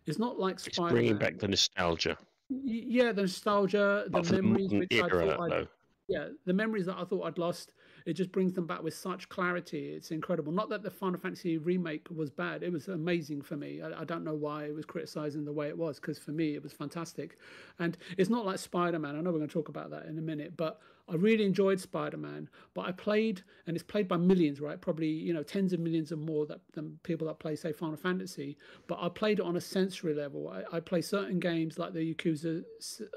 it's 0.06 0.18
not 0.18 0.38
like 0.38 0.60
Spider. 0.60 0.86
It's 0.86 0.92
bringing 0.92 1.16
back 1.16 1.38
the 1.38 1.48
nostalgia. 1.48 2.16
Yeah, 2.48 3.12
the 3.12 3.22
nostalgia, 3.22 4.04
the 4.08 4.22
memories 4.22 4.70
which 4.72 4.92
I 4.92 5.08
thought 5.08 5.52
I'd, 5.52 5.68
yeah, 6.08 6.28
the 6.44 6.52
memories 6.52 6.86
that 6.86 6.96
I 6.96 7.04
thought 7.04 7.22
I'd 7.22 7.38
lost 7.38 7.72
it 8.06 8.14
just 8.14 8.32
brings 8.32 8.52
them 8.52 8.66
back 8.66 8.82
with 8.82 8.94
such 8.94 9.28
clarity. 9.28 9.90
It's 9.90 10.10
incredible. 10.10 10.52
Not 10.52 10.68
that 10.70 10.82
the 10.82 10.90
Final 10.90 11.20
Fantasy 11.20 11.58
remake 11.58 12.08
was 12.14 12.30
bad; 12.30 12.62
it 12.62 12.72
was 12.72 12.88
amazing 12.88 13.42
for 13.42 13.56
me. 13.56 13.82
I, 13.82 14.02
I 14.02 14.04
don't 14.04 14.24
know 14.24 14.34
why 14.34 14.64
it 14.64 14.74
was 14.74 14.84
criticized 14.84 15.36
in 15.36 15.44
the 15.44 15.52
way 15.52 15.68
it 15.68 15.78
was, 15.78 15.98
because 16.00 16.18
for 16.18 16.32
me 16.32 16.54
it 16.54 16.62
was 16.62 16.72
fantastic. 16.72 17.38
And 17.78 17.96
it's 18.16 18.30
not 18.30 18.46
like 18.46 18.58
Spider 18.58 18.98
Man. 18.98 19.16
I 19.16 19.20
know 19.20 19.30
we're 19.30 19.38
going 19.38 19.48
to 19.48 19.52
talk 19.52 19.68
about 19.68 19.90
that 19.90 20.06
in 20.06 20.18
a 20.18 20.22
minute, 20.22 20.56
but 20.56 20.80
I 21.08 21.16
really 21.16 21.44
enjoyed 21.44 21.80
Spider 21.80 22.16
Man. 22.16 22.48
But 22.74 22.82
I 22.82 22.92
played, 22.92 23.42
and 23.66 23.76
it's 23.76 23.84
played 23.84 24.08
by 24.08 24.16
millions, 24.16 24.60
right? 24.60 24.80
Probably 24.80 25.08
you 25.08 25.34
know 25.34 25.42
tens 25.42 25.72
of 25.72 25.80
millions 25.80 26.12
or 26.12 26.16
more 26.16 26.46
that 26.46 26.60
than 26.72 26.98
people 27.02 27.26
that 27.26 27.38
play 27.38 27.56
say 27.56 27.72
Final 27.72 27.96
Fantasy. 27.96 28.56
But 28.86 28.98
I 29.00 29.08
played 29.08 29.38
it 29.38 29.44
on 29.44 29.56
a 29.56 29.60
sensory 29.60 30.14
level. 30.14 30.48
I, 30.48 30.76
I 30.76 30.80
play 30.80 31.02
certain 31.02 31.38
games 31.40 31.78
like 31.78 31.92
the 31.92 32.14
Yakuza 32.14 32.64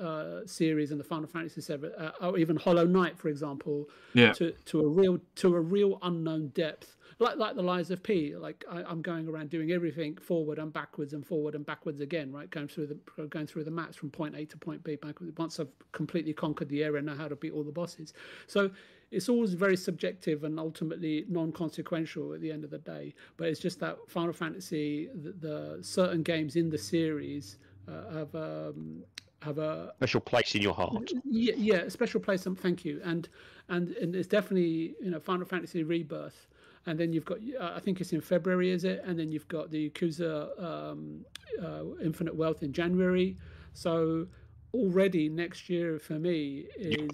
uh, 0.02 0.46
series 0.46 0.92
and 0.92 1.00
the 1.00 1.04
Final 1.04 1.28
Fantasy 1.28 1.62
Seven, 1.62 1.92
uh, 1.98 2.12
or 2.22 2.38
even 2.38 2.56
Hollow 2.56 2.86
Knight, 2.86 3.18
for 3.18 3.30
example, 3.30 3.90
yeah. 4.14 4.34
to 4.34 4.52
to 4.52 4.82
a 4.82 4.88
real 4.88 5.20
to 5.36 5.56
a 5.56 5.62
real 5.62 6.00
unknown 6.02 6.50
depth 6.50 6.96
like 7.20 7.38
like 7.38 7.56
the 7.56 7.64
lies 7.64 7.92
of 7.92 8.04
P. 8.04 8.36
Like 8.36 8.66
I, 8.70 8.90
am 8.92 9.02
going 9.02 9.28
around 9.28 9.50
doing 9.50 9.72
everything 9.72 10.18
forward 10.18 10.60
and 10.60 10.72
backwards 10.72 11.14
and 11.14 11.26
forward 11.26 11.56
and 11.56 11.66
backwards 11.66 12.02
again, 12.02 12.32
right? 12.32 12.50
Going 12.50 12.68
through 12.68 12.88
the 12.88 13.28
going 13.28 13.48
through 13.48 13.64
the 13.64 13.72
maps 13.72 13.96
from 13.96 14.10
point 14.10 14.36
A 14.36 14.46
to 14.46 14.58
point 14.58 14.84
B. 14.84 14.96
Backwards. 14.96 15.32
Once 15.38 15.60
I've 15.60 15.72
completely 15.92 16.34
conquered 16.34 16.70
the 16.70 16.84
area, 16.84 16.98
and 16.98 17.06
know 17.06 17.16
how 17.16 17.28
to 17.28 17.36
beat 17.36 17.54
all 17.54 17.64
the 17.64 17.72
bosses. 17.72 18.14
So 18.48 18.70
it's 19.12 19.30
always 19.30 19.54
very 19.54 19.78
subjective 19.78 20.44
and 20.44 20.60
ultimately 20.60 21.26
non-consequential 21.30 22.34
at 22.34 22.42
the 22.42 22.52
end 22.52 22.64
of 22.64 22.72
the 22.72 22.80
day. 22.80 23.14
But 23.38 23.48
it's 23.48 23.60
just 23.60 23.80
that 23.80 23.98
Final 24.08 24.34
Fantasy, 24.34 25.10
the, 25.14 25.32
the 25.32 25.78
certain 25.82 26.24
games 26.24 26.56
in 26.56 26.70
the 26.70 26.78
series 26.78 27.58
uh, 27.88 28.14
have. 28.14 28.36
Um, 28.36 29.04
have 29.42 29.60
a 29.60 29.94
special 29.98 30.22
place 30.22 30.56
in 30.56 30.62
your 30.64 30.74
heart. 30.74 31.12
Yeah, 31.24 31.54
yeah, 31.56 31.76
a 31.76 31.90
special 31.92 32.20
place. 32.20 32.48
And 32.48 32.60
thank 32.60 32.84
you. 32.84 33.00
And 33.04 33.30
and 33.70 33.92
and 33.92 34.16
it's 34.16 34.28
definitely 34.28 34.96
you 35.00 35.12
know 35.12 35.20
Final 35.20 35.46
Fantasy 35.46 35.84
Rebirth 35.84 36.48
and 36.86 37.00
then 37.00 37.14
you've 37.14 37.26
got 37.26 37.38
uh, 37.60 37.74
I 37.76 37.80
think 37.80 38.02
it's 38.02 38.14
in 38.14 38.22
February, 38.22 38.72
is 38.72 38.84
it? 38.84 39.02
And 39.06 39.18
then 39.18 39.32
you've 39.32 39.48
got 39.48 39.72
the 39.72 39.90
Yakuza 39.90 40.64
um, 40.64 41.26
uh, 41.62 41.84
Infinite 42.04 42.36
Wealth 42.36 42.64
in 42.64 42.74
January. 42.74 43.38
So 43.74 44.28
already 44.74 45.30
next 45.30 45.70
year 45.70 46.00
for 46.00 46.14
me 46.14 46.68
is 46.78 47.10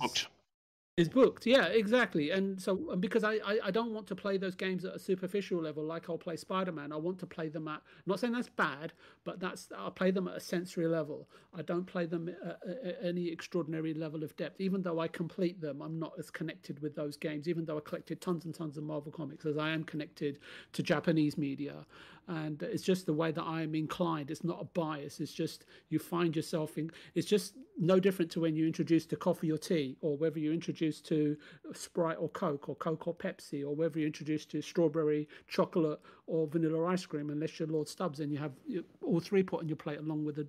is 0.98 1.08
booked. 1.08 1.46
Yeah, 1.46 1.66
exactly. 1.68 2.32
And 2.32 2.62
so 2.62 2.96
because 3.00 3.24
I, 3.24 3.36
I, 3.46 3.60
I 3.66 3.72
don't 3.72 3.94
want 3.94 4.08
to 4.08 4.16
play 4.16 4.38
those 4.38 4.56
games 4.56 4.84
at 4.84 4.94
a 4.94 5.00
superficial 5.00 5.62
level 5.62 5.84
like 5.84 6.10
I'll 6.10 6.18
play 6.18 6.36
Spider 6.36 6.74
Man. 6.74 6.92
I 6.92 6.98
want 6.98 7.18
to 7.20 7.26
play 7.26 7.48
them 7.48 7.68
at 7.70 7.76
I'm 7.76 8.04
not 8.06 8.20
saying 8.20 8.34
that's 8.34 8.50
bad, 8.50 8.92
but 9.24 9.40
that's 9.40 9.70
I'll 9.78 9.92
play 9.92 10.12
them 10.12 10.28
at 10.28 10.36
a 10.36 10.40
sensory 10.40 10.88
level. 10.88 11.30
I 11.58 11.62
don't 11.62 11.86
play 11.86 12.06
them 12.06 12.30
at, 12.30 12.60
at 12.86 12.98
any 13.02 13.30
extraordinary 13.30 13.94
level 13.94 14.22
of 14.24 14.36
depth. 14.36 14.60
Even 14.60 14.82
though 14.82 15.00
I 15.00 15.08
complete 15.08 15.62
them, 15.62 15.82
I'm 15.82 15.98
not 15.98 16.14
as 16.20 16.30
connected 16.30 16.82
with 16.82 16.94
those 16.96 17.16
games. 17.16 17.48
Even 17.48 17.64
though 17.64 17.78
I 17.78 17.82
collected 17.82 18.20
tons 18.20 18.44
and 18.44 18.54
tons 18.54 18.78
of 18.78 18.84
Marvel 18.84 19.14
comics, 19.14 19.46
as 19.46 19.58
I 19.58 19.70
am 19.70 19.86
connected 19.86 20.40
to 20.74 20.84
Japanese 20.84 21.38
media 21.38 21.86
and 22.28 22.62
it's 22.64 22.84
just 22.84 23.06
the 23.06 23.14
way 23.14 23.32
that 23.32 23.44
I'm 23.44 23.76
inclined. 23.76 24.32
It's 24.32 24.44
not 24.44 24.62
a 24.62 24.66
bias. 24.66 25.20
It's 25.20 25.34
just 25.34 25.66
you 25.90 26.00
find 26.00 26.36
yourself 26.36 26.78
in. 26.78 26.92
It's 27.16 27.28
just 27.28 27.56
no 27.78 28.00
different 28.00 28.32
to 28.32 28.40
when 28.40 28.56
you're 28.56 28.68
introduced 28.68 29.10
to 29.10 29.16
coffee 29.16 29.52
or 29.52 29.58
tea, 29.58 29.98
or 30.02 30.18
whether 30.18 30.40
you're 30.40 30.54
introduced 30.54 31.06
to 31.08 31.36
Sprite 31.74 32.18
or 32.20 32.30
Coke, 32.30 32.70
or 32.70 32.76
Coke 32.76 33.08
or 33.08 33.16
Pepsi, 33.16 33.64
or 33.64 33.76
whether 33.76 34.00
you're 34.00 34.08
introduced 34.08 34.52
to 34.52 34.62
strawberry, 34.62 35.28
chocolate, 35.48 36.00
or 36.28 36.48
vanilla 36.48 36.86
ice 36.86 37.06
cream. 37.06 37.30
Unless 37.30 37.60
you're 37.60 37.68
Lord 37.68 37.88
Stubz, 37.88 38.20
and 38.20 38.32
you 38.32 38.38
have 38.38 38.54
all 39.02 39.20
three 39.20 39.44
put 39.44 39.62
on 39.62 39.68
your 39.68 39.78
plate 39.78 40.00
along 40.00 40.26
with 40.26 40.38
a 40.40 40.48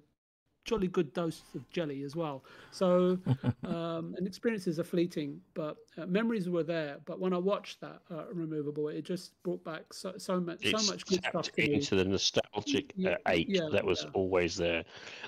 jolly 0.65 0.89
good 0.89 1.13
dose 1.13 1.43
of 1.55 1.69
jelly 1.71 2.03
as 2.03 2.15
well. 2.15 2.45
So, 2.71 3.19
um, 3.65 4.15
and 4.17 4.27
experiences 4.27 4.79
are 4.79 4.85
fleeting, 4.85 5.41
but 5.55 5.77
uh, 5.99 6.07
memories 6.07 6.49
were 6.49 6.63
there. 6.63 6.99
But 7.05 7.21
when 7.21 7.33
I 7.33 7.39
watched 7.39 7.81
that 7.81 8.01
uh, 8.11 8.25
removable, 8.33 8.89
it 8.89 9.03
just 9.03 9.33
brought 9.43 9.65
back 9.65 9.93
so, 9.93 10.15
so 10.17 10.41
much, 10.41 10.59
it's 10.63 10.85
so 10.85 10.93
much 10.93 11.07
good 11.07 11.25
stuff 11.25 11.51
into 11.57 11.97
me. 11.97 12.03
the 12.03 12.09
nostalgic 12.09 12.93
uh, 13.07 13.17
ache 13.29 13.47
yeah, 13.49 13.69
that 13.73 13.85
was 13.85 14.05
yeah. 14.05 14.11
always 14.15 14.57
there. 14.57 14.85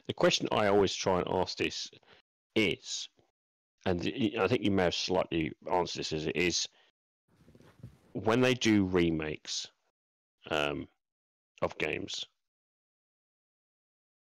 The 0.06 0.14
question 0.14 0.48
I 0.52 0.68
always 0.68 0.94
try 0.94 1.18
and 1.18 1.28
ask 1.30 1.58
this 1.58 1.90
is, 2.54 3.08
and 3.86 4.00
I 4.38 4.48
think 4.48 4.62
you 4.62 4.70
may 4.70 4.84
have 4.84 4.94
slightly 4.94 5.52
answered 5.70 6.00
this, 6.00 6.12
is, 6.12 6.26
is 6.28 6.68
when 8.12 8.40
they 8.40 8.54
do 8.54 8.84
remakes 8.84 9.68
um, 10.50 10.86
of 11.62 11.76
games 11.78 12.24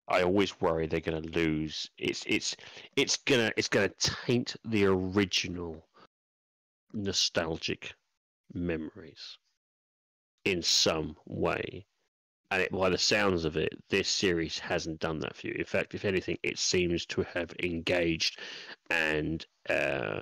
I 0.07 0.21
always 0.21 0.59
worry 0.59 0.85
they're 0.85 0.99
going 0.99 1.21
to 1.23 1.39
lose. 1.39 1.89
It's 1.97 2.23
it's 2.27 2.55
it's 2.95 3.17
gonna 3.17 3.51
it's 3.57 3.69
gonna 3.69 3.91
taint 3.99 4.55
the 4.65 4.85
original 4.85 5.87
nostalgic 6.93 7.95
memories 8.53 9.37
in 10.45 10.61
some 10.61 11.15
way. 11.25 11.85
And 12.51 12.61
it, 12.61 12.71
by 12.71 12.89
the 12.89 12.97
sounds 12.97 13.45
of 13.45 13.57
it, 13.57 13.73
this 13.89 14.07
series 14.07 14.59
hasn't 14.59 14.99
done 14.99 15.19
that 15.19 15.35
for 15.35 15.47
you. 15.47 15.55
In 15.57 15.65
fact, 15.65 15.95
if 15.95 16.05
anything, 16.05 16.37
it 16.43 16.59
seems 16.59 17.05
to 17.07 17.23
have 17.33 17.51
engaged 17.63 18.39
and 18.91 19.43
uh, 19.69 20.19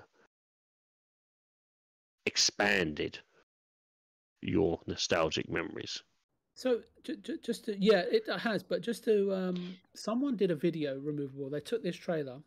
expanded 2.25 3.19
your 4.41 4.79
nostalgic 4.87 5.49
memories. 5.49 6.01
So 6.53 6.81
j- 7.03 7.17
j- 7.21 7.37
just 7.43 7.65
to, 7.65 7.77
yeah, 7.79 8.03
it 8.09 8.23
has. 8.39 8.63
But 8.63 8.81
just 8.81 9.03
to 9.05 9.33
um, 9.33 9.77
someone 9.93 10.35
did 10.35 10.51
a 10.51 10.55
video 10.55 10.99
removable. 10.99 11.49
They 11.49 11.59
took 11.59 11.83
this 11.83 11.95
trailer 11.95 12.39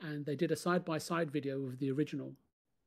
and 0.00 0.24
they 0.24 0.36
did 0.36 0.50
a 0.50 0.56
side 0.56 0.84
by 0.84 0.98
side 0.98 1.30
video 1.30 1.62
of 1.62 1.78
the 1.78 1.90
original, 1.90 2.32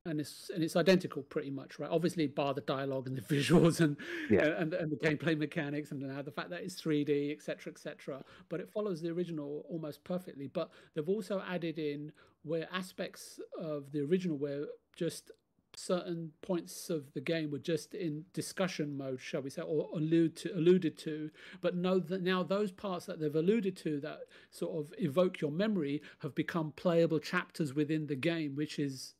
and 0.06 0.20
it's 0.20 0.50
and 0.54 0.62
it's 0.62 0.76
identical 0.76 1.22
pretty 1.22 1.50
much, 1.50 1.78
right? 1.78 1.90
Obviously, 1.90 2.26
bar 2.26 2.54
the 2.54 2.60
dialogue 2.62 3.06
and 3.06 3.16
the 3.16 3.22
visuals 3.34 3.80
and 3.80 3.96
yeah. 4.30 4.46
and, 4.58 4.74
and 4.74 4.90
the 4.90 4.96
gameplay 4.96 5.36
mechanics 5.36 5.90
and 5.90 6.00
now 6.00 6.22
the 6.22 6.30
fact 6.30 6.50
that 6.50 6.62
it's 6.62 6.80
3D, 6.80 7.32
etc., 7.32 7.72
etc. 7.72 8.24
But 8.48 8.60
it 8.60 8.70
follows 8.70 9.00
the 9.00 9.10
original 9.10 9.64
almost 9.68 10.04
perfectly. 10.04 10.48
But 10.48 10.70
they've 10.94 11.08
also 11.08 11.42
added 11.48 11.78
in 11.78 12.12
where 12.44 12.68
aspects 12.72 13.40
of 13.60 13.92
the 13.92 14.00
original 14.00 14.36
were 14.36 14.66
just 14.96 15.30
certain 15.76 16.32
points 16.42 16.90
of 16.90 17.12
the 17.14 17.20
game 17.20 17.50
were 17.50 17.58
just 17.58 17.94
in 17.94 18.24
discussion 18.32 18.96
mode, 18.96 19.20
shall 19.20 19.42
we 19.42 19.50
say, 19.50 19.62
or 19.62 19.88
allude 19.94 20.36
to, 20.36 20.52
alluded 20.56 20.98
to. 20.98 21.30
But 21.60 21.76
know 21.76 21.98
that 21.98 22.22
now 22.22 22.42
those 22.42 22.70
parts 22.70 23.06
that 23.06 23.20
they've 23.20 23.34
alluded 23.34 23.76
to 23.78 24.00
that 24.00 24.20
sort 24.50 24.78
of 24.78 24.92
evoke 24.98 25.40
your 25.40 25.50
memory 25.50 26.02
have 26.20 26.34
become 26.34 26.72
playable 26.76 27.18
chapters 27.18 27.74
within 27.74 28.06
the 28.06 28.16
game, 28.16 28.54
which 28.54 28.78
is 28.78 29.14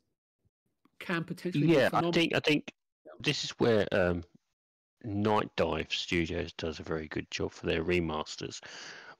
can 0.98 1.24
potentially. 1.24 1.66
Yeah, 1.66 1.90
I 1.92 2.11
think 2.11 2.34
I 2.34 2.40
think 2.40 2.72
this 3.20 3.44
is 3.44 3.50
where 3.53 3.86
um, 3.92 4.22
Nightdive 5.05 5.92
Studios 5.92 6.53
does 6.53 6.78
a 6.78 6.84
very 6.84 7.09
good 7.09 7.30
job 7.30 7.53
for 7.53 7.66
their 7.66 7.84
remasters 7.84 8.61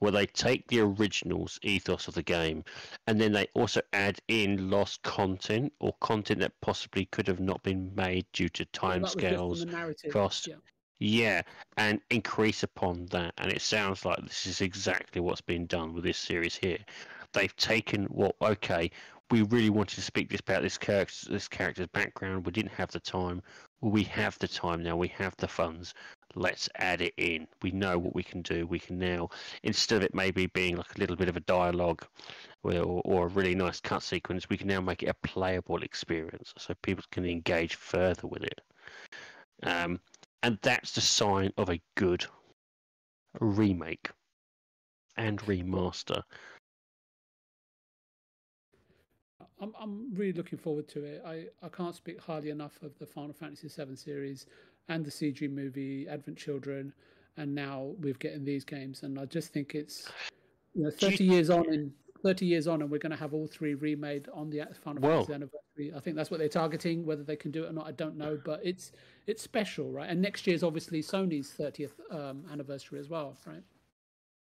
where 0.03 0.11
they 0.11 0.26
take 0.26 0.66
the 0.66 0.80
originals 0.80 1.61
ethos 1.62 2.09
of 2.09 2.14
the 2.14 2.22
game 2.24 2.64
and 3.07 3.20
then 3.20 3.30
they 3.30 3.46
also 3.55 3.80
add 3.92 4.18
in 4.26 4.68
lost 4.68 5.00
content 5.05 5.72
or 5.78 5.94
content 6.00 6.40
that 6.40 6.61
possibly 6.61 7.05
could 7.05 7.28
have 7.28 7.38
not 7.38 7.62
been 7.62 7.88
made 7.94 8.26
due 8.32 8.48
to 8.48 8.64
timescales, 8.66 9.64
yeah, 9.64 10.11
cost. 10.11 10.48
Yeah. 10.48 10.57
yeah, 10.98 11.42
and 11.76 12.00
increase 12.11 12.64
upon 12.64 13.07
that. 13.12 13.32
And 13.38 13.53
it 13.53 13.62
sounds 13.62 14.05
like 14.05 14.20
this 14.26 14.44
is 14.44 14.61
exactly 14.61 15.20
what's 15.20 15.40
been 15.40 15.66
done 15.66 15.94
with 15.94 16.03
this 16.03 16.18
series 16.18 16.57
here. 16.57 16.78
They've 17.32 17.55
taken 17.55 18.07
what 18.07 18.34
well, 18.40 18.50
okay, 18.50 18.90
we 19.30 19.42
really 19.42 19.70
wanted 19.70 19.94
to 19.94 20.03
speak 20.03 20.30
this 20.30 20.40
about 20.40 20.62
this 20.62 20.78
character, 20.78 21.30
this 21.30 21.46
character's 21.46 21.86
background. 21.86 22.44
We 22.44 22.50
didn't 22.50 22.72
have 22.72 22.90
the 22.90 22.98
time. 22.98 23.40
We 23.80 24.03
have 24.03 24.36
the 24.40 24.48
time 24.48 24.82
now. 24.82 24.96
We 24.96 25.09
have 25.09 25.36
the 25.36 25.46
funds 25.46 25.94
let's 26.35 26.68
add 26.76 27.01
it 27.01 27.14
in. 27.16 27.47
We 27.62 27.70
know 27.70 27.99
what 27.99 28.14
we 28.14 28.22
can 28.22 28.43
do. 28.43 28.66
We 28.66 28.78
can 28.78 28.99
now, 28.99 29.30
instead 29.62 29.99
of 29.99 30.05
it 30.05 30.14
maybe 30.14 30.47
being 30.47 30.76
like 30.76 30.95
a 30.97 30.99
little 30.99 31.16
bit 31.16 31.28
of 31.28 31.37
a 31.37 31.41
dialogue 31.41 32.05
or, 32.62 33.03
or 33.05 33.26
a 33.26 33.28
really 33.28 33.55
nice 33.55 33.80
cut 33.80 34.03
sequence, 34.03 34.49
we 34.49 34.57
can 34.57 34.68
now 34.68 34.80
make 34.80 35.03
it 35.03 35.09
a 35.09 35.26
playable 35.26 35.83
experience 35.83 36.53
so 36.59 36.74
people 36.83 37.05
can 37.11 37.24
engage 37.26 37.74
further 37.76 38.26
with 38.26 38.43
it. 38.43 38.61
Um, 39.62 40.01
and 40.43 40.59
that's 40.62 40.93
the 40.93 41.01
sign 41.01 41.53
of 41.57 41.70
a 41.70 41.80
good 41.97 42.24
remake 43.41 44.11
and 45.16 45.39
remaster. 45.41 46.22
I'm 49.61 49.72
I'm 49.80 50.12
really 50.14 50.33
looking 50.33 50.59
forward 50.59 50.89
to 50.89 51.05
it. 51.05 51.22
I, 51.24 51.47
I 51.62 51.68
can't 51.68 51.95
speak 51.95 52.20
highly 52.20 52.51
enough 52.51 52.83
of 52.83 52.99
the 52.99 53.07
Final 53.07 53.33
Fantasy 53.33 53.68
VII 53.68 53.95
series 53.95 54.47
and 54.89 55.05
the 55.05 55.11
CG 55.11 55.51
movie 55.51 56.07
Advent 56.09 56.39
Children, 56.39 56.93
and 57.37 57.55
now 57.55 57.93
we're 58.01 58.14
getting 58.14 58.45
these 58.45 58.64
games. 58.64 59.03
And 59.03 59.18
I 59.18 59.24
just 59.24 59.53
think 59.53 59.74
it's 59.74 60.11
you 60.74 60.85
know 60.85 60.91
30 60.91 61.24
years 61.24 61.51
on 61.51 61.72
in 61.72 61.93
30 62.22 62.47
years 62.47 62.66
on, 62.68 62.83
and 62.83 62.91
we're 62.91 62.99
going 62.99 63.11
to 63.11 63.18
have 63.18 63.35
all 63.35 63.47
three 63.47 63.74
remade 63.74 64.28
on 64.33 64.49
the 64.51 64.62
Final 64.83 65.03
Fantasy 65.03 65.33
anniversary. 65.33 65.93
I 65.95 66.01
think 66.01 66.16
that's 66.16 66.30
what 66.30 66.39
they're 66.39 66.49
targeting. 66.49 67.05
Whether 67.05 67.24
they 67.24 67.37
can 67.37 67.51
do 67.51 67.64
it 67.64 67.70
or 67.70 67.72
not, 67.72 67.87
I 67.87 67.93
don't 67.93 68.16
know. 68.16 68.39
But 68.45 68.61
it's 68.62 68.93
it's 69.26 69.43
special, 69.43 69.91
right? 69.91 70.09
And 70.09 70.20
next 70.20 70.47
year 70.47 70.55
is 70.55 70.62
obviously 70.62 71.03
Sony's 71.03 71.53
30th 71.59 71.93
um, 72.11 72.45
anniversary 72.53 73.01
as 73.01 73.09
well, 73.09 73.37
right? 73.47 73.62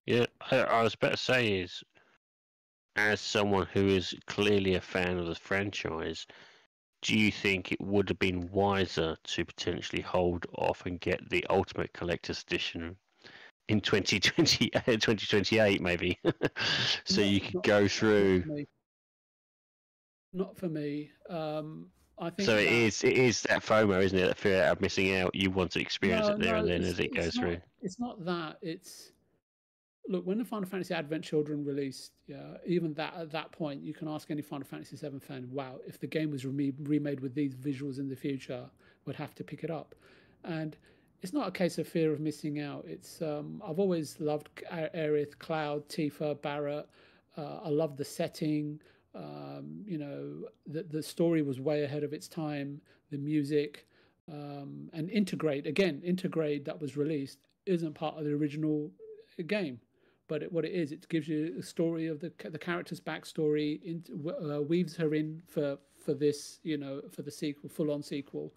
Yeah, 0.06 0.26
I, 0.50 0.58
I 0.58 0.82
was 0.82 0.94
about 0.94 1.12
to 1.12 1.16
say 1.16 1.60
is, 1.60 1.82
as 2.96 3.20
someone 3.20 3.66
who 3.72 3.86
is 3.88 4.14
clearly 4.26 4.74
a 4.74 4.80
fan 4.80 5.18
of 5.18 5.26
the 5.26 5.34
franchise, 5.34 6.26
do 7.04 7.16
you 7.16 7.30
think 7.30 7.70
it 7.70 7.80
would 7.82 8.08
have 8.08 8.18
been 8.18 8.50
wiser 8.50 9.14
to 9.22 9.44
potentially 9.44 10.00
hold 10.00 10.46
off 10.56 10.86
and 10.86 10.98
get 10.98 11.28
the 11.28 11.46
Ultimate 11.50 11.92
Collector's 11.92 12.42
Edition 12.42 12.96
in 13.68 13.82
2020, 13.82 14.70
2028 14.70 15.80
maybe? 15.82 16.18
so 17.04 17.20
not, 17.20 17.30
you 17.30 17.40
could 17.42 17.62
go 17.62 17.86
through. 17.86 18.66
Not 20.32 20.56
for 20.56 20.68
me. 20.68 21.10
Um, 21.28 21.88
I 22.18 22.30
think 22.30 22.46
so. 22.46 22.56
It 22.56 22.72
is. 22.72 23.04
It 23.04 23.18
is 23.18 23.42
that 23.42 23.62
FOMO, 23.62 24.02
isn't 24.02 24.18
it? 24.18 24.26
That 24.26 24.38
fear 24.38 24.62
of 24.62 24.80
missing 24.80 25.14
out. 25.16 25.34
You 25.34 25.50
want 25.50 25.72
to 25.72 25.80
experience 25.80 26.26
no, 26.26 26.34
it 26.34 26.40
there 26.40 26.54
no, 26.54 26.60
and 26.60 26.68
then 26.70 26.84
as 26.84 27.00
it 27.00 27.14
goes 27.14 27.36
not, 27.36 27.44
through. 27.44 27.58
It's 27.82 28.00
not 28.00 28.24
that. 28.24 28.56
It's 28.62 29.12
look 30.08 30.26
when 30.26 30.38
the 30.38 30.44
Final 30.44 30.68
Fantasy 30.68 30.94
Advent 30.94 31.24
Children 31.24 31.64
released, 31.64 32.12
yeah, 32.26 32.58
even 32.66 32.92
that 32.94 33.14
at 33.16 33.30
that 33.32 33.52
point, 33.52 33.82
you 33.82 33.94
can 33.94 34.08
ask 34.08 34.30
any 34.30 34.42
Final 34.42 34.66
Fantasy 34.66 34.96
VII 34.96 35.18
fan, 35.18 35.48
wow, 35.50 35.76
if 35.86 35.98
the 35.98 36.06
game 36.06 36.30
was 36.30 36.44
re- 36.44 36.74
remade 36.82 37.20
with 37.20 37.34
these 37.34 37.54
visuals 37.54 37.98
in 37.98 38.08
the 38.08 38.16
future, 38.16 38.68
would 39.06 39.16
have 39.16 39.34
to 39.34 39.44
pick 39.44 39.64
it 39.64 39.70
up, 39.70 39.94
and 40.44 40.76
it's 41.22 41.32
not 41.32 41.48
a 41.48 41.50
case 41.50 41.78
of 41.78 41.88
fear 41.88 42.12
of 42.12 42.20
missing 42.20 42.60
out. 42.60 42.84
It's 42.86 43.22
um, 43.22 43.62
I've 43.66 43.78
always 43.78 44.20
loved 44.20 44.48
Aerith, 44.70 45.38
Cloud, 45.38 45.88
Tifa, 45.88 46.40
Barret. 46.42 46.86
Uh, 47.36 47.60
I 47.64 47.70
love 47.70 47.96
the 47.96 48.04
setting. 48.04 48.78
Um, 49.14 49.84
you 49.86 49.96
know, 49.96 50.48
the 50.66 50.82
the 50.82 51.02
story 51.02 51.40
was 51.40 51.60
way 51.60 51.84
ahead 51.84 52.04
of 52.04 52.12
its 52.12 52.28
time. 52.28 52.80
The 53.10 53.16
music 53.16 53.86
um, 54.30 54.90
and 54.92 55.08
Intergrade 55.08 55.66
again, 55.66 56.02
Intergrade 56.06 56.64
that 56.66 56.78
was 56.78 56.96
released 56.96 57.38
isn't 57.64 57.94
part 57.94 58.18
of 58.18 58.24
the 58.24 58.32
original 58.32 58.90
game 59.46 59.80
but 60.28 60.42
it, 60.42 60.52
what 60.52 60.64
it 60.64 60.72
is, 60.72 60.92
it 60.92 61.08
gives 61.08 61.28
you 61.28 61.54
a 61.58 61.62
story 61.62 62.06
of 62.06 62.20
the 62.20 62.32
the 62.50 62.58
character's 62.58 63.00
backstory, 63.00 63.82
into, 63.82 64.30
uh, 64.30 64.60
weaves 64.60 64.96
her 64.96 65.14
in 65.14 65.42
for 65.46 65.78
for 66.04 66.14
this, 66.14 66.60
you 66.62 66.76
know, 66.76 67.00
for 67.10 67.22
the 67.22 67.30
sequel, 67.30 67.68
full 67.68 67.90
on 67.90 68.02
sequel 68.02 68.52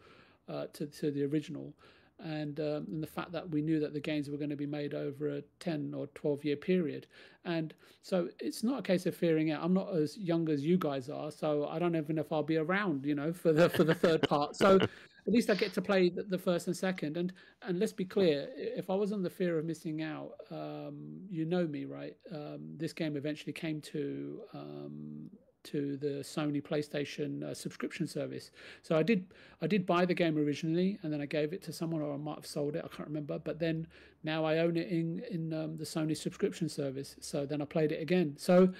uh, 0.50 0.66
to 0.74 0.86
to 0.88 1.12
the 1.12 1.24
original, 1.24 1.74
and, 2.20 2.60
um, 2.60 2.88
and 2.92 3.04
the 3.04 3.08
fact 3.08 3.32
that 3.32 3.50
we 3.50 3.62
knew 3.62 3.80
that 3.80 3.94
the 3.94 4.00
games 4.00 4.30
were 4.30 4.38
going 4.38 4.50
to 4.50 4.56
be 4.56 4.66
made 4.66 4.94
over 4.94 5.38
a 5.38 5.42
10 5.60 5.94
or 5.96 6.08
12 6.08 6.46
year 6.46 6.56
period. 6.56 7.08
And 7.46 7.74
so 8.02 8.30
it's 8.40 8.64
not 8.64 8.80
a 8.80 8.82
case 8.82 9.06
of 9.06 9.16
fearing 9.16 9.50
it. 9.50 9.60
I'm 9.62 9.74
not 9.74 9.96
as 9.96 10.18
young 10.18 10.50
as 10.50 10.66
you 10.66 10.78
guys 10.78 11.10
are, 11.10 11.32
so 11.32 11.68
I 11.68 11.80
don't 11.80 11.96
even 11.96 12.16
know 12.16 12.22
if 12.22 12.32
I'll 12.32 12.44
be 12.44 12.58
around, 12.58 13.06
you 13.06 13.16
know, 13.16 13.32
for 13.34 13.54
the 13.54 13.70
for 13.70 13.84
the 13.84 13.96
third 13.96 14.22
part. 14.24 14.56
So 14.56 14.80
at 15.28 15.34
least 15.34 15.50
I 15.50 15.56
get 15.56 15.74
to 15.74 15.82
play 15.82 16.10
the, 16.10 16.24
the, 16.24 16.38
first 16.38 16.68
and 16.68 16.76
second. 16.76 17.18
And 17.18 17.34
and 17.62 17.80
let's 17.80 17.92
be 17.92 18.06
clear, 18.06 18.48
if 18.56 18.90
I 18.90 18.96
was 18.96 19.12
on 19.12 19.22
the 19.22 19.30
fear 19.30 19.60
of 19.60 19.66
missing 19.66 20.02
out, 20.02 20.32
um, 20.50 21.20
you 21.30 21.44
know 21.46 21.68
me, 21.68 21.86
right? 21.86 22.16
Um, 22.34 22.60
this 22.78 22.94
game 22.94 23.18
eventually 23.18 23.54
came 23.54 23.82
to 23.82 24.40
um, 24.54 25.30
to 25.66 25.98
the 25.98 26.24
Sony 26.24 26.64
PlayStation 26.64 27.44
uh, 27.44 27.54
subscription 27.54 28.08
service. 28.08 28.52
So 28.84 28.96
I 28.96 29.04
did 29.04 29.34
I 29.62 29.68
did 29.68 29.86
buy 29.86 30.06
the 30.06 30.14
game 30.14 30.38
originally, 30.38 30.98
and 31.04 31.12
then 31.12 31.20
I 31.20 31.26
gave 31.26 31.52
it 31.52 31.62
to 31.64 31.74
someone, 31.74 32.02
or 32.02 32.14
I 32.14 32.18
might 32.18 32.36
have 32.36 32.48
sold 32.48 32.78
it. 32.78 32.84
I 32.86 32.96
can't 32.96 33.10
remember. 33.10 33.38
But 33.38 33.60
then 33.60 33.88
now 34.24 34.46
I 34.46 34.60
own 34.60 34.78
it 34.78 34.88
in 34.88 35.24
in 35.30 35.54
um, 35.54 35.76
the 35.76 35.84
Sony 35.84 36.16
subscription 36.16 36.70
service. 36.70 37.18
So 37.20 37.46
then 37.46 37.62
I 37.62 37.66
played 37.66 37.92
it 37.92 38.02
again. 38.02 38.36
So 38.38 38.72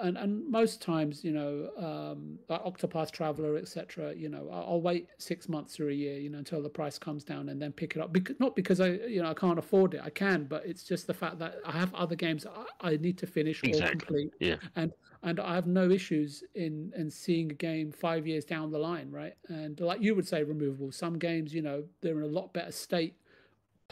and 0.00 0.16
and 0.16 0.48
most 0.50 0.80
times, 0.80 1.22
you 1.22 1.32
know, 1.32 1.70
um, 1.76 2.38
like 2.48 2.62
Octopath 2.64 3.10
Traveler, 3.10 3.56
etc. 3.56 4.14
You 4.14 4.28
know, 4.28 4.48
I'll, 4.50 4.80
wait 4.80 5.08
six 5.18 5.48
months 5.48 5.78
or 5.78 5.90
a 5.90 5.94
year, 5.94 6.18
you 6.18 6.28
know, 6.30 6.38
until 6.38 6.62
the 6.62 6.68
price 6.68 6.98
comes 6.98 7.22
down 7.24 7.50
and 7.50 7.60
then 7.60 7.72
pick 7.72 7.94
it 7.94 8.02
up. 8.02 8.12
Because 8.12 8.36
not 8.40 8.56
because 8.56 8.80
I, 8.80 8.88
you 8.88 9.22
know, 9.22 9.28
I 9.28 9.34
can't 9.34 9.58
afford 9.58 9.94
it. 9.94 10.00
I 10.02 10.10
can, 10.10 10.44
but 10.44 10.64
it's 10.66 10.82
just 10.82 11.06
the 11.06 11.14
fact 11.14 11.38
that 11.38 11.56
I 11.64 11.72
have 11.72 11.94
other 11.94 12.16
games 12.16 12.46
I, 12.46 12.88
I 12.88 12.96
need 12.96 13.18
to 13.18 13.26
finish 13.26 13.62
exactly. 13.62 13.86
or 13.86 13.90
complete. 13.90 14.32
Yeah. 14.40 14.56
And 14.76 14.92
and 15.22 15.38
I 15.38 15.54
have 15.54 15.66
no 15.66 15.90
issues 15.90 16.42
in 16.54 16.92
in 16.96 17.10
seeing 17.10 17.50
a 17.50 17.54
game 17.54 17.92
five 17.92 18.26
years 18.26 18.44
down 18.44 18.70
the 18.70 18.78
line, 18.78 19.10
right? 19.10 19.34
And 19.48 19.78
like 19.78 20.00
you 20.00 20.14
would 20.14 20.26
say, 20.26 20.42
removable. 20.42 20.90
Some 20.90 21.18
games, 21.18 21.54
you 21.54 21.62
know, 21.62 21.84
they're 22.00 22.18
in 22.18 22.24
a 22.24 22.26
lot 22.26 22.52
better 22.52 22.72
state 22.72 23.14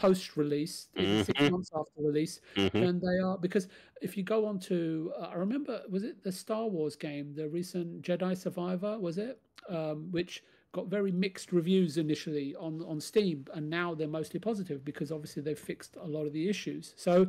post 0.01 0.35
release, 0.35 0.87
mm-hmm. 0.97 1.21
six 1.21 1.51
months 1.51 1.69
after 1.75 1.91
release, 1.97 2.41
mm-hmm. 2.55 2.79
than 2.79 2.99
they 2.99 3.23
are. 3.23 3.37
Because 3.37 3.67
if 4.01 4.17
you 4.17 4.23
go 4.23 4.45
on 4.45 4.59
to, 4.61 5.13
uh, 5.19 5.29
I 5.33 5.35
remember, 5.35 5.81
was 5.89 6.03
it 6.03 6.23
the 6.23 6.31
Star 6.31 6.67
Wars 6.67 6.95
game, 6.95 7.33
the 7.35 7.47
recent 7.47 8.01
Jedi 8.01 8.35
Survivor, 8.35 8.97
was 8.97 9.17
it? 9.17 9.39
Um, 9.69 10.07
which 10.11 10.43
got 10.71 10.87
very 10.87 11.11
mixed 11.11 11.51
reviews 11.51 11.97
initially 11.97 12.55
on, 12.55 12.83
on 12.87 12.99
Steam, 12.99 13.45
and 13.53 13.69
now 13.69 13.93
they're 13.93 14.07
mostly 14.07 14.39
positive 14.39 14.83
because 14.83 15.11
obviously 15.11 15.43
they've 15.43 15.59
fixed 15.59 15.97
a 16.01 16.07
lot 16.07 16.25
of 16.25 16.33
the 16.33 16.49
issues. 16.49 16.93
So, 16.97 17.27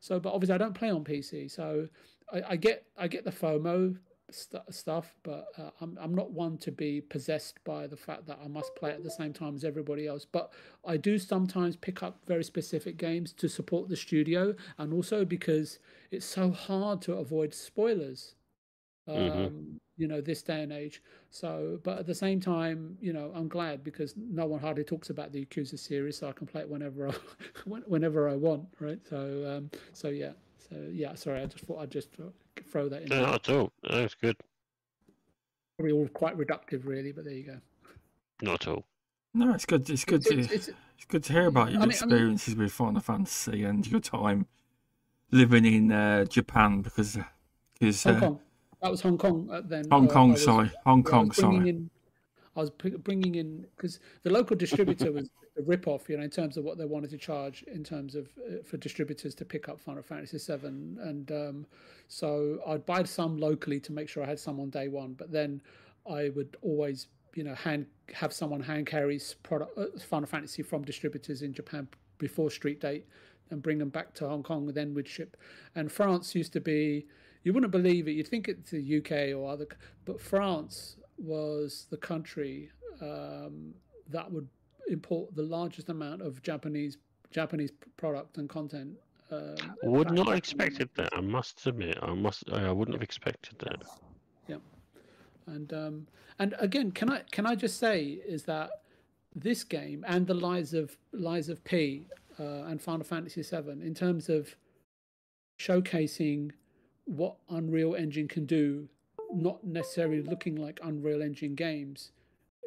so, 0.00 0.20
but 0.20 0.34
obviously 0.34 0.54
I 0.54 0.58
don't 0.58 0.74
play 0.74 0.90
on 0.90 1.04
PC, 1.04 1.50
so 1.50 1.88
I, 2.32 2.42
I 2.50 2.56
get 2.56 2.84
I 2.98 3.08
get 3.08 3.24
the 3.24 3.30
FOMO 3.30 3.96
st- 4.34 4.62
stuff, 4.72 5.14
but 5.22 5.46
uh, 5.58 5.70
I'm 5.80 5.98
I'm 6.00 6.14
not 6.14 6.30
one 6.30 6.58
to 6.58 6.72
be 6.72 7.00
possessed 7.00 7.62
by 7.64 7.86
the 7.86 7.96
fact 7.96 8.26
that 8.26 8.38
I 8.44 8.48
must 8.48 8.74
play 8.76 8.90
at 8.90 9.02
the 9.02 9.10
same 9.10 9.32
time 9.32 9.54
as 9.54 9.64
everybody 9.64 10.06
else. 10.06 10.24
But 10.24 10.52
I 10.84 10.96
do 10.96 11.18
sometimes 11.18 11.76
pick 11.76 12.02
up 12.02 12.20
very 12.26 12.44
specific 12.44 12.96
games 12.96 13.32
to 13.34 13.48
support 13.48 13.88
the 13.88 13.96
studio, 13.96 14.54
and 14.78 14.92
also 14.92 15.24
because 15.24 15.78
it's 16.10 16.26
so 16.26 16.50
hard 16.50 17.02
to 17.02 17.14
avoid 17.14 17.54
spoilers. 17.54 18.34
Mm-hmm. 19.08 19.32
Um, 19.32 19.38
mm-hmm. 19.38 19.76
You 19.96 20.08
know, 20.08 20.20
this 20.22 20.42
day 20.42 20.62
and 20.62 20.72
age. 20.72 21.02
So, 21.30 21.78
but 21.82 21.98
at 21.98 22.06
the 22.06 22.14
same 22.14 22.40
time, 22.40 22.96
you 23.02 23.12
know, 23.12 23.30
I'm 23.34 23.48
glad 23.48 23.84
because 23.84 24.14
no 24.16 24.46
one 24.46 24.58
hardly 24.58 24.82
talks 24.82 25.10
about 25.10 25.30
the 25.30 25.44
Yakuza 25.44 25.78
series, 25.78 26.16
so 26.16 26.28
I 26.28 26.32
can 26.32 26.46
play 26.46 26.62
it 26.62 26.68
whenever 26.70 27.08
I, 27.08 27.12
whenever 27.66 28.28
I 28.28 28.36
want, 28.36 28.64
right? 28.80 28.98
So, 29.08 29.18
um, 29.46 29.70
so 29.92 30.08
yeah, 30.08 30.32
so 30.58 30.88
yeah. 30.90 31.14
Sorry, 31.14 31.42
I 31.42 31.46
just 31.46 31.64
thought 31.66 31.80
I'd 31.80 31.90
just 31.90 32.10
throw 32.64 32.88
that 32.88 33.02
in. 33.02 33.08
No, 33.08 33.22
not 33.22 33.48
at 33.48 33.54
all. 33.54 33.72
That's 33.88 34.14
good. 34.14 34.36
Probably 35.76 35.92
all 35.92 36.08
quite 36.08 36.36
reductive, 36.36 36.84
really, 36.84 37.12
but 37.12 37.24
there 37.24 37.34
you 37.34 37.44
go. 37.44 37.58
Not 38.42 38.66
at 38.66 38.68
all. 38.68 38.84
No, 39.34 39.54
it's 39.54 39.66
good. 39.66 39.88
It's 39.88 40.04
good 40.04 40.20
it's, 40.20 40.28
to 40.28 40.38
it's, 40.38 40.52
it's, 40.52 40.68
it's, 40.68 41.04
good 41.06 41.24
to 41.24 41.32
hear 41.32 41.46
about 41.46 41.70
your 41.70 41.80
I 41.80 41.84
mean, 41.84 41.90
experiences 41.90 42.54
I 42.54 42.56
mean, 42.56 42.64
with 42.64 42.72
Final 42.72 43.00
Fantasy 43.00 43.64
and 43.64 43.86
your 43.86 44.00
time 44.00 44.46
living 45.30 45.64
in 45.64 45.92
uh, 45.92 46.24
Japan 46.24 46.82
because 46.82 47.16
because 47.78 48.02
Hong 48.04 48.16
uh, 48.16 48.20
Kong. 48.20 48.40
That 48.82 48.90
was 48.90 49.00
Hong 49.02 49.18
Kong 49.18 49.48
uh, 49.50 49.60
then. 49.64 49.84
Hong 49.90 50.08
Kong, 50.08 50.32
was, 50.32 50.44
sorry, 50.44 50.70
Hong 50.84 51.02
Kong, 51.02 51.32
sorry. 51.32 51.68
In, 51.68 51.90
I 52.60 52.62
was 52.62 52.70
bringing 52.70 53.36
in 53.36 53.66
because 53.76 54.00
the 54.22 54.30
local 54.30 54.54
distributor 54.54 55.12
was 55.12 55.30
a 55.58 55.62
rip 55.62 55.88
off, 55.88 56.08
you 56.08 56.16
know, 56.16 56.22
in 56.22 56.30
terms 56.30 56.56
of 56.56 56.64
what 56.64 56.78
they 56.78 56.84
wanted 56.84 57.10
to 57.10 57.18
charge 57.18 57.62
in 57.64 57.82
terms 57.82 58.14
of 58.14 58.28
uh, 58.38 58.62
for 58.64 58.76
distributors 58.76 59.34
to 59.36 59.44
pick 59.44 59.68
up 59.68 59.80
Final 59.80 60.02
Fantasy 60.02 60.38
VII, 60.38 60.66
and 60.66 61.32
um, 61.32 61.66
so 62.08 62.60
I'd 62.66 62.84
buy 62.86 63.02
some 63.04 63.38
locally 63.38 63.80
to 63.80 63.92
make 63.92 64.08
sure 64.08 64.22
I 64.22 64.26
had 64.26 64.38
some 64.38 64.60
on 64.60 64.70
day 64.70 64.88
one, 64.88 65.14
but 65.14 65.32
then 65.32 65.62
I 66.08 66.30
would 66.30 66.56
always, 66.62 67.08
you 67.34 67.44
know, 67.44 67.54
hand 67.54 67.86
have 68.12 68.32
someone 68.32 68.60
hand 68.60 68.86
carries 68.86 69.34
product 69.42 69.76
uh, 69.78 69.86
Final 69.98 70.26
Fantasy 70.26 70.62
from 70.62 70.82
distributors 70.82 71.42
in 71.42 71.52
Japan 71.54 71.88
before 72.18 72.50
street 72.50 72.80
date 72.80 73.06
and 73.50 73.62
bring 73.62 73.78
them 73.78 73.88
back 73.88 74.14
to 74.14 74.28
Hong 74.28 74.42
Kong, 74.42 74.66
and 74.66 74.76
then 74.76 74.94
we'd 74.94 75.08
ship. 75.08 75.36
And 75.74 75.90
France 75.90 76.34
used 76.34 76.52
to 76.52 76.60
be, 76.60 77.06
you 77.42 77.52
wouldn't 77.52 77.72
believe 77.72 78.06
it. 78.06 78.12
You'd 78.12 78.28
think 78.28 78.48
it's 78.48 78.70
the 78.70 78.98
UK 78.98 79.36
or 79.36 79.50
other, 79.50 79.66
but 80.04 80.20
France 80.20 80.96
was 81.20 81.86
the 81.90 81.96
country 81.96 82.70
um, 83.00 83.74
that 84.08 84.30
would 84.30 84.48
import 84.88 85.34
the 85.34 85.42
largest 85.42 85.88
amount 85.88 86.22
of 86.22 86.42
Japanese 86.42 86.98
Japanese 87.30 87.70
product 87.96 88.38
and 88.38 88.48
content. 88.48 88.94
Um, 89.30 89.54
would 89.84 90.10
not 90.10 90.26
have 90.26 90.36
expected 90.36 90.88
that. 90.96 91.10
I 91.12 91.20
must 91.20 91.64
admit, 91.66 91.96
I 92.02 92.12
must. 92.14 92.50
I 92.50 92.72
wouldn't 92.72 92.96
have 92.96 93.02
expected 93.02 93.58
that. 93.60 93.82
Yeah, 94.48 94.56
and 95.46 95.72
um, 95.72 96.06
and 96.40 96.54
again, 96.58 96.90
can 96.90 97.10
I 97.10 97.22
can 97.30 97.46
I 97.46 97.54
just 97.54 97.78
say 97.78 98.18
is 98.26 98.44
that 98.44 98.70
this 99.34 99.62
game 99.62 100.04
and 100.08 100.26
the 100.26 100.34
Lies 100.34 100.74
of 100.74 100.96
Lies 101.12 101.48
of 101.48 101.62
P 101.62 102.06
uh, 102.40 102.64
and 102.64 102.82
Final 102.82 103.04
Fantasy 103.04 103.42
VII, 103.42 103.70
in 103.70 103.94
terms 103.94 104.28
of 104.28 104.56
showcasing 105.60 106.50
what 107.04 107.36
Unreal 107.48 107.94
Engine 107.94 108.26
can 108.26 108.46
do, 108.46 108.88
not 109.34 109.64
necessarily 109.64 110.22
looking 110.22 110.56
like 110.56 110.80
Unreal 110.82 111.22
Engine 111.22 111.54
games, 111.54 112.12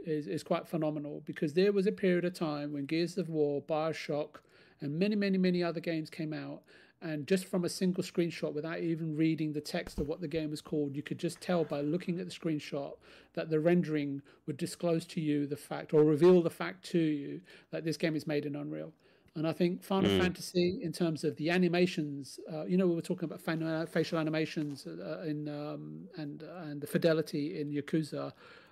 is, 0.05 0.27
is 0.27 0.43
quite 0.43 0.67
phenomenal 0.67 1.21
because 1.25 1.53
there 1.53 1.71
was 1.71 1.87
a 1.87 1.91
period 1.91 2.25
of 2.25 2.33
time 2.33 2.73
when 2.73 2.85
Gears 2.85 3.17
of 3.17 3.29
War, 3.29 3.61
Bioshock, 3.61 4.41
and 4.81 4.99
many, 4.99 5.15
many, 5.15 5.37
many 5.37 5.63
other 5.63 5.79
games 5.79 6.09
came 6.09 6.33
out. 6.33 6.61
And 7.01 7.27
just 7.27 7.45
from 7.45 7.65
a 7.65 7.69
single 7.69 8.03
screenshot, 8.03 8.53
without 8.53 8.79
even 8.79 9.17
reading 9.17 9.51
the 9.51 9.59
text 9.59 9.99
of 9.99 10.07
what 10.07 10.21
the 10.21 10.27
game 10.27 10.49
was 10.49 10.61
called, 10.61 10.95
you 10.95 11.03
could 11.03 11.19
just 11.19 11.41
tell 11.41 11.65
by 11.65 11.81
looking 11.81 12.19
at 12.19 12.29
the 12.29 12.33
screenshot 12.33 12.93
that 13.33 13.49
the 13.49 13.59
rendering 13.59 14.21
would 14.47 14.55
disclose 14.55 15.05
to 15.07 15.19
you 15.19 15.45
the 15.45 15.57
fact 15.57 15.93
or 15.93 16.03
reveal 16.03 16.41
the 16.41 16.49
fact 16.49 16.85
to 16.91 16.99
you 16.99 17.41
that 17.71 17.83
this 17.83 17.97
game 17.97 18.15
is 18.15 18.25
made 18.25 18.45
in 18.45 18.55
Unreal. 18.55 18.93
And 19.35 19.47
I 19.47 19.51
think 19.51 19.83
Final 19.83 20.11
mm. 20.11 20.21
Fantasy, 20.21 20.79
in 20.83 20.91
terms 20.91 21.23
of 21.23 21.35
the 21.37 21.49
animations, 21.49 22.39
uh, 22.51 22.65
you 22.65 22.77
know, 22.77 22.85
we 22.85 22.93
were 22.93 23.01
talking 23.01 23.23
about 23.25 23.41
fan- 23.41 23.87
facial 23.87 24.19
animations 24.19 24.85
uh, 24.85 25.23
in 25.25 25.49
um, 25.49 26.07
and 26.17 26.43
and 26.65 26.79
the 26.79 26.85
fidelity 26.85 27.59
in 27.59 27.71
Yakuza. 27.71 28.31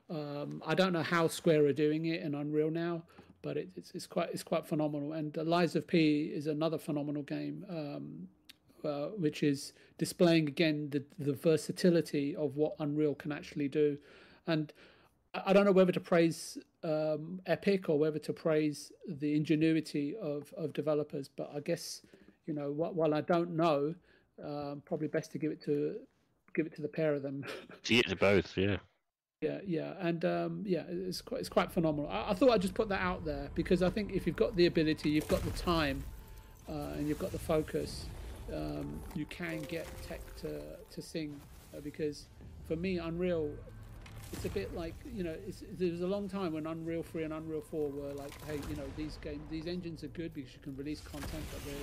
Um, 0.10 0.62
I 0.66 0.76
don't 0.76 0.94
know 0.94 1.02
how 1.02 1.28
Square 1.28 1.66
are 1.66 1.74
doing 1.74 2.06
it 2.06 2.22
in 2.22 2.36
Unreal 2.36 2.70
now, 2.70 3.02
but 3.42 3.58
it, 3.58 3.70
it's, 3.76 3.92
it's 3.92 4.06
quite 4.06 4.30
it's 4.32 4.44
quite 4.44 4.68
phenomenal. 4.68 5.14
And 5.14 5.36
uh, 5.36 5.44
Lies 5.44 5.76
of 5.76 5.88
P 5.88 6.32
is 6.34 6.46
another 6.46 6.78
phenomenal 6.78 7.24
game, 7.24 7.66
um, 7.68 8.28
uh, 8.86 9.08
which 9.18 9.42
is 9.42 9.74
displaying 9.98 10.48
again 10.48 10.90
the 10.92 11.04
the 11.18 11.34
versatility 11.34 12.36
of 12.36 12.56
what 12.56 12.76
Unreal 12.78 13.16
can 13.16 13.32
actually 13.32 13.68
do. 13.68 13.98
And 14.46 14.72
I 15.34 15.53
don't 15.53 15.66
know 15.66 15.72
whether 15.72 15.91
to 15.91 15.99
praise 15.99 16.58
um, 16.84 17.40
Epic 17.45 17.90
or 17.90 17.98
whether 17.98 18.20
to 18.20 18.34
praise 18.34 18.91
the 19.08 19.36
ingenuity 19.36 20.16
of, 20.22 20.53
of 20.58 20.74
developers, 20.74 21.30
but 21.30 21.52
I 21.56 21.62
guess 21.62 22.02
you 22.45 22.53
know 22.53 22.72
while 22.72 23.14
I 23.14 23.22
don't 23.22 23.52
know, 23.56 23.95
um, 24.44 24.82
probably 24.86 25.08
best 25.08 25.32
to 25.32 25.38
give 25.38 25.52
it 25.52 25.64
to 25.66 25.95
give 26.53 26.66
it 26.66 26.76
to 26.76 26.82
the 26.82 26.88
pair 26.88 27.14
of 27.14 27.22
them. 27.22 27.45
to 27.84 27.95
get 27.95 28.08
to 28.08 28.16
both, 28.16 28.58
yeah. 28.58 28.78
Yeah, 29.41 29.60
yeah, 29.66 29.94
and 29.99 30.24
um, 30.26 30.64
yeah, 30.68 30.84
it's 30.88 31.22
quite 31.22 31.40
it's 31.40 31.49
quite 31.49 31.72
phenomenal. 31.72 32.10
I, 32.12 32.32
I, 32.32 32.34
thought 32.34 32.52
I'd 32.52 32.62
just 32.62 32.76
put 32.76 32.90
that 32.90 33.02
out 33.02 33.26
there 33.26 33.49
because 33.56 33.82
I 33.82 33.90
think 33.90 34.12
if 34.12 34.28
you've 34.28 34.36
got 34.36 34.56
the 34.56 34.68
ability, 34.68 35.10
you've 35.10 35.28
got 35.28 35.41
the 35.44 35.52
time, 35.52 36.03
uh, 36.70 36.94
and 36.95 37.08
you've 37.08 37.18
got 37.18 37.32
the 37.32 37.40
focus, 37.40 38.06
um, 38.53 38.99
you 39.16 39.26
can 39.26 39.62
get 39.62 39.88
tech 40.08 40.20
to 40.41 40.62
to 40.91 41.02
sing. 41.02 41.40
Uh, 41.76 41.80
because 41.80 42.26
for 42.68 42.76
me, 42.76 42.99
Unreal, 42.99 43.49
it's 44.32 44.45
a 44.45 44.49
bit 44.49 44.76
like 44.76 44.95
you 45.14 45.24
know, 45.24 45.36
there 45.78 45.91
was 45.91 46.02
a 46.02 46.08
long 46.08 46.30
time 46.30 46.53
when 46.53 46.68
Unreal 46.68 47.03
Three 47.03 47.24
and 47.24 47.34
Unreal 47.34 47.62
Four 47.62 47.90
were 47.90 48.14
like, 48.14 48.32
hey, 48.45 48.60
you 48.70 48.76
know, 48.76 48.86
these 48.95 49.18
games, 49.22 49.41
these 49.49 49.68
engines 49.68 50.03
are 50.03 50.10
good 50.10 50.34
because 50.34 50.53
you 50.53 50.60
can 50.62 50.76
release 50.76 51.02
content, 51.02 51.44
but 51.52 51.64
they're, 51.66 51.74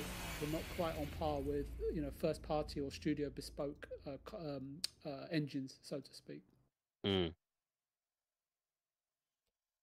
they're 0.41 0.53
not 0.53 0.63
quite 0.77 0.99
on 0.99 1.07
par 1.19 1.41
with 1.41 1.67
you 1.95 2.01
know 2.01 2.11
first 2.17 2.43
party 2.43 2.81
or 2.81 2.91
studio 2.91 3.31
bespoke 3.31 3.89
uh, 4.07 4.37
um, 4.37 4.79
uh, 5.07 5.27
engines, 5.31 5.79
so 5.83 5.99
to 5.99 6.15
speak. 6.15 6.43
Mm. 7.05 7.33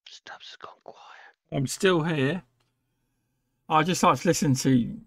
Stubz 0.10 0.58
gone 0.60 0.74
quiet. 0.84 1.06
I'm 1.52 1.68
still 1.68 2.04
here. 2.04 2.44
I 3.68 3.84
just 3.84 4.04
like 4.04 4.20
to 4.20 4.28
listen 4.28 4.56
to. 4.56 4.98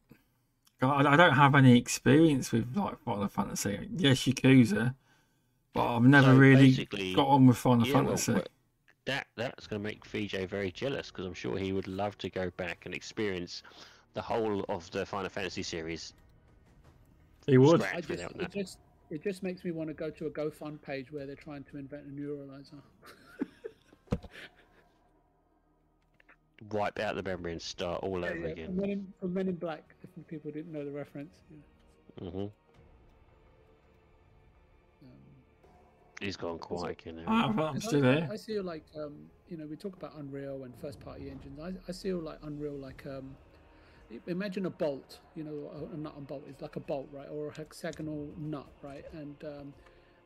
I 0.81 1.17
don't 1.17 1.35
have 1.35 1.57
any 1.57 1.77
experience 1.77 2.53
with 2.53 2.77
like 2.77 2.99
Final 3.01 3.29
Fantasy. 3.29 3.89
Yes, 3.97 4.19
Yakuza, 4.19 4.95
but 5.79 5.95
I've 5.95 6.03
never 6.03 6.33
so 6.33 6.37
really 6.37 7.15
got 7.15 7.29
on 7.29 7.47
with 7.47 7.57
Final 7.57 7.87
yeah, 7.87 7.93
Fantasy. 7.93 8.33
Well, 8.33 8.45
that 9.07 9.29
that's 9.37 9.67
going 9.67 9.81
to 9.81 9.89
make 9.89 10.05
VJ 10.05 10.49
very 10.49 10.71
jealous 10.73 11.11
because 11.11 11.25
I'm 11.25 11.35
sure 11.35 11.57
he 11.57 11.73
would 11.73 11.89
love 11.89 12.19
to 12.19 12.29
go 12.29 12.51
back 12.57 12.85
and 12.85 12.95
experience 12.95 13.63
the 14.15 14.21
whole 14.21 14.65
of 14.69 14.91
the 14.91 15.07
Final 15.07 15.31
Fantasy 15.31 15.63
series. 15.63 16.15
He 17.47 17.59
would. 17.59 17.81
Just, 17.81 17.95
without 18.09 18.41
it 18.41 18.51
just 18.53 18.79
it 19.11 19.23
just 19.23 19.43
makes 19.43 19.65
me 19.65 19.71
want 19.71 19.89
to 19.89 19.95
go 19.95 20.11
to 20.11 20.27
a 20.27 20.31
GoFund 20.31 20.83
page 20.83 21.13
where 21.13 21.25
they're 21.27 21.37
trying 21.37 21.65
to 21.65 21.79
invent 21.79 22.03
a 22.07 22.11
neuralizer. 22.11 22.83
Wipe 26.73 26.99
out 26.99 27.15
the 27.15 27.23
memory 27.23 27.53
and 27.53 27.63
start 27.63 28.03
all 28.03 28.25
over 28.25 28.37
Yeah, 28.37 28.49
again. 28.49 28.67
From 28.67 28.77
Men, 28.77 28.91
in, 28.91 29.15
from 29.21 29.33
Men 29.33 29.49
in 29.49 29.55
Black, 29.55 29.95
if 30.03 30.11
people 30.27 30.51
didn't 30.51 30.73
know 30.73 30.85
the 30.85 30.91
reference. 30.91 31.37
Yeah. 32.21 32.29
hmm 32.31 32.47
He's 36.21 36.37
gone 36.37 36.59
quiet, 36.59 37.03
you 37.05 37.13
know. 37.13 37.23
Ah, 37.27 37.53
well, 37.57 37.69
I'm 37.69 37.81
still 37.81 38.05
I, 38.05 38.13
here. 38.13 38.29
I 38.33 38.37
feel 38.37 38.65
like 38.65 38.85
um, 38.97 39.15
you 39.49 39.57
know 39.57 39.67
we 39.67 39.77
talk 39.77 39.97
about 39.97 40.17
Unreal 40.17 40.65
and 40.65 40.75
first 40.81 40.99
party 41.01 41.31
engines. 41.31 41.61
I, 41.61 41.73
I 41.89 41.93
feel 41.93 42.19
like 42.19 42.39
Unreal 42.43 42.75
like 42.75 43.05
um, 43.07 43.37
imagine 44.27 44.67
a 44.67 44.71
bolt. 44.71 45.21
You 45.37 45.45
know, 45.45 45.71
a, 45.73 45.95
a 45.95 45.97
nut 45.97 46.15
and 46.17 46.27
bolt 46.27 46.45
is 46.49 46.61
like 46.61 46.77
a 46.77 46.81
bolt, 46.81 47.09
right, 47.13 47.29
or 47.31 47.49
a 47.49 47.55
hexagonal 47.55 48.29
nut, 48.37 48.69
right? 48.83 49.05
And 49.13 49.37
um, 49.45 49.75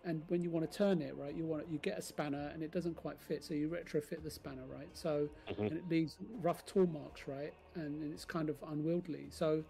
and 0.05 0.23
when 0.29 0.43
you 0.43 0.51
want 0.51 0.71
to 0.71 0.79
turn 0.79 1.03
it, 1.03 1.15
right, 1.17 1.35
you 1.35 1.45
want 1.45 1.67
you 1.71 1.79
get 1.79 1.99
a 1.99 2.03
spanner 2.03 2.51
and 2.55 2.63
it 2.63 2.73
doesn't 2.73 2.97
quite 2.97 3.21
fit, 3.21 3.45
so 3.45 3.53
you 3.53 3.69
retrofit 3.69 4.23
the 4.23 4.31
spanner, 4.31 4.65
right? 4.67 4.89
So 4.95 5.29
Mhm. 5.51 5.69
and 5.69 5.73
it 5.79 5.89
leaves 5.91 6.17
rough 6.41 6.65
tool 6.65 6.87
marks, 6.87 7.29
right? 7.29 7.53
And 7.75 8.13
it's 8.13 8.25
kind 8.25 8.49
of 8.49 8.57
unwieldy. 8.67 9.27
So 9.31 9.63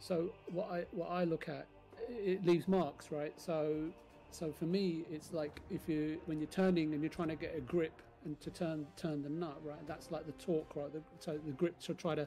so 0.00 0.34
what 0.52 0.70
I 0.70 0.84
what 0.92 1.10
I 1.10 1.24
look 1.24 1.48
at, 1.48 1.66
it 2.08 2.44
leaves 2.44 2.68
marks, 2.68 3.10
right? 3.10 3.32
So 3.40 3.90
so 4.32 4.52
for 4.52 4.64
me, 4.64 5.04
it's 5.10 5.32
like 5.32 5.60
if 5.70 5.88
you 5.88 6.20
when 6.26 6.38
you're 6.38 6.48
turning 6.48 6.94
and 6.94 7.02
you're 7.02 7.10
trying 7.10 7.28
to 7.28 7.36
get 7.36 7.54
a 7.56 7.60
grip 7.60 8.02
and 8.24 8.40
to 8.40 8.50
turn 8.50 8.86
turn 8.96 9.22
the 9.22 9.28
nut, 9.28 9.58
right? 9.64 9.86
That's 9.86 10.10
like 10.10 10.26
the 10.26 10.32
torque, 10.32 10.74
right? 10.74 10.92
The, 10.92 11.02
so 11.18 11.38
the 11.44 11.52
grip 11.52 11.78
to 11.80 11.94
try 11.94 12.14
to 12.14 12.26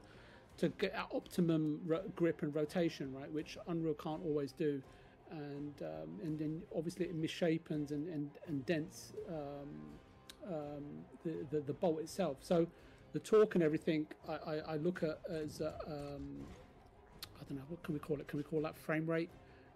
to 0.58 0.70
get 0.70 0.96
optimum 1.14 1.82
ro- 1.86 2.04
grip 2.16 2.42
and 2.44 2.56
rotation, 2.56 3.14
right? 3.14 3.32
Which 3.32 3.58
Unreal 3.68 3.96
can't 3.96 4.22
always 4.24 4.52
do, 4.52 4.82
and 5.32 5.74
um, 5.82 6.20
and 6.24 6.38
then 6.40 6.62
obviously 6.76 7.06
it 7.08 7.20
misshapens 7.20 7.92
and 7.92 8.08
and, 8.08 8.30
and 8.48 8.66
dents 8.66 9.14
um, 9.30 10.54
um, 10.54 10.84
the, 11.24 11.46
the 11.52 11.62
the 11.62 11.74
bolt 11.74 12.00
itself. 12.00 12.38
So 12.42 12.68
the 13.14 13.20
torque 13.20 13.56
and 13.56 13.64
everything, 13.64 14.06
I, 14.28 14.34
I, 14.34 14.56
I 14.74 14.76
look 14.76 15.02
at 15.02 15.20
as 15.30 15.62
um, 15.62 16.46
I 17.40 17.44
don't 17.48 17.58
know 17.58 17.64
what 17.70 17.82
can 17.84 17.94
we 17.94 18.00
call 18.00 18.20
it? 18.20 18.28
Can 18.28 18.38
we 18.38 18.44
call 18.44 18.62
that 18.62 18.78
frame 18.78 19.10
rate? 19.10 19.30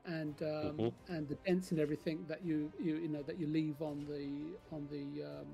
And 0.06 0.42
um, 0.42 0.78
Mhm. 0.78 0.94
and 1.10 1.28
the 1.28 1.36
dents 1.46 1.72
and 1.72 1.80
everything 1.80 2.26
that 2.28 2.44
you, 2.44 2.72
you 2.80 2.96
you 2.98 3.08
know 3.10 3.22
that 3.24 3.38
you 3.40 3.48
leave 3.48 3.82
on 3.82 4.06
the 4.06 4.58
on 4.72 4.88
the 4.90 5.24
um, 5.24 5.48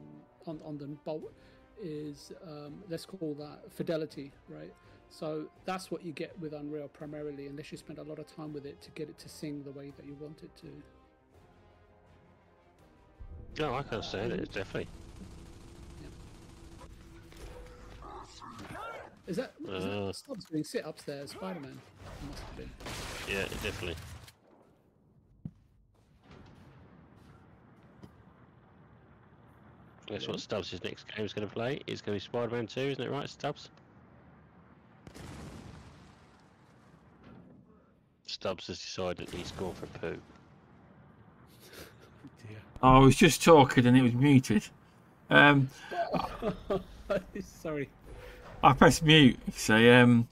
on 0.45 0.61
on 0.63 0.77
the 0.77 0.87
bolt 1.03 1.33
is 1.81 2.31
um, 2.47 2.83
let's 2.89 3.05
call 3.05 3.35
that 3.35 3.71
fidelity, 3.73 4.31
right? 4.47 4.73
So 5.09 5.47
that's 5.65 5.91
what 5.91 6.03
you 6.05 6.11
get 6.13 6.37
with 6.39 6.53
Unreal 6.53 6.87
primarily, 6.87 7.47
unless 7.47 7.71
you 7.71 7.77
spend 7.77 7.99
a 7.99 8.03
lot 8.03 8.19
of 8.19 8.27
time 8.27 8.53
with 8.53 8.65
it 8.65 8.81
to 8.81 8.91
get 8.91 9.09
it 9.09 9.17
to 9.19 9.29
sing 9.29 9.63
the 9.63 9.71
way 9.71 9.91
that 9.97 10.05
you 10.05 10.15
want 10.19 10.43
it 10.43 10.55
to. 10.61 10.67
No, 13.59 13.75
I 13.75 13.83
can 13.83 13.95
understand 13.95 14.33
it. 14.33 14.39
It's 14.41 14.53
definitely. 14.53 14.87
Is 19.27 19.37
that, 19.37 19.53
is 19.75 19.85
Uh. 19.85 19.89
that 19.89 20.13
Stubz 20.13 20.49
doing 20.51 20.63
sit 20.63 20.85
ups 20.85 21.03
there? 21.03 21.25
Spider 21.25 21.59
Man 21.59 21.81
must 22.27 22.43
have 22.43 22.57
been. 22.57 22.69
Yeah, 23.27 23.43
definitely. 23.63 23.95
That's 30.09 30.27
what 30.27 30.37
Stubz' 30.37 30.69
his 30.69 30.83
next 30.83 31.05
game 31.13 31.25
is 31.25 31.33
going 31.33 31.47
to 31.47 31.53
play. 31.53 31.79
It's 31.87 32.01
going 32.01 32.17
to 32.17 32.23
be 32.23 32.25
Spider-Man 32.25 32.67
2, 32.67 32.79
isn't 32.79 33.03
it 33.03 33.09
right, 33.09 33.25
Stubz? 33.25 33.69
Stubz 38.27 38.67
has 38.67 38.79
decided 38.79 39.29
he's 39.29 39.51
gone 39.51 39.73
for 39.73 39.87
poo. 39.87 40.07
Dear. 42.47 42.57
I 42.83 42.99
was 42.99 43.15
just 43.15 43.43
talking 43.43 43.85
and 43.85 43.97
it 43.97 44.01
was 44.01 44.13
muted. 44.13 44.63
Um, 45.29 45.69
Sorry. 47.41 47.89
I 48.63 48.73
pressed 48.73 49.03
mute. 49.03 49.39
So, 49.53 49.75
um, 49.93 50.27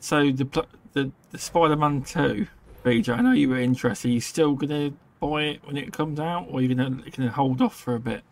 so 0.00 0.30
the 0.30 0.66
the, 0.92 1.10
the 1.30 1.38
Spider-Man 1.38 2.02
Two, 2.02 2.46
VJ. 2.84 3.10
I 3.10 3.20
know 3.20 3.32
you 3.32 3.50
were 3.50 3.58
interested. 3.60 4.08
Are 4.08 4.12
you 4.12 4.20
still 4.20 4.54
gonna 4.54 4.92
buy 5.20 5.42
it 5.44 5.60
when 5.64 5.76
it 5.76 5.92
comes 5.92 6.18
out, 6.18 6.46
or 6.50 6.58
are 6.58 6.62
you 6.62 6.74
gonna 6.74 7.02
gonna 7.10 7.30
hold 7.30 7.60
off 7.62 7.76
for 7.76 7.94
a 7.94 8.00
bit? 8.00 8.22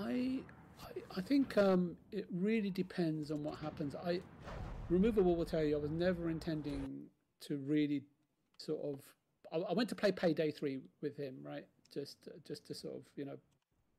I, 0.00 0.40
I, 0.82 1.18
I 1.18 1.20
think 1.20 1.56
um, 1.56 1.96
it 2.12 2.26
really 2.30 2.70
depends 2.70 3.30
on 3.30 3.42
what 3.42 3.58
happens. 3.58 3.94
I, 3.94 4.20
Removable 4.90 5.34
will 5.34 5.46
tell 5.46 5.64
you 5.64 5.76
I 5.76 5.80
was 5.80 5.90
never 5.90 6.28
intending 6.28 7.04
to 7.42 7.56
really 7.56 8.02
sort 8.58 8.80
of. 8.84 9.00
I, 9.52 9.70
I 9.70 9.72
went 9.72 9.88
to 9.90 9.94
play 9.94 10.12
Payday 10.12 10.50
Three 10.50 10.80
with 11.00 11.16
him, 11.16 11.36
right? 11.42 11.66
Just, 11.92 12.28
just 12.46 12.66
to 12.66 12.74
sort 12.74 12.96
of 12.96 13.02
you 13.16 13.24
know, 13.24 13.36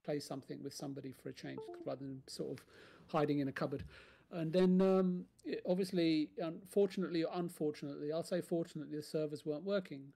play 0.03 0.19
something 0.19 0.61
with 0.61 0.73
somebody 0.73 1.11
for 1.11 1.30
a 1.30 1.34
change, 1.34 1.59
rather 1.85 2.01
than 2.01 2.22
sort 2.27 2.51
of 2.51 2.65
hiding 3.07 3.39
in 3.39 3.47
a 3.47 3.51
cupboard. 3.51 3.84
And 4.31 4.51
then, 4.51 4.81
um, 4.81 5.26
it, 5.43 5.61
obviously, 5.67 6.30
unfortunately 6.38 7.23
or 7.23 7.31
unfortunately, 7.34 8.11
I'll 8.11 8.23
say 8.23 8.41
fortunately, 8.41 8.95
the 8.95 9.03
servers 9.03 9.45
weren't 9.45 9.63
working. 9.63 10.13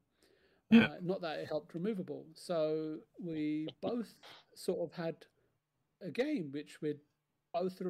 Yeah. 0.69 0.81
Uh, 0.81 0.89
not 1.01 1.21
that 1.21 1.39
it 1.39 1.47
helped 1.47 1.73
removable. 1.73 2.25
So 2.35 2.97
we 3.19 3.69
both 3.81 4.13
sort 4.53 4.79
of 4.81 4.95
had 4.95 5.15
a 6.01 6.09
game 6.11 6.51
which 6.51 6.81
we'd 6.81 6.99
both 7.53 7.81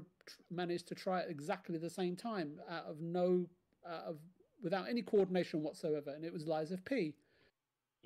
managed 0.50 0.88
to 0.88 0.96
try 0.96 1.22
at 1.22 1.30
exactly 1.30 1.78
the 1.78 1.90
same 1.90 2.16
time 2.16 2.60
out 2.70 2.86
of 2.86 3.02
no 3.02 3.46
out 3.88 4.04
of 4.06 4.18
without 4.64 4.88
any 4.90 5.02
coordination 5.02 5.62
whatsoever 5.64 6.12
and 6.12 6.24
it 6.24 6.32
was 6.34 6.46
lies 6.48 6.72
of 6.72 6.84
p 6.86 7.14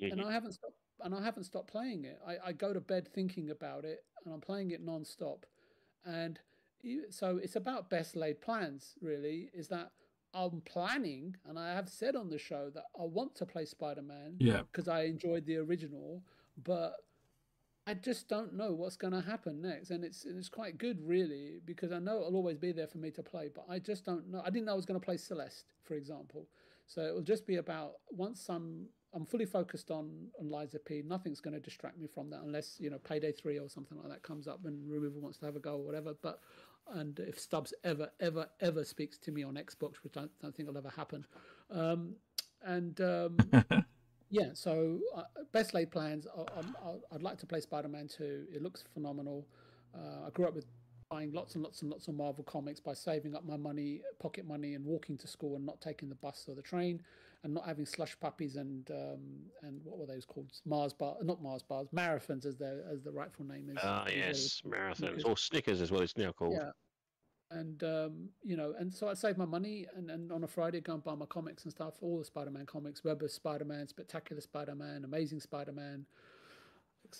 and 0.01 0.19
Mhm. 0.19 0.25
i 0.25 0.31
haven't 0.31 0.53
stopped 0.53 0.77
and 1.01 1.13
i 1.15 1.21
haven't 1.23 1.43
stopped 1.43 1.67
playing 1.71 2.05
it 2.05 2.19
I, 2.25 2.37
I 2.47 2.51
go 2.53 2.73
to 2.73 2.79
bed 2.81 3.07
thinking 3.07 3.49
about 3.51 3.85
it 3.85 4.03
and 4.25 4.33
i'm 4.33 4.41
playing 4.41 4.71
it 4.71 4.81
non-stop 4.81 5.45
and 6.05 6.39
so 7.09 7.37
it's 7.37 7.55
about 7.55 7.89
best 7.89 8.15
laid 8.15 8.41
plans 8.41 8.95
really 9.01 9.49
is 9.53 9.67
that 9.69 9.91
i'm 10.33 10.61
planning 10.61 11.35
and 11.45 11.57
i 11.59 11.73
have 11.73 11.87
said 11.89 12.15
on 12.15 12.29
the 12.29 12.37
show 12.39 12.69
that 12.73 12.85
i 12.99 13.03
want 13.03 13.35
to 13.35 13.45
play 13.45 13.65
spider-man 13.65 14.35
Yeah. 14.39 14.63
because 14.63 14.87
I 14.87 15.03
enjoyed 15.03 15.45
the 15.45 15.57
original, 15.57 16.23
but 16.63 16.93
I 17.85 17.93
just 17.93 18.29
don't 18.29 18.53
know 18.53 18.71
what's 18.71 18.95
going 18.95 19.13
to 19.13 19.21
happen 19.21 19.61
next, 19.61 19.91
and 19.91 20.05
it's 20.05 20.25
it's 20.25 20.47
quite 20.47 20.77
good 20.77 20.99
really 21.05 21.59
because 21.65 21.91
I 21.91 21.99
know 21.99 22.21
it'll 22.21 22.35
always 22.35 22.57
be 22.57 22.71
there 22.71 22.87
for 22.87 22.97
me 22.97 23.11
to 23.11 23.23
play, 23.23 23.49
but 23.53 23.65
I 23.69 23.79
just 23.79 24.05
don't 24.05 24.31
know. 24.31 24.41
I 24.45 24.49
didn't 24.49 24.65
know 24.65 24.71
I 24.73 24.75
was 24.75 24.85
going 24.85 24.99
to 24.99 25.03
play 25.05 25.17
Celeste, 25.17 25.65
for 25.83 25.95
example, 25.95 26.47
so 26.87 27.01
it 27.01 27.13
will 27.13 27.21
just 27.21 27.45
be 27.45 27.57
about 27.57 27.93
once 28.09 28.47
I'm 28.47 28.87
I'm 29.13 29.25
fully 29.25 29.45
focused 29.45 29.91
on 29.91 30.27
on 30.39 30.49
Lies 30.49 30.73
of 30.75 30.85
P. 30.85 31.03
Nothing's 31.05 31.41
going 31.41 31.55
to 31.55 31.59
distract 31.59 31.99
me 31.99 32.07
from 32.07 32.29
that 32.29 32.41
unless 32.43 32.79
you 32.79 32.89
know 32.89 32.99
Payday 32.99 33.33
Three 33.33 33.59
or 33.59 33.67
something 33.67 33.97
like 33.97 34.09
that 34.09 34.23
comes 34.23 34.47
up 34.47 34.61
and 34.63 34.89
Removable 34.89 35.21
wants 35.21 35.37
to 35.39 35.45
have 35.45 35.57
a 35.57 35.59
go 35.59 35.75
or 35.75 35.85
whatever. 35.85 36.13
But 36.21 36.39
and 36.93 37.19
if 37.19 37.37
Stubz 37.37 37.73
ever 37.83 38.09
ever 38.21 38.47
ever 38.61 38.85
speaks 38.85 39.17
to 39.19 39.31
me 39.31 39.43
on 39.43 39.55
Xbox, 39.55 39.95
which 40.03 40.15
I 40.15 40.21
don't, 40.21 40.39
don't 40.39 40.55
think 40.55 40.69
will 40.69 40.77
ever 40.77 40.93
happen, 40.95 41.25
um, 41.69 42.15
and 42.61 42.99
um, 43.01 43.37
yeah, 44.33 44.49
so 44.53 44.97
uh, 45.15 45.21
best 45.51 45.75
laid 45.75 45.91
plans. 45.91 46.25
I, 46.35 47.13
I'd 47.13 47.21
like 47.21 47.37
to 47.37 47.45
play 47.45 47.59
Spider 47.59 47.87
Man 47.87 48.07
2. 48.07 48.47
It 48.51 48.63
looks 48.63 48.83
phenomenal. 48.91 49.45
Uh, 49.93 50.25
I 50.25 50.31
grew 50.31 50.47
up 50.47 50.55
with 50.55 50.65
buying 51.11 51.31
lots 51.31 51.53
and 51.53 51.63
lots 51.63 51.83
and 51.83 51.91
lots 51.91 52.07
of 52.07 52.15
Marvel 52.15 52.43
comics 52.43 52.79
by 52.79 52.93
saving 52.95 53.35
up 53.35 53.45
my 53.45 53.57
money, 53.57 54.01
pocket 54.19 54.47
money, 54.47 54.73
and 54.73 54.83
walking 54.83 55.19
to 55.19 55.27
school 55.27 55.55
and 55.55 55.63
not 55.63 55.79
taking 55.81 56.09
the 56.09 56.15
bus 56.15 56.45
or 56.47 56.55
the 56.55 56.63
train, 56.63 56.99
and 57.43 57.53
not 57.53 57.67
having 57.67 57.85
slush 57.85 58.19
puppies 58.19 58.55
and 58.55 58.89
um, 58.89 59.19
and 59.61 59.79
what 59.83 59.99
were 59.99 60.07
those 60.07 60.25
called? 60.25 60.51
Mars 60.65 60.93
bar, 60.93 61.15
not 61.21 61.43
Mars 61.43 61.61
bars, 61.61 61.87
marathons 61.93 62.47
as 62.47 62.57
their 62.57 62.83
as 62.91 63.03
the 63.03 63.11
rightful 63.11 63.45
name 63.45 63.69
is. 63.69 63.77
Ah, 63.83 64.05
it 64.05 64.17
yes, 64.17 64.63
marathons 64.67 65.23
or 65.25 65.37
Snickers 65.37 65.79
as 65.79 65.91
what 65.91 66.01
it's 66.01 66.17
now 66.17 66.31
called. 66.31 66.57
Yeah. 66.59 66.71
And 67.53 67.83
um, 67.83 68.29
you 68.43 68.57
know, 68.57 68.73
and 68.79 68.93
so 68.93 69.07
I 69.07 69.13
save 69.13 69.37
my 69.37 69.45
money, 69.45 69.85
and, 69.95 70.09
and 70.09 70.31
on 70.31 70.43
a 70.43 70.47
Friday 70.47 70.81
go 70.81 70.93
and 70.93 71.03
buy 71.03 71.15
my 71.15 71.25
comics 71.25 71.63
and 71.63 71.71
stuff, 71.71 71.95
all 72.01 72.17
the 72.17 72.25
Spider-Man 72.25 72.65
comics, 72.65 73.03
Web 73.03 73.21
of 73.21 73.31
Spider-Man, 73.31 73.87
Spectacular 73.87 74.41
Spider-Man, 74.41 75.03
Amazing 75.03 75.39
Spider-Man, 75.39 76.05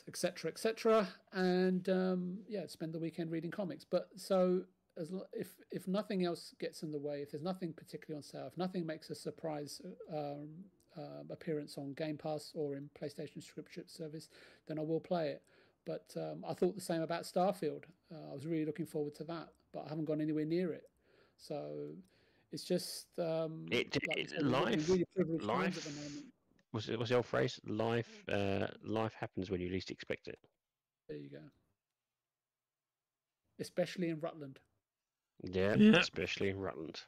etc., 0.07 0.49
etc. 0.49 1.07
And 1.33 1.87
um, 1.89 2.39
yeah, 2.47 2.65
spend 2.67 2.93
the 2.93 2.99
weekend 2.99 3.31
reading 3.31 3.51
comics. 3.51 3.85
But 3.85 4.09
so 4.15 4.63
as 4.97 5.11
if 5.33 5.49
if 5.71 5.87
nothing 5.87 6.25
else 6.25 6.53
gets 6.59 6.83
in 6.83 6.91
the 6.91 6.97
way, 6.97 7.21
if 7.21 7.31
there's 7.31 7.43
nothing 7.43 7.73
particularly 7.73 8.17
on 8.17 8.23
sale, 8.23 8.47
if 8.47 8.57
nothing 8.57 8.85
makes 8.85 9.09
a 9.09 9.15
surprise 9.15 9.81
um, 10.11 10.49
uh, 10.97 11.23
appearance 11.29 11.77
on 11.77 11.93
Game 11.93 12.17
Pass 12.17 12.51
or 12.55 12.75
in 12.75 12.89
PlayStation 12.99 13.35
subscription 13.35 13.87
service, 13.87 14.29
then 14.67 14.79
I 14.79 14.81
will 14.83 14.99
play 14.99 15.29
it. 15.29 15.41
But 15.85 16.13
um, 16.17 16.45
I 16.47 16.53
thought 16.53 16.75
the 16.75 16.81
same 16.81 17.01
about 17.01 17.23
Starfield. 17.23 17.83
Uh, 18.11 18.31
I 18.31 18.33
was 18.33 18.45
really 18.45 18.65
looking 18.65 18.85
forward 18.85 19.15
to 19.15 19.23
that, 19.25 19.49
but 19.73 19.85
I 19.85 19.89
haven't 19.89 20.05
gone 20.05 20.21
anywhere 20.21 20.45
near 20.45 20.71
it. 20.71 20.89
So 21.37 21.95
it's 22.51 22.63
just 22.63 23.07
um, 23.19 23.65
It- 23.71 23.93
like 24.07 24.17
I 24.17 24.21
it- 24.21 24.29
said, 24.29 24.41
we're 24.43 24.47
life- 24.49 24.89
really 24.89 25.05
privileged 25.15 25.45
times 25.45 25.77
at 25.77 25.83
the 25.83 25.89
life- 25.89 26.09
moment. 26.11 26.25
What's, 26.71 26.89
it- 26.89 26.97
what's 26.97 27.09
the 27.09 27.17
old 27.17 27.25
phrase? 27.25 27.59
Life, 27.65 28.23
uh, 28.29 28.67
life 28.83 29.13
happens 29.13 29.51
when 29.51 29.59
you 29.61 29.69
least 29.69 29.91
expect 29.91 30.27
it. 30.27 30.39
There 31.07 31.17
you 31.17 31.29
go. 31.29 31.41
especially 33.59 34.09
in 34.09 34.19
Rutland. 34.19 34.59
Yeah, 35.43 35.75
Yeah. 35.75 35.97
especially 35.99 36.49
in 36.49 36.59
Rutland. 36.59 37.01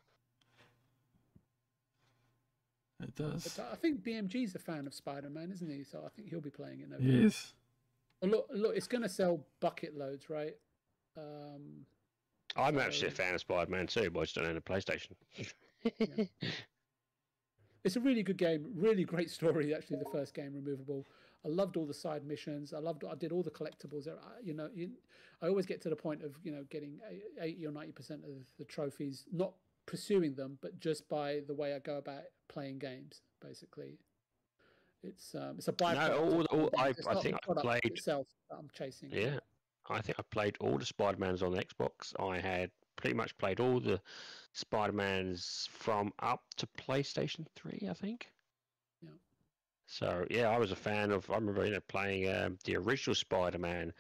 It 3.02 3.14
does. 3.16 3.56
But 3.58 3.70
I 3.72 3.76
think 3.76 4.04
BMG's 4.04 4.56
a 4.56 4.60
fan 4.60 4.88
of 4.88 4.94
Spider 4.94 5.30
Man, 5.30 5.52
isn't 5.52 5.70
he? 5.70 5.84
So 5.84 6.04
I 6.06 6.10
think 6.10 6.30
he'll 6.30 6.40
be 6.42 6.50
playing 6.52 6.80
it. 6.82 6.90
No 6.90 6.98
It 6.98 7.02
doubt. 7.24 7.54
look, 8.32 8.48
look, 8.54 8.76
it's 8.78 8.88
going 8.88 9.02
to 9.04 9.10
sell 9.10 9.46
bucket 9.60 9.98
loads, 9.98 10.30
right? 10.30 10.56
Um, 11.18 11.86
I'm 12.56 12.78
actually 12.80 13.10
a 13.10 13.12
fan 13.12 13.34
of 13.34 13.42
Spider 13.42 13.70
Man 13.72 13.88
too, 13.88 14.10
but 14.10 14.20
I 14.22 14.24
just 14.24 14.36
don't 14.36 14.46
own 14.46 14.58
a 14.58 14.62
PlayStation. 14.62 15.12
it's 17.84 17.96
a 17.96 18.00
really 18.00 18.24
good 18.24 18.38
game, 18.38 18.66
really 18.76 19.04
great 19.04 19.30
story. 19.30 19.74
Actually, 19.76 19.98
the 19.98 20.10
first 20.12 20.34
game, 20.34 20.54
removable. 20.54 21.06
I 21.46 21.50
loved 21.50 21.78
all 21.78 21.86
the 21.86 21.94
side 21.94 22.26
missions. 22.26 22.74
I 22.74 22.80
loved. 22.80 23.04
I 23.06 23.16
did 23.16 23.32
all 23.32 23.44
the 23.44 23.52
collectibles. 23.52 24.08
I- 24.08 24.14
You 24.44 24.54
know, 24.54 24.70
you, 24.74 24.90
I 25.42 25.48
always 25.48 25.66
get 25.66 25.82
to 25.82 25.90
the 25.90 25.96
point 25.96 26.24
of 26.24 26.36
you 26.44 26.52
know 26.52 26.64
getting 26.70 27.00
eighty 27.40 27.66
or 27.68 27.72
ninety 27.72 27.92
percent 27.92 28.24
of 28.26 28.46
the 28.58 28.66
trophies, 28.66 29.26
not 29.32 29.54
pursuing 29.86 30.34
them, 30.34 30.58
but 30.62 30.80
just 30.80 31.08
by 31.10 31.42
the 31.48 31.54
way 31.54 31.74
I 31.76 31.80
go 31.80 31.98
about 31.98 32.24
playing 32.48 32.80
games. 32.80 33.22
Basically, 33.42 34.00
it's 35.04 35.36
um, 35.36 35.56
it's 35.58 35.68
a 35.68 35.74
byproduct. 35.74 36.20
all- 36.20 36.42
of 36.42 36.48
all- 36.52 36.70
I- 36.80 36.88
I 37.08 37.16
think 37.22 37.36
I 37.48 37.62
played- 37.62 37.82
itself 37.86 38.28
that 38.50 38.56
I'm 38.58 38.70
chasing. 38.74 39.12
Yeah, 39.12 39.38
I 39.90 40.02
think 40.02 40.20
I 40.20 40.24
played 40.32 40.58
all 40.60 40.78
the 40.78 40.86
Spider 40.86 41.18
Mans 41.18 41.44
on 41.44 41.54
Xbox. 41.54 42.14
I 42.20 42.40
had 42.40 42.72
pretty 42.96 43.16
much 43.16 43.38
played 43.38 43.60
all 43.60 43.80
the 43.80 44.02
Spider 44.54 44.94
Mans 44.94 45.68
from 45.72 46.12
up 46.20 46.42
to 46.58 46.68
PlayStation 46.78 47.46
Three, 47.56 47.88
I 47.90 47.94
think. 47.94 48.28
Yeah. 49.02 49.10
So 49.88 50.26
yeah, 50.30 50.50
I 50.50 50.58
was 50.58 50.72
a 50.72 50.76
fan 50.76 51.12
of. 51.12 51.30
I 51.30 51.36
remember 51.36 51.66
you 51.66 51.74
know 51.74 51.80
playing 51.88 52.34
um, 52.34 52.58
the 52.64 52.78
original 52.78 53.16
Spider 53.16 53.60
Man 53.60 53.94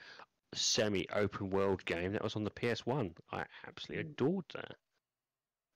semi-open 0.54 1.50
world 1.50 1.84
game 1.86 2.14
that 2.14 2.24
was 2.24 2.36
on 2.36 2.44
the 2.44 2.52
PS 2.52 2.86
One. 2.86 3.14
I 3.32 3.44
absolutely 3.68 4.06
Mm. 4.06 4.12
adored 4.12 4.46
that. 4.54 4.76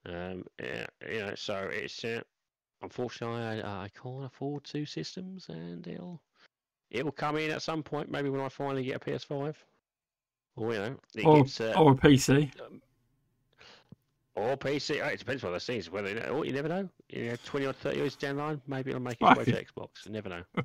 Um, 0.06 0.44
yeah, 0.58 0.86
you 1.06 1.18
know, 1.20 1.34
so 1.34 1.68
it's 1.70 2.02
uh, 2.04 2.22
unfortunately 2.82 3.42
I, 3.62 3.84
I 3.84 3.88
can't 3.90 4.24
afford 4.24 4.64
two 4.64 4.86
systems, 4.86 5.48
and 5.48 5.86
it'll 5.86 6.22
it'll 6.90 7.12
come 7.12 7.36
in 7.36 7.50
at 7.50 7.62
some 7.62 7.82
point. 7.82 8.10
Maybe 8.10 8.30
when 8.30 8.40
I 8.40 8.48
finally 8.48 8.84
get 8.84 8.96
a 8.96 9.10
PS5, 9.10 9.54
or 10.60 10.72
you 10.72 10.78
know, 10.78 10.96
it 11.14 11.24
Or, 11.24 11.42
gets 11.42 11.60
uh, 11.60 11.74
or 11.76 11.92
a 11.92 11.94
PC. 11.94 12.50
or 14.36 14.56
PC. 14.56 15.00
Oh, 15.02 15.06
it 15.08 15.18
depends 15.18 15.42
what 15.42 15.50
those 15.50 15.66
things. 15.66 15.90
Whether 15.90 16.08
you, 16.10 16.14
know, 16.16 16.26
oh, 16.30 16.42
you 16.42 16.52
never 16.52 16.68
know. 16.68 16.88
You 17.08 17.30
know, 17.30 17.36
twenty 17.44 17.66
or 17.66 17.72
thirty 17.72 17.98
years 17.98 18.16
down 18.16 18.36
the 18.36 18.42
line, 18.42 18.60
maybe 18.66 18.90
it'll 18.90 19.02
make 19.02 19.18
its 19.20 19.36
way 19.38 19.44
to 19.44 19.64
Xbox. 19.64 20.06
You 20.06 20.12
never 20.12 20.28
know. 20.28 20.42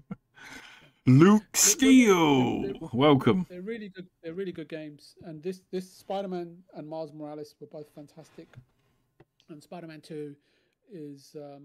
Luke 1.08 1.44
they- 1.54 1.60
Steele. 1.60 2.74
Welcome. 2.94 3.46
They're 3.50 3.62
really 3.62 3.90
good. 3.90 4.08
They're 4.24 4.34
really 4.34 4.52
good 4.52 4.70
games. 4.70 5.16
And 5.24 5.42
this 5.42 5.62
this 5.72 5.90
Spider 5.90 6.28
Man 6.28 6.58
and 6.76 6.88
Miles 6.88 7.12
Morales 7.14 7.56
were 7.60 7.68
both 7.68 7.90
fantastic. 7.94 8.48
And 9.50 9.62
Spider 9.62 9.88
Man 9.88 10.02
Two 10.02 10.36
is 10.92 11.36
um, 11.36 11.64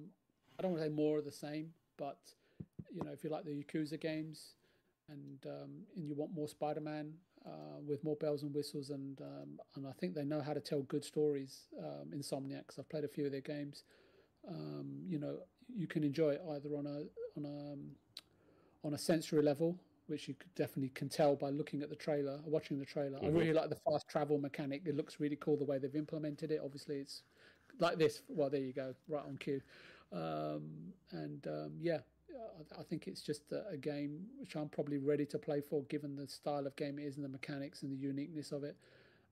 I 0.59 0.62
don't 0.62 0.73
want 0.73 0.82
to 0.82 0.89
say 0.89 0.94
more 0.94 1.19
of 1.19 1.24
the 1.24 1.32
same, 1.32 1.70
but 1.97 2.19
you 2.93 3.02
know 3.05 3.12
if 3.12 3.23
you 3.24 3.31
like 3.31 3.44
the 3.44 3.62
Yakuza 3.65 3.98
games 4.01 4.55
and 5.09 5.39
um, 5.47 5.70
and 5.97 6.07
you 6.09 6.15
want 6.15 6.35
more 6.35 6.48
Spider 6.48 6.81
Man 6.81 7.12
uh, 7.47 7.81
with 7.87 8.03
more 8.05 8.17
bells 8.17 8.43
and 8.43 8.55
whistles 8.55 8.91
and 8.91 9.21
um, 9.21 9.59
and 9.77 9.87
I 9.87 9.93
think 9.93 10.15
they 10.15 10.25
know 10.25 10.41
how 10.41 10.53
to 10.55 10.61
tell 10.61 10.83
good 10.83 11.05
stories. 11.05 11.69
Um, 11.79 12.11
Insomniac, 12.15 12.67
'cause 12.67 12.79
I've 12.79 12.89
played 12.89 13.05
a 13.05 13.09
few 13.09 13.27
of 13.27 13.33
their 13.33 13.41
games. 13.41 13.85
Um, 14.49 15.03
you 15.07 15.19
know 15.19 15.41
you 15.75 15.87
can 15.87 16.03
enjoy 16.05 16.31
it 16.31 16.43
either 16.51 16.71
on 16.77 16.87
a 16.87 17.05
on 17.37 17.45
a 17.45 17.73
um, 17.73 17.97
on 18.85 18.95
a 18.95 18.99
sensory 18.99 19.43
level, 19.43 19.79
which 20.07 20.27
you 20.29 20.35
could 20.35 20.55
definitely 20.55 20.89
can 20.91 21.09
tell 21.09 21.37
by 21.37 21.51
looking 21.51 21.83
at 21.83 21.91
the 21.91 21.97
trailer, 21.97 22.41
watching 22.47 22.79
the 22.79 22.85
trailer. 22.85 23.19
I 23.23 23.27
Mhm. 23.29 23.35
really 23.39 23.53
like 23.53 23.69
the 23.71 23.77
fast 23.77 24.09
travel 24.09 24.39
mechanic. 24.39 24.83
It 24.87 24.97
looks 24.97 25.21
really 25.21 25.37
cool 25.37 25.57
the 25.57 25.65
way 25.65 25.79
they've 25.79 25.95
implemented 25.95 26.51
it. 26.51 26.61
Obviously, 26.65 26.99
it's 26.99 27.23
like 27.79 27.99
this. 27.99 28.23
Well, 28.29 28.51
there 28.51 28.61
you 28.61 28.73
go, 28.73 28.95
right 29.09 29.25
on 29.25 29.37
cue. 29.39 29.62
Um, 30.12 30.93
and 31.12 31.47
um, 31.47 31.73
yeah, 31.79 32.01
I, 32.78 32.82
think 32.82 33.07
it's 33.07 33.23
just 33.23 33.43
a, 33.52 33.77
game 33.77 34.27
which 34.39 34.55
I'm 34.57 34.69
probably 34.69 34.98
ready 34.98 35.24
to 35.27 35.39
play 35.39 35.61
for, 35.61 35.82
given 35.85 36.16
the 36.16 36.27
style 36.28 36.66
of 36.66 36.77
game 36.77 36.98
it 36.98 37.02
is 37.02 37.16
and 37.16 37.24
the 37.24 37.28
mechanics 37.28 37.82
and 37.82 37.90
the 37.90 37.97
uniqueness 37.97 38.52
of 38.52 38.65
it. 38.65 38.77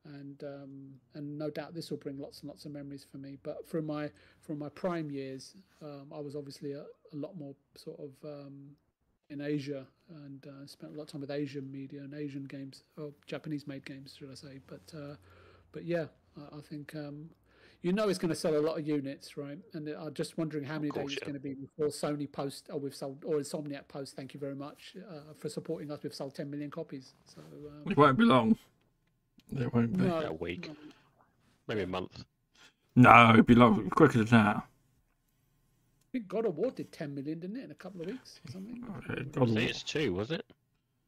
And 0.04 0.42
um, 0.44 0.94
and 1.14 1.36
no 1.36 1.50
doubt 1.50 1.74
this 1.74 1.90
will 1.90 1.98
bring 1.98 2.18
lots 2.18 2.40
and 2.40 2.48
lots 2.48 2.64
of 2.64 2.72
memories 2.72 3.04
for 3.10 3.18
me. 3.18 3.36
But 3.42 3.68
from 3.68 3.86
my 3.86 4.10
from 4.40 4.58
my 4.58 4.68
prime 4.70 5.10
years, 5.10 5.54
um, 5.82 6.06
I 6.14 6.20
was 6.20 6.36
obviously 6.36 6.72
a, 6.72 6.84
a 7.12 7.16
lot 7.16 7.36
more 7.36 7.54
sort 7.74 7.98
of 7.98 8.10
um, 8.24 8.70
in 9.28 9.40
Asia 9.40 9.84
and 10.24 10.46
uh, 10.46 10.66
spent 10.66 10.94
a 10.94 10.96
lot 10.96 11.04
of 11.04 11.08
time 11.08 11.20
with 11.20 11.30
Asian 11.30 11.70
media 11.70 12.00
and 12.00 12.14
Asian 12.14 12.44
games, 12.44 12.84
or 12.96 13.12
Japanese-made 13.26 13.84
games, 13.84 14.16
should 14.18 14.30
I 14.30 14.34
say? 14.34 14.60
But 14.66 14.96
uh, 14.96 15.16
but 15.72 15.84
yeah, 15.84 16.06
I, 16.36 16.58
I 16.58 16.60
think 16.60 16.94
um, 16.94 17.28
you 17.82 17.92
know 17.92 18.08
it's 18.08 18.18
going 18.18 18.30
to 18.30 18.34
sell 18.36 18.56
a 18.56 18.60
lot 18.60 18.78
of 18.78 18.86
units, 18.86 19.36
right? 19.36 19.58
And 19.74 19.88
I'm 19.88 20.12
just 20.14 20.36
wondering 20.36 20.64
how 20.64 20.74
many 20.76 20.88
course, 20.90 21.06
days 21.12 21.16
it's 21.18 21.22
going 21.24 21.34
to 21.34 21.40
be 21.40 21.54
before 21.54 21.86
Sony 21.88 22.30
post 22.30 22.68
or 22.72 22.78
we've 22.80 22.94
sold 22.94 23.24
or 23.24 23.36
Insomniac 23.36 23.86
post. 23.88 24.16
Thank 24.16 24.34
you 24.34 24.40
very 24.40 24.54
much 24.54 24.96
uh, 25.08 25.32
for 25.36 25.48
supporting 25.48 25.90
us. 25.90 26.00
We've 26.02 26.14
sold 26.14 26.34
10 26.34 26.50
million 26.50 26.70
copies. 26.70 27.14
So 27.24 27.40
um, 27.40 27.90
It 27.90 27.96
won't 27.96 28.18
be 28.18 28.24
long. 28.24 28.56
It 29.56 29.72
won't 29.72 29.96
be. 29.96 30.04
no, 30.04 30.20
A 30.22 30.32
week. 30.32 30.68
no. 30.68 30.74
Maybe 31.68 31.82
a 31.82 31.86
month. 31.86 32.24
No, 32.96 33.30
it'd 33.32 33.46
be 33.46 33.54
long, 33.54 33.88
quicker 33.90 34.18
than 34.24 34.26
that. 34.26 34.56
I 34.56 34.62
think 36.12 36.26
God 36.28 36.46
of 36.46 36.56
War 36.56 36.70
did 36.70 36.90
10 36.90 37.14
million, 37.14 37.38
didn't 37.38 37.58
it, 37.58 37.64
in 37.64 37.70
a 37.70 37.74
couple 37.74 38.00
of 38.00 38.06
weeks 38.08 38.40
or 38.48 38.52
something? 38.52 38.82
Okay, 39.10 39.20
I 39.20 39.24
God, 39.24 39.50
it's 39.56 39.82
two, 39.82 40.14
was 40.14 40.30
it? 40.30 40.44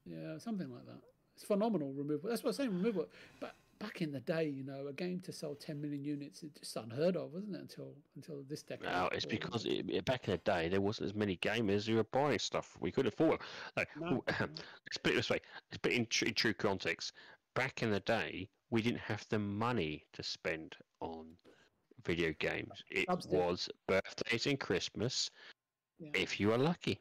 Yeah, 0.04 0.38
something 0.38 0.70
like 0.70 0.86
that. 0.86 1.00
It's 1.34 1.44
phenomenal 1.44 1.92
removal. 1.94 2.28
That's 2.30 2.42
what 2.44 2.50
I'm 2.50 2.54
saying, 2.56 2.70
removal. 2.70 3.08
But 3.40 3.54
back 3.80 4.02
in 4.02 4.12
the 4.12 4.20
day, 4.20 4.44
you 4.44 4.62
know, 4.62 4.86
a 4.88 4.92
game 4.92 5.20
to 5.24 5.32
sell 5.32 5.54
10 5.54 5.80
million 5.80 6.04
units, 6.04 6.42
it's 6.42 6.60
just 6.60 6.76
unheard 6.76 7.16
of, 7.16 7.32
wasn't 7.32 7.56
it? 7.56 7.60
Until 7.62 7.94
until 8.14 8.42
this 8.48 8.62
decade. 8.62 8.84
No, 8.88 9.08
it's 9.12 9.24
because 9.24 9.64
it, 9.66 10.04
back 10.04 10.28
in 10.28 10.32
the 10.32 10.38
day 10.38 10.68
there 10.68 10.80
wasn't 10.80 11.06
as 11.08 11.14
many 11.14 11.36
gamers 11.38 11.86
who 11.86 11.96
were 11.96 12.04
buying 12.04 12.38
stuff. 12.38 12.76
We 12.78 12.92
could 12.92 13.06
afford. 13.06 13.40
No, 13.76 13.84
No, 13.98 14.24
let's 14.28 14.98
put 15.02 15.12
it 15.12 15.16
this 15.16 15.30
way. 15.30 15.40
Let's 15.70 15.78
put 15.78 15.92
it 15.92 15.96
in, 15.96 16.06
tr- 16.06 16.26
in 16.26 16.34
true 16.34 16.54
context. 16.54 17.14
Back 17.56 17.82
in 17.82 17.90
the 17.90 18.00
day, 18.00 18.48
we 18.70 18.82
didn't 18.82 19.00
have 19.00 19.26
the 19.30 19.38
money 19.38 20.04
to 20.12 20.22
spend 20.22 20.76
on 21.00 21.26
video 22.06 22.32
games. 22.38 22.84
It 22.90 23.06
did. 23.08 23.30
was 23.30 23.68
birthdays 23.88 24.46
and 24.46 24.60
Christmas, 24.60 25.30
Yeah. 25.98 26.10
if 26.14 26.38
you 26.38 26.48
were 26.48 26.58
lucky. 26.58 27.00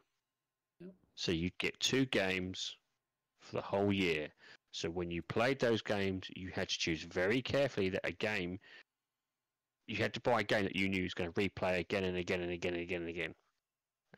Yep. 0.80 0.94
So 1.16 1.32
you'd 1.32 1.58
get 1.58 1.80
two 1.80 2.06
games 2.06 2.76
for 3.42 3.58
the 3.58 3.62
whole 3.62 3.94
year. 3.94 4.30
So 4.72 4.90
when 4.90 5.10
you 5.10 5.22
played 5.24 5.60
those 5.60 5.82
games, 5.82 6.28
you 6.36 6.52
had 6.54 6.70
to 6.70 6.78
choose 6.78 7.04
very 7.04 7.42
carefully 7.42 7.90
that 7.90 8.02
a 8.04 8.12
game 8.12 8.60
you 9.88 9.96
had 9.96 10.14
to 10.14 10.20
buy 10.22 10.42
a 10.42 10.44
game 10.44 10.64
that 10.66 10.76
you 10.76 10.88
knew 10.88 11.02
was 11.02 11.16
going 11.16 11.32
to 11.34 11.42
replay 11.42 11.80
again 11.80 12.04
and 12.04 12.16
again 12.16 12.42
and 12.42 12.52
again 12.52 12.74
and 12.76 12.84
again 12.84 13.02
and 13.02 13.10
again. 13.10 13.34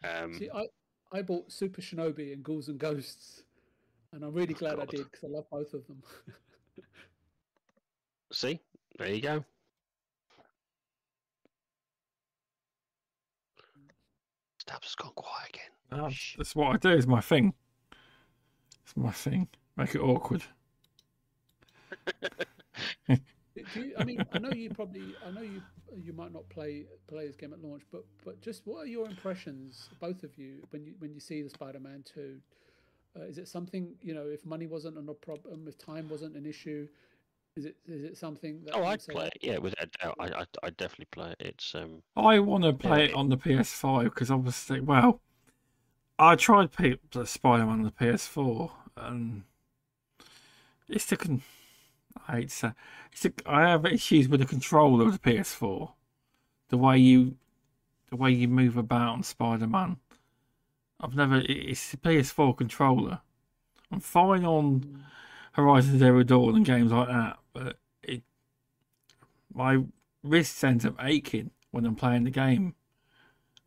Um, 0.04 0.34
See, 0.34 0.50
I, 0.54 0.66
I 1.14 1.22
bought 1.22 1.50
Super 1.50 1.82
Shinobi 1.82 2.34
and 2.34 2.44
Ghouls 2.44 2.68
and 2.68 2.78
Ghosts, 2.78 3.44
and 4.12 4.24
I'm 4.26 4.34
really 4.34 4.54
Oh, 4.56 4.60
glad 4.60 4.80
I 4.80 4.86
did 4.86 5.10
because 5.10 5.24
I 5.24 5.28
love 5.28 5.46
both 5.50 5.74
of 5.74 5.88
them. 5.88 6.04
see, 8.34 8.60
there 8.98 9.08
you 9.10 9.22
go. 9.22 9.46
Stubz 14.62 14.84
has 14.84 14.96
gone 14.96 15.14
quiet 15.16 15.50
again. 15.50 16.00
no, 16.00 16.10
that's 16.38 16.56
what 16.56 16.74
I 16.74 16.78
do. 16.78 16.90
It's 16.90 17.08
my 17.08 17.22
thing. 17.22 17.54
It's 18.84 18.96
my 18.98 19.12
thing. 19.12 19.48
Make 19.82 19.96
it 19.96 20.02
awkward. 20.02 20.44
Do 23.74 23.82
you, 23.82 23.94
I 23.98 24.04
mean, 24.04 24.26
I 24.32 24.38
know 24.38 24.52
you 24.52 24.70
probably, 24.70 25.16
I 25.26 25.32
know 25.32 25.42
you, 25.42 25.62
you 26.04 26.14
might 26.14 26.32
not 26.32 26.48
play 26.50 26.86
play 27.08 27.28
this 27.28 27.36
game 27.36 27.52
at 27.52 27.62
launch, 27.62 27.84
but 27.92 28.06
but 28.24 28.42
just 28.42 28.62
what 28.66 28.84
are 28.84 28.86
your 28.86 29.08
impressions, 29.08 29.90
both 30.00 30.24
of 30.24 30.38
you, 30.38 30.60
when 30.70 30.86
you 30.86 30.94
when 31.00 31.14
you 31.14 31.20
see 31.20 31.42
the 31.42 31.50
Spider-Man 31.50 32.04
Two? 32.06 32.38
Uh, 33.20 33.24
is 33.24 33.38
it 33.40 33.48
something 33.48 33.96
you 34.02 34.14
know? 34.14 34.28
If 34.28 34.46
money 34.46 34.68
wasn't 34.68 34.98
a 34.98 35.14
problem, 35.14 35.68
if 35.68 35.78
time 35.78 36.10
wasn't 36.10 36.36
an 36.38 36.46
issue, 36.46 36.88
is 37.58 37.66
it 37.66 37.76
is 37.88 38.04
it 38.04 38.18
something 38.18 38.62
that 38.66 38.76
Oh, 38.76 38.84
you 38.84 38.88
I'd 38.90 39.06
play 39.08 39.28
it. 39.28 39.38
Yeah, 39.42 39.58
without 39.58 39.88
a 39.88 40.06
doubt. 40.06 40.16
I, 40.20 40.26
I, 40.28 40.46
I'd 40.64 40.78
definitely 40.78 41.08
play 41.12 41.32
it. 41.32 41.38
It's 41.42 41.76
um, 41.76 42.04
I 42.16 42.40
want 42.40 42.64
to 42.64 42.74
play 42.74 43.06
it 43.06 43.14
on 43.16 43.30
the 43.30 43.38
PS5 43.38 44.06
because 44.06 44.32
obviously, 44.32 44.80
well, 44.80 45.22
I 46.18 46.36
tried 46.36 46.72
P- 46.72 47.00
the 47.12 47.26
Spider-Man 47.26 47.74
on 47.80 47.84
the 47.84 47.92
PS4 47.92 48.72
and 48.96 49.44
it's 50.92 51.06
the 51.06 51.18
con- 51.18 51.42
I 52.28 52.34
hate 52.38 52.50
to 52.50 52.56
say, 52.56 52.72
it's 53.12 53.22
the, 53.24 53.34
I 53.46 53.70
have 53.70 53.86
issues 53.86 54.28
with 54.28 54.42
the 54.42 54.46
controller 54.46 55.06
of 55.08 55.14
the 55.14 55.20
PS4, 55.20 55.92
the 56.70 56.78
way 56.78 56.98
you, 56.98 57.38
the 58.10 58.18
way 58.18 58.32
you 58.32 58.48
move 58.48 58.78
about 58.78 59.14
on 59.14 59.24
Spider-Man. 59.24 59.98
I've 61.00 61.16
never. 61.16 61.38
it- 61.38 61.50
It's 61.50 61.92
the 61.92 61.98
PS4 61.98 62.56
controller. 62.58 63.22
I'm 63.92 64.00
fine 64.00 64.46
on 64.46 65.04
Horizon 65.54 66.00
Zero 66.00 66.24
Dawn 66.24 66.56
and 66.56 66.66
games 66.66 66.92
like 66.92 67.08
that, 67.08 67.40
but 67.54 67.78
it, 68.04 68.24
my 69.54 69.84
wrists 70.24 70.64
end 70.64 70.86
up 70.86 70.96
aching 71.00 71.52
when 71.72 71.86
I'm 71.86 71.96
playing 71.96 72.24
the 72.26 72.30
game, 72.32 72.76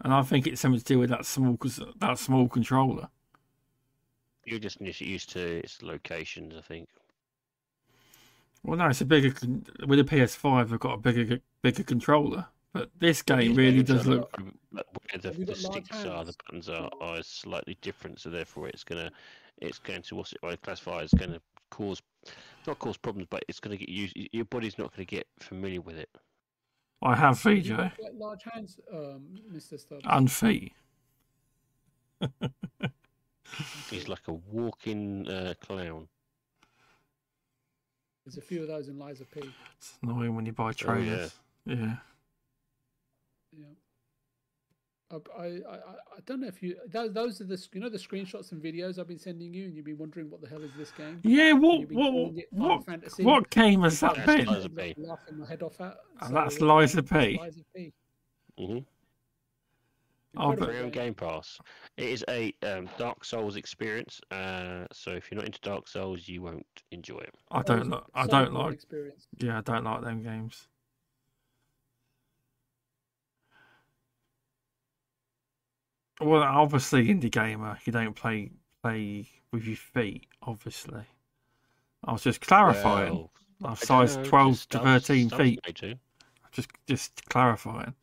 and 0.03 0.15
I 0.15 0.23
think 0.23 0.47
it's 0.47 0.61
something 0.61 0.79
to 0.81 0.85
do 0.85 0.99
with 0.99 1.11
that 1.11 1.27
small 1.27 1.59
that 1.99 2.19
small 2.19 2.49
controller. 2.49 3.09
you're 4.47 4.59
just 4.59 4.81
used 4.81 5.31
to 5.31 5.41
its 5.59 5.83
locations. 5.83 6.55
I 6.57 6.61
think. 6.61 6.89
Well, 8.65 8.79
no, 8.79 8.89
it's 8.89 9.03
a 9.03 9.05
bigger 9.05 9.31
con- 9.31 9.67
with 9.87 9.99
the 9.99 10.05
PS5. 10.05 10.73
I've 10.73 10.81
got 10.81 10.95
a 10.95 10.99
bigger 10.99 11.41
bigger 11.63 11.83
controller, 11.83 12.47
but 12.73 12.91
this 12.99 13.23
game 13.23 13.51
you 13.51 13.55
really 13.55 13.83
does 13.83 14.07
look. 14.07 14.31
Um, 14.39 14.59
where 14.73 14.83
the, 15.21 15.31
the 15.31 15.45
got 15.45 15.59
large 15.59 15.59
sticks 15.59 16.05
are, 16.05 16.25
the 16.25 16.35
buttons 16.47 16.69
are, 16.69 16.91
are 17.01 17.23
slightly 17.23 17.77
different, 17.83 18.21
so 18.21 18.31
therefore 18.31 18.69
it's 18.69 18.83
gonna 18.83 19.11
it's 19.61 19.79
going 19.79 20.03
to 20.03 20.17
what's 20.17 20.33
it 20.33 20.39
I 20.43 20.57
classify 20.57 21.03
as 21.03 21.13
going 21.13 21.33
to 21.33 21.41
cause 21.71 22.03
not 22.67 22.79
cause 22.79 22.97
problems, 22.97 23.29
but 23.31 23.45
it's 23.49 23.61
going 23.61 23.77
to 23.77 23.85
get 23.85 23.91
used. 23.91 24.17
Your 24.33 24.47
body's 24.47 24.79
not 24.79 24.95
going 24.95 25.07
to 25.07 25.17
get 25.17 25.27
familiar 25.39 25.81
with 25.81 25.97
it. 25.97 26.09
I 27.03 27.15
have 27.15 27.43
Have 27.43 27.53
you 27.53 27.63
VJ 27.63 27.69
got 27.77 27.97
quite 27.97 28.15
large 28.15 28.43
hands, 28.51 28.81
um, 28.93 29.27
Mr. 29.53 29.75
Stubz? 29.75 30.01
and 30.05 30.33
feet. 30.33 30.73
He's 33.91 34.09
like 34.09 34.27
a 34.29 34.33
walking 34.33 35.29
uh, 35.29 35.55
clown. 35.61 36.09
There's 38.25 38.39
a 38.39 38.41
few 38.41 38.63
of 38.63 38.69
those 38.69 38.89
in 38.89 38.99
Lies 38.99 39.21
of 39.21 39.31
P. 39.31 39.43
It's 39.79 39.99
annoying 40.03 40.35
when 40.35 40.47
you 40.47 40.53
buy 40.53 40.73
Oh, 40.87 40.95
yeah. 40.97 41.29
yeah. 41.67 41.97
Yeah. 43.57 43.67
I, 45.13 45.17
I, 45.39 45.45
I, 45.45 45.77
I 45.77 46.21
don't 46.27 46.41
know 46.41 46.49
if 46.49 46.63
you 46.63 46.77
those, 46.89 47.13
those 47.13 47.41
are 47.41 47.45
the 47.45 47.63
you 47.73 47.81
know 47.81 47.89
the 47.91 47.99
screenshots 47.99 48.53
and 48.53 48.63
videos 48.63 48.99
I've 48.99 49.07
been 49.07 49.19
sending 49.19 49.53
you 49.53 49.67
and 49.67 49.77
you've 49.77 49.85
been 49.85 49.99
wondering 49.99 50.31
what 50.31 50.41
the 50.41 50.49
hell 50.49 50.63
is 50.63 50.71
this 50.79 50.91
game? 50.93 51.21
Yeah, 51.23 51.53
what 51.53 51.81
You've 51.81 51.91
what 51.91 52.11
calling 52.11 52.39
it 52.39 52.49
Final 52.51 52.69
what 52.69 52.87
Fantasy. 52.87 53.23
what 53.23 53.51
game 53.51 53.83
has 53.83 54.01
that 54.01 54.15
That's 54.17 54.27
been? 54.27 54.47
Lies 54.47 54.65
of 54.65 54.77
P. 54.77 54.95
Laughing 54.97 55.39
my 55.39 55.47
head 55.47 55.63
off 55.63 55.81
at. 55.81 55.97
And 56.23 56.35
that's 56.35 56.61
uh, 56.61 56.65
Lies 56.65 56.95
of 56.97 57.09
P. 57.09 57.39
Lies 57.39 57.59
of 57.59 57.65
P. 57.77 57.93
hmm 58.59 58.79
Oh, 60.37 60.51
Incredible 60.51 60.67
but- 60.67 60.73
Free 60.75 60.83
on 60.85 60.91
game. 60.91 61.05
Game 61.05 61.15
Pass. 61.15 61.59
It 61.97 62.09
is 62.09 62.25
a 62.29 62.55
um, 62.63 62.89
Dark 62.99 63.25
Souls 63.25 63.57
experience. 63.57 64.21
Uh, 64.31 64.85
so 64.93 65.13
if 65.13 65.31
you're 65.31 65.37
not 65.37 65.47
into 65.47 65.61
Dark 65.61 65.87
Souls, 65.89 66.27
you 66.29 66.43
won't 66.43 66.67
enjoy 66.91 67.19
it. 67.19 67.35
I 67.51 67.63
don't 67.63 67.81
Souls- 67.83 67.89
like. 67.89 68.03
I 68.15 68.27
don't 68.27 68.53
like. 68.53 68.75
Experience. 68.75 69.27
Yeah, 69.39 69.59
I 69.59 69.61
don't 69.61 69.85
like 69.85 70.03
them 70.03 70.23
games. 70.23 70.67
Well, 76.21 76.43
obviously, 76.43 77.09
indie 77.09 77.31
gamer, 77.31 77.79
you 77.85 77.93
don't 77.93 78.15
play 78.15 78.51
play 78.83 79.27
with 79.53 79.65
your 79.67 79.77
feet. 79.77 80.27
Obviously, 80.43 81.03
I 82.05 82.13
was 82.13 82.23
just 82.23 82.41
clarifying. 82.41 83.13
Well, 83.15 83.31
I've 83.65 83.83
I 83.83 83.85
size 83.85 84.19
twelve 84.25 84.67
to 84.71 84.79
thirteen 84.79 85.29
feet. 85.31 85.61
they 85.65 85.73
do. 85.73 85.95
Just 86.53 86.71
just 86.87 87.29
clarifying. 87.29 87.95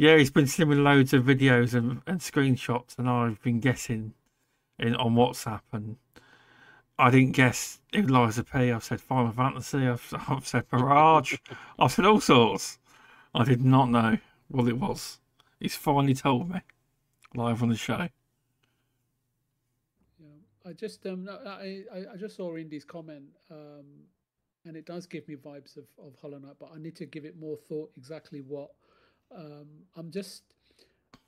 Yeah, 0.00 0.16
he's 0.16 0.30
been 0.30 0.46
sending 0.46 0.82
loads 0.82 1.12
of 1.12 1.24
videos 1.24 1.74
and, 1.74 2.00
and 2.06 2.20
screenshots, 2.20 2.98
and 2.98 3.06
I've 3.06 3.42
been 3.42 3.60
guessing 3.60 4.14
in 4.78 4.96
on 4.96 5.14
WhatsApp, 5.14 5.60
and 5.74 5.96
I 6.98 7.10
didn't 7.10 7.32
guess 7.32 7.80
it 7.92 8.04
was 8.04 8.10
Lies 8.10 8.38
of 8.38 8.50
P. 8.50 8.70
I've 8.72 8.82
said 8.82 9.02
Final 9.02 9.30
Fantasy. 9.30 9.86
I've, 9.86 10.14
I've 10.26 10.46
said 10.46 10.64
Mirage. 10.72 11.34
I've 11.78 11.92
said 11.92 12.06
all 12.06 12.18
sorts. 12.18 12.78
I 13.34 13.44
did 13.44 13.62
not 13.62 13.90
know 13.90 14.16
what 14.48 14.68
it 14.68 14.78
was. 14.78 15.20
He's 15.58 15.76
finally 15.76 16.14
told 16.14 16.48
me 16.48 16.62
live 17.34 17.62
on 17.62 17.68
the 17.68 17.76
show. 17.76 18.08
Yeah, 20.18 20.28
I 20.64 20.72
just 20.72 21.04
um, 21.04 21.28
I, 21.28 21.82
I 21.94 21.98
I 22.14 22.16
just 22.16 22.36
saw 22.36 22.56
Indy's 22.56 22.86
comment, 22.86 23.24
um, 23.50 23.84
and 24.64 24.78
it 24.78 24.86
does 24.86 25.04
give 25.04 25.28
me 25.28 25.36
vibes 25.36 25.76
of 25.76 25.84
of 26.02 26.14
Hollow 26.22 26.38
Knight, 26.38 26.56
but 26.58 26.70
I 26.74 26.78
need 26.78 26.96
to 26.96 27.04
give 27.04 27.26
it 27.26 27.38
more 27.38 27.58
thought. 27.68 27.92
Exactly 27.98 28.40
what 28.40 28.70
um, 29.36 29.66
I'm 29.96 30.10
just 30.10 30.42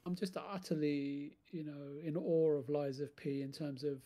I'm 0.07 0.15
just 0.15 0.37
utterly 0.37 1.39
you 1.51 1.65
know 1.65 1.99
in 2.05 2.17
awe 2.17 2.59
of 2.59 2.69
Lies 2.69 3.01
of 3.01 3.15
P 3.17 3.43
in 3.43 3.53
terms 3.53 3.85
of. 3.85 4.01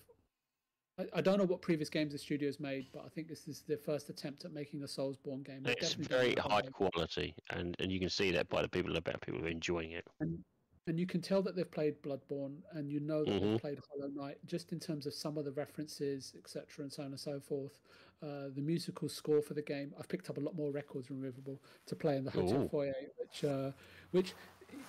I, 0.99 1.19
I 1.19 1.21
don't 1.21 1.37
know 1.39 1.45
what 1.45 1.61
previous 1.61 1.91
games 1.91 2.13
the 2.13 2.19
studio's 2.19 2.59
made, 2.59 2.87
but 2.93 3.03
I 3.05 3.09
think 3.09 3.29
this 3.29 3.49
is 3.49 3.63
their 3.69 3.77
first 3.77 4.09
attempt 4.09 4.47
at 4.47 4.53
making 4.53 4.83
a 4.83 4.87
Soulsborne 4.87 5.45
game. 5.45 5.61
It's 5.67 5.93
very 5.93 6.35
high 6.37 6.63
quality, 6.63 7.35
and, 7.51 7.77
and 7.79 7.93
you 7.93 8.01
can 8.01 8.09
see 8.09 8.31
that 8.33 8.49
by 8.49 8.63
the 8.63 8.69
people 8.69 8.97
about 8.97 9.21
people 9.21 9.41
who 9.41 9.47
are 9.47 9.51
enjoying 9.51 9.93
it. 9.93 10.07
and 10.21 10.39
and 10.87 10.99
you 11.01 11.07
can 11.07 11.21
tell 11.21 11.43
that 11.43 11.57
they've 11.57 11.71
played 11.71 12.01
Bloodborne, 12.03 12.63
and 12.73 12.91
you 12.91 13.01
know 13.01 13.25
that 13.25 13.31
Mhm. 13.33 13.41
they've 13.41 13.61
played 13.61 13.81
Hollow 13.91 14.09
Knight, 14.09 14.39
just 14.47 14.73
in 14.73 14.79
terms 14.81 15.07
of 15.07 15.15
some 15.15 15.37
of 15.37 15.45
the 15.45 15.53
references, 15.53 16.35
etc., 16.37 16.85
and 16.85 16.93
so 16.93 17.03
on 17.03 17.09
and 17.11 17.21
so 17.21 17.41
forth. 17.41 17.81
Uh, 18.23 18.49
the 18.49 18.63
musical 18.63 19.09
score 19.09 19.43
for 19.43 19.55
the 19.55 19.63
game, 19.63 19.93
I've 19.99 20.09
picked 20.09 20.31
up 20.31 20.39
a 20.39 20.41
lot 20.41 20.55
more 20.55 20.71
records 20.73 21.11
removable 21.11 21.61
to 21.87 21.97
play 21.97 22.17
in 22.17 22.25
the 22.25 22.31
hotel 22.31 22.65
Ooh. 22.65 22.69
foyer, 22.69 22.95
which, 23.19 23.45
uh, 23.45 23.73
which, 24.13 24.35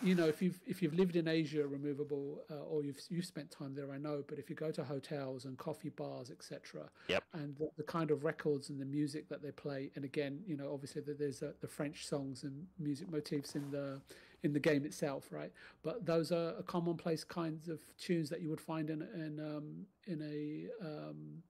you 0.01 0.15
know, 0.15 0.27
if 0.27 0.41
you've 0.41 0.59
if 0.65 0.81
you've 0.81 0.93
lived 0.93 1.15
in 1.15 1.27
Asia, 1.27 1.67
removable, 1.67 2.43
uh, 2.49 2.63
or 2.63 2.83
you've 2.83 2.99
you've 3.09 3.25
spent 3.25 3.49
time 3.51 3.73
there, 3.73 3.91
I 3.91 3.97
know. 3.97 4.23
But 4.27 4.39
if 4.39 4.49
you 4.49 4.55
go 4.55 4.71
to 4.71 4.83
hotels 4.83 5.45
and 5.45 5.57
coffee 5.57 5.89
bars, 5.89 6.31
etc., 6.31 6.89
Yep. 7.09 7.23
and 7.33 7.55
the, 7.57 7.69
the 7.77 7.83
kind 7.83 8.11
of 8.11 8.23
records 8.23 8.69
and 8.69 8.79
the 8.79 8.85
music 8.85 9.27
that 9.29 9.41
they 9.41 9.51
play, 9.51 9.91
and 9.95 10.05
again, 10.05 10.43
you 10.47 10.55
know, 10.57 10.73
obviously 10.73 11.01
that 11.03 11.17
there's 11.19 11.43
uh, 11.43 11.53
the 11.59 11.67
French 11.67 12.05
songs 12.07 12.43
and 12.43 12.67
music 12.79 13.09
motifs 13.09 13.55
in 13.55 13.69
the 13.71 14.01
in 14.43 14.53
the 14.53 14.59
game 14.59 14.85
itself, 14.85 15.27
right? 15.31 15.51
But 15.83 16.05
those 16.05 16.31
are 16.31 16.53
commonplace 16.67 17.23
kinds 17.23 17.69
of 17.69 17.79
tunes 17.97 18.29
that 18.29 18.41
you 18.41 18.49
would 18.49 18.61
find 18.61 18.89
in 18.89 19.01
in 19.01 19.39
um, 19.39 19.85
in 20.05 20.21
a 20.21 20.85
um, 20.85 21.43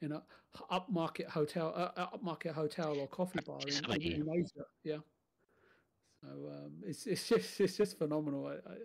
in 0.00 0.12
a 0.12 0.22
upmarket 0.70 1.28
hotel, 1.28 1.72
uh, 1.76 2.00
uh, 2.00 2.16
upmarket 2.16 2.52
hotel 2.52 2.98
or 2.98 3.06
coffee 3.06 3.40
bar 3.46 3.60
in, 3.66 4.02
in, 4.02 4.12
in 4.12 4.28
Asia. 4.28 4.64
Yeah. 4.82 4.98
So 6.20 6.28
um, 6.28 6.72
it's 6.84 7.06
it's 7.06 7.28
just 7.28 7.60
it's 7.60 7.76
just 7.76 7.98
phenomenal. 7.98 8.46
I, 8.46 8.54
I, 8.70 8.76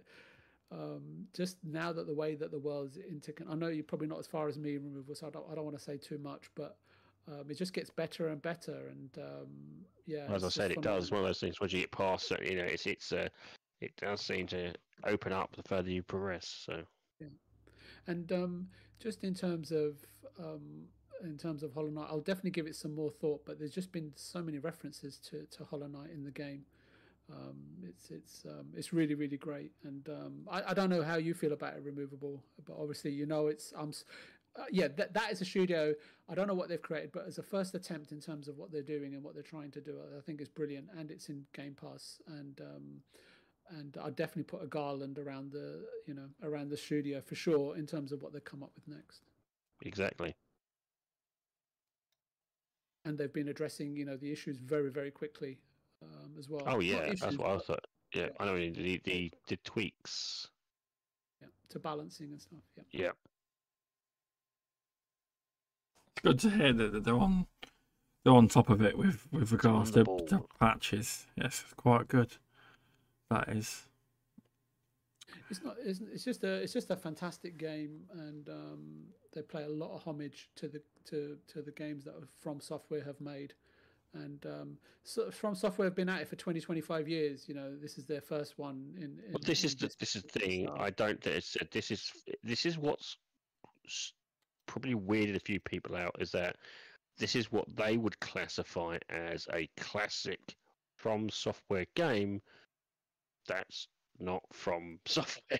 um, 0.70 1.28
just 1.34 1.58
now 1.64 1.94
that 1.94 2.08
the 2.08 2.14
way 2.14 2.36
that 2.36 2.52
the 2.52 2.60
world's 2.60 2.98
inter, 2.98 3.34
I 3.50 3.56
know 3.56 3.68
you're 3.68 3.84
probably 3.84 4.08
not 4.08 4.20
as 4.20 4.28
far 4.28 4.48
as 4.48 4.58
me, 4.58 4.78
removal, 4.78 5.16
so 5.16 5.28
I 5.28 5.30
don't 5.30 5.46
I 5.52 5.56
don't 5.56 5.66
want 5.66 5.78
to 5.78 5.84
say 5.84 5.98
too 5.98 6.18
much, 6.18 6.50
but 6.56 6.78
um, 7.28 7.46
it 7.50 7.56
just 7.58 7.74
gets 7.74 7.90
better 7.90 8.30
and 8.30 8.42
better, 8.42 8.88
and 8.90 9.10
um, 9.18 9.86
yeah. 10.06 10.28
As 10.30 10.44
I 10.44 10.50
said, 10.50 10.72
it 10.72 10.82
does. 10.82 11.12
One 11.12 11.22
of 11.22 11.28
those 11.28 11.40
things. 11.40 11.60
Once 11.60 11.74
you 11.74 11.82
get 11.82 11.92
past, 11.92 12.32
it, 12.32 12.50
you 12.50 12.58
know, 12.58 12.64
it's 12.64 12.86
it's 12.86 13.12
uh, 13.12 13.30
it 13.82 13.96
does 13.98 14.22
seem 14.22 14.48
to 14.48 14.74
open 15.06 15.32
up 15.34 15.56
the 15.56 15.64
further 15.64 15.90
you 15.90 16.04
progress. 16.04 16.48
So 16.66 16.84
And 18.08 18.32
um, 18.32 18.68
just 19.00 19.24
in 19.24 19.34
terms 19.34 19.72
of 19.72 19.98
um, 20.40 20.86
in 21.24 21.38
terms 21.38 21.64
of 21.64 21.74
Hollow 21.74 21.90
Knight, 21.90 22.08
I'll 22.10 22.22
definitely 22.22 22.52
give 22.52 22.68
it 22.68 22.76
some 22.76 22.96
more 22.96 23.12
thought. 23.12 23.46
But 23.46 23.60
there's 23.60 23.74
just 23.74 23.92
been 23.92 24.14
so 24.16 24.42
many 24.42 24.60
references 24.60 25.18
to, 25.30 25.46
to 25.58 25.64
Hollow 25.66 25.88
Knight 25.88 26.12
in 26.12 26.24
the 26.24 26.32
game. 26.32 26.66
Um, 27.30 27.58
it's 27.84 28.10
it's 28.10 28.46
um, 28.46 28.68
it's 28.74 28.94
really 28.94 29.14
really 29.14 29.36
great, 29.36 29.72
and 29.84 30.08
um, 30.08 30.48
I, 30.50 30.72
I 30.72 30.74
don't 30.74 30.90
know 30.90 31.04
how 31.04 31.18
you 31.18 31.34
feel 31.34 31.52
about 31.52 31.76
it, 31.76 31.84
removable, 31.84 32.42
but 32.66 32.78
obviously 32.80 33.12
you 33.12 33.26
know 33.26 33.48
it's 33.48 33.74
s- 33.90 34.06
uh, 34.58 34.64
yeah 34.72 34.88
that 34.88 35.14
that 35.14 35.32
is 35.32 35.42
a 35.42 35.46
studio. 35.46 35.94
I 36.30 36.36
don't 36.36 36.48
know 36.48 36.54
what 36.54 36.70
they've 36.70 36.82
created, 36.82 37.12
but 37.14 37.26
as 37.28 37.38
a 37.38 37.44
first 37.44 37.74
attempt 37.76 38.12
in 38.12 38.20
terms 38.20 38.48
of 38.48 38.58
what 38.58 38.72
they're 38.72 38.82
doing 38.82 39.14
and 39.14 39.24
what 39.24 39.34
they're 39.34 39.44
trying 39.44 39.72
to 39.72 39.82
do, 39.82 39.98
I 40.18 40.22
think 40.22 40.42
is 40.42 40.50
brilliant, 40.50 40.88
and 40.98 41.10
it's 41.12 41.30
in 41.30 41.46
Game 41.54 41.76
Pass, 41.80 42.20
and 42.28 42.60
um, 42.62 43.02
and 43.78 43.98
I'd 44.04 44.16
definitely 44.16 44.44
put 44.44 44.64
a 44.64 44.68
garland 44.68 45.20
around 45.20 45.52
the 45.52 45.86
you 46.06 46.14
know 46.14 46.28
around 46.44 46.70
the 46.70 46.78
studio 46.78 47.22
for 47.22 47.36
sure 47.36 47.78
in 47.78 47.86
terms 47.86 48.12
of 48.12 48.22
what 48.22 48.34
they 48.34 48.40
come 48.40 48.64
up 48.64 48.72
with 48.76 48.88
next. 48.88 49.22
exactly. 49.84 50.36
And 53.06 53.18
they've 53.18 53.32
been 53.32 53.48
addressing 53.48 53.96
you 53.96 54.06
know 54.06 54.18
the 54.18 54.32
issues 54.32 54.58
very 54.58 54.90
very 54.90 55.12
quickly 55.12 55.60
um, 56.04 56.32
as 56.38 56.50
well. 56.50 56.64
Oh 56.66 56.80
yeah, 56.80 57.06
that's 57.06 57.24
issues, 57.24 57.38
what 57.38 57.50
I 57.52 57.58
thought. 57.60 57.88
Yeah, 58.14 58.24
yeah. 58.24 58.30
I 58.40 58.46
know 58.46 58.58
the 58.58 59.02
the, 59.06 59.32
the 59.48 59.58
tweaks. 59.58 60.50
yeah, 61.42 61.48
to 61.70 61.80
balancing 61.80 62.32
and 62.32 62.42
stuff. 62.42 62.60
Yeah. 62.76 62.84
Yeah, 62.92 63.12
good 66.22 66.40
to 66.40 66.50
hear 66.50 66.74
that 66.74 66.94
that 66.94 67.04
they're 67.04 67.18
on 67.20 67.48
they're 68.24 68.34
on 68.34 68.48
top 68.48 68.70
of 68.70 68.82
it 68.82 68.98
with 68.98 69.28
with 69.32 69.52
regards 69.52 69.92
to, 69.92 70.04
to 70.28 70.46
patches. 70.60 71.28
Yes, 71.36 71.64
it's 71.66 71.74
quite 71.74 72.08
good. 72.08 72.38
That 73.30 73.50
is. 73.50 73.84
It's 75.50 75.64
not. 75.64 75.76
It's, 75.84 76.02
it's 76.14 76.24
just 76.24 76.44
a. 76.44 76.56
It's 76.56 76.74
just 76.74 76.92
a 76.92 76.96
fantastic 76.96 77.58
game, 77.58 78.02
and 78.12 78.50
um, 78.50 79.04
they 79.34 79.42
play 79.42 79.64
a 79.64 79.70
lot 79.70 79.96
of 79.96 80.04
homage 80.04 80.50
to 80.56 80.68
the 80.68 80.82
to 81.06 81.38
to 81.48 81.62
the 81.62 81.72
games 81.72 82.06
that 82.06 82.14
From 82.42 82.60
Software 82.60 83.04
have 83.04 83.20
made, 83.22 83.54
and 84.14 84.46
um, 84.46 84.78
so 85.04 85.32
From 85.32 85.56
Software 85.56 85.86
have 85.88 85.96
been 85.96 86.10
at 86.10 86.22
it 86.22 86.28
for 86.28 86.36
20, 86.36 86.60
25 86.60 87.08
years. 87.08 87.46
You 87.48 87.56
know, 87.56 87.76
this 87.76 87.98
is 87.98 88.06
their 88.06 88.22
first 88.22 88.58
one. 88.58 88.94
In, 88.98 89.04
in 89.04 89.34
well, 89.34 89.42
this 89.46 89.64
in 89.64 89.68
is 89.68 89.76
the 89.76 89.90
this 90.00 90.16
is 90.16 90.24
the 90.24 90.40
thing. 90.40 90.70
I 90.70 90.90
don't. 90.90 91.22
think 91.22 91.38
It's 91.38 91.58
this 91.72 91.92
is 91.92 92.12
this 92.44 92.66
is 92.66 92.78
what's 92.78 93.18
s- 93.86 94.14
probably 94.68 94.94
weirded 94.94 95.36
a 95.36 95.40
few 95.40 95.60
people 95.60 95.96
out 95.96 96.16
is 96.20 96.32
that 96.32 96.58
this 97.18 97.36
is 97.36 97.52
what 97.52 97.66
they 97.76 97.98
would 97.98 98.20
classify 98.20 98.98
as 99.10 99.48
a 99.54 99.68
classic 99.78 100.56
from 100.98 101.30
software 101.30 101.86
game. 101.96 102.42
That's 103.48 103.88
not 104.20 104.44
from 104.54 105.00
software. 105.06 105.60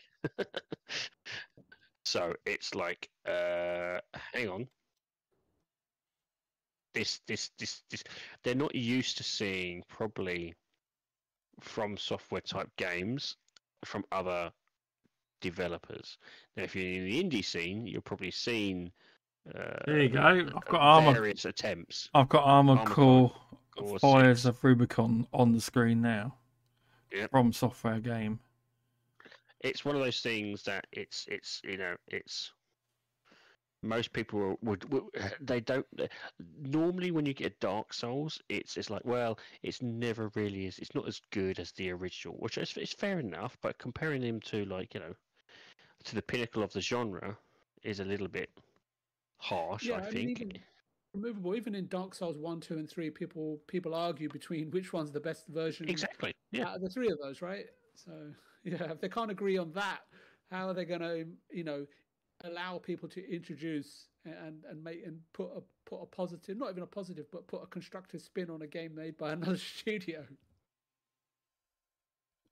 so 2.06 2.34
it's 2.46 2.76
like, 2.76 3.10
uh, 3.28 4.00
hang 4.34 4.50
on. 4.50 4.68
This, 6.94 7.22
this, 7.28 7.52
this, 7.58 7.84
this. 7.90 8.04
They're 8.44 8.56
not 8.56 8.76
used 8.76 9.18
to 9.18 9.24
seeing 9.24 9.84
probably 9.88 10.54
from 11.62 11.98
software 11.98 12.42
type 12.42 12.70
games 12.78 13.36
from 13.86 14.04
other 14.12 14.52
developers. 15.42 16.18
Now, 16.56 16.64
if 16.64 16.76
you're 16.76 16.86
in 16.86 17.06
the 17.06 17.24
indie 17.24 17.46
scene, 17.46 17.88
you're 17.88 18.02
probably 18.02 18.32
seen 18.32 18.92
Uh, 19.56 19.80
There 19.86 20.00
you 20.02 20.10
go. 20.10 20.20
I've 20.22 20.66
got 20.66 20.82
armor. 20.82 21.14
various 21.14 21.46
attempts. 21.46 22.10
I've 22.14 22.28
got 22.30 22.44
Armored 22.44 22.80
Armored 22.80 22.94
Core 22.94 23.34
Core 23.78 24.00
Fires 24.00 24.46
of 24.46 24.62
Rubicon 24.64 25.26
on 25.34 25.54
the 25.54 25.62
screen 25.62 26.02
now. 26.02 26.36
Yep. 27.14 27.32
From 27.32 27.54
Software 27.54 28.00
Game. 28.02 28.40
It's 29.62 29.86
one 29.86 29.96
of 29.96 30.02
those 30.02 30.20
things 30.20 30.64
that 30.64 30.86
it's 30.92 31.26
it's 31.30 31.62
you 31.64 31.78
know 31.78 31.96
it's 32.08 32.52
most 33.84 34.12
people 34.12 34.58
would, 34.62 34.92
would 34.92 35.04
they 35.42 35.60
don't 35.62 35.86
normally 36.60 37.12
when 37.12 37.26
you 37.26 37.34
get 37.34 37.60
Dark 37.60 37.94
Souls 37.94 38.42
it's 38.50 38.76
it's 38.76 38.90
like 38.90 39.06
well 39.06 39.40
it's 39.64 39.82
never 39.82 40.30
really 40.36 40.66
is 40.66 40.80
it's 40.80 40.94
not 40.96 41.08
as 41.08 41.22
good 41.32 41.60
as 41.60 41.72
the 41.74 41.92
original 41.92 42.36
which 42.40 42.58
is 42.58 42.76
it's 42.76 42.94
fair 42.94 43.20
enough 43.20 43.58
but 43.62 43.78
comparing 43.78 44.22
them 44.22 44.42
to 44.42 44.66
like 44.66 44.94
you 44.94 45.00
know 45.00 45.16
to 46.08 46.16
the 46.16 46.22
pinnacle 46.22 46.64
of 46.64 46.72
the 46.74 46.82
genre 46.82 47.38
is 47.84 48.00
a 48.00 48.06
little 48.06 48.28
bit 48.28 48.50
harsh 49.38 49.84
Yeah, 49.86 49.96
I 49.96 49.98
I 49.98 50.02
mean, 50.12 50.12
think 50.14 50.42
even- 50.42 50.62
removable. 51.14 51.56
Even 51.56 51.76
in 51.76 51.88
Dark 51.88 52.16
Souls 52.16 52.38
one, 52.38 52.60
two, 52.60 52.76
and 52.78 52.90
three, 52.90 53.10
people 53.10 53.60
people 53.68 53.94
argue 53.94 54.30
between 54.30 54.72
which 54.72 54.94
one's 54.94 55.12
the 55.12 55.20
best 55.20 55.48
version 55.48 55.88
exactly 55.90 56.34
yeah 56.52 56.78
the 56.82 56.90
three 56.90 57.10
of 57.10 57.20
those, 57.20 57.42
right? 57.42 57.66
So 57.96 58.12
yeah, 58.64 58.92
if 58.92 59.00
they 59.02 59.10
can't 59.10 59.32
agree 59.32 59.58
on 59.58 59.72
that, 59.74 60.00
how 60.52 60.68
are 60.70 60.74
they 60.74 60.86
going 60.86 61.02
to, 61.02 61.26
you 61.52 61.64
know, 61.64 61.86
allow 62.44 62.78
people 62.78 63.10
to 63.10 63.34
introduce 63.34 64.08
and 64.26 64.64
and 64.70 64.84
make 64.84 65.06
and 65.06 65.20
put 65.34 65.50
a 65.56 65.62
put 65.86 66.02
a 66.02 66.06
positive, 66.06 66.58
not 66.58 66.72
even 66.72 66.84
a 66.84 66.88
positive, 66.88 67.26
but 67.32 67.48
put 67.48 67.64
a 67.64 67.68
constructive 67.68 68.22
spin 68.22 68.50
on 68.50 68.62
a 68.62 68.68
game 68.68 68.94
made 68.96 69.18
by 69.18 69.32
another 69.38 69.58
studio? 69.58 70.26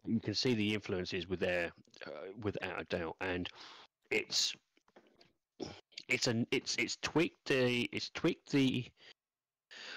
You 0.08 0.20
can 0.20 0.34
see 0.34 0.54
the 0.54 0.74
influences 0.74 1.28
with 1.28 1.40
there 1.40 1.72
uh, 2.06 2.10
without 2.42 2.82
a 2.82 2.84
doubt 2.86 3.16
and 3.22 3.50
it's 4.12 4.56
it's 6.08 6.28
an 6.28 6.46
it's 6.52 6.76
it's 6.78 6.98
tweaked 7.02 7.48
the 7.48 7.90
it's 7.92 8.10
tweaked 8.14 8.52
the 8.52 8.86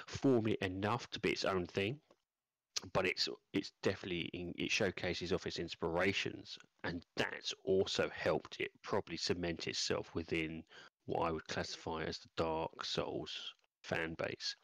formula 0.06 0.56
enough 0.62 1.08
to 1.10 1.20
be 1.20 1.30
its 1.30 1.44
own 1.44 1.66
thing 1.66 1.98
but 2.92 3.04
it's 3.06 3.28
it's 3.52 3.72
definitely 3.82 4.30
in, 4.32 4.54
it 4.56 4.70
showcases 4.70 5.32
off 5.32 5.46
its 5.46 5.58
inspirations 5.58 6.58
and 6.84 7.04
that's 7.16 7.52
also 7.64 8.08
helped 8.14 8.60
it 8.60 8.70
probably 8.82 9.16
cement 9.16 9.66
itself 9.66 10.14
within 10.14 10.62
what 11.06 11.22
i 11.22 11.30
would 11.30 11.46
classify 11.48 12.02
as 12.04 12.18
the 12.18 12.28
dark 12.36 12.84
souls 12.84 13.54
fan 13.82 14.14
base 14.14 14.56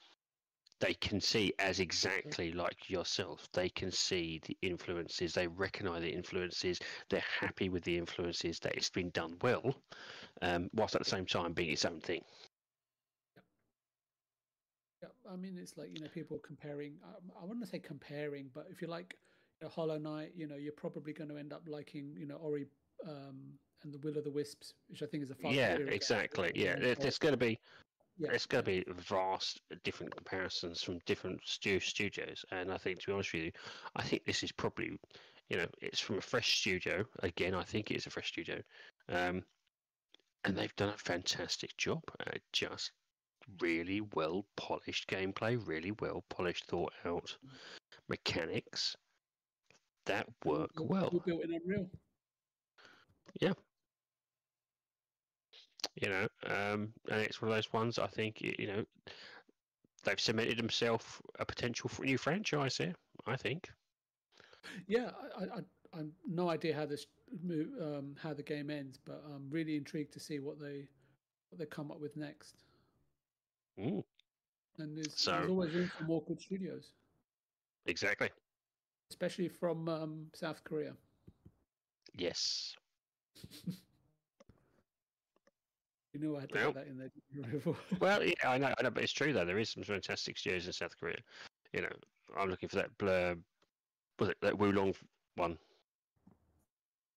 they 0.80 0.94
can 0.94 1.20
see 1.20 1.52
as 1.58 1.80
exactly 1.80 2.52
like 2.52 2.90
yourself. 2.90 3.48
They 3.52 3.68
can 3.68 3.90
see 3.90 4.40
the 4.46 4.56
influences. 4.62 5.32
They 5.32 5.46
recognize 5.46 6.02
the 6.02 6.12
influences. 6.12 6.80
They're 7.08 7.24
happy 7.40 7.68
with 7.68 7.84
the 7.84 7.96
influences 7.96 8.58
that 8.60 8.74
it's 8.74 8.90
been 8.90 9.10
done 9.10 9.36
well, 9.42 9.74
um, 10.42 10.68
whilst 10.74 10.94
at 10.94 11.02
the 11.02 11.08
same 11.08 11.26
time 11.26 11.52
being 11.52 11.70
its 11.70 11.84
own 11.84 12.00
thing. 12.00 12.22
Yeah, 15.02 15.08
I 15.30 15.36
mean, 15.36 15.58
it's 15.58 15.76
like 15.76 15.90
you 15.92 16.00
know, 16.00 16.08
people 16.08 16.38
comparing. 16.38 16.94
Um, 17.04 17.30
I 17.40 17.44
wouldn't 17.44 17.68
say 17.68 17.78
comparing, 17.78 18.50
but 18.52 18.66
if 18.70 18.82
you 18.82 18.88
like 18.88 19.16
you 19.60 19.66
know, 19.66 19.72
Hollow 19.74 19.98
Knight, 19.98 20.32
you 20.34 20.46
know, 20.46 20.56
you're 20.56 20.72
probably 20.72 21.12
going 21.12 21.30
to 21.30 21.36
end 21.36 21.52
up 21.52 21.62
liking 21.66 22.14
you 22.18 22.26
know 22.26 22.36
Ori 22.36 22.66
um, 23.06 23.52
and 23.84 23.92
the 23.92 23.98
Will 23.98 24.18
of 24.18 24.24
the 24.24 24.30
Wisps, 24.30 24.74
which 24.88 25.02
I 25.02 25.06
think 25.06 25.22
is 25.22 25.30
a 25.30 25.34
far 25.34 25.52
yeah, 25.52 25.72
superior 25.72 25.86
game. 25.86 25.94
exactly. 25.94 26.52
Yeah, 26.54 26.94
there's 26.98 27.18
going 27.18 27.32
to 27.32 27.38
be 27.38 27.58
yeah, 28.18 28.28
there's 28.30 28.46
going 28.46 28.64
to 28.64 28.70
be 28.70 28.84
vast 28.88 29.60
different 29.82 30.14
comparisons 30.14 30.82
from 30.82 30.98
different 31.06 31.40
stu- 31.44 31.80
studios, 31.80 32.44
and 32.50 32.72
I 32.72 32.78
think 32.78 33.00
to 33.00 33.06
be 33.06 33.12
honest 33.12 33.32
with 33.32 33.44
you, 33.44 33.52
I 33.96 34.02
think 34.02 34.24
this 34.24 34.42
is 34.42 34.52
probably, 34.52 34.98
you 35.48 35.56
know, 35.56 35.66
it's 35.82 36.00
from 36.00 36.18
a 36.18 36.22
fresh 36.22 36.60
studio. 36.60 37.04
Again, 37.22 37.54
I 37.54 37.64
think 37.64 37.90
it 37.90 37.96
is 37.96 38.06
a 38.06 38.10
fresh 38.10 38.28
studio, 38.28 38.60
um, 39.08 39.42
and 40.44 40.56
they've 40.56 40.76
done 40.76 40.90
a 40.90 40.98
fantastic 40.98 41.76
job. 41.76 42.02
Uh, 42.20 42.32
just 42.52 42.92
really 43.60 44.00
well 44.14 44.46
polished 44.56 45.08
gameplay, 45.08 45.60
really 45.66 45.92
well 46.00 46.24
polished, 46.30 46.66
thought 46.66 46.92
out 47.04 47.36
mechanics 48.08 48.96
that 50.06 50.26
work 50.44 50.70
well. 50.76 51.10
built 51.24 51.44
in 51.44 51.54
Unreal. 51.54 51.90
You 55.94 56.08
know 56.08 56.26
um 56.46 56.92
and 57.10 57.20
it's 57.20 57.40
one 57.40 57.50
of 57.50 57.56
those 57.56 57.72
ones 57.72 57.98
i 57.98 58.06
think 58.06 58.40
you 58.40 58.66
know 58.66 58.84
they've 60.04 60.20
cemented 60.20 60.58
themselves 60.58 61.20
a 61.38 61.44
potential 61.44 61.90
new 62.00 62.18
franchise 62.18 62.76
here 62.76 62.94
i 63.26 63.36
think. 63.36 63.70
Yeah, 64.86 65.10
I, 65.38 65.44
I, 65.44 65.46
I, 65.58 65.60
I'm 65.98 66.12
no 66.26 66.48
idea 66.50 66.74
how 66.74 66.86
this 66.86 67.06
mo- 67.42 67.96
um, 67.98 68.16
how 68.18 68.32
the 68.34 68.42
game 68.42 68.70
ends, 68.70 68.98
but 68.98 69.22
I'm 69.26 69.50
really 69.50 69.76
intrigued 69.76 70.12
to 70.14 70.20
see 70.20 70.38
what 70.40 70.58
they 70.58 70.88
what 71.50 71.58
they 71.58 71.66
come 71.66 71.90
up 71.90 72.00
with 72.00 72.16
next. 72.16 72.64
Mm, 73.78 74.02
And 74.78 74.96
there's, 74.96 75.16
So- 75.16 75.32
there's 75.32 75.48
always 75.48 75.72
room 75.72 75.88
for 75.88 76.02
more 76.04 76.22
good 76.24 76.40
studios, 76.40 76.94
exactly. 77.86 78.30
Especially 79.10 79.48
from 79.48 79.88
um, 79.88 80.30
South 80.34 80.64
Korea. 80.64 80.96
yes 82.16 82.76
You 86.14 86.20
knew 86.20 86.36
I 86.36 86.40
had 86.42 86.48
to 86.50 86.54
Well- 86.54 86.72
put 86.72 86.74
that 86.76 86.86
in 86.86 86.96
there. 86.98 87.10
didn't 87.34 87.76
well 88.00 88.22
yeah 88.24 88.32
i 88.46 88.56
know 88.56 88.72
i 88.78 88.82
know 88.82 88.90
but 88.90 89.02
it's 89.02 89.12
true 89.12 89.32
though. 89.32 89.44
There 89.44 89.58
is 89.58 89.70
some 89.70 89.82
fantastic 89.82 90.38
studios 90.38 90.66
in 90.66 90.72
south 90.72 90.96
korea. 90.98 91.18
You 91.72 91.82
know 91.82 91.88
i'm 92.38 92.48
looking 92.48 92.68
for 92.68 92.76
that 92.76 92.96
blur 92.98 93.34
was 94.20 94.28
it 94.28 94.36
that 94.40 94.54
wulong 94.54 94.94
one? 95.34 95.58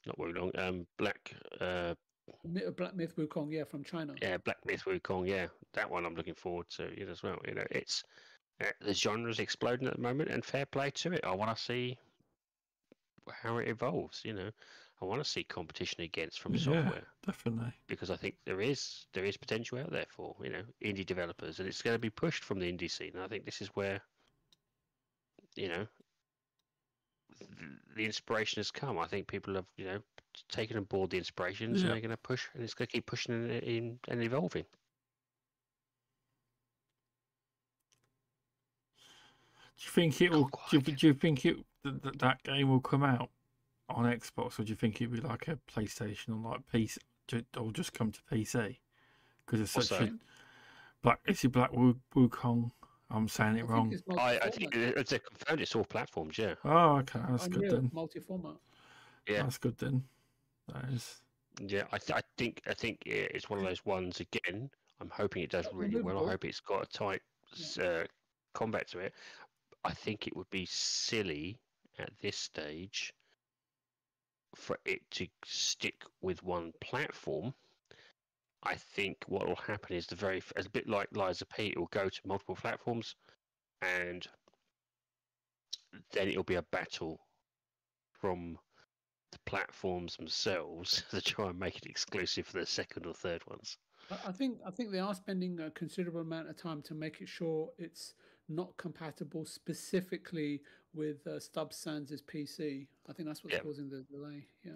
Not 0.08 0.18
wulong 0.18 0.58
um 0.60 0.88
black 0.98 1.32
uh 1.62 1.94
Black 2.76 2.94
Myth 2.96 3.16
Wukong, 3.18 3.52
yeah, 3.54 3.64
from 3.64 3.84
China. 3.86 4.14
yeah 4.22 4.36
black 4.38 4.58
myth 4.66 4.84
wukong 4.86 5.28
yeah. 5.28 5.48
That 5.74 5.90
one 5.90 6.06
i'm 6.06 6.16
looking 6.16 6.34
forward 6.36 6.68
to 6.72 6.88
know, 7.06 7.12
as 7.12 7.22
well. 7.24 7.38
You 7.48 7.54
know 7.56 7.66
it's 7.72 8.04
uh, 8.62 8.66
the 8.82 8.94
genre's 8.94 9.40
exploding 9.40 9.88
at 9.88 9.96
the 9.96 10.02
moment 10.02 10.30
and 10.32 10.44
fair 10.44 10.66
play 10.66 10.90
to 10.90 11.14
it. 11.14 11.22
I 11.24 11.34
want 11.36 11.56
to 11.56 11.62
see 11.64 11.98
how 13.32 13.58
it 13.58 13.68
evolves 13.68 14.22
you 14.26 14.34
know 14.34 14.50
i 15.02 15.06
want 15.06 15.24
to 15.24 15.30
see 15.30 15.44
competition 15.44 16.02
against 16.02 16.40
from 16.40 16.54
Yeah. 16.54 16.60
software 16.64 17.08
Definitely. 17.26 17.74
because 17.88 18.10
i 18.10 18.16
think 18.16 18.36
there 18.46 18.62
is 18.62 19.06
there 19.14 19.26
is 19.26 19.38
potential 19.38 19.80
out 19.80 19.92
there 19.92 20.06
for 20.10 20.36
you 20.44 20.50
know 20.50 20.64
indie 20.84 21.06
developers 21.06 21.60
and 21.60 21.68
it's 21.68 21.82
going 21.82 21.96
to 21.96 22.00
be 22.00 22.10
pushed 22.10 22.44
from 22.44 22.60
the 22.60 22.72
indie 22.72 22.90
scene 22.90 23.12
and 23.14 23.24
i 23.24 23.28
think 23.28 23.46
this 23.46 23.62
is 23.62 23.68
where 23.76 24.02
you 25.56 25.68
know 25.68 25.88
the 27.96 28.06
inspiration 28.06 28.60
has 28.60 28.72
come 28.72 28.98
i 29.00 29.08
think 29.08 29.28
people 29.28 29.54
have 29.56 29.66
you 29.78 29.86
know 29.86 30.00
taken 30.50 30.78
on 30.78 30.84
board 30.86 31.10
the 31.10 31.18
inspirations 31.18 31.80
Yeah. 31.80 31.86
and 31.88 31.94
they're 31.94 32.02
going 32.02 32.12
to 32.12 32.18
push 32.18 32.48
and 32.54 32.64
it's 32.64 32.74
going 32.74 32.88
to 32.88 32.92
keep 32.92 33.06
pushing 33.06 33.34
and, 33.34 33.52
in, 33.64 34.00
and 34.08 34.22
evolving 34.24 34.66
Do 39.78 39.84
you 39.86 39.92
think 39.92 40.22
it 40.22 40.32
will? 40.32 40.50
Do 40.72 40.78
you, 40.78 40.82
do 40.82 41.08
you 41.08 41.14
think 41.14 41.46
it 41.46 41.58
that 41.84 42.20
that 42.20 42.44
game 42.44 42.70
will 42.70 42.82
come 42.82 43.04
out 43.04 43.30
on 43.90 44.06
Xbox, 44.06 44.60
or 44.60 44.64
do 44.64 44.70
you 44.70 44.76
think 44.76 45.02
it'd 45.02 45.14
be 45.14 45.22
like 45.22 45.48
a 45.48 45.58
PlayStation 45.72 46.30
or 46.44 46.52
like 46.52 46.62
PC, 46.74 46.98
or 47.58 47.72
just 47.72 47.94
come 47.94 48.12
to 48.12 48.20
PC? 48.32 48.78
Because 49.46 49.62
it's 49.62 49.72
such 49.72 49.90
that? 49.90 50.10
a 50.10 50.14
black. 51.02 51.20
Is 51.26 51.44
it 51.44 51.52
Black 51.52 51.72
Wu- 51.72 52.00
Wukong? 52.16 52.72
I'm 53.10 53.30
saying 53.30 53.52
I 53.52 53.54
it 53.54 53.58
think 53.60 53.70
wrong. 53.70 53.94
it's 53.94 54.04
I, 54.18 54.40
I 54.44 54.50
think 54.50 54.76
it's 54.76 55.14
a 55.14 55.20
confirmed 55.20 55.62
it's 55.62 55.74
all 55.76 55.86
platforms 55.86 56.38
yeah 56.38 56.56
Oh, 56.66 56.98
okay, 56.98 57.20
that's 57.30 57.48
good 57.48 57.70
then. 57.72 57.90
multi-format. 57.94 58.56
Yeah. 59.30 59.44
That's 59.44 59.58
good 59.58 59.78
then. 59.78 60.04
That 60.74 60.84
is. 60.94 61.22
yeah 61.62 61.84
I, 61.94 61.98
th- 61.98 62.18
I 62.18 62.22
think 62.38 62.62
i 62.68 62.74
think 62.74 63.02
it's 63.06 63.50
one 63.50 63.60
of 63.60 63.66
those 63.66 63.84
ones 63.86 64.20
again 64.20 64.70
i'm 65.00 65.10
hoping 65.10 65.42
it 65.44 65.50
does 65.50 65.66
But 65.68 65.76
really 65.76 66.02
well 66.02 66.28
i 66.28 66.32
hope 66.32 66.44
it's 66.44 66.60
got 66.60 66.84
a 66.84 66.86
tight 66.86 67.22
s- 67.54 67.78
uh, 67.80 68.04
combat 68.54 68.88
to 68.90 69.00
it 69.00 69.14
i 69.86 69.92
think 69.94 70.28
it 70.28 70.36
would 70.36 70.50
be 70.52 70.68
silly 70.70 71.58
at 72.00 72.12
this 72.22 72.36
stage 72.38 73.14
for 74.56 74.78
it 74.86 75.02
to 75.12 75.28
stick 75.46 76.04
with 76.22 76.42
one 76.44 76.72
platform 76.82 77.54
i 78.64 78.76
think 78.76 79.18
what 79.28 79.48
will 79.48 79.56
happen 79.56 79.96
is 79.96 80.08
the 80.08 80.16
very 80.16 80.42
as 80.56 80.66
a 80.66 80.70
bit 80.70 80.88
like 80.88 81.08
Lies 81.14 81.42
of 81.42 81.50
P 81.50 81.68
it 81.68 81.78
will 81.78 81.88
go 81.92 82.10
to 82.10 82.22
multiple 82.26 82.56
platforms 82.56 83.16
and 83.82 84.26
then 86.12 86.28
it'll 86.28 86.44
be 86.44 86.56
a 86.56 86.62
battle 86.64 87.20
from 88.20 88.58
the 89.32 89.40
platforms 89.46 90.16
themselves 90.16 91.04
to 91.12 91.22
try 91.22 91.50
and 91.50 91.60
make 91.60 91.78
it 91.78 91.86
exclusive 91.86 92.46
for 92.48 92.60
the 92.60 92.66
second 92.66 93.06
or 93.06 93.14
third 93.14 93.46
ones. 93.48 93.78
I- 94.10 94.30
I 94.30 94.32
think 94.32 94.60
I 94.66 94.72
think 94.72 94.92
they 94.92 95.00
are 95.00 95.14
spending 95.14 95.60
a 95.60 95.70
considerable 95.72 96.22
amount 96.22 96.50
of 96.50 96.58
time 96.58 96.82
to 96.84 96.96
make 96.96 97.22
it 97.22 97.30
sure 97.30 97.72
it's 97.78 98.14
not 98.50 98.76
compatible 98.78 99.46
specifically 99.46 100.62
with 100.94 101.26
uh, 101.28 101.40
Stubz 101.40 101.74
Sands' 101.74 102.22
PC. 102.22 102.88
I 103.10 103.14
think 103.14 103.28
that's 103.28 103.44
what's 103.44 103.56
Yeah. 103.56 103.62
causing 103.62 103.90
the 103.90 104.04
delay. 104.12 104.48
Yeah. 104.64 104.72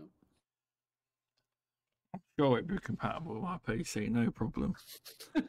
Sure, 2.37 2.57
it'd 2.57 2.67
be 2.67 2.77
compatible 2.79 3.35
with 3.35 3.43
my 3.43 3.57
PC, 3.65 4.09
no 4.09 4.31
problem. 4.31 4.75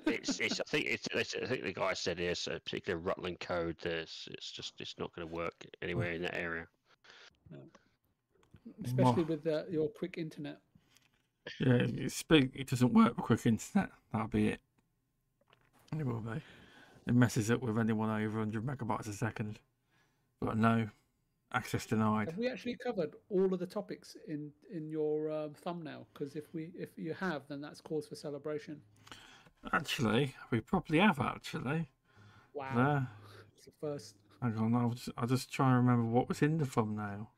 It's, 0.07 0.39
it's 0.41 0.61
I 0.61 0.65
think 0.69 0.87
it's, 0.87 1.09
it's 1.13 1.35
I 1.35 1.47
think 1.47 1.65
the 1.65 1.73
guy 1.73 1.93
said 1.95 2.21
it's 2.21 2.47
a 2.47 2.61
particular 2.61 2.99
Rutland 2.99 3.41
code. 3.41 3.77
There's 3.83 4.29
it's 4.31 4.51
just 4.51 4.75
it's 4.81 4.95
not 4.99 5.13
going 5.15 5.27
to 5.27 5.35
work 5.35 5.55
anywhere 5.81 6.13
in 6.13 6.23
that 6.23 6.37
area. 6.37 6.69
Especially 8.85 9.25
with 9.25 9.47
uh, 9.47 9.65
your 9.69 9.89
quick 9.89 10.19
internet. 10.19 10.59
Yeah, 11.59 11.87
it's 11.89 12.23
big. 12.23 12.53
It 12.55 12.69
doesn't 12.69 12.93
work 12.93 13.17
with 13.17 13.25
quick 13.25 13.47
internet. 13.47 13.91
That'll 14.13 14.29
be 14.29 14.49
it. 14.49 14.61
It 15.99 16.07
will 16.07 16.21
be. 16.21 16.41
It 17.07 17.15
messes 17.15 17.51
up 17.51 17.61
with 17.63 17.79
anyone 17.79 18.11
over 18.11 18.39
100 18.39 18.65
megabytes 18.65 19.09
a 19.09 19.13
second. 19.13 19.59
But 20.41 20.57
no, 20.57 20.89
access 21.53 21.87
denied. 21.87 22.29
Have 22.29 22.39
we 22.39 22.49
actually 22.49 22.77
covered 22.77 23.15
all 23.29 23.53
of 23.53 23.59
the 23.61 23.67
topics 23.67 24.17
in 24.29 24.51
in 24.73 24.89
your 24.89 25.31
um, 25.31 25.55
thumbnail? 25.55 26.07
Because 26.13 26.37
if 26.37 26.53
we 26.53 26.71
if 26.77 26.91
you 26.97 27.15
have, 27.15 27.43
then 27.49 27.61
that's 27.61 27.81
cause 27.81 28.07
for 28.07 28.15
celebration. 28.15 28.81
Actually, 29.73 30.35
we 30.51 30.61
probably 30.61 30.99
have 30.99 31.21
actually. 31.21 31.89
Wow, 32.55 32.75
There. 32.75 33.09
it's 33.57 33.67
the 33.67 33.73
first. 33.81 34.17
Hang 34.43 34.57
on, 34.59 34.75
I'll 34.75 34.91
just, 34.91 35.09
I'll 35.17 35.27
just 35.29 35.53
try 35.53 35.69
and 35.69 35.77
remember 35.87 36.11
what 36.11 36.29
was 36.29 36.43
in 36.43 36.59
the 36.59 36.67
thumbnail. 36.67 37.31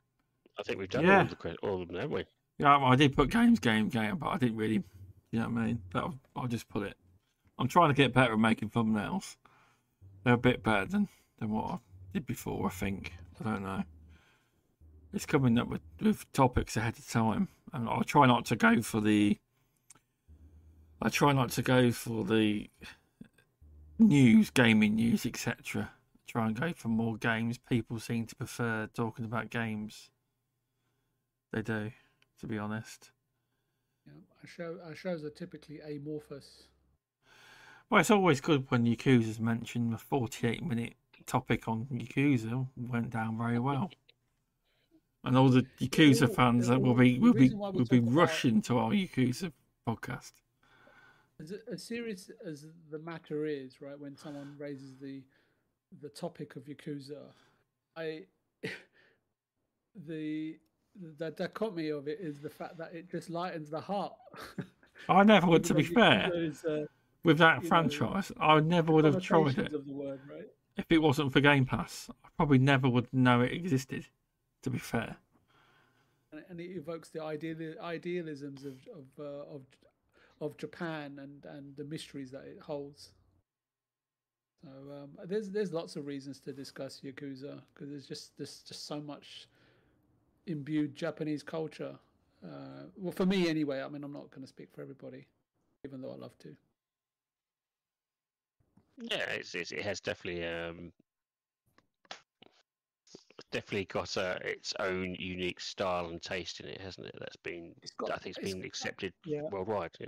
I 0.57 0.63
think 0.63 0.79
we've 0.79 0.89
done 0.89 1.05
Yeah. 1.05 1.17
all, 1.17 1.21
of 1.21 1.29
the, 1.29 1.55
all 1.61 1.81
of 1.83 1.87
them, 1.87 1.97
haven't 1.97 2.11
we? 2.11 2.25
Yeah, 2.57 2.77
I 2.77 2.95
did 2.95 3.15
put 3.15 3.29
games, 3.29 3.59
game, 3.59 3.89
game, 3.89 4.17
but 4.17 4.27
I 4.29 4.37
didn't 4.37 4.57
really, 4.57 4.83
you 5.31 5.39
know 5.39 5.49
what 5.49 5.61
I 5.61 5.65
mean? 5.67 5.81
That 5.93 6.05
was, 6.05 6.15
I'll 6.35 6.47
just 6.47 6.67
put 6.67 6.83
it. 6.83 6.97
I'm 7.59 7.67
trying 7.67 7.89
to 7.89 7.93
get 7.93 8.11
better 8.13 8.33
at 8.33 8.39
making 8.39 8.69
thumbnails. 8.71 9.35
They're 10.25 10.33
a 10.33 10.37
bit 10.37 10.63
better 10.63 10.87
than, 10.87 11.07
than 11.39 11.51
what 11.51 11.65
I 11.65 11.77
did 12.11 12.25
before, 12.25 12.65
I 12.65 12.71
think. 12.71 13.13
I 13.39 13.43
don't 13.43 13.61
know. 13.61 13.83
It's 15.13 15.27
coming 15.27 15.57
up 15.59 15.67
with, 15.67 15.81
with 16.01 16.29
topics 16.33 16.75
ahead 16.75 16.97
of 16.97 17.07
time. 17.07 17.47
And 17.71 17.87
I'll 17.87 18.03
try 18.03 18.25
not 18.25 18.45
to 18.45 18.55
go 18.55 18.81
for 18.81 19.01
the. 19.01 19.37
I 20.99 21.09
try 21.09 21.31
not 21.31 21.51
to 21.51 21.61
go 21.61 21.91
for 21.91 22.23
the 22.23 22.69
news, 23.99 24.49
gaming 24.49 24.95
news, 24.95 25.27
etc. 25.27 25.91
Try 26.25 26.47
and 26.47 26.59
go 26.59 26.73
for 26.73 26.87
more 26.87 27.17
games. 27.17 27.59
People 27.59 27.99
seem 27.99 28.25
to 28.25 28.35
prefer 28.35 28.89
talking 28.95 29.25
about 29.25 29.51
games. 29.51 30.09
They 31.53 31.61
do, 31.61 31.91
to 32.39 32.47
be 32.47 32.57
honest. 32.57 33.11
Yeah, 34.07 34.13
our 34.41 34.47
show 34.47 34.77
our 34.85 34.95
shows 34.95 35.23
are 35.23 35.29
typically 35.29 35.81
amorphous. 35.81 36.63
Well, 37.89 38.01
it's 38.01 38.11
always 38.11 38.41
good 38.41 38.65
when 38.69 38.85
Yakuza's 38.85 39.39
mentioned. 39.39 39.93
The 39.93 39.97
48 39.97 40.63
minute 40.63 40.93
topic 41.25 41.67
on 41.67 41.85
Yakuza 41.91 42.67
went 42.75 43.11
down 43.11 43.37
very 43.37 43.59
well. 43.59 43.91
And 45.23 45.37
all 45.37 45.49
the 45.49 45.65
Yakuza 45.79 46.33
fans 46.33 46.67
that 46.67 46.81
will 46.81 46.93
be 46.93 47.19
will 47.19 47.33
be 47.33 47.41
reason 47.41 47.57
why 47.57 47.69
we 47.69 47.79
will 47.79 47.85
be 47.85 47.99
rushing 47.99 48.61
to 48.63 48.77
our 48.77 48.91
Yakuza 48.91 49.51
podcast. 49.87 50.33
As, 51.39 51.53
as 51.71 51.83
serious 51.83 52.31
as 52.45 52.65
the 52.91 52.99
matter 52.99 53.45
is, 53.45 53.81
right? 53.81 53.99
When 53.99 54.15
someone 54.15 54.55
raises 54.57 54.97
the 54.97 55.23
the 56.01 56.09
topic 56.09 56.55
of 56.55 56.63
Yakuza, 56.63 57.21
I 57.95 58.23
the 60.07 60.57
the 61.17 61.31
dichotomy 61.31 61.89
of 61.89 62.07
it 62.07 62.19
is 62.21 62.39
the 62.39 62.49
fact 62.49 62.77
that 62.77 62.93
it 62.93 63.09
just 63.11 63.29
lightens 63.29 63.69
the 63.69 63.81
heart. 63.81 64.13
I 65.09 65.23
never 65.23 65.47
would, 65.47 65.63
to 65.65 65.73
be 65.73 65.83
fair, 65.83 66.31
is, 66.33 66.63
uh, 66.63 66.85
with 67.25 67.37
that 67.39 67.57
you 67.57 67.63
know, 67.63 67.67
franchise, 67.67 68.31
I 68.39 68.59
never 68.59 68.91
would 68.91 69.05
have 69.05 69.21
tried 69.21 69.57
it 69.57 69.71
word, 69.87 70.21
right? 70.31 70.47
if 70.77 70.85
it 70.89 71.01
wasn't 71.01 71.31
for 71.31 71.41
Game 71.41 71.65
Pass. 71.65 72.09
I 72.23 72.29
probably 72.37 72.57
never 72.59 72.89
would 72.89 73.07
know 73.13 73.41
it 73.41 73.51
existed. 73.51 74.07
To 74.63 74.69
be 74.71 74.79
fair, 74.79 75.15
and, 76.31 76.43
and 76.49 76.59
it 76.59 76.71
evokes 76.75 77.09
the 77.09 77.21
ideal 77.21 77.75
idealisms 77.81 78.65
of 78.65 78.79
of 78.87 79.05
uh, 79.19 79.53
of 79.53 79.61
of 80.41 80.57
Japan 80.57 81.19
and 81.21 81.45
and 81.45 81.75
the 81.77 81.83
mysteries 81.83 82.31
that 82.31 82.45
it 82.45 82.59
holds. 82.59 83.09
So 84.63 84.69
um, 84.91 85.09
there's 85.25 85.51
there's 85.51 85.71
lots 85.71 85.95
of 85.95 86.07
reasons 86.07 86.39
to 86.41 86.53
discuss 86.53 87.01
Yakuza 87.03 87.61
because 87.73 87.89
there's 87.89 88.07
just 88.07 88.35
there's 88.37 88.61
just 88.61 88.87
so 88.87 88.99
much 88.99 89.47
imbued 90.47 90.95
Japanese 90.95 91.43
culture. 91.43 91.95
Uh, 92.43 92.85
well, 92.97 93.11
for 93.11 93.25
me 93.25 93.49
anyway. 93.49 93.81
I 93.81 93.87
mean, 93.87 94.03
I'm 94.03 94.13
not 94.13 94.29
going 94.31 94.41
to 94.41 94.47
speak 94.47 94.69
for 94.73 94.81
everybody, 94.81 95.25
even 95.85 96.01
though 96.01 96.11
I 96.11 96.15
love 96.17 96.37
to. 96.39 96.55
Yeah, 98.97 99.29
it's, 99.29 99.55
it's, 99.55 99.71
it 99.71 99.81
has 99.81 99.99
definitely 99.99 100.45
um, 100.47 100.91
definitely 103.51 103.85
got 103.85 104.15
uh, 104.17 104.37
its 104.43 104.73
own 104.79 105.15
unique 105.19 105.59
style 105.59 106.07
and 106.07 106.21
taste 106.21 106.59
in 106.59 106.67
it, 106.67 106.79
hasn't 106.81 107.07
it? 107.07 107.15
That's 107.19 107.35
been 107.37 107.73
got- 107.97 108.11
I 108.11 108.17
think 108.17 108.37
it's 108.37 108.53
been 108.53 108.63
accepted 108.63 109.13
yeah. 109.25 109.41
worldwide. 109.51 109.91
Yeah. 109.99 110.07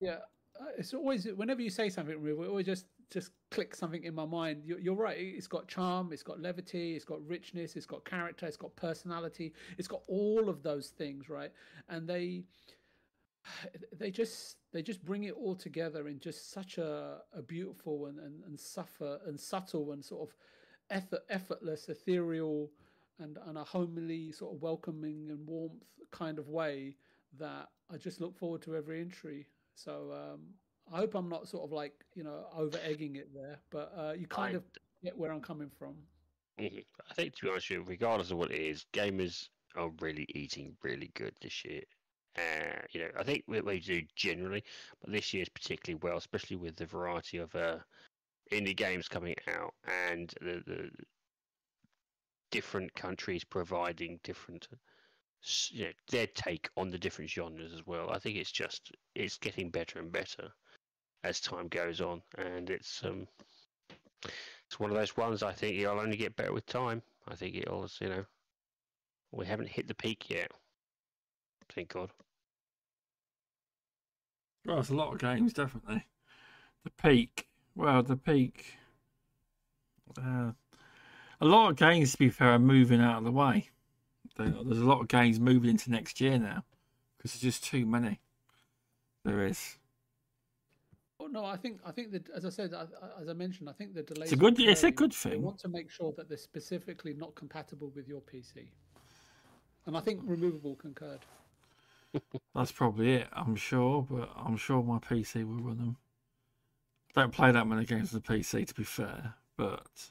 Yeah, 0.00 0.18
uh, 0.58 0.64
it's 0.78 0.94
always 0.94 1.26
whenever 1.26 1.60
you 1.60 1.70
say 1.70 1.90
something, 1.90 2.16
it 2.26 2.48
always 2.48 2.66
just 2.66 2.86
just 3.10 3.32
click 3.50 3.74
something 3.74 4.04
in 4.04 4.14
my 4.14 4.24
mind. 4.24 4.62
You're, 4.64 4.78
you're 4.78 4.94
right. 4.94 5.16
It's 5.18 5.48
got 5.48 5.68
charm. 5.68 6.12
It's 6.12 6.22
got 6.22 6.40
levity. 6.40 6.94
It's 6.94 7.04
got 7.04 7.18
richness. 7.26 7.76
It's 7.76 7.86
got 7.86 8.04
character. 8.04 8.46
It's 8.46 8.56
got 8.56 8.74
personality. 8.76 9.52
It's 9.78 9.88
got 9.88 10.02
all 10.06 10.48
of 10.48 10.62
those 10.62 10.88
things, 10.88 11.28
right? 11.28 11.50
And 11.88 12.08
they 12.08 12.44
they 13.98 14.10
just 14.10 14.56
they 14.72 14.82
just 14.82 15.04
bring 15.04 15.24
it 15.24 15.34
all 15.34 15.54
together 15.54 16.08
in 16.08 16.18
just 16.20 16.52
such 16.52 16.78
a, 16.78 17.18
a 17.32 17.42
beautiful 17.42 18.06
and, 18.06 18.18
and, 18.18 18.44
and 18.44 18.58
suffer 18.58 19.18
and 19.26 19.38
subtle 19.38 19.92
and 19.92 20.04
sort 20.04 20.28
of 20.28 20.34
effort, 20.90 21.20
effortless, 21.28 21.88
ethereal 21.88 22.70
and, 23.18 23.38
and 23.46 23.58
a 23.58 23.64
homely 23.64 24.32
sort 24.32 24.54
of 24.54 24.62
welcoming 24.62 25.30
and 25.30 25.46
warmth 25.46 25.82
kind 26.10 26.38
of 26.38 26.48
way 26.48 26.96
that 27.38 27.68
I 27.92 27.96
just 27.96 28.20
look 28.20 28.36
forward 28.36 28.62
to 28.62 28.76
every 28.76 29.00
entry. 29.00 29.46
So 29.74 30.12
um, 30.12 30.40
I 30.92 30.98
hope 30.98 31.14
I'm 31.14 31.28
not 31.28 31.48
sort 31.48 31.64
of 31.64 31.72
like 31.72 32.04
you 32.14 32.24
know 32.24 32.46
over 32.54 32.78
egging 32.84 33.16
it 33.16 33.32
there, 33.34 33.58
but 33.70 33.92
uh, 33.96 34.12
you 34.16 34.26
kind 34.26 34.54
I- 34.54 34.58
of 34.58 34.64
get 35.02 35.16
where 35.16 35.32
I'm 35.32 35.40
coming 35.40 35.70
from. 35.70 35.96
Mhm. 36.58 36.84
I 37.10 37.14
think, 37.14 37.34
to 37.36 37.46
be 37.46 37.50
honest 37.50 37.70
with 37.70 37.78
you, 37.78 37.84
regardless 37.84 38.30
of 38.30 38.36
what 38.36 38.50
it 38.50 38.60
is, 38.60 38.84
gamers 38.92 39.48
are 39.76 39.90
really 40.00 40.26
eating 40.34 40.76
really 40.82 41.10
good 41.14 41.34
this 41.40 41.64
year. 41.64 41.82
Uh, 42.36 42.82
you 42.92 43.00
know, 43.00 43.08
I 43.18 43.24
think 43.24 43.44
we, 43.46 43.80
do 43.80 44.02
generally, 44.14 44.62
but 45.00 45.12
this 45.12 45.34
year's 45.34 45.48
particularly 45.48 46.00
well, 46.02 46.16
especially 46.16 46.56
with 46.56 46.76
the 46.76 46.86
variety 46.86 47.38
of 47.38 47.54
uh, 47.56 47.78
indie 48.52 48.76
games 48.76 49.08
coming 49.08 49.34
out 49.48 49.74
and 50.12 50.32
the, 50.40 50.62
the 50.66 50.90
different 52.50 52.94
countries 52.94 53.44
providing 53.44 54.20
different, 54.22 54.68
you 55.70 55.84
know, 55.84 55.90
their 56.10 56.26
take 56.28 56.68
on 56.76 56.90
the 56.90 56.98
different 56.98 57.30
genres 57.30 57.72
as 57.72 57.86
well. 57.86 58.10
I 58.10 58.18
think 58.18 58.36
it's 58.36 58.52
just 58.52 58.92
it's 59.14 59.38
getting 59.38 59.70
better 59.70 59.98
and 59.98 60.12
better 60.12 60.50
as 61.24 61.40
time 61.40 61.68
goes 61.68 62.00
on, 62.00 62.22
and 62.38 62.70
it's 62.70 63.02
um, 63.04 63.26
it's 64.66 64.78
one 64.78 64.90
of 64.90 64.96
those 64.96 65.16
ones 65.16 65.42
I 65.42 65.52
think 65.52 65.78
it'll 65.78 66.00
only 66.00 66.16
get 66.16 66.36
better 66.36 66.52
with 66.52 66.66
time. 66.66 67.02
I 67.28 67.34
think 67.34 67.56
it'll, 67.56 67.88
you 68.00 68.08
know, 68.08 68.24
we 69.32 69.46
haven't 69.46 69.68
hit 69.68 69.88
the 69.88 69.94
peak 69.94 70.30
yet. 70.30 70.50
Thank 71.74 71.90
God. 71.90 72.10
well, 74.66 74.80
it's 74.80 74.90
a 74.90 74.94
lot 74.94 75.12
of 75.12 75.18
games, 75.20 75.52
definitely. 75.52 76.04
The 76.84 76.90
peak, 76.90 77.48
well, 77.74 78.02
the 78.02 78.16
peak. 78.16 78.74
Uh, 80.18 80.52
a 81.40 81.46
lot 81.46 81.70
of 81.70 81.76
games, 81.76 82.12
to 82.12 82.18
be 82.18 82.28
fair, 82.30 82.52
are 82.52 82.58
moving 82.58 83.00
out 83.00 83.18
of 83.18 83.24
the 83.24 83.32
way. 83.32 83.68
There's 84.36 84.78
a 84.78 84.84
lot 84.84 85.00
of 85.00 85.08
games 85.08 85.38
moving 85.38 85.70
into 85.70 85.90
next 85.90 86.20
year 86.20 86.38
now 86.38 86.64
because 87.16 87.32
there's 87.32 87.42
just 87.54 87.64
too 87.64 87.84
many. 87.86 88.20
There 89.24 89.44
is. 89.46 89.76
Oh, 91.18 91.26
no, 91.26 91.44
I 91.44 91.56
think 91.56 91.80
I 91.84 91.90
think 91.92 92.10
that 92.12 92.30
as 92.30 92.46
I 92.46 92.48
said, 92.48 92.72
I, 92.72 92.82
I- 93.02 93.20
as 93.22 93.28
I 93.28 93.34
mentioned, 93.34 93.68
I 93.68 93.72
think 93.72 93.92
the 93.94 94.02
delays. 94.02 94.32
a 94.32 94.36
good- 94.36 94.58
it's 94.58 94.82
a 94.82 94.86
occurring. 94.88 94.94
good 94.96 95.12
They 95.12 95.30
thing. 95.30 95.42
want 95.42 95.58
to 95.60 95.68
make 95.68 95.90
sure 95.90 96.12
that 96.16 96.28
they're 96.28 96.38
specifically 96.38 97.12
not 97.12 97.34
compatible 97.34 97.92
with 97.94 98.08
your 98.08 98.22
PC, 98.22 98.70
and 99.86 99.96
I 99.96 100.00
think 100.00 100.20
removable 100.24 100.74
concurred. 100.76 101.20
That's 102.54 102.70
probably 102.70 103.14
it, 103.14 103.28
I'm 103.32 103.56
sure, 103.56 104.02
but 104.08 104.30
I'm 104.36 104.56
sure 104.56 104.84
my 104.84 105.00
PC 105.00 105.42
will 105.42 105.60
run 105.60 105.78
them. 105.78 105.96
Don't 107.14 107.32
play 107.32 107.52
that 107.52 107.68
many 107.68 107.84
games 107.84 108.12
on 108.12 108.20
the 108.20 108.26
PC, 108.26 108.64
to 108.64 108.74
be 108.74 108.82
fair, 108.82 109.34
but 109.56 110.10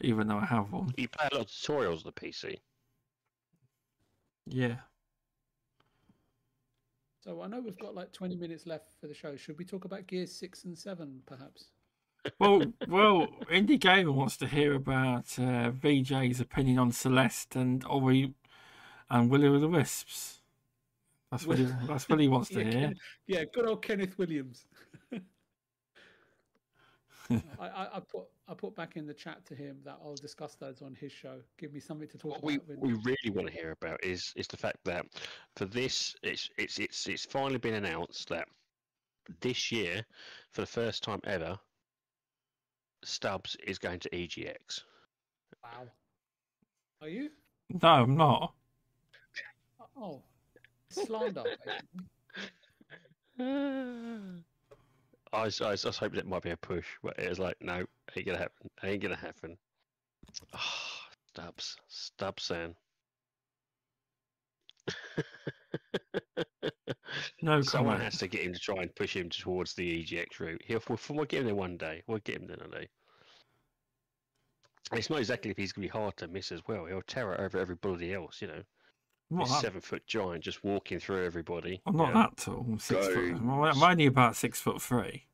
even 0.00 0.28
though 0.28 0.38
I 0.38 0.46
have 0.46 0.72
one, 0.72 0.96
You 0.96 1.06
play 1.06 1.28
a 1.30 1.34
lot 1.34 1.42
of 1.44 1.48
tutorials 1.48 1.98
on 1.98 2.02
the 2.04 2.12
PC. 2.12 2.62
yeah. 4.46 4.76
So 7.20 7.40
I 7.40 7.46
know 7.46 7.60
we've 7.60 7.78
got 7.78 7.94
like 7.94 8.12
20 8.12 8.36
minutes 8.36 8.66
left 8.66 8.92
for 9.00 9.06
the 9.06 9.14
show. 9.14 9.34
Should 9.36 9.56
we 9.58 9.64
talk 9.64 9.84
about 9.86 10.06
Gears 10.06 10.30
six 10.32 10.64
and 10.64 10.76
seven, 10.76 11.22
perhaps? 11.24 11.68
Well, 12.38 12.72
well, 12.86 13.28
Indie 13.50 13.80
Gamer 13.80 14.12
wants 14.12 14.36
to 14.38 14.46
hear 14.46 14.74
about 14.74 15.38
uh, 15.38 15.70
VJ's 15.70 16.40
opinion 16.40 16.78
on 16.78 16.92
Celeste 16.92 17.56
and 17.56 17.84
Ori 17.86 18.34
and 19.10 19.30
Willy 19.30 19.48
of 19.48 19.60
the 19.62 19.68
Wisps. 19.68 20.41
That's 21.32 21.46
what 21.46 21.58
he, 21.58 21.64
that's 21.88 22.08
what 22.08 22.20
he 22.20 22.28
wants 22.28 22.50
to 22.50 22.58
yeah, 22.62 22.70
hear. 22.70 22.72
Ken- 22.88 22.94
yeah, 23.26 23.44
good 23.52 23.66
old 23.66 23.82
Kenneth 23.82 24.16
Williams. 24.18 24.66
I, 27.30 27.40
I, 27.58 27.88
I 27.96 28.00
put 28.00 28.24
I 28.46 28.54
put 28.54 28.76
back 28.76 28.96
in 28.96 29.06
the 29.06 29.14
chat 29.14 29.46
to 29.46 29.54
him 29.54 29.78
that 29.84 29.98
I'll 30.04 30.14
discuss 30.14 30.54
those 30.56 30.82
on 30.82 30.94
his 30.94 31.10
show. 31.10 31.38
Give 31.58 31.72
me 31.72 31.80
something 31.80 32.08
to 32.08 32.18
talk 32.18 32.32
What 32.32 32.44
we, 32.44 32.56
about. 32.56 32.68
with- 32.68 32.78
we 32.80 32.92
really 32.92 33.30
want 33.34 33.46
to 33.48 33.52
hear 33.52 33.70
about 33.70 34.04
is 34.04 34.32
is 34.36 34.46
the 34.46 34.58
fact 34.58 34.76
that 34.84 35.06
for 35.56 35.64
this, 35.64 36.14
it's 36.22 36.50
it's 36.58 36.78
it's 36.78 37.08
it's 37.08 37.24
finally 37.24 37.58
been 37.58 37.74
announced 37.74 38.28
that 38.28 38.46
this 39.40 39.72
year, 39.72 40.04
for 40.50 40.60
the 40.60 40.66
first 40.66 41.02
time 41.02 41.20
ever, 41.24 41.56
Stubz 43.06 43.56
is 43.66 43.78
going 43.78 44.00
to 44.00 44.10
EGX. 44.10 44.82
Wow. 45.62 45.86
Are 47.00 47.08
you? 47.08 47.30
No, 47.82 47.88
I'm 47.88 48.16
not. 48.16 48.52
Oh, 49.96 50.22
slander. 50.92 51.44
I 55.34 55.44
was, 55.44 55.60
I 55.60 55.70
was, 55.70 55.84
I 55.84 55.88
was 55.88 55.98
hoping 55.98 56.18
it 56.18 56.26
might 56.26 56.42
be 56.42 56.50
a 56.50 56.56
push, 56.56 56.86
but 57.02 57.18
it 57.18 57.28
was 57.28 57.38
like, 57.38 57.56
no, 57.60 57.84
ain't 58.14 58.26
gonna 58.26 58.38
happen. 58.38 58.70
Ain't 58.84 59.02
gonna 59.02 59.16
happen. 59.16 59.56
Oh, 60.54 60.58
Stubz, 61.34 61.76
Stubz, 61.90 62.40
saying. 62.40 62.74
No 67.42 67.60
Someone 67.60 67.94
comment. 67.94 68.04
has 68.04 68.18
to 68.20 68.28
get 68.28 68.42
him 68.42 68.52
to 68.52 68.58
try 68.58 68.76
and 68.82 68.94
push 68.94 69.16
him 69.16 69.28
towards 69.28 69.74
the 69.74 70.04
EGX 70.04 70.38
route. 70.40 70.62
He'll, 70.64 70.82
we'll, 70.88 70.98
we'll 71.10 71.24
get 71.24 71.40
him 71.40 71.46
there 71.46 71.54
one 71.54 71.76
day. 71.76 72.02
We'll 72.06 72.18
get 72.18 72.36
him 72.40 72.46
there 72.46 72.56
one 72.58 72.70
day. 72.70 72.88
It's 74.92 75.10
not 75.10 75.18
exactly 75.18 75.50
if 75.50 75.56
he's 75.56 75.72
going 75.72 75.88
to 75.88 75.92
be 75.92 75.98
hard 75.98 76.16
to 76.18 76.28
miss 76.28 76.52
as 76.52 76.60
well. 76.68 76.86
He'll 76.86 77.02
terror 77.02 77.40
over 77.40 77.58
everybody 77.58 78.14
else, 78.14 78.40
you 78.40 78.48
know. 78.48 78.62
I'm 79.32 79.38
not 79.38 79.46
He's 79.46 79.56
that, 79.56 79.62
seven 79.62 79.80
foot 79.80 80.06
giant 80.06 80.44
just 80.44 80.62
walking 80.62 81.00
through 81.00 81.24
everybody. 81.24 81.80
I'm 81.86 81.96
not 81.96 82.08
you 82.08 82.14
know. 82.14 82.20
that 82.20 82.36
tall. 82.36 82.66
I'm 82.68 82.78
six 82.78 83.06
foot. 83.06 83.14
Go. 83.14 83.36
I'm 83.36 83.62
I'm 83.62 83.82
only 83.82 84.06
about 84.06 84.36
six 84.36 84.60
foot 84.60 84.82
three. 84.82 85.24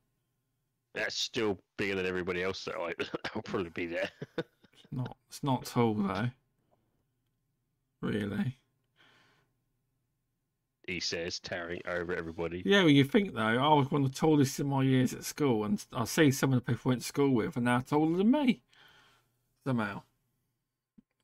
That's 0.94 1.16
still 1.16 1.58
bigger 1.76 1.96
than 1.96 2.06
everybody 2.06 2.42
else 2.42 2.64
that 2.64 2.76
I, 2.76 2.94
I'll 3.34 3.42
probably 3.42 3.70
be 3.70 3.86
there. 3.86 4.08
It's 4.36 4.86
not. 4.92 5.16
It's 5.28 5.42
not 5.42 5.64
tall 5.64 5.94
though. 5.94 6.30
Really. 8.00 8.56
He 10.86 11.00
says, 11.00 11.38
towering 11.38 11.82
over 11.86 12.14
everybody. 12.14 12.62
Yeah, 12.64 12.80
well, 12.80 12.88
you 12.88 13.04
think 13.04 13.34
though, 13.34 13.40
I 13.42 13.74
was 13.74 13.90
one 13.90 14.04
of 14.04 14.12
the 14.12 14.18
tallest 14.18 14.58
in 14.58 14.68
my 14.68 14.82
years 14.82 15.12
at 15.12 15.24
school, 15.24 15.64
and 15.64 15.84
I 15.92 16.04
see 16.04 16.30
some 16.30 16.52
of 16.52 16.64
the 16.64 16.72
people 16.72 16.88
I 16.88 16.92
went 16.92 17.02
to 17.02 17.06
school 17.08 17.34
with 17.34 17.56
are 17.58 17.60
now 17.60 17.80
taller 17.80 18.16
than 18.16 18.30
me. 18.30 18.62
Somehow. 19.66 20.02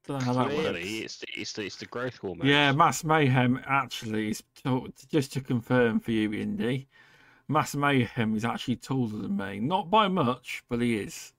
Don't 0.07 0.19
know 0.19 0.25
how 0.25 0.33
that 0.35 0.51
Clearly, 0.55 0.81
works. 0.81 0.87
it's 1.05 1.17
the, 1.19 1.27
it's, 1.37 1.53
the, 1.55 1.63
it's 1.65 1.77
the 1.77 1.87
growth 1.87 2.19
hormone. 2.19 2.47
Yeah, 2.47 2.73
Mass 2.73 3.05
Mayhem 3.05 3.61
actually 3.67 4.31
is 4.31 4.43
to- 4.65 4.93
just 5.11 5.33
to 5.33 5.41
confirm 5.41 5.99
for 6.01 6.11
you, 6.11 6.33
Indy. 6.35 6.89
Mass 7.49 7.75
Mayhem 7.75 8.37
is 8.37 8.45
actually 8.45 8.77
taller 8.77 9.19
than 9.23 9.37
me, 9.37 9.61
not 9.61 9.91
by 9.91 10.09
much, 10.09 10.63
but 10.69 10.81
he 10.81 10.99
is. 10.99 11.33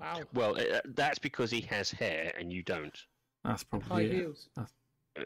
Wow. 0.00 0.20
Well, 0.32 0.58
uh, 0.58 0.80
that's 0.94 1.18
because 1.18 1.50
he 1.50 1.60
has 1.62 1.90
hair 1.90 2.32
and 2.38 2.52
you 2.52 2.62
don't. 2.62 2.96
That's 3.44 3.62
High 3.62 3.78
probably 3.78 4.06
it. 4.06 4.12
heels. 4.12 4.48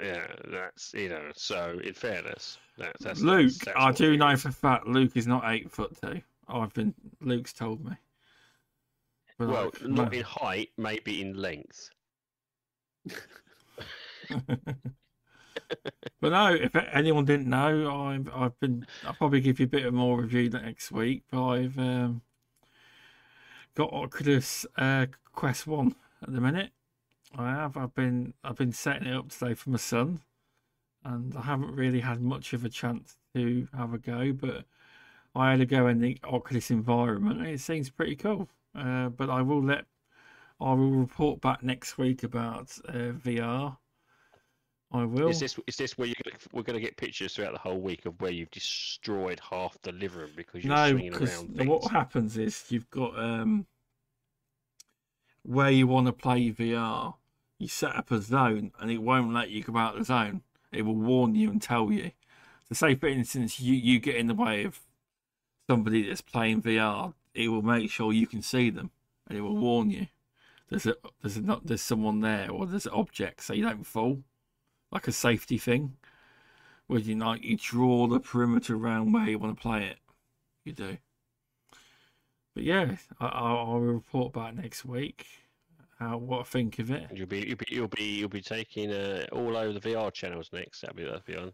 Yeah, 0.03 0.27
that's 0.51 0.93
you 0.95 1.09
know. 1.09 1.31
So, 1.37 1.79
in 1.85 1.95
fairness, 1.95 2.59
that's, 2.77 3.03
that's 3.05 3.21
Luke, 3.21 3.53
that's, 3.53 3.65
that's 3.67 3.77
I 3.79 3.93
do 3.93 4.17
know 4.17 4.31
is. 4.31 4.43
for 4.43 4.49
a 4.49 4.53
fact 4.53 4.87
Luke 4.89 5.13
is 5.17 5.29
not 5.29 5.45
eight 5.47 5.71
foot 5.71 5.97
two. 6.03 6.21
I've 6.49 6.75
been 6.75 6.93
Luke's 7.21 7.53
told 7.53 7.85
me. 7.85 7.93
But 9.39 9.49
Well, 9.49 9.65
like, 9.67 9.83
not 9.89 10.13
no. 10.13 10.19
in 10.19 10.25
height, 10.25 10.71
maybe 10.77 11.23
in 11.23 11.35
length. 11.37 11.91
But 16.21 16.31
no, 16.31 16.55
if 16.55 16.75
anyone 16.75 17.25
didn't 17.25 17.49
know, 17.49 18.05
I've 18.07 18.29
I've 18.35 18.59
been. 18.59 18.87
I'll 19.07 19.15
probably 19.15 19.41
give 19.41 19.61
you 19.61 19.67
a 19.67 19.69
bit 19.69 19.85
of 19.85 19.95
more 19.95 20.21
review 20.21 20.49
next 20.49 20.91
week. 20.91 21.25
But 21.31 21.45
I've 21.47 21.79
um, 21.79 22.23
got 23.75 23.93
Oculus 23.93 24.67
uh, 24.77 25.07
Quest 25.33 25.67
One 25.67 25.95
at 26.23 26.33
the 26.33 26.41
minute. 26.41 26.71
I 27.37 27.51
have. 27.51 27.77
I've 27.77 27.95
been 27.95 28.35
I've 28.43 28.57
been 28.57 28.73
setting 28.73 29.09
it 29.09 29.15
up 29.15 29.29
today 29.29 29.55
for 29.55 29.71
my 29.71 29.77
son, 29.77 30.21
and 31.05 31.37
I 31.37 31.43
haven't 31.43 31.77
really 31.77 32.01
had 32.01 32.21
much 32.21 32.53
of 32.53 32.65
a 32.65 32.69
chance 32.69 33.17
to 33.35 33.69
have 33.77 33.93
a 33.93 33.99
go. 33.99 34.33
But 34.33 34.65
I 35.35 35.51
had 35.51 35.61
a 35.61 35.67
go 35.67 35.87
in 35.87 36.01
the 36.01 36.19
Oculus 36.25 36.71
environment, 36.71 37.41
and 37.41 37.49
it 37.49 37.61
seems 37.61 37.91
pretty 37.91 38.17
cool. 38.17 38.49
Uh, 38.75 39.11
but 39.11 39.29
I 39.29 39.43
will 39.43 39.63
let 39.63 39.85
I 40.61 40.73
will 40.73 40.91
report 40.91 41.41
back 41.41 41.63
next 41.63 41.99
week 41.99 42.23
about 42.23 42.77
uh, 42.89 43.13
VR. 43.13 43.77
I 44.93 45.05
will. 45.05 45.29
Is 45.29 45.41
this 45.41 45.59
is 45.67 45.77
this 45.77 45.99
where 45.99 46.07
you're 46.07 46.15
gonna, 46.25 46.37
we're 46.53 46.63
going 46.63 46.79
to 46.79 46.81
get 46.81 46.97
pictures 46.97 47.35
throughout 47.35 47.53
the 47.53 47.59
whole 47.59 47.81
week 47.81 48.07
of 48.07 48.21
where 48.21 48.31
you've 48.31 48.51
destroyed 48.51 49.41
half 49.51 49.77
the 49.83 49.93
living 49.93 50.21
room 50.21 50.31
because 50.37 50.65
you're 50.65 50.75
no, 50.75 50.91
swinging 50.91 51.13
because 51.13 51.45
around 51.45 51.69
what 51.69 51.91
happens 51.91 52.39
is 52.39 52.65
you've 52.69 52.89
got 52.91 53.19
um 53.19 53.67
where 55.43 55.71
you 55.71 55.87
want 55.87 56.07
to 56.07 56.13
play 56.13 56.51
VR. 56.51 57.15
You 57.59 57.69
set 57.69 57.97
up 57.97 58.11
a 58.11 58.21
zone, 58.21 58.73
and 58.81 58.91
it 58.91 58.99
won't 58.99 59.33
let 59.33 59.51
you 59.51 59.63
go 59.63 59.77
out 59.77 59.95
of 59.95 60.01
the 60.01 60.05
zone. 60.05 60.43
It 60.73 60.83
will 60.83 60.95
warn 60.95 61.35
you 61.35 61.51
and 61.51 61.61
tell 61.61 61.91
you. 61.91 62.13
So, 62.69 62.75
say 62.75 62.95
for 62.95 63.07
instance, 63.07 63.61
you 63.61 63.75
you 63.75 63.99
get 63.99 64.17
in 64.17 64.27
the 64.29 64.35
way 64.35 64.65
of 64.65 64.81
somebody 65.69 66.07
that's 66.07 66.21
playing 66.21 66.63
VR. 66.63 67.15
It 67.35 67.49
will 67.49 67.63
make 67.63 67.91
sure 67.91 68.13
you 68.13 68.27
can 68.27 68.43
see 68.43 68.71
them, 68.71 68.91
and 69.27 69.37
it 69.37 69.41
will 69.41 69.57
warn 69.57 69.91
you. 69.91 70.07
There's 70.69 70.87
a 70.87 70.97
there's 71.23 71.37
a, 71.37 71.43
not 71.43 71.67
there's 71.67 71.83
someone 71.83 72.21
there, 72.21 72.51
or 72.51 72.67
there's 72.67 72.87
an 72.87 72.93
object, 72.93 73.43
so 73.43 73.53
you 73.53 73.63
don't 73.63 73.87
fall, 73.87 74.23
like 74.91 75.07
a 75.07 75.13
safety 75.13 75.59
thing. 75.59 75.97
Where 76.89 77.01
you 77.01 77.17
like 77.17 77.45
you 77.45 77.57
draw 77.57 78.07
the 78.07 78.21
perimeter 78.21 78.77
around 78.77 79.13
where 79.13 79.29
you 79.29 79.39
want 79.39 79.57
to 79.57 79.61
play 79.61 79.87
it. 79.87 79.99
You 80.65 80.73
do. 80.73 80.99
But 82.55 82.65
yeah, 82.65 82.97
I, 83.21 83.27
I'll, 83.27 83.81
report 83.81 84.33
back 84.33 84.55
next 84.55 84.85
week. 84.85 85.27
How 85.99 86.17
what 86.17 86.41
I 86.41 86.45
think 86.45 86.79
of 86.79 86.91
it. 86.91 87.09
You'll 87.13 87.27
be 87.27 87.41
you'll 87.47 87.57
be 87.57 87.67
you'll 87.69 87.89
be 87.89 88.05
you'll 88.19 88.29
be 88.29 88.41
taking 88.41 88.93
uh, 88.93 89.27
all 89.33 89.57
over 89.57 89.79
the 89.79 89.81
VR 89.81 90.13
channels 90.13 90.51
next. 90.53 90.81
That'll 90.81 90.97
be 90.97 91.05
that'll 91.05 91.21
be 91.21 91.37
on. 91.37 91.53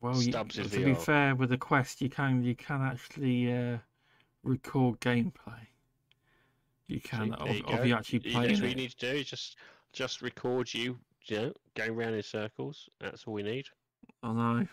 Well, 0.00 0.20
you, 0.20 0.32
to 0.32 0.60
is 0.60 0.70
be 0.70 0.94
fair, 0.94 1.34
with 1.34 1.50
the 1.50 1.58
Quest, 1.58 2.00
you 2.00 2.08
can 2.08 2.42
you 2.42 2.54
can 2.54 2.82
actually 2.82 3.52
uh, 3.52 3.78
record 4.42 5.00
gameplay. 5.00 5.66
You 6.88 7.00
can 7.00 7.32
of, 7.34 7.46
there 7.46 7.56
you 7.56 7.64
of 7.64 7.78
go. 7.78 7.82
you 7.82 7.94
actually 7.94 8.20
playing 8.20 8.48
That's 8.48 8.60
what 8.60 8.70
you 8.70 8.76
need 8.76 8.90
to 8.90 9.12
do. 9.12 9.18
is 9.18 9.26
Just 9.26 9.56
just 9.92 10.22
record 10.22 10.72
you, 10.72 10.98
you 11.24 11.36
know, 11.36 11.52
going 11.74 11.96
round 11.96 12.14
in 12.14 12.22
circles. 12.22 12.88
That's 13.00 13.24
all 13.26 13.34
we 13.34 13.42
need. 13.42 13.66
I 14.22 14.32
know, 14.32 14.66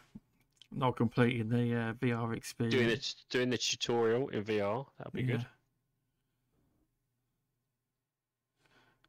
not 0.72 0.96
completing 0.96 1.50
the 1.50 1.76
uh, 1.76 1.94
VR 1.94 2.36
experience. 2.36 2.76
Doing 2.76 2.90
it, 2.90 3.16
doing 3.30 3.50
the 3.50 3.58
tutorial 3.58 4.30
in 4.30 4.44
VR. 4.44 4.86
That'll 4.98 5.12
be 5.14 5.24
good. 5.24 5.46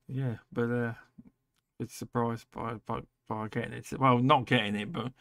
Yeah, 0.08 0.36
but 0.52 0.70
uh, 0.70 0.92
it's 1.80 1.94
surprised 1.94 2.46
by, 2.52 2.74
by 2.86 3.00
by 3.28 3.48
getting 3.48 3.72
it. 3.72 3.86
Well, 3.98 4.18
not 4.18 4.46
getting 4.46 4.76
it, 4.76 4.92
but 4.92 5.12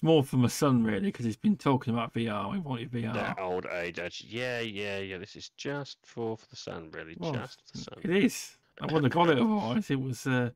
it's 0.00 0.04
more 0.06 0.24
for 0.24 0.36
my 0.36 0.48
son 0.48 0.82
really 0.82 1.00
because 1.02 1.26
he's 1.26 1.36
been 1.36 1.58
talking 1.58 1.92
about 1.92 2.14
VR. 2.14 2.54
He 2.54 2.58
wanted 2.60 2.90
VR. 2.90 3.12
That 3.12 3.38
old 3.38 3.66
age, 3.66 3.98
age. 3.98 4.24
Yeah, 4.26 4.60
yeah, 4.60 4.98
yeah. 4.98 5.18
This 5.18 5.36
is 5.36 5.50
just 5.58 5.98
for, 6.06 6.38
for 6.38 6.46
the 6.48 6.56
son, 6.56 6.88
really. 6.90 7.16
Well, 7.18 7.34
just 7.34 7.60
for 7.60 7.76
the 7.76 7.84
sun. 7.84 7.98
It 8.02 8.24
is. 8.24 8.56
I 8.80 8.86
wouldn't 8.86 9.04
have 9.04 9.12
got 9.12 9.28
it 9.28 9.38
otherwise. 9.38 9.90
It 9.90 10.00
was. 10.00 10.26
Uh... 10.26 10.50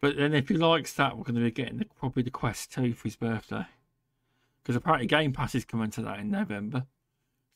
But 0.00 0.16
then, 0.16 0.32
if 0.32 0.48
he 0.48 0.56
likes 0.56 0.92
that, 0.92 1.16
we're 1.16 1.24
going 1.24 1.34
to 1.34 1.40
be 1.40 1.50
getting 1.50 1.78
the, 1.78 1.86
probably 1.98 2.22
the 2.22 2.30
Quest 2.30 2.72
Two 2.72 2.92
for 2.94 3.08
his 3.08 3.16
birthday, 3.16 3.66
because 4.62 4.76
apparently 4.76 5.08
Game 5.08 5.32
Pass 5.32 5.56
is 5.56 5.64
coming 5.64 5.90
to 5.90 6.02
that 6.02 6.20
in 6.20 6.30
November, 6.30 6.86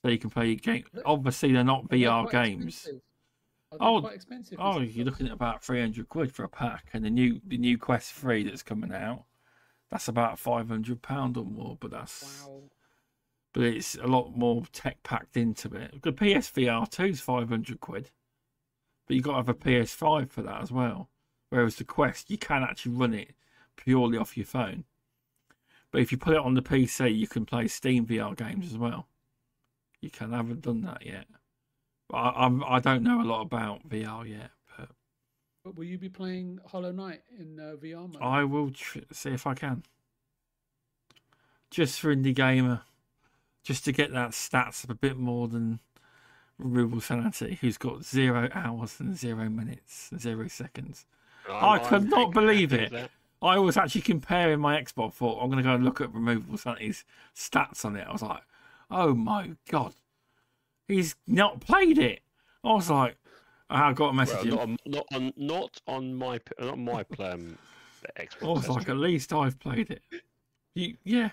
so 0.02 0.10
you 0.10 0.18
can 0.18 0.30
play 0.30 0.46
your 0.48 0.56
game. 0.56 0.86
Obviously, 1.04 1.52
they're 1.52 1.62
not 1.62 1.84
Are 1.84 1.88
they 1.88 2.00
VR 2.00 2.28
quite 2.28 2.32
games. 2.32 2.74
expensive? 2.74 3.02
Are 3.70 3.78
they 3.78 3.84
Oh, 3.84 4.00
quite 4.00 4.14
expensive? 4.16 4.58
Oh, 4.60 4.80
you're 4.80 5.04
looking 5.04 5.26
at 5.26 5.32
about 5.32 5.62
three 5.62 5.80
hundred 5.80 6.08
quid 6.08 6.32
for 6.32 6.42
a 6.42 6.48
pack, 6.48 6.88
and 6.94 7.04
the 7.04 7.10
new 7.10 7.40
the 7.46 7.58
new 7.58 7.78
Quest 7.78 8.12
Three 8.12 8.42
that's 8.42 8.64
coming 8.64 8.92
out, 8.92 9.26
that's 9.90 10.08
about 10.08 10.38
five 10.38 10.68
hundred 10.68 11.02
pound 11.02 11.36
or 11.36 11.44
more. 11.44 11.76
But 11.80 11.90
that's 11.90 12.44
Wow. 12.46 12.62
but 13.52 13.62
it's 13.64 13.94
a 13.96 14.06
lot 14.06 14.36
more 14.36 14.64
tech 14.72 15.02
packed 15.02 15.36
into 15.36 15.74
it. 15.74 16.02
The 16.02 16.12
PSVR 16.12 16.88
2 16.88 17.04
is 17.04 17.20
500 17.20 17.80
quid, 17.80 18.10
but 19.06 19.14
you've 19.16 19.24
got 19.24 19.32
to 19.32 19.36
have 19.38 19.48
a 19.48 19.54
PS5 19.54 20.30
for 20.30 20.42
that 20.42 20.62
as 20.62 20.70
well. 20.70 21.08
Whereas 21.48 21.74
the 21.76 21.84
Quest, 21.84 22.30
you 22.30 22.38
can 22.38 22.62
actually 22.62 22.92
run 22.92 23.12
it 23.12 23.32
purely 23.76 24.16
off 24.16 24.36
your 24.36 24.46
phone. 24.46 24.84
But 25.90 26.00
if 26.00 26.12
you 26.12 26.18
put 26.18 26.34
it 26.34 26.38
on 26.40 26.54
the 26.54 26.62
PC, 26.62 27.12
you 27.18 27.26
can 27.26 27.44
play 27.44 27.66
Steam 27.66 28.06
VR 28.06 28.36
games 28.36 28.66
as 28.70 28.78
well. 28.78 29.08
You 30.00 30.10
can. 30.10 30.32
I 30.32 30.36
haven't 30.36 30.60
done 30.62 30.82
that 30.82 31.04
yet. 31.04 31.26
But 32.08 32.18
I, 32.18 32.44
I'm, 32.44 32.62
I 32.62 32.78
don't 32.78 33.02
know 33.02 33.20
a 33.20 33.24
lot 33.24 33.40
about 33.40 33.88
VR 33.88 34.28
yet, 34.28 34.50
but 35.62 35.70
But 35.70 35.76
will 35.76 35.84
you 35.84 35.98
be 35.98 36.08
playing 36.08 36.60
Hollow 36.66 36.92
Knight 36.92 37.22
in 37.38 37.58
uh, 37.58 37.76
VR 37.76 38.12
mode? 38.12 38.22
I 38.22 38.44
will 38.44 38.70
tr- 38.70 39.00
see 39.12 39.30
if 39.30 39.46
I 39.46 39.54
can. 39.54 39.82
Just 41.70 42.00
for 42.00 42.14
Indie 42.14 42.34
Gamer, 42.34 42.82
just 43.62 43.84
to 43.84 43.92
get 43.92 44.12
that 44.12 44.30
stats 44.30 44.84
up 44.84 44.90
a 44.90 44.94
bit 44.94 45.16
more 45.16 45.46
than 45.48 45.78
Removable 46.58 47.00
Sanity, 47.00 47.58
who's 47.60 47.78
got 47.78 48.04
zero 48.04 48.48
hours 48.54 48.98
and 48.98 49.16
zero 49.16 49.48
minutes, 49.48 50.08
and 50.10 50.20
zero 50.20 50.48
seconds. 50.48 51.06
I 51.48 51.78
could 51.78 52.08
not 52.08 52.32
believe 52.32 52.72
it. 52.72 52.90
that. 52.92 53.10
I 53.42 53.58
was 53.58 53.76
actually 53.76 54.02
comparing 54.02 54.60
my 54.60 54.80
Xbox. 54.80 55.14
Thought 55.14 55.40
I'm 55.42 55.50
going 55.50 55.62
to 55.62 55.68
go 55.68 55.74
and 55.74 55.84
look 55.84 56.00
at 56.00 56.12
Removable 56.12 56.58
Sanity's 56.58 57.04
stats 57.34 57.84
on 57.84 57.96
it. 57.96 58.06
I 58.06 58.12
was 58.12 58.22
like, 58.22 58.42
oh 58.90 59.14
my 59.14 59.52
god, 59.70 59.94
he's 60.86 61.14
not 61.26 61.60
played 61.60 61.98
it. 61.98 62.20
I 62.62 62.72
was 62.74 62.90
like, 62.90 63.16
I 63.70 63.92
got 63.92 64.10
a 64.10 64.12
message. 64.12 64.50
Well, 64.52 64.66
not 64.66 64.68
on, 64.68 64.76
not 64.86 65.06
on 65.12 65.32
not 65.36 65.80
on 65.86 66.14
my 66.14 66.40
not 66.58 66.78
my 66.78 67.04
um, 67.18 67.56
Xbox. 68.18 68.42
I 68.42 68.46
was 68.46 68.68
like, 68.68 68.88
at 68.88 68.96
least 68.96 69.32
I've 69.32 69.58
played 69.58 69.90
it. 69.90 70.02
You, 70.74 70.96
yeah. 71.04 71.30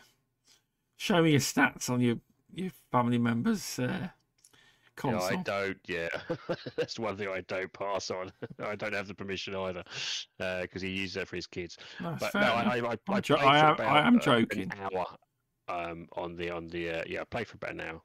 Show 0.97 1.21
me 1.21 1.31
your 1.31 1.39
stats 1.39 1.89
on 1.89 2.01
your 2.01 2.17
your 2.53 2.71
family 2.91 3.17
members' 3.17 3.79
uh, 3.79 4.09
Yeah. 5.03 5.19
I 5.19 5.35
don't. 5.43 5.77
Yeah, 5.87 6.09
that's 6.75 6.97
one 6.97 7.17
thing 7.17 7.27
I 7.29 7.41
don't 7.41 7.71
pass 7.71 8.09
on. 8.09 8.31
I 8.63 8.75
don't 8.75 8.93
have 8.93 9.07
the 9.07 9.13
permission 9.13 9.55
either, 9.55 9.83
because 10.37 10.81
he 10.81 10.89
uses 10.89 11.15
that 11.15 11.27
for 11.27 11.35
his 11.35 11.45
kids. 11.47 11.77
But 12.01 12.33
no. 12.33 12.39
I, 12.41 12.81
I, 12.91 12.97
I, 13.09 13.19
jo- 13.19 13.35
I 13.35 13.59
am- 13.59 13.73
about, 13.75 13.87
I 13.87 14.07
am 14.07 14.17
uh, 14.17 14.19
joking. 14.19 14.71
An 14.71 14.73
hour 14.79 15.05
um, 15.67 16.07
on 16.13 16.35
the 16.35 16.49
on 16.49 16.67
the 16.67 16.89
uh, 16.89 17.03
yeah, 17.07 17.21
I 17.21 17.23
played 17.25 17.47
for 17.47 17.55
about 17.57 17.71
an 17.71 17.81
hour. 17.81 18.01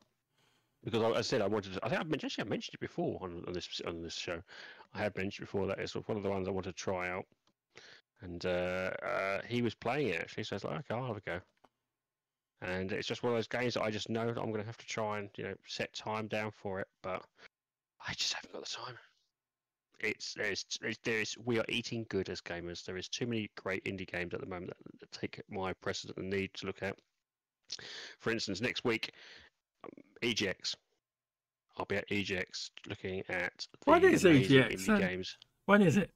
Because 0.84 1.02
I, 1.02 1.10
I 1.10 1.20
said 1.20 1.40
I 1.40 1.46
wanted. 1.46 1.74
To, 1.74 1.80
I 1.84 1.88
think 1.88 2.00
I 2.00 2.04
mentioned 2.04 2.30
actually 2.30 2.44
I 2.44 2.48
mentioned 2.48 2.74
it 2.74 2.80
before 2.80 3.18
on, 3.22 3.44
on 3.46 3.52
this 3.52 3.80
on 3.86 4.02
this 4.02 4.14
show. 4.14 4.40
I 4.94 4.98
had 4.98 5.16
mentioned 5.16 5.46
before 5.46 5.66
that 5.66 5.78
it's 5.78 5.94
one 5.94 6.16
of 6.16 6.22
the 6.22 6.30
ones 6.30 6.48
I 6.48 6.50
want 6.50 6.66
to 6.66 6.72
try 6.72 7.08
out, 7.08 7.26
and 8.20 8.44
uh, 8.44 8.90
uh, 9.04 9.40
he 9.46 9.62
was 9.62 9.74
playing 9.74 10.08
it 10.08 10.20
actually. 10.20 10.44
So 10.44 10.54
I 10.54 10.56
was 10.56 10.64
like, 10.64 10.78
okay, 10.80 10.94
I'll 10.94 11.06
have 11.06 11.16
a 11.16 11.20
go. 11.20 11.40
And 12.60 12.92
it's 12.92 13.08
just 13.08 13.24
one 13.24 13.32
of 13.32 13.36
those 13.36 13.48
games 13.48 13.74
that 13.74 13.82
I 13.82 13.90
just 13.90 14.08
know 14.08 14.28
I'm 14.28 14.34
going 14.34 14.58
to 14.60 14.64
have 14.64 14.78
to 14.78 14.86
try 14.86 15.18
and 15.18 15.28
you 15.36 15.44
know 15.44 15.54
set 15.66 15.92
time 15.92 16.28
down 16.28 16.50
for 16.50 16.80
it, 16.80 16.88
but 17.02 17.24
I 18.06 18.14
just 18.14 18.34
haven't 18.34 18.52
got 18.52 18.64
the 18.64 18.70
time. 18.70 18.98
It's 20.00 20.34
there's 20.34 20.66
there's 21.04 21.36
we 21.44 21.58
are 21.58 21.64
eating 21.68 22.06
good 22.08 22.28
as 22.28 22.40
gamers. 22.40 22.84
There 22.84 22.96
is 22.96 23.08
too 23.08 23.26
many 23.26 23.50
great 23.56 23.84
indie 23.84 24.10
games 24.10 24.34
at 24.34 24.40
the 24.40 24.46
moment 24.46 24.68
that, 24.68 25.00
that 25.00 25.12
take 25.12 25.40
my 25.48 25.72
precedent 25.74 26.18
and 26.18 26.30
need 26.30 26.52
to 26.54 26.66
look 26.66 26.82
at. 26.82 26.96
For 28.18 28.30
instance, 28.30 28.60
next 28.60 28.84
week, 28.84 29.12
um, 29.84 29.90
EGX. 30.22 30.74
I'll 31.78 31.86
be 31.86 31.96
at 31.96 32.08
EGX 32.08 32.70
looking 32.88 33.20
at 33.28 33.66
the 33.72 33.78
What 33.90 34.04
is 34.04 34.24
amazing 34.24 34.62
indie 34.62 34.86
then? 34.86 35.00
games. 35.00 35.38
When 35.66 35.82
is 35.82 35.96
it? 35.96 36.10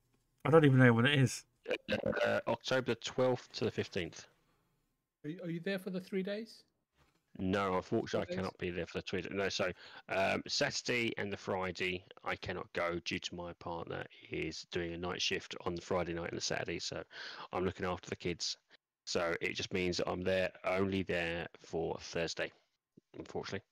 I 0.45 0.51
don't 0.51 0.65
even 0.65 0.79
know 0.79 0.93
when 0.93 1.07
it 1.07 1.19
is. 1.19 1.45
Uh, 2.25 2.41
October 2.47 2.95
the 2.95 2.97
12th 2.97 3.49
to 3.53 3.65
the 3.65 3.71
15th. 3.71 4.27
Are 5.25 5.29
you, 5.29 5.41
are 5.43 5.51
you 5.51 5.61
there 5.61 5.79
for 5.79 5.91
the 5.91 6.01
three 6.01 6.23
days? 6.23 6.63
No, 7.39 7.77
unfortunately, 7.77 8.33
I 8.33 8.37
cannot 8.37 8.57
be 8.59 8.71
there 8.71 8.87
for 8.87 8.99
the 8.99 9.03
Twitter. 9.03 9.29
No, 9.31 9.49
so 9.49 9.71
um, 10.09 10.43
Saturday 10.47 11.13
and 11.19 11.31
the 11.31 11.37
Friday, 11.37 12.05
I 12.25 12.35
cannot 12.37 12.73
go 12.73 12.99
due 13.05 13.19
to 13.19 13.35
my 13.35 13.53
partner 13.55 14.05
is 14.31 14.67
doing 14.71 14.95
a 14.95 14.99
night 14.99 15.21
shift 15.21 15.55
on 15.67 15.75
the 15.75 15.83
Friday 15.83 16.15
night 16.15 16.31
and 16.31 16.39
the 16.39 16.43
Saturday. 16.43 16.79
So 16.79 17.03
I'm 17.53 17.65
looking 17.65 17.85
after 17.85 18.09
the 18.09 18.17
kids. 18.17 18.57
So 19.05 19.35
it 19.41 19.55
just 19.55 19.73
means 19.73 20.01
I'm 20.07 20.23
there 20.23 20.51
only 20.65 21.03
there 21.03 21.47
for 21.61 21.99
Thursday, 22.01 22.51
unfortunately. 23.19 23.63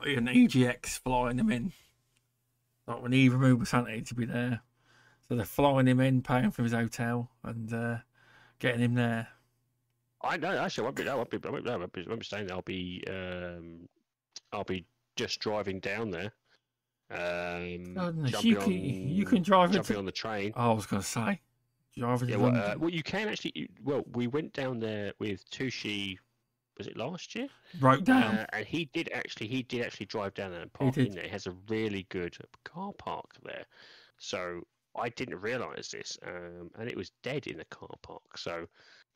An 0.00 0.26
EGX 0.26 0.98
flying 0.98 1.38
him 1.38 1.50
in. 1.50 1.72
Like 2.86 3.02
when 3.02 3.12
he 3.12 3.28
removed 3.28 3.66
Sanity 3.66 4.02
to 4.02 4.14
be 4.14 4.26
there. 4.26 4.60
So 5.28 5.34
they're 5.34 5.44
flying 5.44 5.88
him 5.88 6.00
in, 6.00 6.22
paying 6.22 6.52
for 6.52 6.62
his 6.62 6.72
hotel, 6.72 7.30
and 7.42 7.72
uh, 7.72 7.96
getting 8.60 8.80
him 8.80 8.94
there. 8.94 9.28
I 10.22 10.36
know 10.36 10.56
actually 10.56 10.82
I 10.82 10.84
won't 10.84 10.96
be 10.96 11.02
there. 11.02 11.12
I 11.12 11.16
won't 11.16 11.30
be, 11.30 11.40
I 11.44 11.50
won't, 11.50 11.64
no, 11.64 11.72
I 11.72 11.76
won't 11.76 11.92
be, 11.92 12.02
I 12.02 12.08
won't 12.08 12.20
be 12.20 12.26
staying 12.26 12.46
there. 12.46 12.56
I'll 12.56 12.62
be 12.62 13.02
um, 13.08 13.88
I'll 14.52 14.64
be 14.64 14.86
just 15.16 15.40
driving 15.40 15.80
down 15.80 16.10
there. 16.10 16.32
Um, 17.10 18.26
you 18.40 18.56
can, 18.56 18.72
you 18.72 19.24
can 19.24 19.42
drive 19.42 19.72
jumping 19.72 19.94
To, 19.94 19.98
on 19.98 20.06
the 20.06 20.12
train. 20.12 20.52
I 20.56 20.72
was 20.72 20.86
going 20.86 21.02
to 21.02 21.08
say, 21.08 21.40
drive 21.96 22.22
it 22.22 22.30
Yeah, 22.30 22.36
well, 22.36 22.56
uh, 22.56 22.74
well, 22.78 22.90
you 22.90 23.02
can 23.02 23.28
actually. 23.28 23.70
Well, 23.84 24.04
we 24.12 24.26
went 24.26 24.52
down 24.52 24.80
there 24.80 25.12
with 25.18 25.48
Tushi. 25.50 26.18
Was 26.78 26.86
it 26.86 26.96
last 26.96 27.34
year? 27.34 27.48
broke 27.80 28.04
down. 28.04 28.34
Uh, 28.34 28.46
and 28.52 28.66
he 28.66 28.86
did 28.92 29.10
actually. 29.12 29.48
He 29.48 29.62
did 29.62 29.82
actually 29.84 30.06
drive 30.06 30.34
down 30.34 30.50
there 30.52 30.60
and 30.60 30.70
He 30.72 30.78
park 30.84 30.94
did. 30.94 31.06
in 31.08 31.14
there. 31.14 31.24
He 31.24 31.30
has 31.30 31.46
a 31.46 31.54
really 31.68 32.06
good 32.10 32.36
car 32.64 32.92
park 32.92 33.26
there. 33.44 33.64
So 34.18 34.62
I 34.98 35.08
didn't 35.10 35.40
realise 35.40 35.88
this, 35.90 36.18
um, 36.26 36.70
and 36.78 36.88
it 36.88 36.96
was 36.96 37.10
dead 37.22 37.46
in 37.46 37.58
the 37.58 37.64
car 37.66 37.88
park. 38.02 38.36
So 38.38 38.66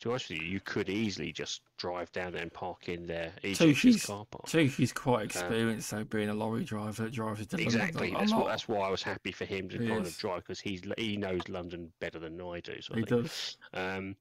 to 0.00 0.08
be 0.08 0.10
honest 0.10 0.30
with 0.30 0.40
you, 0.40 0.46
you 0.46 0.60
could 0.60 0.88
easily 0.88 1.32
just 1.32 1.60
drive 1.76 2.10
down 2.12 2.32
there 2.32 2.40
and 2.42 2.52
park 2.52 2.88
in 2.88 3.06
there. 3.06 3.32
Tushi's- 3.42 4.06
car 4.06 4.24
park. 4.30 4.48
So 4.48 4.64
he's 4.64 4.92
quite 4.94 5.26
experienced, 5.26 5.90
though, 5.90 6.04
being 6.04 6.30
a 6.30 6.34
lorry 6.34 6.64
driver 6.64 7.02
that 7.04 7.12
drives 7.12 7.40
it 7.42 7.50
to 7.50 7.60
Exactly. 7.60 8.10
a 8.12 8.18
That's 8.18 8.32
what, 8.32 8.48
that's 8.48 8.66
why 8.68 8.78
I 8.86 8.90
was 8.90 9.02
happy 9.02 9.32
for 9.32 9.44
him 9.44 9.68
to 9.68 9.78
He 9.78 9.88
kind 9.88 10.06
is. 10.06 10.12
of 10.14 10.18
drive 10.18 10.42
because 10.44 10.60
he's 10.60 10.82
he 10.96 11.18
knows 11.18 11.40
London 11.48 11.92
better 12.00 12.18
than 12.18 12.40
I 12.40 12.60
do. 12.60 12.80
So 12.80 12.94
He 12.94 13.02
does. 13.02 13.58
Um, 13.74 14.16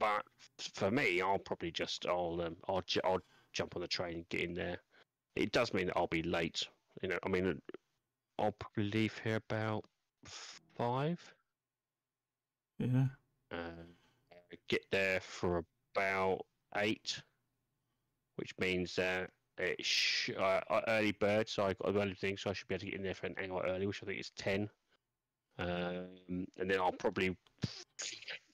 but 0.00 0.24
for 0.58 0.90
me, 0.90 1.20
I'll 1.20 1.38
probably 1.38 1.70
just 1.70 2.06
I'll 2.06 2.40
um, 2.40 2.56
I'll 2.68 2.82
ju- 2.82 3.02
I'll 3.04 3.20
jump 3.52 3.76
on 3.76 3.82
the 3.82 3.88
train 3.88 4.14
and 4.14 4.28
get 4.30 4.40
in 4.40 4.54
there. 4.54 4.78
It 5.36 5.52
does 5.52 5.72
mean 5.72 5.86
that 5.86 5.96
I'll 5.96 6.08
be 6.08 6.24
late. 6.24 6.66
You 7.02 7.10
know, 7.10 7.18
I 7.22 7.28
mean, 7.28 7.62
I'll 8.38 8.52
probably 8.52 8.90
leave 8.90 9.16
here 9.18 9.36
about 9.36 9.84
five. 10.24 11.20
Yeah. 12.78 13.06
Uh, 13.52 13.84
get 14.68 14.84
there 14.90 15.20
for 15.20 15.64
about 15.94 16.40
eight, 16.76 17.22
which 18.36 18.54
means 18.58 18.96
that 18.96 19.30
it's 19.58 19.86
sh- 19.86 20.30
uh, 20.36 20.60
uh, 20.70 20.82
early 20.88 21.12
bird. 21.12 21.48
So 21.48 21.64
I 21.64 21.74
got 21.74 21.90
an 21.90 21.98
early 21.98 22.14
thing, 22.14 22.36
so 22.36 22.50
I 22.50 22.54
should 22.54 22.68
be 22.68 22.74
able 22.74 22.80
to 22.80 22.86
get 22.86 22.94
in 22.94 23.02
there 23.02 23.14
for 23.14 23.26
an 23.26 23.36
hour 23.38 23.64
early, 23.66 23.86
which 23.86 24.02
I 24.02 24.06
think 24.06 24.20
is 24.20 24.30
ten. 24.30 24.68
Um, 25.60 26.46
and 26.58 26.70
then 26.70 26.80
I'll 26.80 26.92
probably 26.92 27.36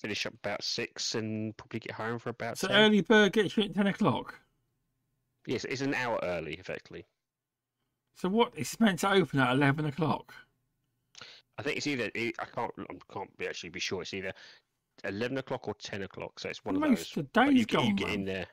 finish 0.01 0.27
up 0.27 0.35
about 0.35 0.65
six 0.65 1.15
and 1.15 1.57
probably 1.57 1.81
get 1.81 1.93
home 1.93 2.19
for 2.19 2.31
about 2.31 2.59
So 2.59 2.69
10. 2.69 2.77
early 2.77 3.01
bird 3.01 3.33
gets 3.33 3.57
you 3.57 3.65
at 3.65 3.75
10 3.75 3.87
o'clock. 3.87 4.41
Yes, 5.47 5.65
it's 5.65 5.81
an 5.81 5.95
hour 5.95 6.19
early, 6.23 6.55
effectively. 6.55 7.07
So 8.15 8.29
what? 8.29 8.53
It's 8.57 8.81
meant 8.81 9.01
to 9.01 9.13
open 9.13 9.41
at 9.41 9.53
11 9.53 9.85
o'clock. 9.87 10.35
I 11.59 11.63
think 11.63 11.77
it's 11.79 11.87
either 11.87 12.11
I 12.15 12.45
can't 12.55 12.73
I 12.79 13.13
can't 13.13 13.37
be 13.39 13.47
actually 13.47 13.71
be 13.71 13.81
sure. 13.81 14.03
It's 14.03 14.13
either 14.13 14.33
eleven 15.05 15.39
o'clock 15.39 15.69
or 15.69 15.75
ten 15.75 16.03
o'clock. 16.03 16.39
So 16.39 16.49
it's 16.51 16.65
one 16.65 16.77
of 16.77 16.83
those. 16.83 17.11
the 17.13 17.21
you 17.21 17.29
day's 17.33 17.67
get, 17.67 17.83
you 17.85 17.87
gone, 17.89 17.97
get 17.97 18.09
in 18.11 18.25
there. 18.27 18.47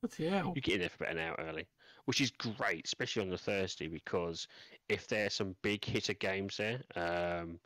What 0.00 0.12
the 0.12 0.28
hell? 0.28 0.52
You 0.56 0.60
get 0.62 0.74
in 0.74 0.80
there 0.80 0.88
for 0.88 1.04
about 1.04 1.14
an 1.16 1.20
hour 1.20 1.36
early, 1.38 1.68
which 2.06 2.20
is 2.20 2.30
great, 2.32 2.84
especially 2.84 3.22
on 3.22 3.28
the 3.30 3.38
Thursday 3.38 3.86
because 3.86 4.48
if 4.88 5.06
there's 5.06 5.34
some 5.34 5.54
big 5.62 5.84
hitter 5.84 6.14
games 6.14 6.56
there, 6.56 6.82
um, 6.96 7.60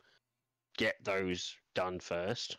get 0.77 0.95
those 1.03 1.55
done 1.75 1.99
first, 1.99 2.57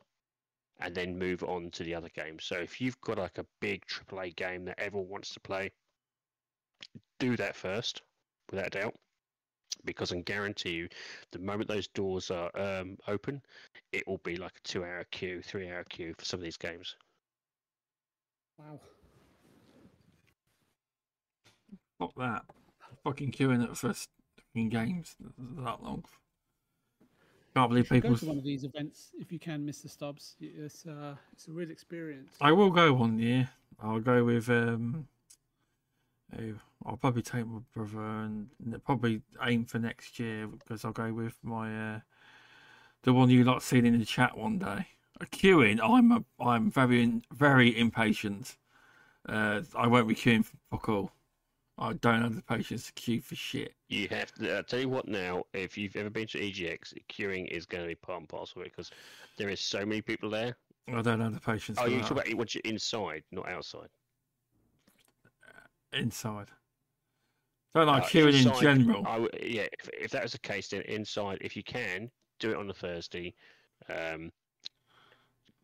and 0.81 0.95
then 0.95 1.19
move 1.19 1.43
on 1.43 1.71
to 1.73 1.83
the 1.83 1.95
other 1.95 2.11
games. 2.15 2.45
So 2.45 2.57
if 2.57 2.81
you've 2.81 3.01
got 3.01 3.19
like 3.19 3.39
a 3.39 3.47
big 3.61 3.85
AAA 3.87 4.37
game 4.37 4.65
that 4.67 4.79
everyone 4.79 5.09
wants 5.09 5.33
to 5.35 5.41
play, 5.41 5.73
do 7.19 7.37
that 7.37 7.57
first, 7.57 8.03
without 8.51 8.69
a 8.69 8.71
doubt. 8.71 8.95
Because 9.85 10.11
I 10.11 10.17
can 10.17 10.23
guarantee 10.23 10.73
you, 10.73 10.89
the 11.31 11.39
moment 11.39 11.69
those 11.69 11.89
doors 11.89 12.31
are 12.31 12.51
um, 12.59 12.97
open, 13.07 13.41
it 13.93 14.07
will 14.07 14.19
be 14.19 14.37
like 14.37 14.57
a 14.57 14.69
two-hour 14.69 15.05
queue, 15.11 15.41
three-hour 15.43 15.85
queue 15.85 16.15
for 16.19 16.25
some 16.25 16.41
of 16.41 16.45
these 16.45 16.57
games. 16.57 16.97
Wow. 18.59 18.81
Fuck 21.99 22.15
that. 22.17 22.45
Fucking 23.05 23.33
queuing 23.33 23.63
up 23.63 23.77
for 23.77 23.93
fucking 23.93 24.69
games 24.69 25.17
that 25.39 25.83
long. 25.83 26.05
Can't 27.59 27.71
believe 27.71 27.89
Go 27.89 28.15
to 28.15 28.27
one 28.27 28.39
of 28.39 28.45
these 28.45 28.63
events 28.63 29.11
if 29.19 29.33
you 29.33 29.41
can, 29.41 29.67
Mr. 29.67 29.87
Stubz. 29.89 30.37
It's 30.41 30.87
uh, 30.87 31.17
it's 31.33 31.49
a 31.49 31.51
real 31.51 31.73
experience. 31.73 32.37
I 32.41 32.53
will 32.53 32.71
go 32.71 32.93
one 32.93 33.19
year. 33.19 33.51
I'll 33.83 33.99
go 33.99 34.23
with 34.23 34.49
um. 34.49 35.09
I'll 36.87 36.97
probably 36.99 37.23
take 37.23 37.47
my 37.49 37.59
brother 37.75 38.01
and 38.01 38.49
probably 38.85 39.23
aim 39.43 39.65
for 39.65 39.81
next 39.81 40.21
year 40.21 40.47
because 40.47 40.85
I'll 40.85 40.93
go 40.93 41.13
with 41.13 41.37
my 41.43 41.95
uh, 41.95 42.01
the 43.03 43.13
one 43.13 43.29
you 43.29 43.43
lot 43.43 43.65
seen 43.65 43.85
in 43.85 43.99
the 43.99 44.05
chat 44.05 44.39
one 44.39 44.61
day. 44.61 44.87
A 45.21 45.27
queuing, 45.27 45.81
I'm 45.83 46.13
a, 46.13 46.25
I'm 46.41 46.71
very 46.71 47.03
in- 47.03 47.25
very 47.33 47.77
impatient. 47.77 48.57
Uh, 49.29 49.63
I 49.75 49.89
won't 49.89 50.07
be 50.07 50.15
queuing 50.15 50.45
for 50.45 50.59
fuck 50.71 50.89
all. 50.89 51.11
I 51.81 51.93
don't 51.95 52.23
have 52.23 52.35
the 52.35 52.43
patience 52.43 52.87
to 52.87 52.93
queue 52.95 53.21
for 53.21 53.37
shit. 53.37 53.73
You 53.89 54.09
have 54.09 54.33
to. 54.33 54.57
I'll 54.57 54.63
tell 54.65 54.81
you 54.81 54.89
what 54.89 55.07
now. 55.07 55.45
If 55.53 55.79
you've 55.79 55.95
ever 55.97 56.11
been 56.11 56.27
to 56.29 56.39
EGX, 56.39 56.95
queuing 57.09 57.47
is 57.49 57.67
going 57.67 57.85
to 57.85 57.89
be 57.89 57.95
part 57.95 58.21
and 58.21 58.29
parcel 58.29 58.61
of 58.61 58.67
it 58.67 58.73
because 58.73 58.91
there 59.37 59.49
is 59.49 59.61
so 59.61 59.87
many 59.87 60.03
people 60.03 60.29
there. 60.29 60.57
I 60.93 61.03
don't 61.03 61.21
have 61.21 61.35
the 61.35 61.41
patience. 61.41 61.79
Oh, 61.81 61.87
you 61.87 62.01
talk 62.01 62.13
about 62.13 62.27
it 62.27 62.55
you're 62.55 62.63
inside, 62.65 63.23
not 63.31 63.49
outside. 63.49 63.89
inside. 65.93 66.49
Don't 67.75 67.87
like 67.87 68.05
Uh, 68.05 68.07
queuing 68.07 68.47
in 68.47 68.61
general. 68.61 69.07
I 69.07 69.13
w- 69.19 69.31
yeah, 69.41 69.67
if, 69.79 69.89
if 69.93 70.11
that 70.11 70.23
was 70.23 70.33
the 70.33 70.39
case, 70.39 70.69
then 70.69 70.83
inside, 70.83 71.39
if 71.43 71.57
you 71.57 71.63
can, 71.63 72.11
do 72.41 72.51
it 72.51 72.57
on 72.57 72.71
a 72.71 72.75
Thursday. 72.75 73.35
Um, 73.89 74.33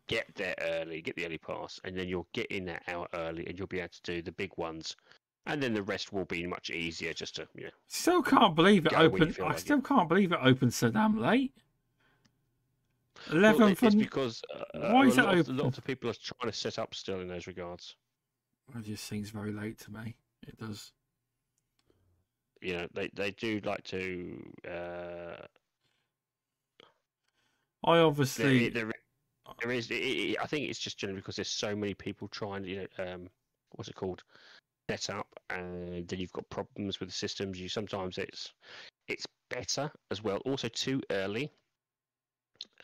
get 0.07 0.27
there 0.35 0.55
early, 0.61 1.01
get 1.01 1.15
the 1.15 1.25
early 1.25 1.39
pass, 1.39 1.79
and 1.83 1.97
then 1.97 2.07
you'll 2.07 2.27
get 2.33 2.45
in 2.47 2.65
that 2.65 2.83
hour 2.87 3.07
early, 3.13 3.45
and 3.47 3.57
you'll 3.57 3.67
be 3.67 3.79
able 3.79 3.89
to 3.89 4.01
do 4.03 4.21
the 4.21 4.31
big 4.31 4.51
ones. 4.57 4.95
And 5.47 5.61
then 5.61 5.73
the 5.73 5.83
rest 5.83 6.11
will 6.11 6.25
be 6.25 6.47
much 6.47 6.69
easier, 6.71 7.13
just 7.13 7.35
to 7.35 7.47
you 7.55 7.65
know. 7.65 7.69
Still 7.87 8.23
can't 8.23 8.55
believe 8.55 8.85
it 8.87 8.91
Go 8.93 9.07
when 9.09 9.21
you 9.21 9.27
opened. 9.29 9.37
I 9.39 9.47
like 9.49 9.57
it. 9.57 9.59
still 9.59 9.81
can't 9.81 10.09
believe 10.09 10.31
it 10.31 10.39
opened 10.41 10.73
so 10.73 10.89
damn 10.89 11.21
late. 11.21 11.53
Eleven 13.31 13.69
it- 13.69 13.77
for. 13.77 13.85
it's 13.87 13.95
because 13.95 14.41
uh, 14.53 14.63
Why 14.91 15.05
a 15.05 15.07
is 15.07 15.17
it 15.17 15.23
lot 15.23 15.37
of- 15.37 15.49
a 15.49 15.51
lot 15.53 15.77
of 15.77 15.83
people 15.83 16.09
are 16.09 16.13
trying 16.13 16.51
to 16.51 16.57
set 16.57 16.79
up 16.79 16.95
still 16.95 17.21
in 17.21 17.27
those 17.27 17.47
regards. 17.47 17.95
It 18.75 18.83
just 18.85 19.05
seems 19.05 19.29
very 19.29 19.51
late 19.51 19.77
to 19.81 19.91
me. 19.91 20.15
It 20.47 20.57
does. 20.57 20.91
you 22.61 22.73
know 22.73 22.87
they 22.93 23.09
they 23.13 23.31
do 23.31 23.61
like 23.63 23.83
to 23.83 24.43
uh 24.67 25.35
I 27.83 27.99
obviously. 27.99 28.69
there, 28.69 28.91
there 29.61 29.71
is 29.71 29.91
it, 29.91 29.95
it, 29.95 30.37
i 30.41 30.47
think 30.47 30.67
it's 30.67 30.79
just 30.79 30.97
generally 30.97 31.21
because 31.21 31.35
there's 31.35 31.47
so 31.49 31.75
many 31.75 31.93
people 31.93 32.27
trying 32.29 32.63
to 32.63 32.69
you 32.69 32.77
know 32.97 33.13
um 33.13 33.29
what's 33.73 33.89
it 33.89 33.95
called 33.95 34.23
set 34.89 35.09
up 35.09 35.27
and 35.49 36.07
then 36.07 36.19
you've 36.19 36.31
got 36.31 36.49
problems 36.49 36.99
with 36.99 37.09
the 37.09 37.15
systems 37.15 37.59
you 37.59 37.67
sometimes 37.67 38.17
it's 38.17 38.53
it's 39.07 39.25
better 39.49 39.91
as 40.11 40.23
well 40.23 40.37
also 40.45 40.67
too 40.67 41.01
early 41.11 41.51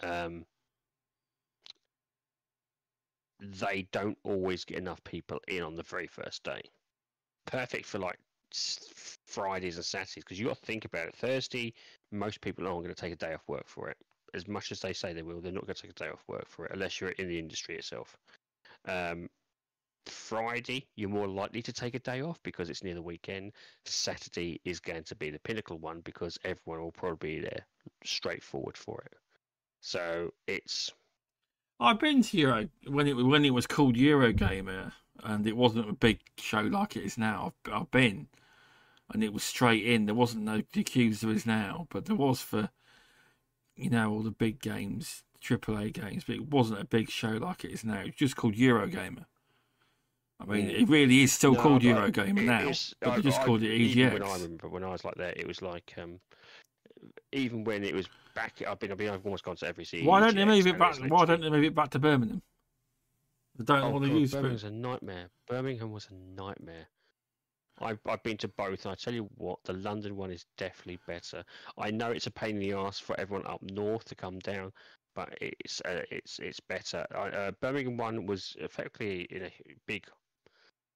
um 0.03 0.45
they 3.39 3.87
don't 3.91 4.17
always 4.23 4.65
get 4.65 4.77
enough 4.77 5.03
people 5.03 5.39
in 5.47 5.63
on 5.63 5.75
the 5.75 5.83
very 5.83 6.07
first 6.07 6.43
day 6.43 6.61
perfect 7.45 7.85
for 7.85 7.99
like 7.99 8.17
Fridays 8.53 9.77
and 9.77 9.85
Saturdays 9.85 10.23
because 10.23 10.39
you 10.39 10.47
got 10.47 10.59
to 10.59 10.65
think 10.65 10.85
about 10.85 11.07
it. 11.07 11.15
Thursday, 11.15 11.73
most 12.11 12.41
people 12.41 12.67
aren't 12.67 12.83
going 12.83 12.93
to 12.93 13.01
take 13.01 13.13
a 13.13 13.15
day 13.15 13.33
off 13.33 13.47
work 13.47 13.67
for 13.67 13.89
it. 13.89 13.97
As 14.33 14.47
much 14.47 14.71
as 14.71 14.79
they 14.79 14.93
say 14.93 15.13
they 15.13 15.23
will, 15.23 15.41
they're 15.41 15.51
not 15.51 15.65
going 15.65 15.75
to 15.75 15.81
take 15.81 15.91
a 15.91 16.03
day 16.03 16.09
off 16.09 16.23
work 16.27 16.47
for 16.47 16.65
it 16.65 16.71
unless 16.73 16.99
you're 16.99 17.11
in 17.11 17.27
the 17.27 17.39
industry 17.39 17.75
itself. 17.75 18.15
Um, 18.87 19.29
Friday, 20.05 20.87
you're 20.95 21.09
more 21.09 21.27
likely 21.27 21.61
to 21.61 21.73
take 21.73 21.95
a 21.95 21.99
day 21.99 22.21
off 22.21 22.41
because 22.43 22.69
it's 22.69 22.83
near 22.83 22.95
the 22.95 23.01
weekend. 23.01 23.51
Saturday 23.85 24.59
is 24.65 24.79
going 24.79 25.03
to 25.03 25.15
be 25.15 25.29
the 25.29 25.39
pinnacle 25.39 25.77
one 25.77 26.01
because 26.01 26.37
everyone 26.43 26.81
will 26.81 26.91
probably 26.91 27.35
be 27.35 27.41
there 27.41 27.65
straightforward 28.03 28.77
for 28.77 29.01
it. 29.05 29.17
So 29.81 30.31
it's 30.47 30.91
I've 31.81 31.99
been 31.99 32.21
to 32.21 32.37
Euro 32.37 32.69
when 32.87 33.07
it 33.07 33.13
when 33.13 33.43
it 33.43 33.49
was 33.55 33.65
called 33.65 33.95
Eurogamer, 33.95 34.91
and 35.23 35.47
it 35.47 35.57
wasn't 35.57 35.89
a 35.89 35.93
big 35.93 36.19
show 36.37 36.61
like 36.61 36.95
it 36.95 37.03
is 37.03 37.17
now. 37.17 37.53
I've, 37.65 37.73
I've 37.73 37.91
been, 37.91 38.27
and 39.11 39.23
it 39.23 39.33
was 39.33 39.43
straight 39.43 39.83
in. 39.83 40.05
There 40.05 40.13
wasn't 40.13 40.43
no 40.43 40.61
the 40.73 40.83
queues 40.83 41.21
there 41.21 41.31
is 41.31 41.45
now, 41.47 41.87
but 41.89 42.05
there 42.05 42.15
was 42.15 42.39
for, 42.39 42.69
you 43.75 43.89
know, 43.89 44.11
all 44.11 44.21
the 44.21 44.29
big 44.29 44.61
games, 44.61 45.23
AAA 45.43 45.93
games. 45.93 46.23
But 46.23 46.35
it 46.35 46.49
wasn't 46.49 46.81
a 46.81 46.85
big 46.85 47.09
show 47.09 47.31
like 47.31 47.65
it 47.65 47.71
is 47.71 47.83
now. 47.83 48.01
It's 48.01 48.17
just 48.17 48.35
called 48.35 48.53
Eurogamer. 48.55 49.25
I 50.41 50.45
mean, 50.45 50.69
it 50.69 50.89
really 50.89 51.21
is 51.21 51.31
still 51.31 51.53
No, 51.53 51.61
called 51.61 51.83
but 51.83 51.89
Eurogamer 52.13 52.43
now, 52.43 52.69
is- 52.69 52.93
I- 53.03 53.15
they 53.15 53.21
just 53.21 53.41
I- 53.41 53.45
called 53.45 53.63
it 53.63 53.71
E 53.71 53.83
even 53.91 54.13
When 54.13 54.23
I 54.23 54.33
remember 54.33 54.67
when 54.69 54.83
I 54.83 54.89
was 54.89 55.05
like 55.05 55.15
that, 55.15 55.37
it 55.37 55.47
was 55.47 55.61
like 55.61 55.93
um, 55.97 56.19
even 57.31 57.63
when 57.63 57.83
it 57.83 57.93
was 57.93 58.07
back. 58.35 58.61
I've 58.67 58.79
been, 58.79 58.91
I've 58.91 58.97
been, 58.97 59.09
I've 59.09 59.25
almost 59.25 59.43
gone 59.43 59.55
to 59.57 59.67
every 59.67 59.85
CE. 59.85 60.03
Why 60.03 60.19
don't 60.19 60.35
they 60.35 60.45
move 60.45 60.65
it 60.67 60.77
back? 60.77 60.97
Why 61.09 61.25
don't 61.25 61.41
they 61.41 61.49
move 61.49 61.63
it 61.63 61.75
back 61.75 61.89
to 61.91 61.99
Birmingham? 61.99 62.41
They 63.57 63.65
don't 63.65 63.83
Oh, 63.83 63.89
want 63.91 64.05
to 64.05 64.11
use 64.17 64.31
Birmingham's 64.31 64.63
Birmingham. 64.63 64.85
a 64.85 64.91
nightmare. 64.91 65.29
Birmingham 65.47 65.91
was 65.91 66.07
a 66.09 66.13
nightmare. 66.13 66.87
I've, 67.79 67.99
I've 68.05 68.23
been 68.23 68.37
to 68.37 68.47
both, 68.47 68.85
and 68.85 68.91
I 68.91 68.95
tell 68.95 69.13
you 69.13 69.27
what, 69.35 69.59
the 69.63 69.73
London 69.73 70.15
one 70.15 70.31
is 70.31 70.45
definitely 70.57 70.99
better. 71.07 71.43
I 71.77 71.89
know 71.91 72.11
it's 72.11 72.27
a 72.27 72.31
pain 72.31 72.55
in 72.55 72.59
the 72.61 72.73
ass 72.73 72.99
for 72.99 73.19
everyone 73.19 73.45
up 73.47 73.61
north 73.63 74.05
to 74.05 74.15
come 74.15 74.39
down, 74.39 74.71
but 75.15 75.35
it's 75.41 75.81
uh, 75.81 76.01
it's 76.11 76.39
it's 76.39 76.59
better. 76.59 77.05
Uh, 77.13 77.51
Birmingham 77.59 77.97
one 77.97 78.25
was 78.25 78.55
effectively 78.59 79.21
in 79.31 79.43
a 79.45 79.51
big 79.87 80.05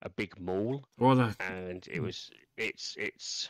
a 0.02 0.10
big 0.10 0.40
mall, 0.40 0.86
Or 1.00 1.16
the 1.16 1.36
and 1.40 1.88
it 1.92 2.00
was 2.02 2.30
it's 2.58 2.96
it's. 2.98 3.50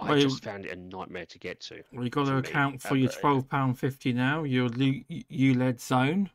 Well, 0.00 0.12
I 0.12 0.16
you- 0.16 0.22
just 0.22 0.42
found 0.42 0.64
it 0.64 0.72
a 0.72 0.76
nightmare 0.76 1.26
to 1.26 1.38
get 1.38 1.60
to. 1.62 1.82
Well, 1.92 2.04
you 2.04 2.10
got 2.10 2.24
to 2.24 2.30
to 2.30 2.32
me, 2.34 2.38
account 2.40 2.80
for 2.82 2.94
uh, 2.94 2.96
your 2.96 3.10
uh, 3.10 3.14
twelve 3.20 3.48
pound 3.48 3.78
fifty 3.78 4.12
now. 4.12 4.44
Your 4.44 4.68
ULEZ 4.70 5.80
zone, 5.80 6.30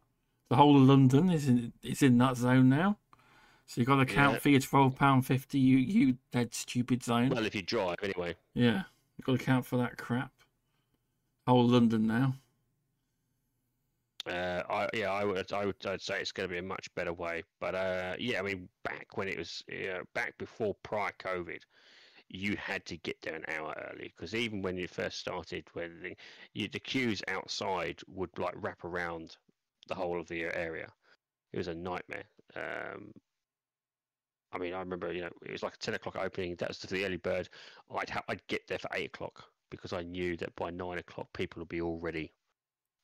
the 0.50 0.56
whole 0.56 0.78
of 0.78 0.84
London 0.84 1.30
is 1.30 1.48
in 1.48 1.74
is 1.82 2.02
in 2.04 2.18
that 2.20 2.38
zone 2.38 2.70
now. 2.70 2.98
So 3.68 3.82
you 3.82 3.86
got 3.88 3.96
to 3.96 4.02
account 4.02 4.34
Yeah. 4.34 4.40
for 4.40 4.50
your 4.50 4.60
twelve 4.62 4.96
pound 4.96 5.26
fifty 5.26 5.58
You 5.60 5.78
you 5.78 6.18
ULEZ 6.32 6.54
stupid 6.54 7.04
zone. 7.04 7.30
Well, 7.30 7.46
if 7.46 7.56
you 7.56 7.64
drive 7.64 7.98
anyway. 8.04 8.36
yeah, 8.54 8.84
you 9.18 9.24
got 9.24 9.38
to 9.38 9.44
account 9.44 9.66
for 9.66 9.78
that 9.78 9.98
crap. 9.98 10.32
Whole 11.48 11.68
London 11.68 12.06
now. 12.08 12.36
Uh, 14.26 14.64
I 14.70 14.90
yeah, 14.94 15.12
I 15.12 15.24
would 15.24 15.54
I 15.54 15.66
would 15.66 15.86
I'd 15.86 16.02
say 16.02 16.20
it's 16.20 16.32
going 16.32 16.50
to 16.50 16.54
be 16.54 16.60
a 16.60 16.64
much 16.64 16.94
better 16.96 17.14
way. 17.14 17.44
But 17.60 17.76
uh, 17.76 18.16
yeah, 18.20 18.40
I 18.40 18.42
mean, 18.42 18.68
back 18.84 19.18
when 19.18 19.28
it 19.28 19.38
was 19.38 19.64
know, 19.70 20.04
back 20.16 20.38
before 20.40 20.76
prior 20.84 21.12
COVID, 21.20 21.62
you 22.30 22.56
had 22.58 22.86
to 22.88 22.98
get 22.98 23.22
there 23.22 23.36
an 23.36 23.46
hour 23.48 23.76
early 23.92 24.14
because 24.16 24.34
even 24.34 24.62
when 24.62 24.78
you 24.78 24.88
first 24.88 25.20
started, 25.20 25.68
when 25.74 26.02
the, 26.02 26.16
you, 26.54 26.68
the 26.68 26.80
queues 26.80 27.22
outside 27.28 28.02
would 28.08 28.36
like 28.40 28.56
wrap 28.58 28.84
around 28.84 29.38
the 29.88 29.96
whole 29.96 30.20
of 30.20 30.28
the 30.28 30.44
area, 30.46 30.92
it 31.54 31.58
was 31.58 31.68
a 31.68 31.76
nightmare. 31.76 32.26
Um, 32.56 33.12
I 34.52 34.58
mean, 34.58 34.74
I 34.74 34.80
remember 34.80 35.14
you 35.14 35.22
know 35.22 35.32
it 35.46 35.52
was 35.52 35.64
like 35.64 35.76
a 35.76 35.78
ten 35.78 35.94
o'clock 35.94 36.16
opening. 36.16 36.56
That 36.56 36.70
was 36.70 36.80
the 36.80 37.06
early 37.06 37.18
bird. 37.18 37.50
I'd 37.96 38.10
ha- 38.10 38.24
I'd 38.28 38.46
get 38.48 38.68
there 38.68 38.80
for 38.80 38.90
eight 38.94 39.08
o'clock 39.08 39.44
because 39.70 39.94
I 39.94 40.02
knew 40.04 40.36
that 40.38 40.56
by 40.56 40.72
nine 40.72 40.98
o'clock 40.98 41.28
people 41.34 41.60
would 41.62 41.70
be 41.70 41.82
already 41.82 42.34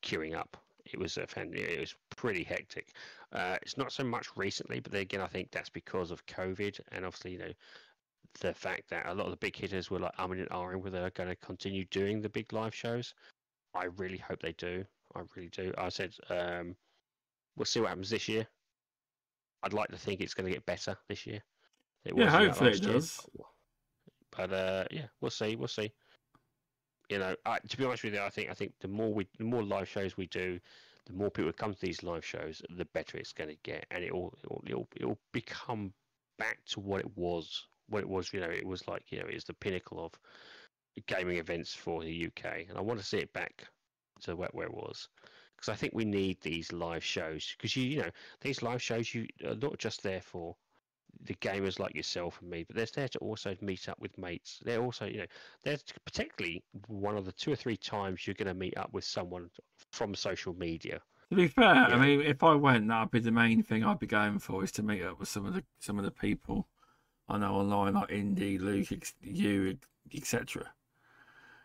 queuing 0.02 0.36
up. 0.36 0.56
It 0.84 0.98
was 0.98 1.16
a 1.16 1.22
it 1.22 1.80
was 1.80 1.94
pretty 2.10 2.42
hectic. 2.44 2.96
Uh, 3.32 3.56
it's 3.62 3.76
not 3.76 3.92
so 3.92 4.04
much 4.04 4.36
recently, 4.36 4.80
but 4.80 4.92
then 4.92 5.02
again, 5.02 5.20
I 5.20 5.26
think 5.26 5.50
that's 5.50 5.70
because 5.70 6.10
of 6.10 6.26
COVID 6.26 6.80
and 6.90 7.04
obviously, 7.04 7.32
you 7.32 7.38
know, 7.38 7.52
the 8.40 8.54
fact 8.54 8.88
that 8.90 9.06
a 9.06 9.14
lot 9.14 9.26
of 9.26 9.30
the 9.30 9.36
big 9.36 9.56
hitters 9.56 9.90
were 9.90 9.98
like 9.98 10.16
umming 10.16 10.40
and 10.40 10.50
ahhing 10.50 10.82
whether 10.82 11.00
they're 11.00 11.10
going 11.10 11.28
to 11.28 11.36
continue 11.36 11.84
doing 11.86 12.20
the 12.20 12.28
big 12.28 12.52
live 12.52 12.74
shows. 12.74 13.14
I 13.74 13.84
really 13.84 14.18
hope 14.18 14.40
they 14.40 14.52
do. 14.52 14.84
I 15.14 15.22
really 15.36 15.48
do. 15.50 15.72
I 15.78 15.88
said, 15.88 16.14
um, 16.30 16.76
we'll 17.56 17.66
see 17.66 17.80
what 17.80 17.88
happens 17.90 18.10
this 18.10 18.28
year. 18.28 18.46
I'd 19.62 19.72
like 19.72 19.88
to 19.90 19.98
think 19.98 20.20
it's 20.20 20.34
going 20.34 20.46
to 20.46 20.52
get 20.52 20.66
better 20.66 20.96
this 21.08 21.26
year. 21.26 21.42
It 22.04 22.16
Yeah, 22.16 22.24
was, 22.24 22.32
you 22.34 22.46
know, 22.46 22.46
hopefully 22.46 22.70
it 22.70 22.74
last 22.74 22.86
year. 22.86 22.94
does. 22.94 23.26
But 24.30 24.52
uh, 24.52 24.84
yeah, 24.90 25.06
we'll 25.20 25.30
see. 25.30 25.56
We'll 25.56 25.68
see. 25.68 25.92
You 27.08 27.18
know, 27.18 27.36
I, 27.44 27.58
to 27.58 27.76
be 27.76 27.84
honest 27.84 28.04
with 28.04 28.14
you, 28.14 28.20
I 28.20 28.30
think 28.30 28.50
I 28.50 28.54
think 28.54 28.72
the 28.80 28.88
more 28.88 29.12
we, 29.12 29.26
the 29.38 29.44
more 29.44 29.62
live 29.62 29.88
shows 29.88 30.16
we 30.16 30.26
do, 30.26 30.58
the 31.06 31.12
more 31.12 31.30
people 31.30 31.52
come 31.52 31.74
to 31.74 31.80
these 31.80 32.02
live 32.02 32.24
shows, 32.24 32.62
the 32.70 32.84
better 32.86 33.18
it's 33.18 33.32
going 33.32 33.50
to 33.50 33.56
get, 33.62 33.86
and 33.90 34.04
it'll 34.04 34.32
it'll 34.44 34.62
it'll, 34.66 34.88
it'll 34.96 35.18
become 35.32 35.92
back 36.38 36.58
to 36.66 36.80
what 36.80 37.00
it 37.00 37.16
was. 37.16 37.66
What 37.88 38.02
it 38.02 38.08
was, 38.08 38.32
you 38.32 38.40
know, 38.40 38.48
it 38.48 38.66
was 38.66 38.88
like 38.88 39.02
you 39.10 39.18
know, 39.18 39.26
it's 39.28 39.44
the 39.44 39.54
pinnacle 39.54 40.04
of 40.04 40.12
gaming 41.06 41.38
events 41.38 41.74
for 41.74 42.02
the 42.02 42.26
UK, 42.26 42.66
and 42.68 42.78
I 42.78 42.80
want 42.80 43.00
to 43.00 43.06
see 43.06 43.18
it 43.18 43.32
back 43.32 43.64
to 44.22 44.36
where, 44.36 44.50
where 44.52 44.66
it 44.66 44.74
was. 44.74 45.08
Because 45.56 45.68
I 45.68 45.76
think 45.76 45.92
we 45.94 46.04
need 46.04 46.40
these 46.40 46.72
live 46.72 47.04
shows. 47.04 47.54
Because 47.56 47.76
you, 47.76 47.84
you 47.84 48.02
know, 48.02 48.10
these 48.40 48.62
live 48.62 48.82
shows 48.82 49.14
you 49.14 49.26
are 49.46 49.54
not 49.54 49.78
just 49.78 50.02
there 50.02 50.20
for 50.20 50.56
the 51.24 51.34
gamers 51.36 51.78
like 51.78 51.94
yourself 51.94 52.38
and 52.40 52.50
me, 52.50 52.64
but 52.64 52.76
they're 52.76 52.86
there 52.94 53.08
to 53.08 53.18
also 53.18 53.56
meet 53.60 53.88
up 53.88 53.98
with 54.00 54.16
mates. 54.18 54.58
They're 54.64 54.82
also, 54.82 55.06
you 55.06 55.18
know, 55.18 55.26
they're 55.62 55.78
particularly 56.04 56.62
one 56.88 57.16
of 57.16 57.24
the 57.24 57.32
two 57.32 57.52
or 57.52 57.56
three 57.56 57.76
times 57.76 58.26
you're 58.26 58.34
going 58.34 58.48
to 58.48 58.54
meet 58.54 58.76
up 58.76 58.92
with 58.92 59.04
someone 59.04 59.50
from 59.92 60.14
social 60.14 60.54
media. 60.54 61.00
To 61.30 61.36
be 61.36 61.48
fair, 61.48 61.64
I 61.64 61.96
mean, 61.96 62.20
if 62.20 62.42
I 62.42 62.54
went, 62.54 62.88
that'd 62.88 63.10
be 63.10 63.20
the 63.20 63.30
main 63.30 63.62
thing 63.62 63.84
I'd 63.84 63.98
be 63.98 64.06
going 64.06 64.38
for 64.38 64.62
is 64.64 64.72
to 64.72 64.82
meet 64.82 65.02
up 65.02 65.18
with 65.18 65.28
some 65.28 65.46
of 65.46 65.54
the 65.54 65.64
some 65.80 65.98
of 65.98 66.04
the 66.04 66.10
people 66.10 66.68
I 67.28 67.38
know 67.38 67.54
online, 67.54 67.94
like 67.94 68.10
Indy, 68.10 68.58
Luke, 68.58 68.88
you, 69.22 69.78
etc. 70.14 70.74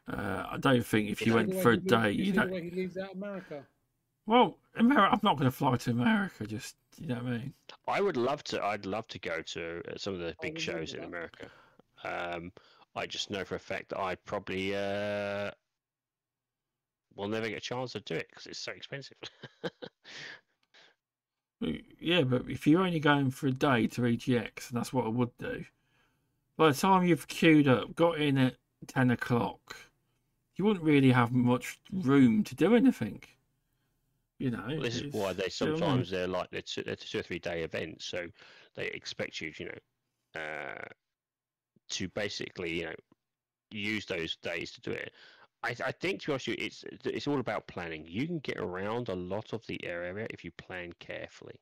Uh, 0.07 0.45
I 0.51 0.57
don't 0.57 0.85
think 0.85 1.09
if 1.09 1.25
you 1.25 1.33
Yeah. 1.33 1.39
went 1.39 1.53
for 1.55 1.71
a 1.71 1.77
day, 1.77 2.11
leaves- 2.11 2.17
you 2.17 2.25
see 2.25 2.31
the 2.31 2.39
don't. 2.41 2.51
way 2.51 2.63
he 2.63 2.71
leaves 2.71 2.97
out 2.97 3.13
America. 3.13 3.67
Well, 4.27 4.57
America, 4.75 5.13
I'm 5.13 5.19
not 5.23 5.37
going 5.37 5.49
to 5.49 5.55
fly 5.55 5.77
to 5.77 5.91
America. 5.91 6.45
Just 6.45 6.75
you 6.99 7.07
know 7.07 7.15
what 7.15 7.25
I 7.25 7.29
mean. 7.29 7.53
I 7.87 8.01
would 8.01 8.17
love 8.17 8.43
to. 8.45 8.63
I'd 8.63 8.85
love 8.85 9.07
to 9.07 9.19
go 9.19 9.41
to 9.41 9.81
uh, 9.87 9.97
some 9.97 10.13
of 10.13 10.19
the 10.19 10.35
big 10.41 10.59
shows 10.59 10.93
in. 10.93 11.03
America. 11.03 11.49
Um, 12.03 12.51
I 12.95 13.05
just 13.07 13.31
know 13.31 13.45
for 13.45 13.55
a 13.55 13.59
fact 13.59 13.89
that 13.89 13.99
I 13.99 14.15
probably 14.15 14.75
uh, 14.75 15.51
will 17.15 17.29
never 17.29 17.47
get 17.47 17.57
a 17.57 17.61
chance 17.61 17.93
to 17.93 18.01
do 18.01 18.15
it 18.15 18.27
because 18.29 18.45
it's 18.45 18.59
so 18.59 18.73
expensive. 18.73 19.17
Yeah, 21.99 22.21
but 22.21 22.47
if 22.47 22.67
you're 22.67 22.83
only 22.83 22.99
going 22.99 23.31
for 23.31 23.47
a 23.47 23.51
day 23.51 23.87
to 23.87 24.01
EGX, 24.01 24.69
and 24.69 24.77
that's 24.77 24.93
what 24.93 25.05
I 25.05 25.09
would 25.09 25.35
do. 25.39 25.65
By 26.55 26.69
the 26.69 26.77
time 26.77 27.03
you've 27.03 27.27
queued 27.27 27.67
up, 27.67 27.95
got 27.95 28.19
in 28.19 28.37
at 28.37 28.57
ten 28.85 29.09
o'clock, 29.09 29.75
you 30.55 30.65
wouldn't 30.65 30.85
really 30.85 31.11
have 31.11 31.31
much 31.31 31.79
room 31.91 32.43
to 32.43 32.53
do 32.53 32.75
anything. 32.75 33.23
You 34.39 34.51
know, 34.51 34.67
Well, 34.77 34.83
this 34.85 34.95
is 34.95 35.05
why 35.11 35.33
they 35.33 35.49
do 35.59 35.65
you 35.65 35.71
know 35.71 35.77
what 35.79 35.83
I 35.83 35.87
mean? 35.97 36.05
sometimes 36.05 36.09
they're 36.11 36.27
like 36.27 36.49
they're 36.51 36.61
two, 36.61 36.83
they're 36.83 36.95
two 36.95 37.19
or 37.19 37.23
three 37.23 37.39
day 37.39 37.63
events, 37.63 38.05
so 38.05 38.27
they 38.75 38.87
expect 38.89 39.41
you, 39.41 39.53
you 39.57 39.65
know, 39.65 40.41
uh, 40.41 40.85
to 41.89 42.09
basically, 42.09 42.79
you 42.79 42.85
know, 42.85 42.95
use 43.71 44.05
those 44.07 44.37
days 44.37 44.71
to 44.73 44.81
do 44.81 44.91
it. 44.91 45.13
I, 45.63 45.75
I 45.85 45.91
think 45.93 46.21
to 46.21 46.27
be 46.27 46.33
honest, 46.33 46.47
with 46.49 46.59
you, 46.59 46.65
it's 46.67 46.85
it's 47.05 47.27
all 47.27 47.39
about 47.39 47.67
planning. 47.67 48.05
You 48.05 48.27
can 48.27 48.39
get 48.39 48.57
around 48.59 49.09
a 49.09 49.15
lot 49.15 49.53
of 49.53 49.65
the 49.67 49.83
area 49.85 50.27
if 50.31 50.43
you 50.45 50.51
plan 50.53 50.93
carefully. 50.93 51.61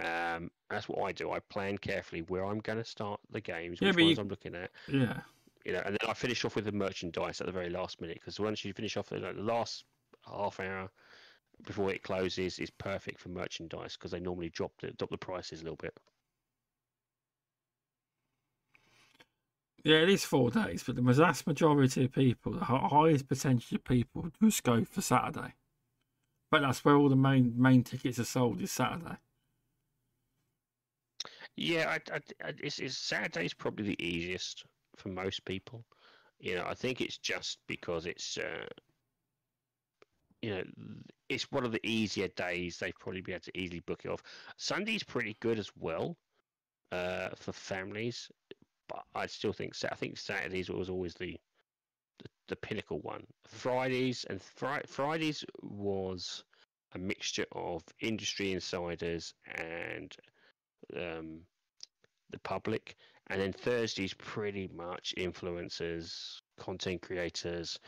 Um, 0.00 0.50
that's 0.70 0.88
what 0.88 1.02
I 1.04 1.12
do. 1.12 1.32
I 1.32 1.40
plan 1.40 1.78
carefully 1.78 2.22
where 2.22 2.46
I'm 2.46 2.60
going 2.60 2.78
to 2.78 2.84
start 2.84 3.20
the 3.30 3.40
games, 3.42 3.80
Yeah, 3.80 3.92
which 3.92 4.00
ones 4.00 4.18
you- 4.18 4.18
I'm 4.18 4.28
looking 4.28 4.54
at, 4.56 4.72
Yeah, 4.86 5.24
you 5.64 5.72
know, 5.72 5.80
and 5.84 5.96
then 6.00 6.10
I 6.10 6.14
finish 6.14 6.44
off 6.44 6.56
with 6.56 6.64
the 6.66 6.72
merchandise 6.72 7.40
at 7.40 7.46
the 7.46 7.52
very 7.52 7.70
last 7.70 8.00
minute 8.00 8.16
because 8.16 8.40
once 8.40 8.64
you 8.64 8.72
finish 8.72 8.96
off 8.96 9.08
the, 9.10 9.18
like, 9.18 9.36
the 9.36 9.42
last 9.42 9.84
half 10.26 10.60
hour 10.60 10.90
before 11.64 11.92
it 11.92 12.02
closes 12.02 12.58
is 12.58 12.70
perfect 12.70 13.20
for 13.20 13.28
merchandise 13.28 13.94
because 13.94 14.10
they 14.10 14.20
normally 14.20 14.50
drop 14.50 14.72
the 14.80 14.92
drop 14.92 15.10
the 15.10 15.18
prices 15.18 15.60
a 15.60 15.64
little 15.64 15.76
bit. 15.76 15.96
yeah, 19.84 19.96
it 19.96 20.08
is 20.08 20.24
four 20.24 20.50
days, 20.50 20.84
but 20.84 20.94
the 20.94 21.02
vast 21.02 21.46
majority 21.46 22.04
of 22.04 22.12
people, 22.12 22.52
the 22.52 22.64
highest 22.64 23.28
percentage 23.28 23.72
of 23.72 23.82
people, 23.84 24.30
just 24.40 24.62
go 24.62 24.84
for 24.84 25.00
Saturday. 25.00 25.54
But 26.50 26.62
that's 26.62 26.84
where 26.84 26.94
all 26.96 27.08
the 27.08 27.16
main 27.16 27.54
main 27.56 27.82
tickets 27.82 28.18
are 28.18 28.24
sold 28.24 28.60
is 28.60 28.70
Saturday. 28.70 29.16
Yeah, 31.56 31.88
I, 31.90 32.14
I, 32.14 32.20
I, 32.48 32.52
it's, 32.62 32.78
it's 32.78 32.96
Saturday's 32.96 33.54
probably 33.54 33.86
the 33.86 34.04
easiest 34.04 34.64
for 34.96 35.08
most 35.08 35.44
people. 35.44 35.84
You 36.38 36.56
know, 36.56 36.64
I 36.66 36.74
think 36.74 37.00
it's 37.00 37.18
just 37.18 37.58
because 37.66 38.06
it's, 38.06 38.38
uh, 38.38 38.66
you 40.42 40.50
know, 40.56 40.64
it's 41.30 41.50
one 41.52 41.64
of 41.66 41.72
the 41.72 41.86
easier 41.86 42.28
days. 42.30 42.78
They've 42.78 42.98
probably 43.00 43.22
be 43.22 43.32
able 43.32 43.42
to 43.42 43.58
easily 43.58 43.80
book 43.80 44.02
it 44.04 44.10
off. 44.10 44.22
Sunday's 44.58 45.04
pretty 45.04 45.36
good 45.40 45.58
as 45.60 45.70
well. 45.76 46.16
uh, 46.92 47.30
for 47.36 47.52
families, 47.52 48.30
but 48.88 49.04
I 49.14 49.26
still 49.26 49.52
think 49.54 49.74
I 49.90 49.96
think 49.96 50.18
Saturdays 50.18 50.70
was 50.70 50.90
always 50.90 51.14
the 51.14 51.40
the, 52.20 52.30
the 52.48 52.56
pinnacle 52.56 53.00
one. 53.00 53.26
Fridays 53.46 54.24
and 54.30 54.42
Fri- 54.42 54.86
Fridays 54.88 55.44
was 55.62 56.44
a 56.94 56.98
mixture 56.98 57.46
of 57.52 57.84
industry 58.00 58.52
insiders 58.52 59.34
and 59.46 60.16
um, 60.96 61.46
the 62.30 62.40
public, 62.40 62.96
and 63.28 63.40
then 63.40 63.54
Thursdays 63.54 64.14
pretty 64.14 64.68
much 64.74 65.14
influencers, 65.18 66.41
content 66.58 67.02
creators, 67.02 67.78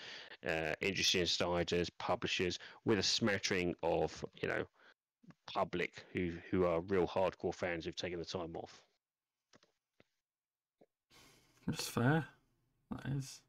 uh, 0.47 0.74
industry 0.81 1.20
insiders, 1.20 1.91
publishers, 1.91 2.59
with 2.85 2.99
a 2.99 3.03
smattering 3.03 3.74
of 3.82 4.24
you 4.41 4.49
know 4.49 4.65
public 5.47 6.05
who 6.12 6.32
who 6.51 6.65
are 6.65 6.81
real 6.81 7.07
hardcore 7.07 7.55
fans 7.55 7.85
who've 7.85 7.97
taken 7.97 8.19
the 8.19 8.24
time 8.24 8.57
off. 8.57 8.81
That's 11.66 11.86
fair. 11.86 12.27
That 12.91 13.12
is. 13.12 13.41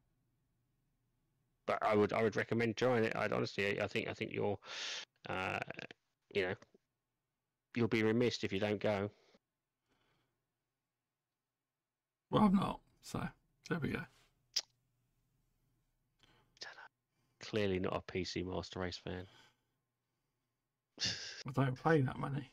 But 1.66 1.80
I 1.82 1.96
would 1.96 2.14
I 2.14 2.24
would 2.24 2.36
recommend 2.36 2.78
trying 2.78 3.04
it. 3.04 3.16
I'd 3.16 3.34
honestly 3.34 3.82
I 3.82 3.88
think 3.88 4.08
I 4.08 4.14
think 4.14 4.34
you're 4.34 4.58
uh, 5.30 5.60
you 6.34 6.44
know 6.44 6.54
you'll 7.76 7.88
be 7.88 8.04
remiss 8.04 8.44
if 8.44 8.54
you 8.54 8.60
don't 8.60 8.80
go. 8.80 9.10
Well, 12.30 12.44
I'm 12.44 12.56
not. 12.56 12.80
So 13.02 13.28
there 13.70 13.80
we 13.80 13.90
go. 13.90 14.02
Clearly 17.56 17.80
not 17.80 17.96
a 17.96 18.12
PC 18.12 18.46
Master 18.46 18.82
Race 18.82 18.98
fan. 18.98 19.28
I 21.48 21.52
don't 21.54 21.82
play 21.82 22.02
that 22.02 22.20
many. 22.20 22.52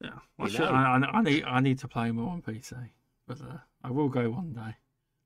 Yeah, 0.00 0.18
I. 0.38 0.44
I, 0.64 0.96
I, 0.96 1.18
I 1.18 1.20
need 1.20 1.44
I 1.44 1.60
need 1.60 1.78
to 1.80 1.88
play 1.88 2.10
more 2.10 2.30
on 2.30 2.40
PC, 2.40 2.72
but 3.26 3.38
uh, 3.42 3.58
I 3.84 3.90
will 3.90 4.08
go 4.08 4.30
one 4.30 4.54
day. 4.54 4.76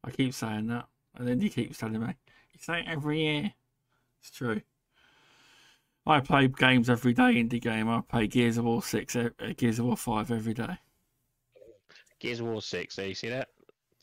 I 0.03 0.11
keep 0.11 0.35
saying 0.35 0.67
that, 0.67 0.87
and 1.15 1.29
then 1.29 1.41
you 1.41 1.49
keep 1.49 1.79
telling 1.79 2.01
me 2.01 2.09
you 2.53 2.59
say 2.59 2.81
it 2.81 2.87
every 2.89 3.21
year. 3.21 3.53
It's 4.19 4.33
true. 4.33 4.63
I 6.05 6.19
play 6.19 6.49
games 6.49 6.91
every 6.91 7.13
day. 7.13 7.35
Indie 7.35 7.61
game. 7.61 7.89
I 7.89 8.01
play 8.01 8.27
Gears 8.27 8.59
of 8.59 8.65
War 8.65 8.83
six, 8.83 9.15
uh, 9.15 9.29
Gears 9.57 9.79
of 9.79 9.85
War 9.85 9.97
five 9.97 10.33
every 10.33 10.55
day. 10.55 10.77
Gears 12.19 12.41
of 12.41 12.47
War 12.47 12.61
Six. 12.61 12.97
There, 12.97 13.07
you 13.07 13.15
see 13.15 13.29
that? 13.29 13.51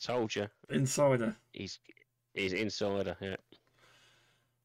Told 0.02 0.34
you. 0.34 0.48
Insider. 0.70 1.36
He's 1.52 1.80
he's 2.32 2.54
insider. 2.54 3.14
Yeah. 3.20 3.36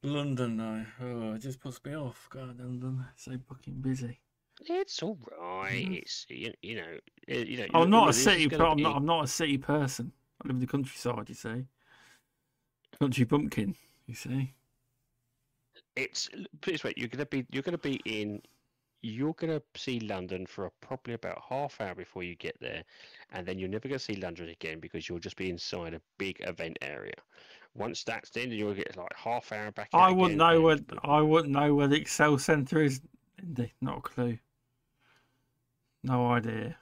London 0.04 0.58
though. 0.58 0.86
Oh, 1.02 1.34
it 1.34 1.40
just 1.40 1.60
puts 1.60 1.84
me 1.86 1.96
off. 1.96 2.28
God, 2.30 2.60
London. 2.60 3.06
So 3.16 3.32
fucking 3.50 3.76
busy. 3.82 4.20
It's 4.62 5.02
all 5.02 5.18
right. 5.40 5.88
Mhm. 5.88 5.98
It's 5.98 6.26
you, 6.30 6.54
you 6.62 6.76
know 6.76 6.98
uh, 7.32 7.38
you 7.40 7.58
know. 7.58 7.68
I'm 7.74 7.90
not 7.90 8.10
a 8.10 8.14
city. 8.14 8.50
Per- 8.50 8.64
I'm 8.66 8.82
not. 8.82 8.98
I'm 8.98 9.06
not 9.06 9.24
a 9.24 9.28
city 9.28 9.58
person. 9.58 10.12
I 10.44 10.48
live 10.48 10.58
in 10.58 10.62
the 10.62 10.68
countryside. 10.68 11.30
You 11.30 11.36
see, 11.36 11.66
country 13.00 13.26
bumpkin. 13.26 13.76
You 14.06 14.16
see. 14.16 14.54
It's 15.96 16.30
put 16.62 16.70
it 16.70 16.72
this 16.74 16.84
way. 16.84 16.94
You're 16.98 17.08
gonna 17.08 17.26
be 17.26 17.46
you're 17.52 17.64
gonna 17.64 17.78
be 17.78 18.02
in. 18.06 18.42
You're 19.06 19.34
gonna 19.34 19.62
see 19.76 20.00
London 20.00 20.46
for 20.46 20.66
a, 20.66 20.72
probably 20.80 21.14
about 21.14 21.42
half 21.48 21.80
hour 21.82 21.94
before 21.94 22.24
you 22.24 22.36
get 22.36 22.58
there, 22.62 22.84
and 23.32 23.46
then 23.46 23.60
you're 23.60 23.70
never 23.70 23.90
gonna 23.90 24.00
see 24.00 24.16
London 24.16 24.50
again 24.50 24.80
because 24.80 25.08
you'll 25.08 25.20
just 25.20 25.36
be 25.36 25.50
inside 25.50 25.94
a 25.94 26.02
big 26.18 26.38
event 26.40 26.78
area. 26.82 27.14
Once 27.76 28.04
that's 28.04 28.30
done, 28.30 28.52
you'll 28.52 28.74
get 28.74 28.96
like 28.96 29.14
half 29.16 29.52
hour 29.52 29.72
back. 29.72 29.90
I 29.94 30.10
wouldn't 30.10 30.38
know 30.38 30.62
where. 30.62 30.78
I 31.04 31.22
wouldn't 31.22 31.54
know 31.54 31.76
where 31.76 31.88
the 31.88 32.00
ExCeL 32.00 32.40
Centre 32.40 32.82
is. 32.82 33.02
Not 33.82 33.98
a 33.98 34.02
clue. 34.02 34.38
No 36.04 36.32
idea. 36.32 36.78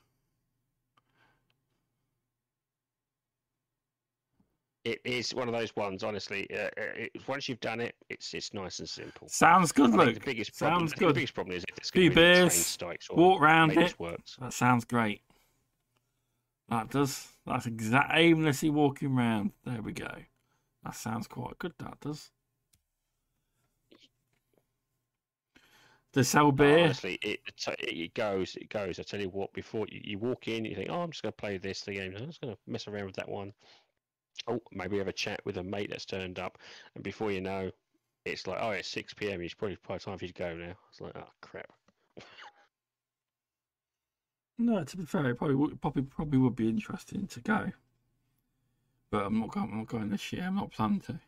It 4.83 4.99
is 5.05 5.33
one 5.35 5.47
of 5.47 5.53
those 5.53 5.75
ones, 5.75 6.03
honestly. 6.03 6.47
Uh, 6.51 6.63
uh, 6.63 6.69
it, 6.95 7.11
once 7.27 7.47
you've 7.47 7.59
done 7.59 7.79
it, 7.79 7.95
it's 8.09 8.33
it's 8.33 8.51
nice 8.53 8.79
and 8.79 8.89
simple. 8.89 9.27
Sounds 9.29 9.71
good. 9.71 9.91
Look, 9.91 10.15
the 10.15 10.19
biggest 10.19 10.57
problem, 10.57 10.87
sounds 10.87 10.93
think 10.93 11.07
the 11.07 11.13
biggest 11.13 11.33
problem 11.35 11.55
is 11.55 11.63
if 11.67 11.75
there's 11.75 11.91
going 11.91 12.09
to 12.09 12.15
be 12.15 12.21
any 12.21 12.49
train 12.49 12.49
strikes 12.49 13.09
or 13.09 13.17
walk 13.17 13.41
round 13.41 13.77
it. 13.77 13.99
works. 13.99 14.37
That 14.39 14.53
sounds 14.53 14.85
great. 14.85 15.21
That 16.69 16.89
does. 16.89 17.27
That's 17.45 17.65
exact 17.67 18.11
aimlessly 18.15 18.69
walking 18.69 19.15
round. 19.15 19.51
There 19.65 19.81
we 19.81 19.93
go. 19.93 20.11
That 20.83 20.95
sounds 20.95 21.27
quite 21.27 21.59
good. 21.59 21.73
That 21.77 21.99
does. 21.99 22.31
They 26.13 26.23
sell 26.23 26.51
No, 26.51 26.51
beer. 26.51 26.79
honestly, 26.79 27.19
it, 27.21 27.39
it 27.47 27.75
it 27.79 28.13
goes, 28.13 28.55
it 28.55 28.69
goes. 28.69 28.99
I 28.99 29.03
tell 29.03 29.21
you 29.21 29.29
what, 29.29 29.53
before 29.53 29.85
you, 29.89 30.01
you 30.03 30.17
walk 30.17 30.47
in, 30.47 30.65
you 30.65 30.75
think, 30.75 30.89
oh, 30.89 31.01
I'm 31.01 31.11
just 31.11 31.23
going 31.23 31.31
to 31.31 31.37
play 31.37 31.57
this 31.57 31.81
the 31.81 31.93
game. 31.93 32.13
I'm 32.17 32.25
just 32.27 32.41
going 32.41 32.53
to 32.53 32.59
mess 32.67 32.87
around 32.87 33.05
with 33.05 33.15
that 33.15 33.29
one. 33.29 33.53
Oh, 34.47 34.61
maybe 34.71 34.97
have 34.97 35.07
a 35.07 35.13
chat 35.13 35.41
with 35.45 35.57
a 35.57 35.63
mate 35.63 35.89
that's 35.91 36.05
turned 36.05 36.39
up, 36.39 36.57
and 36.95 37.03
before 37.03 37.31
you 37.31 37.41
know, 37.41 37.71
it's 38.25 38.47
like, 38.47 38.59
oh, 38.61 38.71
it's 38.71 38.87
six 38.87 39.13
p.m. 39.13 39.41
It's 39.41 39.53
probably 39.53 39.75
probably 39.77 39.99
time 39.99 40.17
for 40.17 40.25
you 40.25 40.31
to 40.31 40.39
go 40.39 40.55
now. 40.55 40.73
It's 40.89 41.01
like, 41.01 41.15
oh 41.15 41.29
crap. 41.41 41.71
No, 44.57 44.83
to 44.83 44.97
be 44.97 45.05
fair, 45.05 45.29
it 45.29 45.35
probably 45.35 45.55
would, 45.55 45.81
probably 45.81 46.03
probably 46.03 46.39
would 46.39 46.55
be 46.55 46.69
interesting 46.69 47.27
to 47.27 47.39
go. 47.39 47.71
But 49.09 49.25
I'm 49.25 49.39
not 49.39 49.51
going. 49.51 49.69
I'm 49.71 49.77
not 49.79 49.87
going 49.87 50.09
this 50.09 50.31
year. 50.31 50.43
I'm 50.43 50.55
not 50.55 50.71
planning 50.71 51.01
to. 51.01 51.19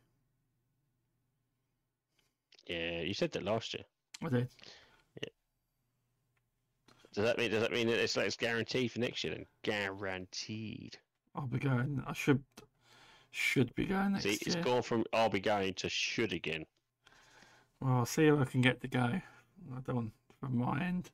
Yeah, 2.68 3.02
you 3.02 3.14
said 3.14 3.32
that 3.34 3.44
last 3.44 3.74
year. 3.74 3.84
I 4.24 4.30
did. 4.30 4.50
Does 7.14 7.26
that 7.26 7.38
mean 7.38 7.52
does 7.52 7.62
that 7.62 7.72
mean 7.72 7.88
that 7.88 8.00
it's 8.00 8.18
like 8.18 8.26
it's 8.26 8.36
guaranteed 8.36 8.92
for 8.92 9.00
next 9.00 9.24
year? 9.24 9.36
Then 9.36 9.46
guaranteed. 9.64 10.98
I'll 11.36 11.46
be 11.46 11.60
going. 11.60 12.04
I 12.08 12.14
should 12.14 12.44
should 13.34 13.74
be 13.76 13.86
going 13.86 14.14
next 14.14 14.24
See, 14.24 14.38
it's 14.46 14.56
year. 14.56 14.64
gone 14.64 14.82
from 14.84 15.04
I'll 15.12 15.30
be 15.30 15.40
going 15.40 15.74
to 15.76 15.90
should 15.90 16.32
again. 16.34 16.66
Well, 17.80 17.94
I'll 17.98 18.06
see 18.06 18.26
if 18.28 18.40
I 18.40 18.46
can 18.46 18.62
get 18.62 18.82
to 18.82 18.88
go. 18.88 19.00
I 19.00 19.80
don't 19.86 20.12
from 20.40 20.58
my 20.58 20.84
end. 20.84 21.12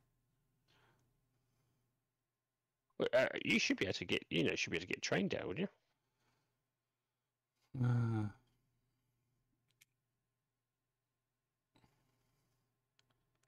Uh, 3.13 3.27
you 3.45 3.59
should 3.59 3.77
be 3.77 3.85
able 3.85 3.93
to 3.93 4.05
get, 4.05 4.25
you 4.29 4.43
know, 4.43 4.55
should 4.55 4.71
be 4.71 4.77
able 4.77 4.85
to 4.85 4.93
get 4.93 5.01
trained 5.01 5.29
down, 5.29 5.47
would 5.47 5.57
you? 5.59 5.67
Uh, 7.81 8.27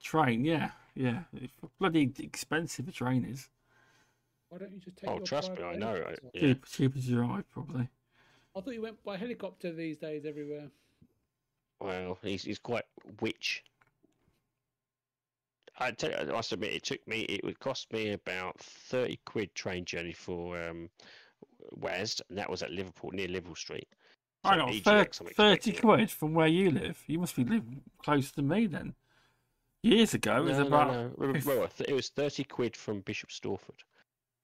train, 0.02 0.44
yeah, 0.44 0.70
yeah. 0.94 1.24
It's 1.34 1.52
bloody 1.78 2.12
expensive. 2.18 2.88
A 2.88 2.92
train 2.92 3.24
is 3.24 3.48
Why 4.48 4.58
don't 4.58 4.72
you 4.72 4.80
just 4.80 4.96
take 4.96 5.10
Oh, 5.10 5.16
your 5.16 5.24
trust 5.24 5.52
me, 5.52 5.62
I 5.64 5.76
know. 5.76 5.94
I, 6.06 6.16
yeah. 6.34 6.40
cheap, 6.40 6.66
cheaper 6.66 6.98
to 6.98 7.06
drive, 7.06 7.50
probably. 7.50 7.88
I 8.54 8.60
thought 8.60 8.74
you 8.74 8.82
went 8.82 9.02
by 9.04 9.16
helicopter 9.16 9.72
these 9.72 9.98
days 9.98 10.24
everywhere. 10.26 10.68
Well, 11.80 12.18
he's 12.22 12.44
he's 12.44 12.58
quite 12.58 12.84
witch. 13.20 13.64
I 15.78 15.90
tell 15.92 16.10
you, 16.10 16.16
I 16.16 16.24
must 16.24 16.52
admit, 16.52 16.74
it 16.74 16.82
took 16.84 17.06
me. 17.08 17.22
It 17.22 17.42
would 17.44 17.58
cost 17.58 17.92
me 17.92 18.12
about 18.12 18.58
thirty 18.60 19.18
quid 19.24 19.54
train 19.54 19.84
journey 19.84 20.12
for 20.12 20.62
um, 20.62 20.90
West, 21.72 22.20
and 22.28 22.38
that 22.38 22.50
was 22.50 22.62
at 22.62 22.70
Liverpool 22.70 23.10
near 23.12 23.28
Liverpool 23.28 23.56
Street. 23.56 23.88
I 24.44 24.56
So 24.56 24.56
got 24.58 24.68
EGX, 24.68 25.34
thirty 25.34 25.72
quid 25.72 26.10
from 26.10 26.34
where 26.34 26.46
you 26.46 26.70
live. 26.70 27.02
You 27.06 27.18
must 27.18 27.36
be 27.36 27.44
living 27.44 27.82
closer 28.02 28.34
to 28.34 28.42
me 28.42 28.66
then. 28.66 28.94
Years 29.82 30.14
ago, 30.14 30.36
it 30.36 30.44
was 30.44 30.58
No, 30.58 30.66
about 30.66 30.88
no, 31.18 31.26
no. 31.26 31.32
fif- 31.40 31.80
it 31.88 31.94
was 31.94 32.10
thirty 32.10 32.44
quid 32.44 32.76
from 32.76 33.00
Bishop 33.00 33.30
Stortford. 33.30 33.80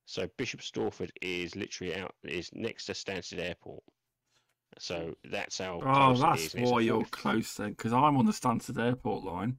So 0.07 0.27
Bishop 0.39 0.61
Stortford 0.61 1.11
is 1.21 1.55
literally 1.55 1.95
out 1.95 2.15
is 2.23 2.51
next 2.55 2.87
to 2.87 2.93
Stansted 2.93 3.39
Airport. 3.39 3.83
So 4.79 5.15
that's 5.25 5.59
how. 5.59 5.81
Oh, 5.85 6.15
that's 6.15 6.55
it's 6.55 6.71
why 6.71 6.81
you're 6.81 6.97
40 7.05 7.11
close 7.11 7.55
then, 7.55 7.71
because 7.71 7.93
I'm 7.93 8.17
on 8.17 8.27
the 8.27 8.33
Stansted 8.33 8.79
Airport 8.83 9.25
line. 9.25 9.59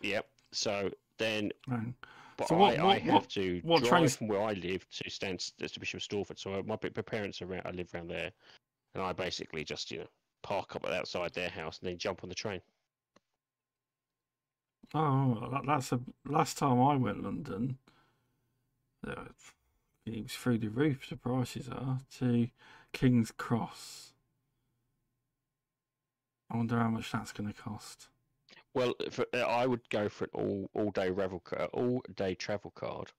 Yep. 0.00 0.26
So 0.52 0.90
then, 1.18 1.50
And 1.70 1.94
but 2.36 2.48
So 2.48 2.56
what- 2.56 2.78
I, 2.78 2.86
I 2.86 2.98
have 2.98 3.14
what- 3.22 3.28
to 3.30 3.60
what 3.64 3.80
drive 3.80 3.90
trains- 3.90 4.16
from 4.16 4.28
where 4.28 4.42
I 4.42 4.52
live 4.52 4.88
to 4.90 5.04
Stansted 5.10 5.70
to 5.72 5.80
Bishop 5.80 6.00
Stortford. 6.00 6.38
So 6.38 6.50
my, 6.66 6.78
my 6.82 7.02
parents 7.02 7.40
are 7.42 7.46
around. 7.46 7.62
I 7.66 7.70
live 7.70 7.94
around 7.94 8.08
there, 8.08 8.30
and 8.94 9.02
I 9.02 9.12
basically 9.12 9.64
just 9.64 9.90
you 9.90 9.98
know 9.98 10.06
park 10.42 10.76
up 10.76 10.86
outside 10.86 11.32
their 11.34 11.48
house 11.48 11.78
and 11.80 11.88
then 11.88 11.98
jump 11.98 12.20
on 12.22 12.28
the 12.28 12.34
train. 12.34 12.60
Oh, 14.94 15.48
that, 15.50 15.62
that's 15.66 15.92
a 15.92 16.00
last 16.24 16.58
time 16.58 16.80
I 16.80 16.96
went 16.96 17.22
London. 17.22 17.78
Uh, 19.06 19.24
it 20.06 20.22
was 20.22 20.32
through 20.32 20.58
the 20.58 20.68
roof. 20.68 21.08
The 21.10 21.16
prices 21.16 21.68
are 21.68 21.98
to 22.18 22.48
King's 22.96 23.30
Cross. 23.30 24.14
I 26.50 26.56
wonder 26.56 26.78
how 26.78 26.88
much 26.88 27.12
that's 27.12 27.30
going 27.30 27.52
to 27.52 27.62
cost. 27.62 28.08
Well, 28.72 28.94
for, 29.10 29.26
uh, 29.34 29.40
I 29.40 29.66
would 29.66 29.86
go 29.90 30.08
for 30.08 30.24
an 30.24 30.30
all 30.32 30.70
all 30.72 30.90
day 30.92 31.10
travel 31.10 31.42
all 31.74 32.02
day 32.14 32.34
travel 32.34 32.70
card 32.70 33.12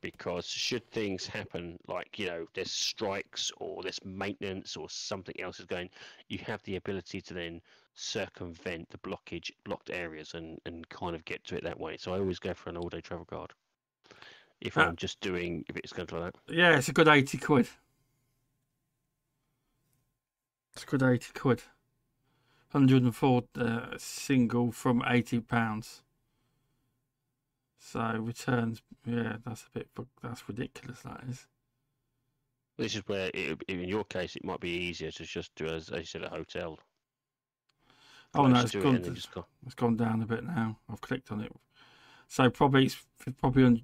because 0.00 0.46
should 0.46 0.88
things 0.90 1.26
happen 1.26 1.78
like 1.88 2.18
you 2.18 2.24
know 2.24 2.46
there's 2.54 2.72
strikes 2.72 3.52
or 3.58 3.82
there's 3.82 4.02
maintenance 4.02 4.78
or 4.78 4.88
something 4.88 5.38
else 5.38 5.60
is 5.60 5.66
going, 5.66 5.90
you 6.30 6.38
have 6.38 6.62
the 6.62 6.76
ability 6.76 7.20
to 7.20 7.34
then 7.34 7.60
circumvent 7.94 8.88
the 8.88 8.98
blockage 8.98 9.50
blocked 9.64 9.90
areas 9.90 10.32
and 10.32 10.58
and 10.64 10.88
kind 10.88 11.14
of 11.14 11.22
get 11.26 11.44
to 11.44 11.54
it 11.54 11.64
that 11.64 11.78
way. 11.78 11.98
So 11.98 12.14
I 12.14 12.18
always 12.18 12.38
go 12.38 12.54
for 12.54 12.70
an 12.70 12.78
all 12.78 12.88
day 12.88 13.02
travel 13.02 13.26
card. 13.26 13.52
if 14.60 14.78
Ah. 14.78 14.86
I'm 14.86 14.96
just 14.96 15.20
doing 15.20 15.64
if 15.68 15.76
it's 15.76 15.92
going 15.92 16.06
to 16.08 16.18
like 16.18 16.32
that. 16.32 16.54
Yeah, 16.54 16.78
it's 16.78 16.88
a 16.88 16.92
good 16.94 17.08
80 17.08 17.36
quid. 17.38 17.68
It's 20.78 20.84
good 20.84 21.02
80 21.02 21.32
quid. 21.34 21.62
104 22.70 23.42
uh, 23.58 23.80
single 23.98 24.70
from 24.70 25.02
80 25.04 25.40
pounds. 25.40 26.02
So 27.80 28.00
returns, 28.20 28.80
yeah, 29.04 29.38
that's 29.44 29.64
a 29.64 29.70
bit, 29.76 29.88
that's 30.22 30.48
ridiculous. 30.48 31.00
That 31.00 31.24
is. 31.28 31.48
This 32.76 32.94
is 32.94 33.02
where, 33.08 33.28
it, 33.34 33.60
in 33.66 33.88
your 33.88 34.04
case, 34.04 34.36
it 34.36 34.44
might 34.44 34.60
be 34.60 34.70
easier 34.70 35.10
to 35.10 35.24
just 35.24 35.52
do 35.56 35.66
as 35.66 35.90
I 35.90 36.04
said, 36.04 36.22
a 36.22 36.28
hotel. 36.28 36.78
Oh 38.36 38.46
no, 38.46 38.60
it's 38.60 38.70
to 38.70 38.88
it 38.88 39.14
just 39.14 39.30
it's 39.66 39.74
gone 39.74 39.96
down 39.96 40.22
a 40.22 40.26
bit 40.26 40.44
now. 40.44 40.78
I've 40.88 41.00
clicked 41.00 41.32
on 41.32 41.40
it. 41.40 41.52
So 42.28 42.50
probably 42.50 42.84
it's 42.84 43.04
probably 43.40 43.64
on. 43.64 43.82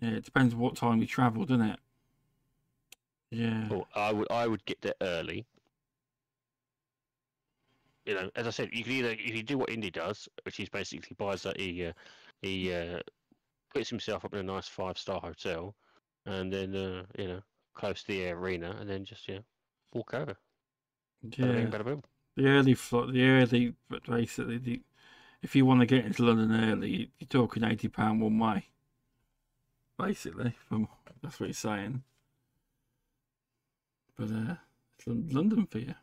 Yeah, 0.00 0.10
it 0.10 0.24
depends 0.24 0.54
what 0.54 0.76
time 0.76 1.00
you 1.00 1.08
travel, 1.08 1.44
doesn't 1.44 1.70
it? 1.70 1.80
Yeah. 3.32 3.66
Well, 3.68 3.88
I 3.96 4.12
would 4.12 4.30
I 4.30 4.46
would 4.46 4.64
get 4.64 4.82
there 4.82 4.94
early. 5.00 5.44
You 8.06 8.14
know, 8.14 8.30
as 8.36 8.46
I 8.46 8.50
said, 8.50 8.70
you 8.72 8.84
can 8.84 8.92
either 8.92 9.10
if 9.10 9.34
you 9.34 9.42
do 9.42 9.58
what 9.58 9.70
Indy 9.70 9.90
does, 9.90 10.28
which 10.44 10.60
is 10.60 10.68
basically 10.68 11.16
buys 11.18 11.42
that 11.42 11.60
he 11.60 11.86
uh, 11.86 11.92
he 12.40 12.72
uh, 12.72 13.00
puts 13.74 13.90
himself 13.90 14.24
up 14.24 14.32
in 14.32 14.40
a 14.40 14.42
nice 14.42 14.68
five 14.68 14.96
star 14.96 15.20
hotel, 15.20 15.74
and 16.24 16.52
then 16.52 16.74
uh, 16.74 17.02
you 17.18 17.28
know 17.28 17.40
close 17.74 18.02
to 18.04 18.12
the 18.12 18.30
arena, 18.30 18.76
and 18.80 18.88
then 18.88 19.04
just 19.04 19.28
you 19.28 19.36
know 19.36 19.44
walk 19.92 20.14
over. 20.14 20.36
Bada 21.24 21.38
Yeah. 21.38 21.52
bing, 21.52 21.70
bada. 21.70 22.02
The 22.36 22.46
early 22.48 22.74
flight, 22.74 23.12
the 23.12 23.24
early, 23.24 23.74
but 23.88 24.04
basically, 24.04 24.58
the, 24.58 24.82
if 25.42 25.56
you 25.56 25.64
want 25.64 25.80
to 25.80 25.86
get 25.86 26.04
into 26.04 26.22
London 26.24 26.52
early, 26.52 27.10
you're 27.18 27.28
talking 27.28 27.64
eighty 27.64 27.88
pound 27.88 28.20
one 28.20 28.38
way. 28.38 28.66
Basically, 29.98 30.54
from 30.68 30.88
that's 31.22 31.40
what 31.40 31.46
you're 31.46 31.54
saying. 31.54 32.02
But 34.16 34.30
uh, 34.30 34.54
it's 34.98 35.34
London 35.34 35.66
for 35.66 35.78
you. 35.78 35.94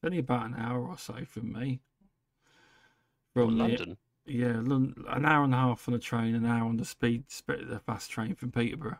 It's 0.00 0.06
only 0.06 0.20
about 0.20 0.46
an 0.46 0.54
hour 0.56 0.86
or 0.88 0.96
so 0.96 1.14
from 1.26 1.52
me. 1.52 1.82
From 3.34 3.58
the- 3.58 3.64
London. 3.64 3.98
yeah, 4.24 4.46
an 4.46 5.26
hour 5.26 5.44
and 5.44 5.52
a 5.52 5.58
half 5.58 5.86
on 5.86 5.92
the 5.92 6.00
train, 6.00 6.34
an 6.34 6.46
hour 6.46 6.66
on 6.66 6.78
the 6.78 6.86
speed, 6.86 7.24
sp- 7.28 7.68
the 7.68 7.80
fast 7.84 8.10
train 8.10 8.34
from 8.34 8.50
Peterborough, 8.50 8.98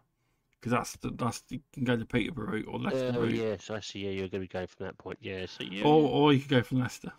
because 0.60 0.72
that's 0.72 0.97
the, 0.97 1.10
that's 1.12 1.43
you 1.48 1.60
can 1.72 1.85
go 1.85 1.97
to 1.97 2.05
Peterborough 2.05 2.52
route 2.52 2.66
or 2.68 2.78
Leicester 2.78 3.14
Oh 3.16 3.22
route, 3.22 3.32
yes, 3.32 3.70
I 3.70 3.81
see. 3.81 4.01
Yeah, 4.01 4.10
you're 4.10 4.28
going 4.28 4.31
to 4.32 4.39
be 4.40 4.47
going 4.47 4.66
from 4.66 4.85
that 4.85 4.98
point. 4.98 5.18
Yeah, 5.22 5.47
so 5.47 5.64
yeah. 5.64 5.85
or 5.85 6.06
or 6.06 6.32
you 6.35 6.40
could 6.40 6.51
go 6.51 6.62
from 6.62 6.81
Leicester. 6.81 7.12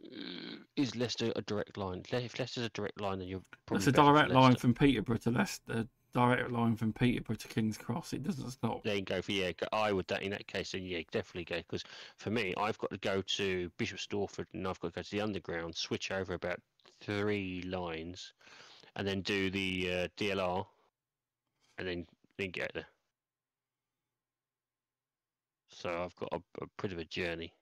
Mm, 0.00 0.60
is 0.76 0.96
Leicester 0.96 1.30
a 1.36 1.42
direct 1.42 1.76
line? 1.76 2.02
If 2.10 2.38
Leicester's 2.38 2.64
a 2.64 2.70
direct 2.70 3.02
line, 3.02 3.18
then 3.18 3.28
you're 3.28 3.42
probably 3.66 3.80
It's 3.80 3.86
a 3.88 3.92
direct 3.92 4.30
line 4.30 4.56
from 4.56 4.72
Peterborough 4.72 5.18
to 5.18 5.30
Leicester. 5.30 5.86
Direct 6.14 6.50
line 6.50 6.74
from 6.76 6.92
Peterborough 6.92 7.36
to 7.36 7.48
King's 7.48 7.76
Cross. 7.76 8.12
It 8.12 8.22
doesn't 8.22 8.50
stop. 8.50 8.82
Then 8.82 9.04
go 9.04 9.20
for 9.20 9.32
yeah. 9.32 9.52
I 9.72 9.92
would 9.92 10.08
that 10.08 10.22
in 10.22 10.30
that 10.30 10.46
case. 10.46 10.72
Then 10.72 10.84
yeah, 10.84 11.00
definitely 11.10 11.44
go 11.44 11.56
because 11.58 11.84
for 12.16 12.30
me, 12.30 12.54
I've 12.56 12.78
got 12.78 12.90
to 12.90 12.98
go 12.98 13.22
to 13.22 13.70
Bishop 13.76 13.98
Stortford 13.98 14.46
and 14.54 14.66
I've 14.66 14.80
got 14.80 14.88
to 14.88 14.94
go 14.94 15.02
to 15.02 15.10
the 15.10 15.20
underground, 15.20 15.76
switch 15.76 16.10
over 16.10 16.34
about 16.34 16.60
three 17.00 17.62
lines, 17.62 18.32
and 18.96 19.06
then 19.06 19.20
do 19.20 19.50
the 19.50 19.90
uh, 19.90 20.08
DLR, 20.16 20.66
and 21.76 21.86
then 21.86 22.06
then 22.38 22.50
get 22.50 22.72
there. 22.74 22.86
So 25.68 25.90
I've 25.90 26.16
got 26.16 26.30
a, 26.32 26.64
a 26.64 26.66
bit 26.80 26.92
of 26.92 26.98
a 26.98 27.04
journey. 27.04 27.52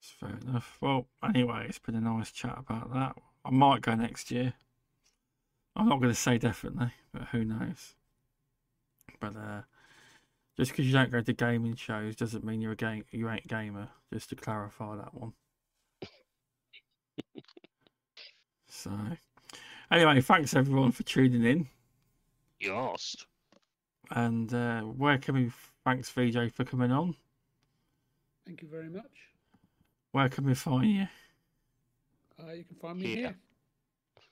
Fair 0.00 0.38
enough. 0.42 0.76
Well, 0.80 1.06
anyway, 1.22 1.66
it's 1.68 1.78
been 1.78 1.94
a 1.94 2.00
nice 2.00 2.30
chat 2.30 2.56
about 2.58 2.92
that. 2.92 3.16
I 3.44 3.50
might 3.50 3.80
go 3.80 3.94
next 3.94 4.30
year. 4.30 4.54
I'm 5.76 5.88
not 5.88 6.00
going 6.00 6.12
to 6.12 6.18
say 6.18 6.38
definitely, 6.38 6.92
but 7.12 7.22
who 7.28 7.44
knows? 7.44 7.94
But 9.20 9.36
uh, 9.36 9.62
just 10.56 10.72
because 10.72 10.86
you 10.86 10.92
don't 10.92 11.10
go 11.10 11.20
to 11.20 11.32
gaming 11.32 11.76
shows 11.76 12.16
doesn't 12.16 12.44
mean 12.44 12.60
you're 12.60 12.72
a 12.72 12.76
game. 12.76 13.04
You 13.10 13.30
ain't 13.30 13.46
gamer. 13.46 13.88
Just 14.12 14.30
to 14.30 14.36
clarify 14.36 14.96
that 14.96 15.14
one. 15.14 15.32
so, 18.68 18.90
anyway, 19.90 20.20
thanks 20.20 20.54
everyone 20.54 20.92
for 20.92 21.02
tuning 21.02 21.44
in. 21.44 21.68
You 22.58 22.74
asked. 22.74 23.26
And 24.10 24.52
uh, 24.52 24.82
where 24.82 25.18
can 25.18 25.34
we? 25.34 25.52
Thanks 25.84 26.10
VJ 26.10 26.52
for 26.52 26.64
coming 26.64 26.90
on. 26.92 27.14
Thank 28.44 28.62
you 28.62 28.68
very 28.68 28.88
much. 28.88 29.30
Where 30.12 30.28
can 30.28 30.44
we 30.44 30.54
find 30.54 30.90
you? 30.90 31.06
Uh, 32.42 32.52
you 32.52 32.64
can 32.64 32.76
find 32.76 32.98
me 32.98 33.06
Here. 33.06 33.16
here. 33.16 33.36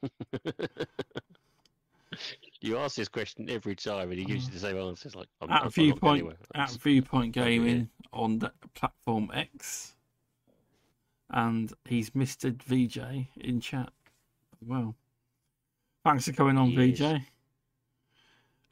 you 2.60 2.78
ask 2.78 2.96
this 2.96 3.08
question 3.08 3.48
every 3.50 3.74
time, 3.74 4.10
and 4.10 4.18
he 4.18 4.24
gives 4.24 4.46
you 4.46 4.52
the 4.52 4.58
same 4.58 4.76
answer. 4.78 5.08
It's 5.08 5.16
like 5.16 5.28
I'm, 5.40 5.50
I'm 5.50 5.66
at 5.66 5.72
Viewpoint 5.72 6.18
anywhere. 6.20 6.36
at 6.54 6.70
Viewpoint. 6.70 7.32
Gaming 7.32 7.88
on 8.12 8.38
the 8.38 8.52
platform 8.74 9.30
X, 9.34 9.94
and 11.30 11.72
he's 11.84 12.14
Mister 12.14 12.50
VJ 12.50 12.98
in 13.36 13.60
chat 13.60 13.92
well. 14.66 14.94
Thanks 16.04 16.24
for 16.26 16.32
coming 16.32 16.56
on, 16.56 16.74
VJ. 16.74 17.22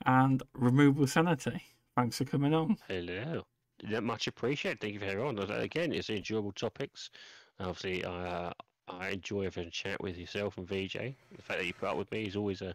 And 0.05 0.43
Removable 0.55 1.07
Sanity. 1.07 1.63
Thanks 1.97 2.19
for 2.19 2.25
coming 2.25 2.55
on. 2.55 2.77
Hello. 2.89 3.43
Yeah, 3.87 4.01
much 4.01 4.27
appreciated. 4.27 4.81
Thank 4.81 4.95
you 4.95 5.01
for 5.01 5.07
having 5.07 5.23
on. 5.23 5.39
Again, 5.51 5.93
it's 5.93 6.09
enjoyable 6.09 6.53
topics. 6.53 7.11
Obviously, 7.59 8.05
uh, 8.05 8.53
I 8.89 9.11
enjoy 9.11 9.45
having 9.45 9.69
a 9.69 9.71
chat 9.71 10.01
with 10.01 10.17
yourself 10.17 10.59
and 10.59 10.67
VJ. 10.67 10.93
The 11.37 11.43
fact 11.43 11.61
that 11.61 11.67
you 11.67 11.75
put 11.75 11.89
up 11.89 11.97
with 11.97 12.11
me 12.13 12.25
is 12.27 12.37
always 12.37 12.63
a, 12.63 12.75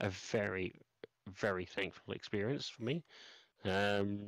a 0.00 0.10
very, 0.10 0.74
very 1.28 1.64
thankful 1.64 2.14
experience 2.14 2.68
for 2.68 2.84
me. 2.84 3.02
Um, 3.64 4.20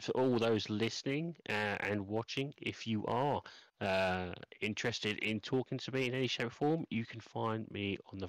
for 0.00 0.12
all 0.12 0.38
those 0.38 0.70
listening 0.70 1.34
uh, 1.48 1.76
and 1.80 2.06
watching, 2.06 2.54
if 2.62 2.86
you 2.86 3.04
are 3.06 3.42
uh, 3.80 4.32
interested 4.60 5.18
in 5.18 5.40
talking 5.40 5.78
to 5.78 5.92
me 5.92 6.06
in 6.06 6.14
any 6.14 6.28
shape 6.28 6.46
or 6.46 6.50
form, 6.50 6.84
you 6.90 7.04
can 7.04 7.20
find 7.20 7.68
me 7.70 7.98
on 8.12 8.18
the 8.20 8.28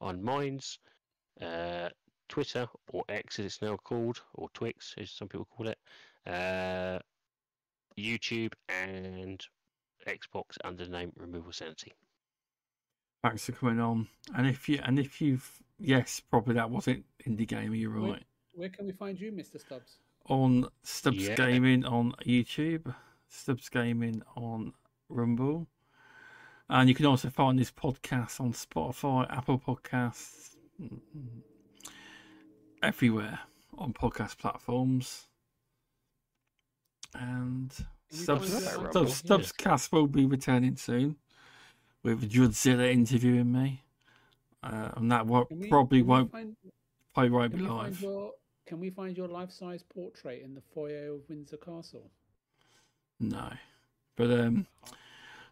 on 0.00 0.22
Minds, 0.22 0.78
uh, 1.40 1.88
Twitter 2.28 2.66
or 2.92 3.04
X 3.08 3.38
as 3.38 3.46
it's 3.46 3.62
now 3.62 3.76
called, 3.76 4.20
or 4.34 4.48
Twix 4.54 4.94
as 4.98 5.10
some 5.10 5.28
people 5.28 5.48
call 5.56 5.68
it, 5.68 5.78
uh, 6.26 6.98
YouTube 7.98 8.52
and 8.68 9.46
Xbox 10.06 10.56
under 10.64 10.84
the 10.84 10.90
name 10.90 11.12
Removable 11.16 11.52
Sanity. 11.52 11.92
Thanks 13.22 13.46
for 13.46 13.52
coming 13.52 13.80
on. 13.80 14.08
And 14.36 14.46
if 14.46 14.68
you 14.68 14.80
and 14.84 14.98
if 14.98 15.20
you've 15.20 15.62
yes, 15.78 16.20
probably 16.20 16.54
that 16.54 16.70
wasn't 16.70 17.04
indie 17.26 17.46
gamer. 17.46 17.74
You're 17.74 17.90
right. 17.90 18.22
Where 18.52 18.68
can 18.68 18.86
we 18.86 18.92
find 18.92 19.20
you, 19.20 19.32
Mr. 19.32 19.62
Stubz? 19.62 19.96
on 20.28 20.66
Stubz 20.84 21.20
Yeah. 21.20 21.34
Gaming 21.34 21.84
on 21.84 22.12
YouTube, 22.26 22.94
Stubz 23.30 23.70
Gaming 23.70 24.22
on 24.36 24.72
Rumble, 25.08 25.68
and 26.68 26.88
you 26.88 26.94
can 26.94 27.06
also 27.06 27.30
find 27.30 27.58
this 27.58 27.70
podcast 27.70 28.40
on 28.40 28.52
Spotify, 28.52 29.30
Apple 29.30 29.58
Podcasts, 29.58 30.56
everywhere 32.82 33.40
on 33.78 33.92
podcast 33.92 34.38
platforms. 34.38 35.28
And 37.14 37.70
Can 37.70 37.84
we 37.84 37.95
Stubz, 38.12 38.48
find 38.50 38.62
Stubz, 38.62 38.76
Rumble? 38.94 39.04
Stubz 39.06 39.56
Cast 39.56 39.92
will 39.92 40.06
be 40.06 40.26
returning 40.26 40.76
soon 40.76 41.16
with 42.02 42.30
Judzilla 42.30 42.90
interviewing 42.92 43.50
me. 43.52 43.82
Uh, 44.62 44.90
and 44.96 45.10
that 45.12 45.26
won't, 45.26 45.50
we- 45.50 45.68
probably 45.68 46.02
won't 46.02 46.30
find- 46.32 46.56
probably 47.14 47.30
won't 47.30 47.52
be 47.52 47.58
Can 47.58 47.68
live. 47.76 48.00
your, 48.00 48.32
can 48.66 48.80
we 48.80 48.90
find 48.90 49.16
your 49.16 49.28
life-size 49.28 49.82
portrait 49.82 50.42
in 50.42 50.54
the 50.54 50.60
foyer 50.74 51.12
of 51.14 51.20
Windsor 51.28 51.56
Castle? 51.58 52.10
No. 53.20 53.50
But 54.16 54.30
um, 54.30 54.66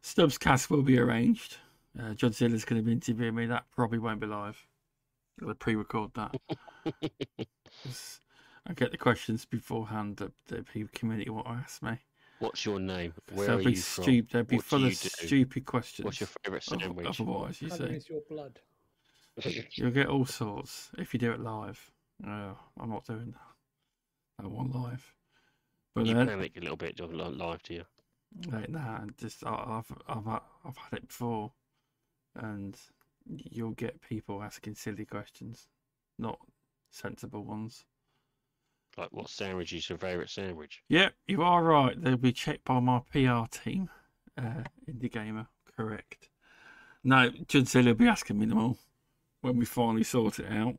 Stubz 0.03 0.39
cast 0.39 0.71
will 0.71 0.83
be 0.83 0.99
arranged. 0.99 1.59
Uh, 1.99 2.13
Godzilla's 2.15 2.65
going 2.65 2.81
to 2.81 2.85
be 2.85 2.93
interviewing 2.93 3.35
me. 3.35 3.47
That 3.47 3.65
probably 3.75 3.99
won't 3.99 4.21
be 4.21 4.27
live. 4.27 4.61
I'll 5.47 5.55
pre-record 5.55 6.11
that. 6.15 6.35
I 8.67 8.73
get 8.75 8.91
the 8.93 8.97
questions 8.99 9.45
beforehand 9.45 10.17
that 10.19 10.33
the 10.47 10.63
people 10.63 10.91
community 10.95 11.31
want 11.31 11.47
to 11.47 11.53
ask 11.53 11.83
me. 11.83 11.99
What's 12.45 12.67
your 12.67 12.79
name? 12.79 13.15
Where 13.33 13.47
they'll 13.47 13.57
are 13.59 13.63
be 13.63 13.71
you 13.71 13.77
from? 13.77 14.05
stupid. 14.05 14.31
They'll 14.31 14.43
be 14.45 14.57
What 14.57 14.65
do 14.65 14.69
full 14.69 14.81
you 14.81 14.87
of 14.89 15.01
do? 15.01 15.09
stupid 15.09 15.65
questions. 15.65 16.05
What's 16.05 16.21
your 16.21 16.29
favourite 16.45 16.65
Oth- 16.71 16.81
sandwich? 16.83 17.07
Otherwise, 17.07 17.63
you 17.63 17.69
Colour 17.71 17.89
see, 17.89 17.95
is 17.95 18.09
your 18.11 18.21
blood. 18.29 18.61
you'll 19.73 19.91
get 19.91 20.09
all 20.09 20.27
sorts 20.27 20.91
if 20.99 21.15
you 21.15 21.21
do 21.21 21.33
it 21.33 21.41
live. 21.41 21.91
No, 22.21 22.57
I'm 22.79 22.91
not 22.91 23.07
doing 23.07 23.33
that. 23.33 24.45
I 24.45 24.47
want 24.49 24.75
live. 24.75 25.15
But 25.95 26.07
you 26.07 26.15
then, 26.15 26.27
panic 26.27 26.57
a 26.57 26.61
little 26.61 26.77
bit 26.77 26.97
doing 26.97 27.17
li- 27.17 27.25
live, 27.25 27.63
do 27.63 27.75
you? 27.75 27.85
like 28.51 28.69
nah, 28.69 29.01
just 29.17 29.45
I- 29.47 29.65
I've 29.79 29.93
I've 30.09 30.27
I've 30.65 30.77
had 30.77 30.99
it 30.99 31.09
before, 31.09 31.53
and 32.37 32.77
you'll 33.27 33.71
get 33.71 34.01
people 34.03 34.43
asking 34.43 34.75
silly 34.75 35.07
questions, 35.07 35.69
not 36.19 36.39
sensible 36.91 37.45
ones. 37.45 37.85
Like, 38.97 39.13
what 39.13 39.29
sandwich 39.29 39.73
is 39.73 39.89
your 39.89 39.99
favourite 39.99 40.31
sandwich? 40.31 40.83
Yep, 40.89 41.15
you 41.27 41.43
are 41.43 41.63
right. 41.63 42.01
They'll 42.01 42.17
be 42.17 42.33
checked 42.33 42.65
by 42.65 42.79
my 42.81 43.01
PR 43.11 43.47
team, 43.51 43.91
uh, 44.39 44.63
Indie 44.89 45.11
Gamer. 45.13 45.47
Correct. 45.77 46.29
No, 47.03 47.31
Judzilla 47.31 47.87
will 47.87 47.95
be 47.95 48.09
asking 48.09 48.39
me 48.39 48.47
them 48.47 48.59
all. 48.59 48.79
when 49.41 49.57
we 49.59 49.65
finally 49.67 50.05
sort 50.05 50.39
it 50.39 50.51
out. 50.51 50.77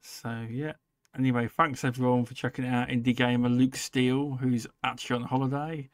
So 0.00 0.46
yeah. 0.50 0.72
Anyway, 1.16 1.46
thanks 1.48 1.84
everyone 1.84 2.24
for 2.24 2.32
checking 2.34 2.64
it 2.64 2.68
out. 2.72 2.88
Indie 2.88 3.14
gamer 3.14 3.50
Luke 3.50 3.76
Steele, 3.76 4.38
who's 4.40 4.66
actually 4.82 5.16
on 5.16 5.28
holiday 5.28 5.90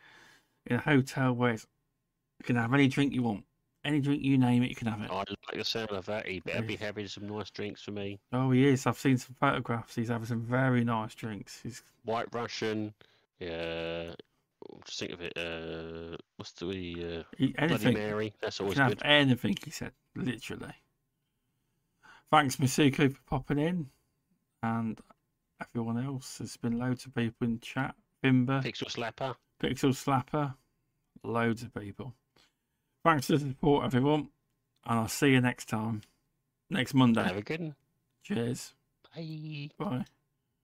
in 0.66 0.76
a 0.76 0.80
hotel 0.80 1.32
where 1.32 1.54
you 1.54 2.44
can 2.44 2.54
have 2.54 2.72
any 2.72 2.86
drink 2.86 3.12
you 3.12 3.24
want. 3.24 3.44
Any 3.88 4.00
drink 4.00 4.22
you 4.22 4.36
name 4.36 4.62
it, 4.62 4.68
you 4.68 4.74
can 4.74 4.86
have 4.86 5.00
it. 5.00 5.10
I 5.10 5.16
like 5.16 5.26
the 5.54 5.64
sound 5.64 5.92
of 5.92 6.04
that. 6.04 6.28
He 6.28 6.40
better 6.40 6.60
be 6.60 6.76
having 6.76 7.08
some 7.08 7.26
nice 7.26 7.48
drinks 7.48 7.80
for 7.80 7.90
me. 7.90 8.20
Oh, 8.34 8.50
he 8.50 8.68
is. 8.68 8.86
I've 8.86 8.98
seen 8.98 9.16
some 9.16 9.34
photographs. 9.40 9.94
He's 9.94 10.08
having 10.08 10.26
some 10.26 10.42
very 10.42 10.84
nice 10.84 11.14
drinks. 11.14 11.58
He's 11.62 11.82
White 12.04 12.26
Russian. 12.32 12.92
Yeah. 13.40 14.10
Just 14.84 14.98
think 15.00 15.12
of 15.12 15.22
it. 15.22 15.32
Uh, 15.38 16.18
what's 16.36 16.52
the 16.52 17.20
uh, 17.20 17.22
he, 17.38 17.54
Bloody. 17.66 17.94
Mary? 17.94 18.34
That's 18.42 18.60
always 18.60 18.76
good. 18.76 19.00
anything, 19.06 19.56
he 19.64 19.70
said, 19.70 19.92
literally. 20.14 20.74
Thanks, 22.30 22.56
Masuko, 22.56 23.10
for 23.10 23.22
popping 23.26 23.58
in. 23.58 23.86
And 24.62 25.00
everyone 25.62 26.04
else. 26.04 26.36
There's 26.36 26.58
been 26.58 26.78
loads 26.78 27.06
of 27.06 27.14
people 27.14 27.46
in 27.46 27.58
chat. 27.60 27.94
Bimber, 28.22 28.62
Pixel 28.62 28.92
Slapper. 28.94 29.34
Pixel 29.62 29.94
Slapper, 29.94 30.54
loads 31.24 31.62
of 31.62 31.72
people. 31.72 32.12
Thanks 33.04 33.26
for 33.26 33.32
the 33.32 33.38
support, 33.40 33.84
everyone. 33.84 34.28
And 34.86 34.98
I'll 35.00 35.08
see 35.08 35.30
you 35.30 35.40
next 35.40 35.68
time. 35.68 36.02
Next 36.70 36.94
Monday. 36.94 37.22
Have 37.22 37.36
a 37.36 37.42
good 37.42 37.60
one. 37.60 37.74
Cheers. 38.22 38.74
Bye. 39.14 39.70
Bye. 39.78 40.04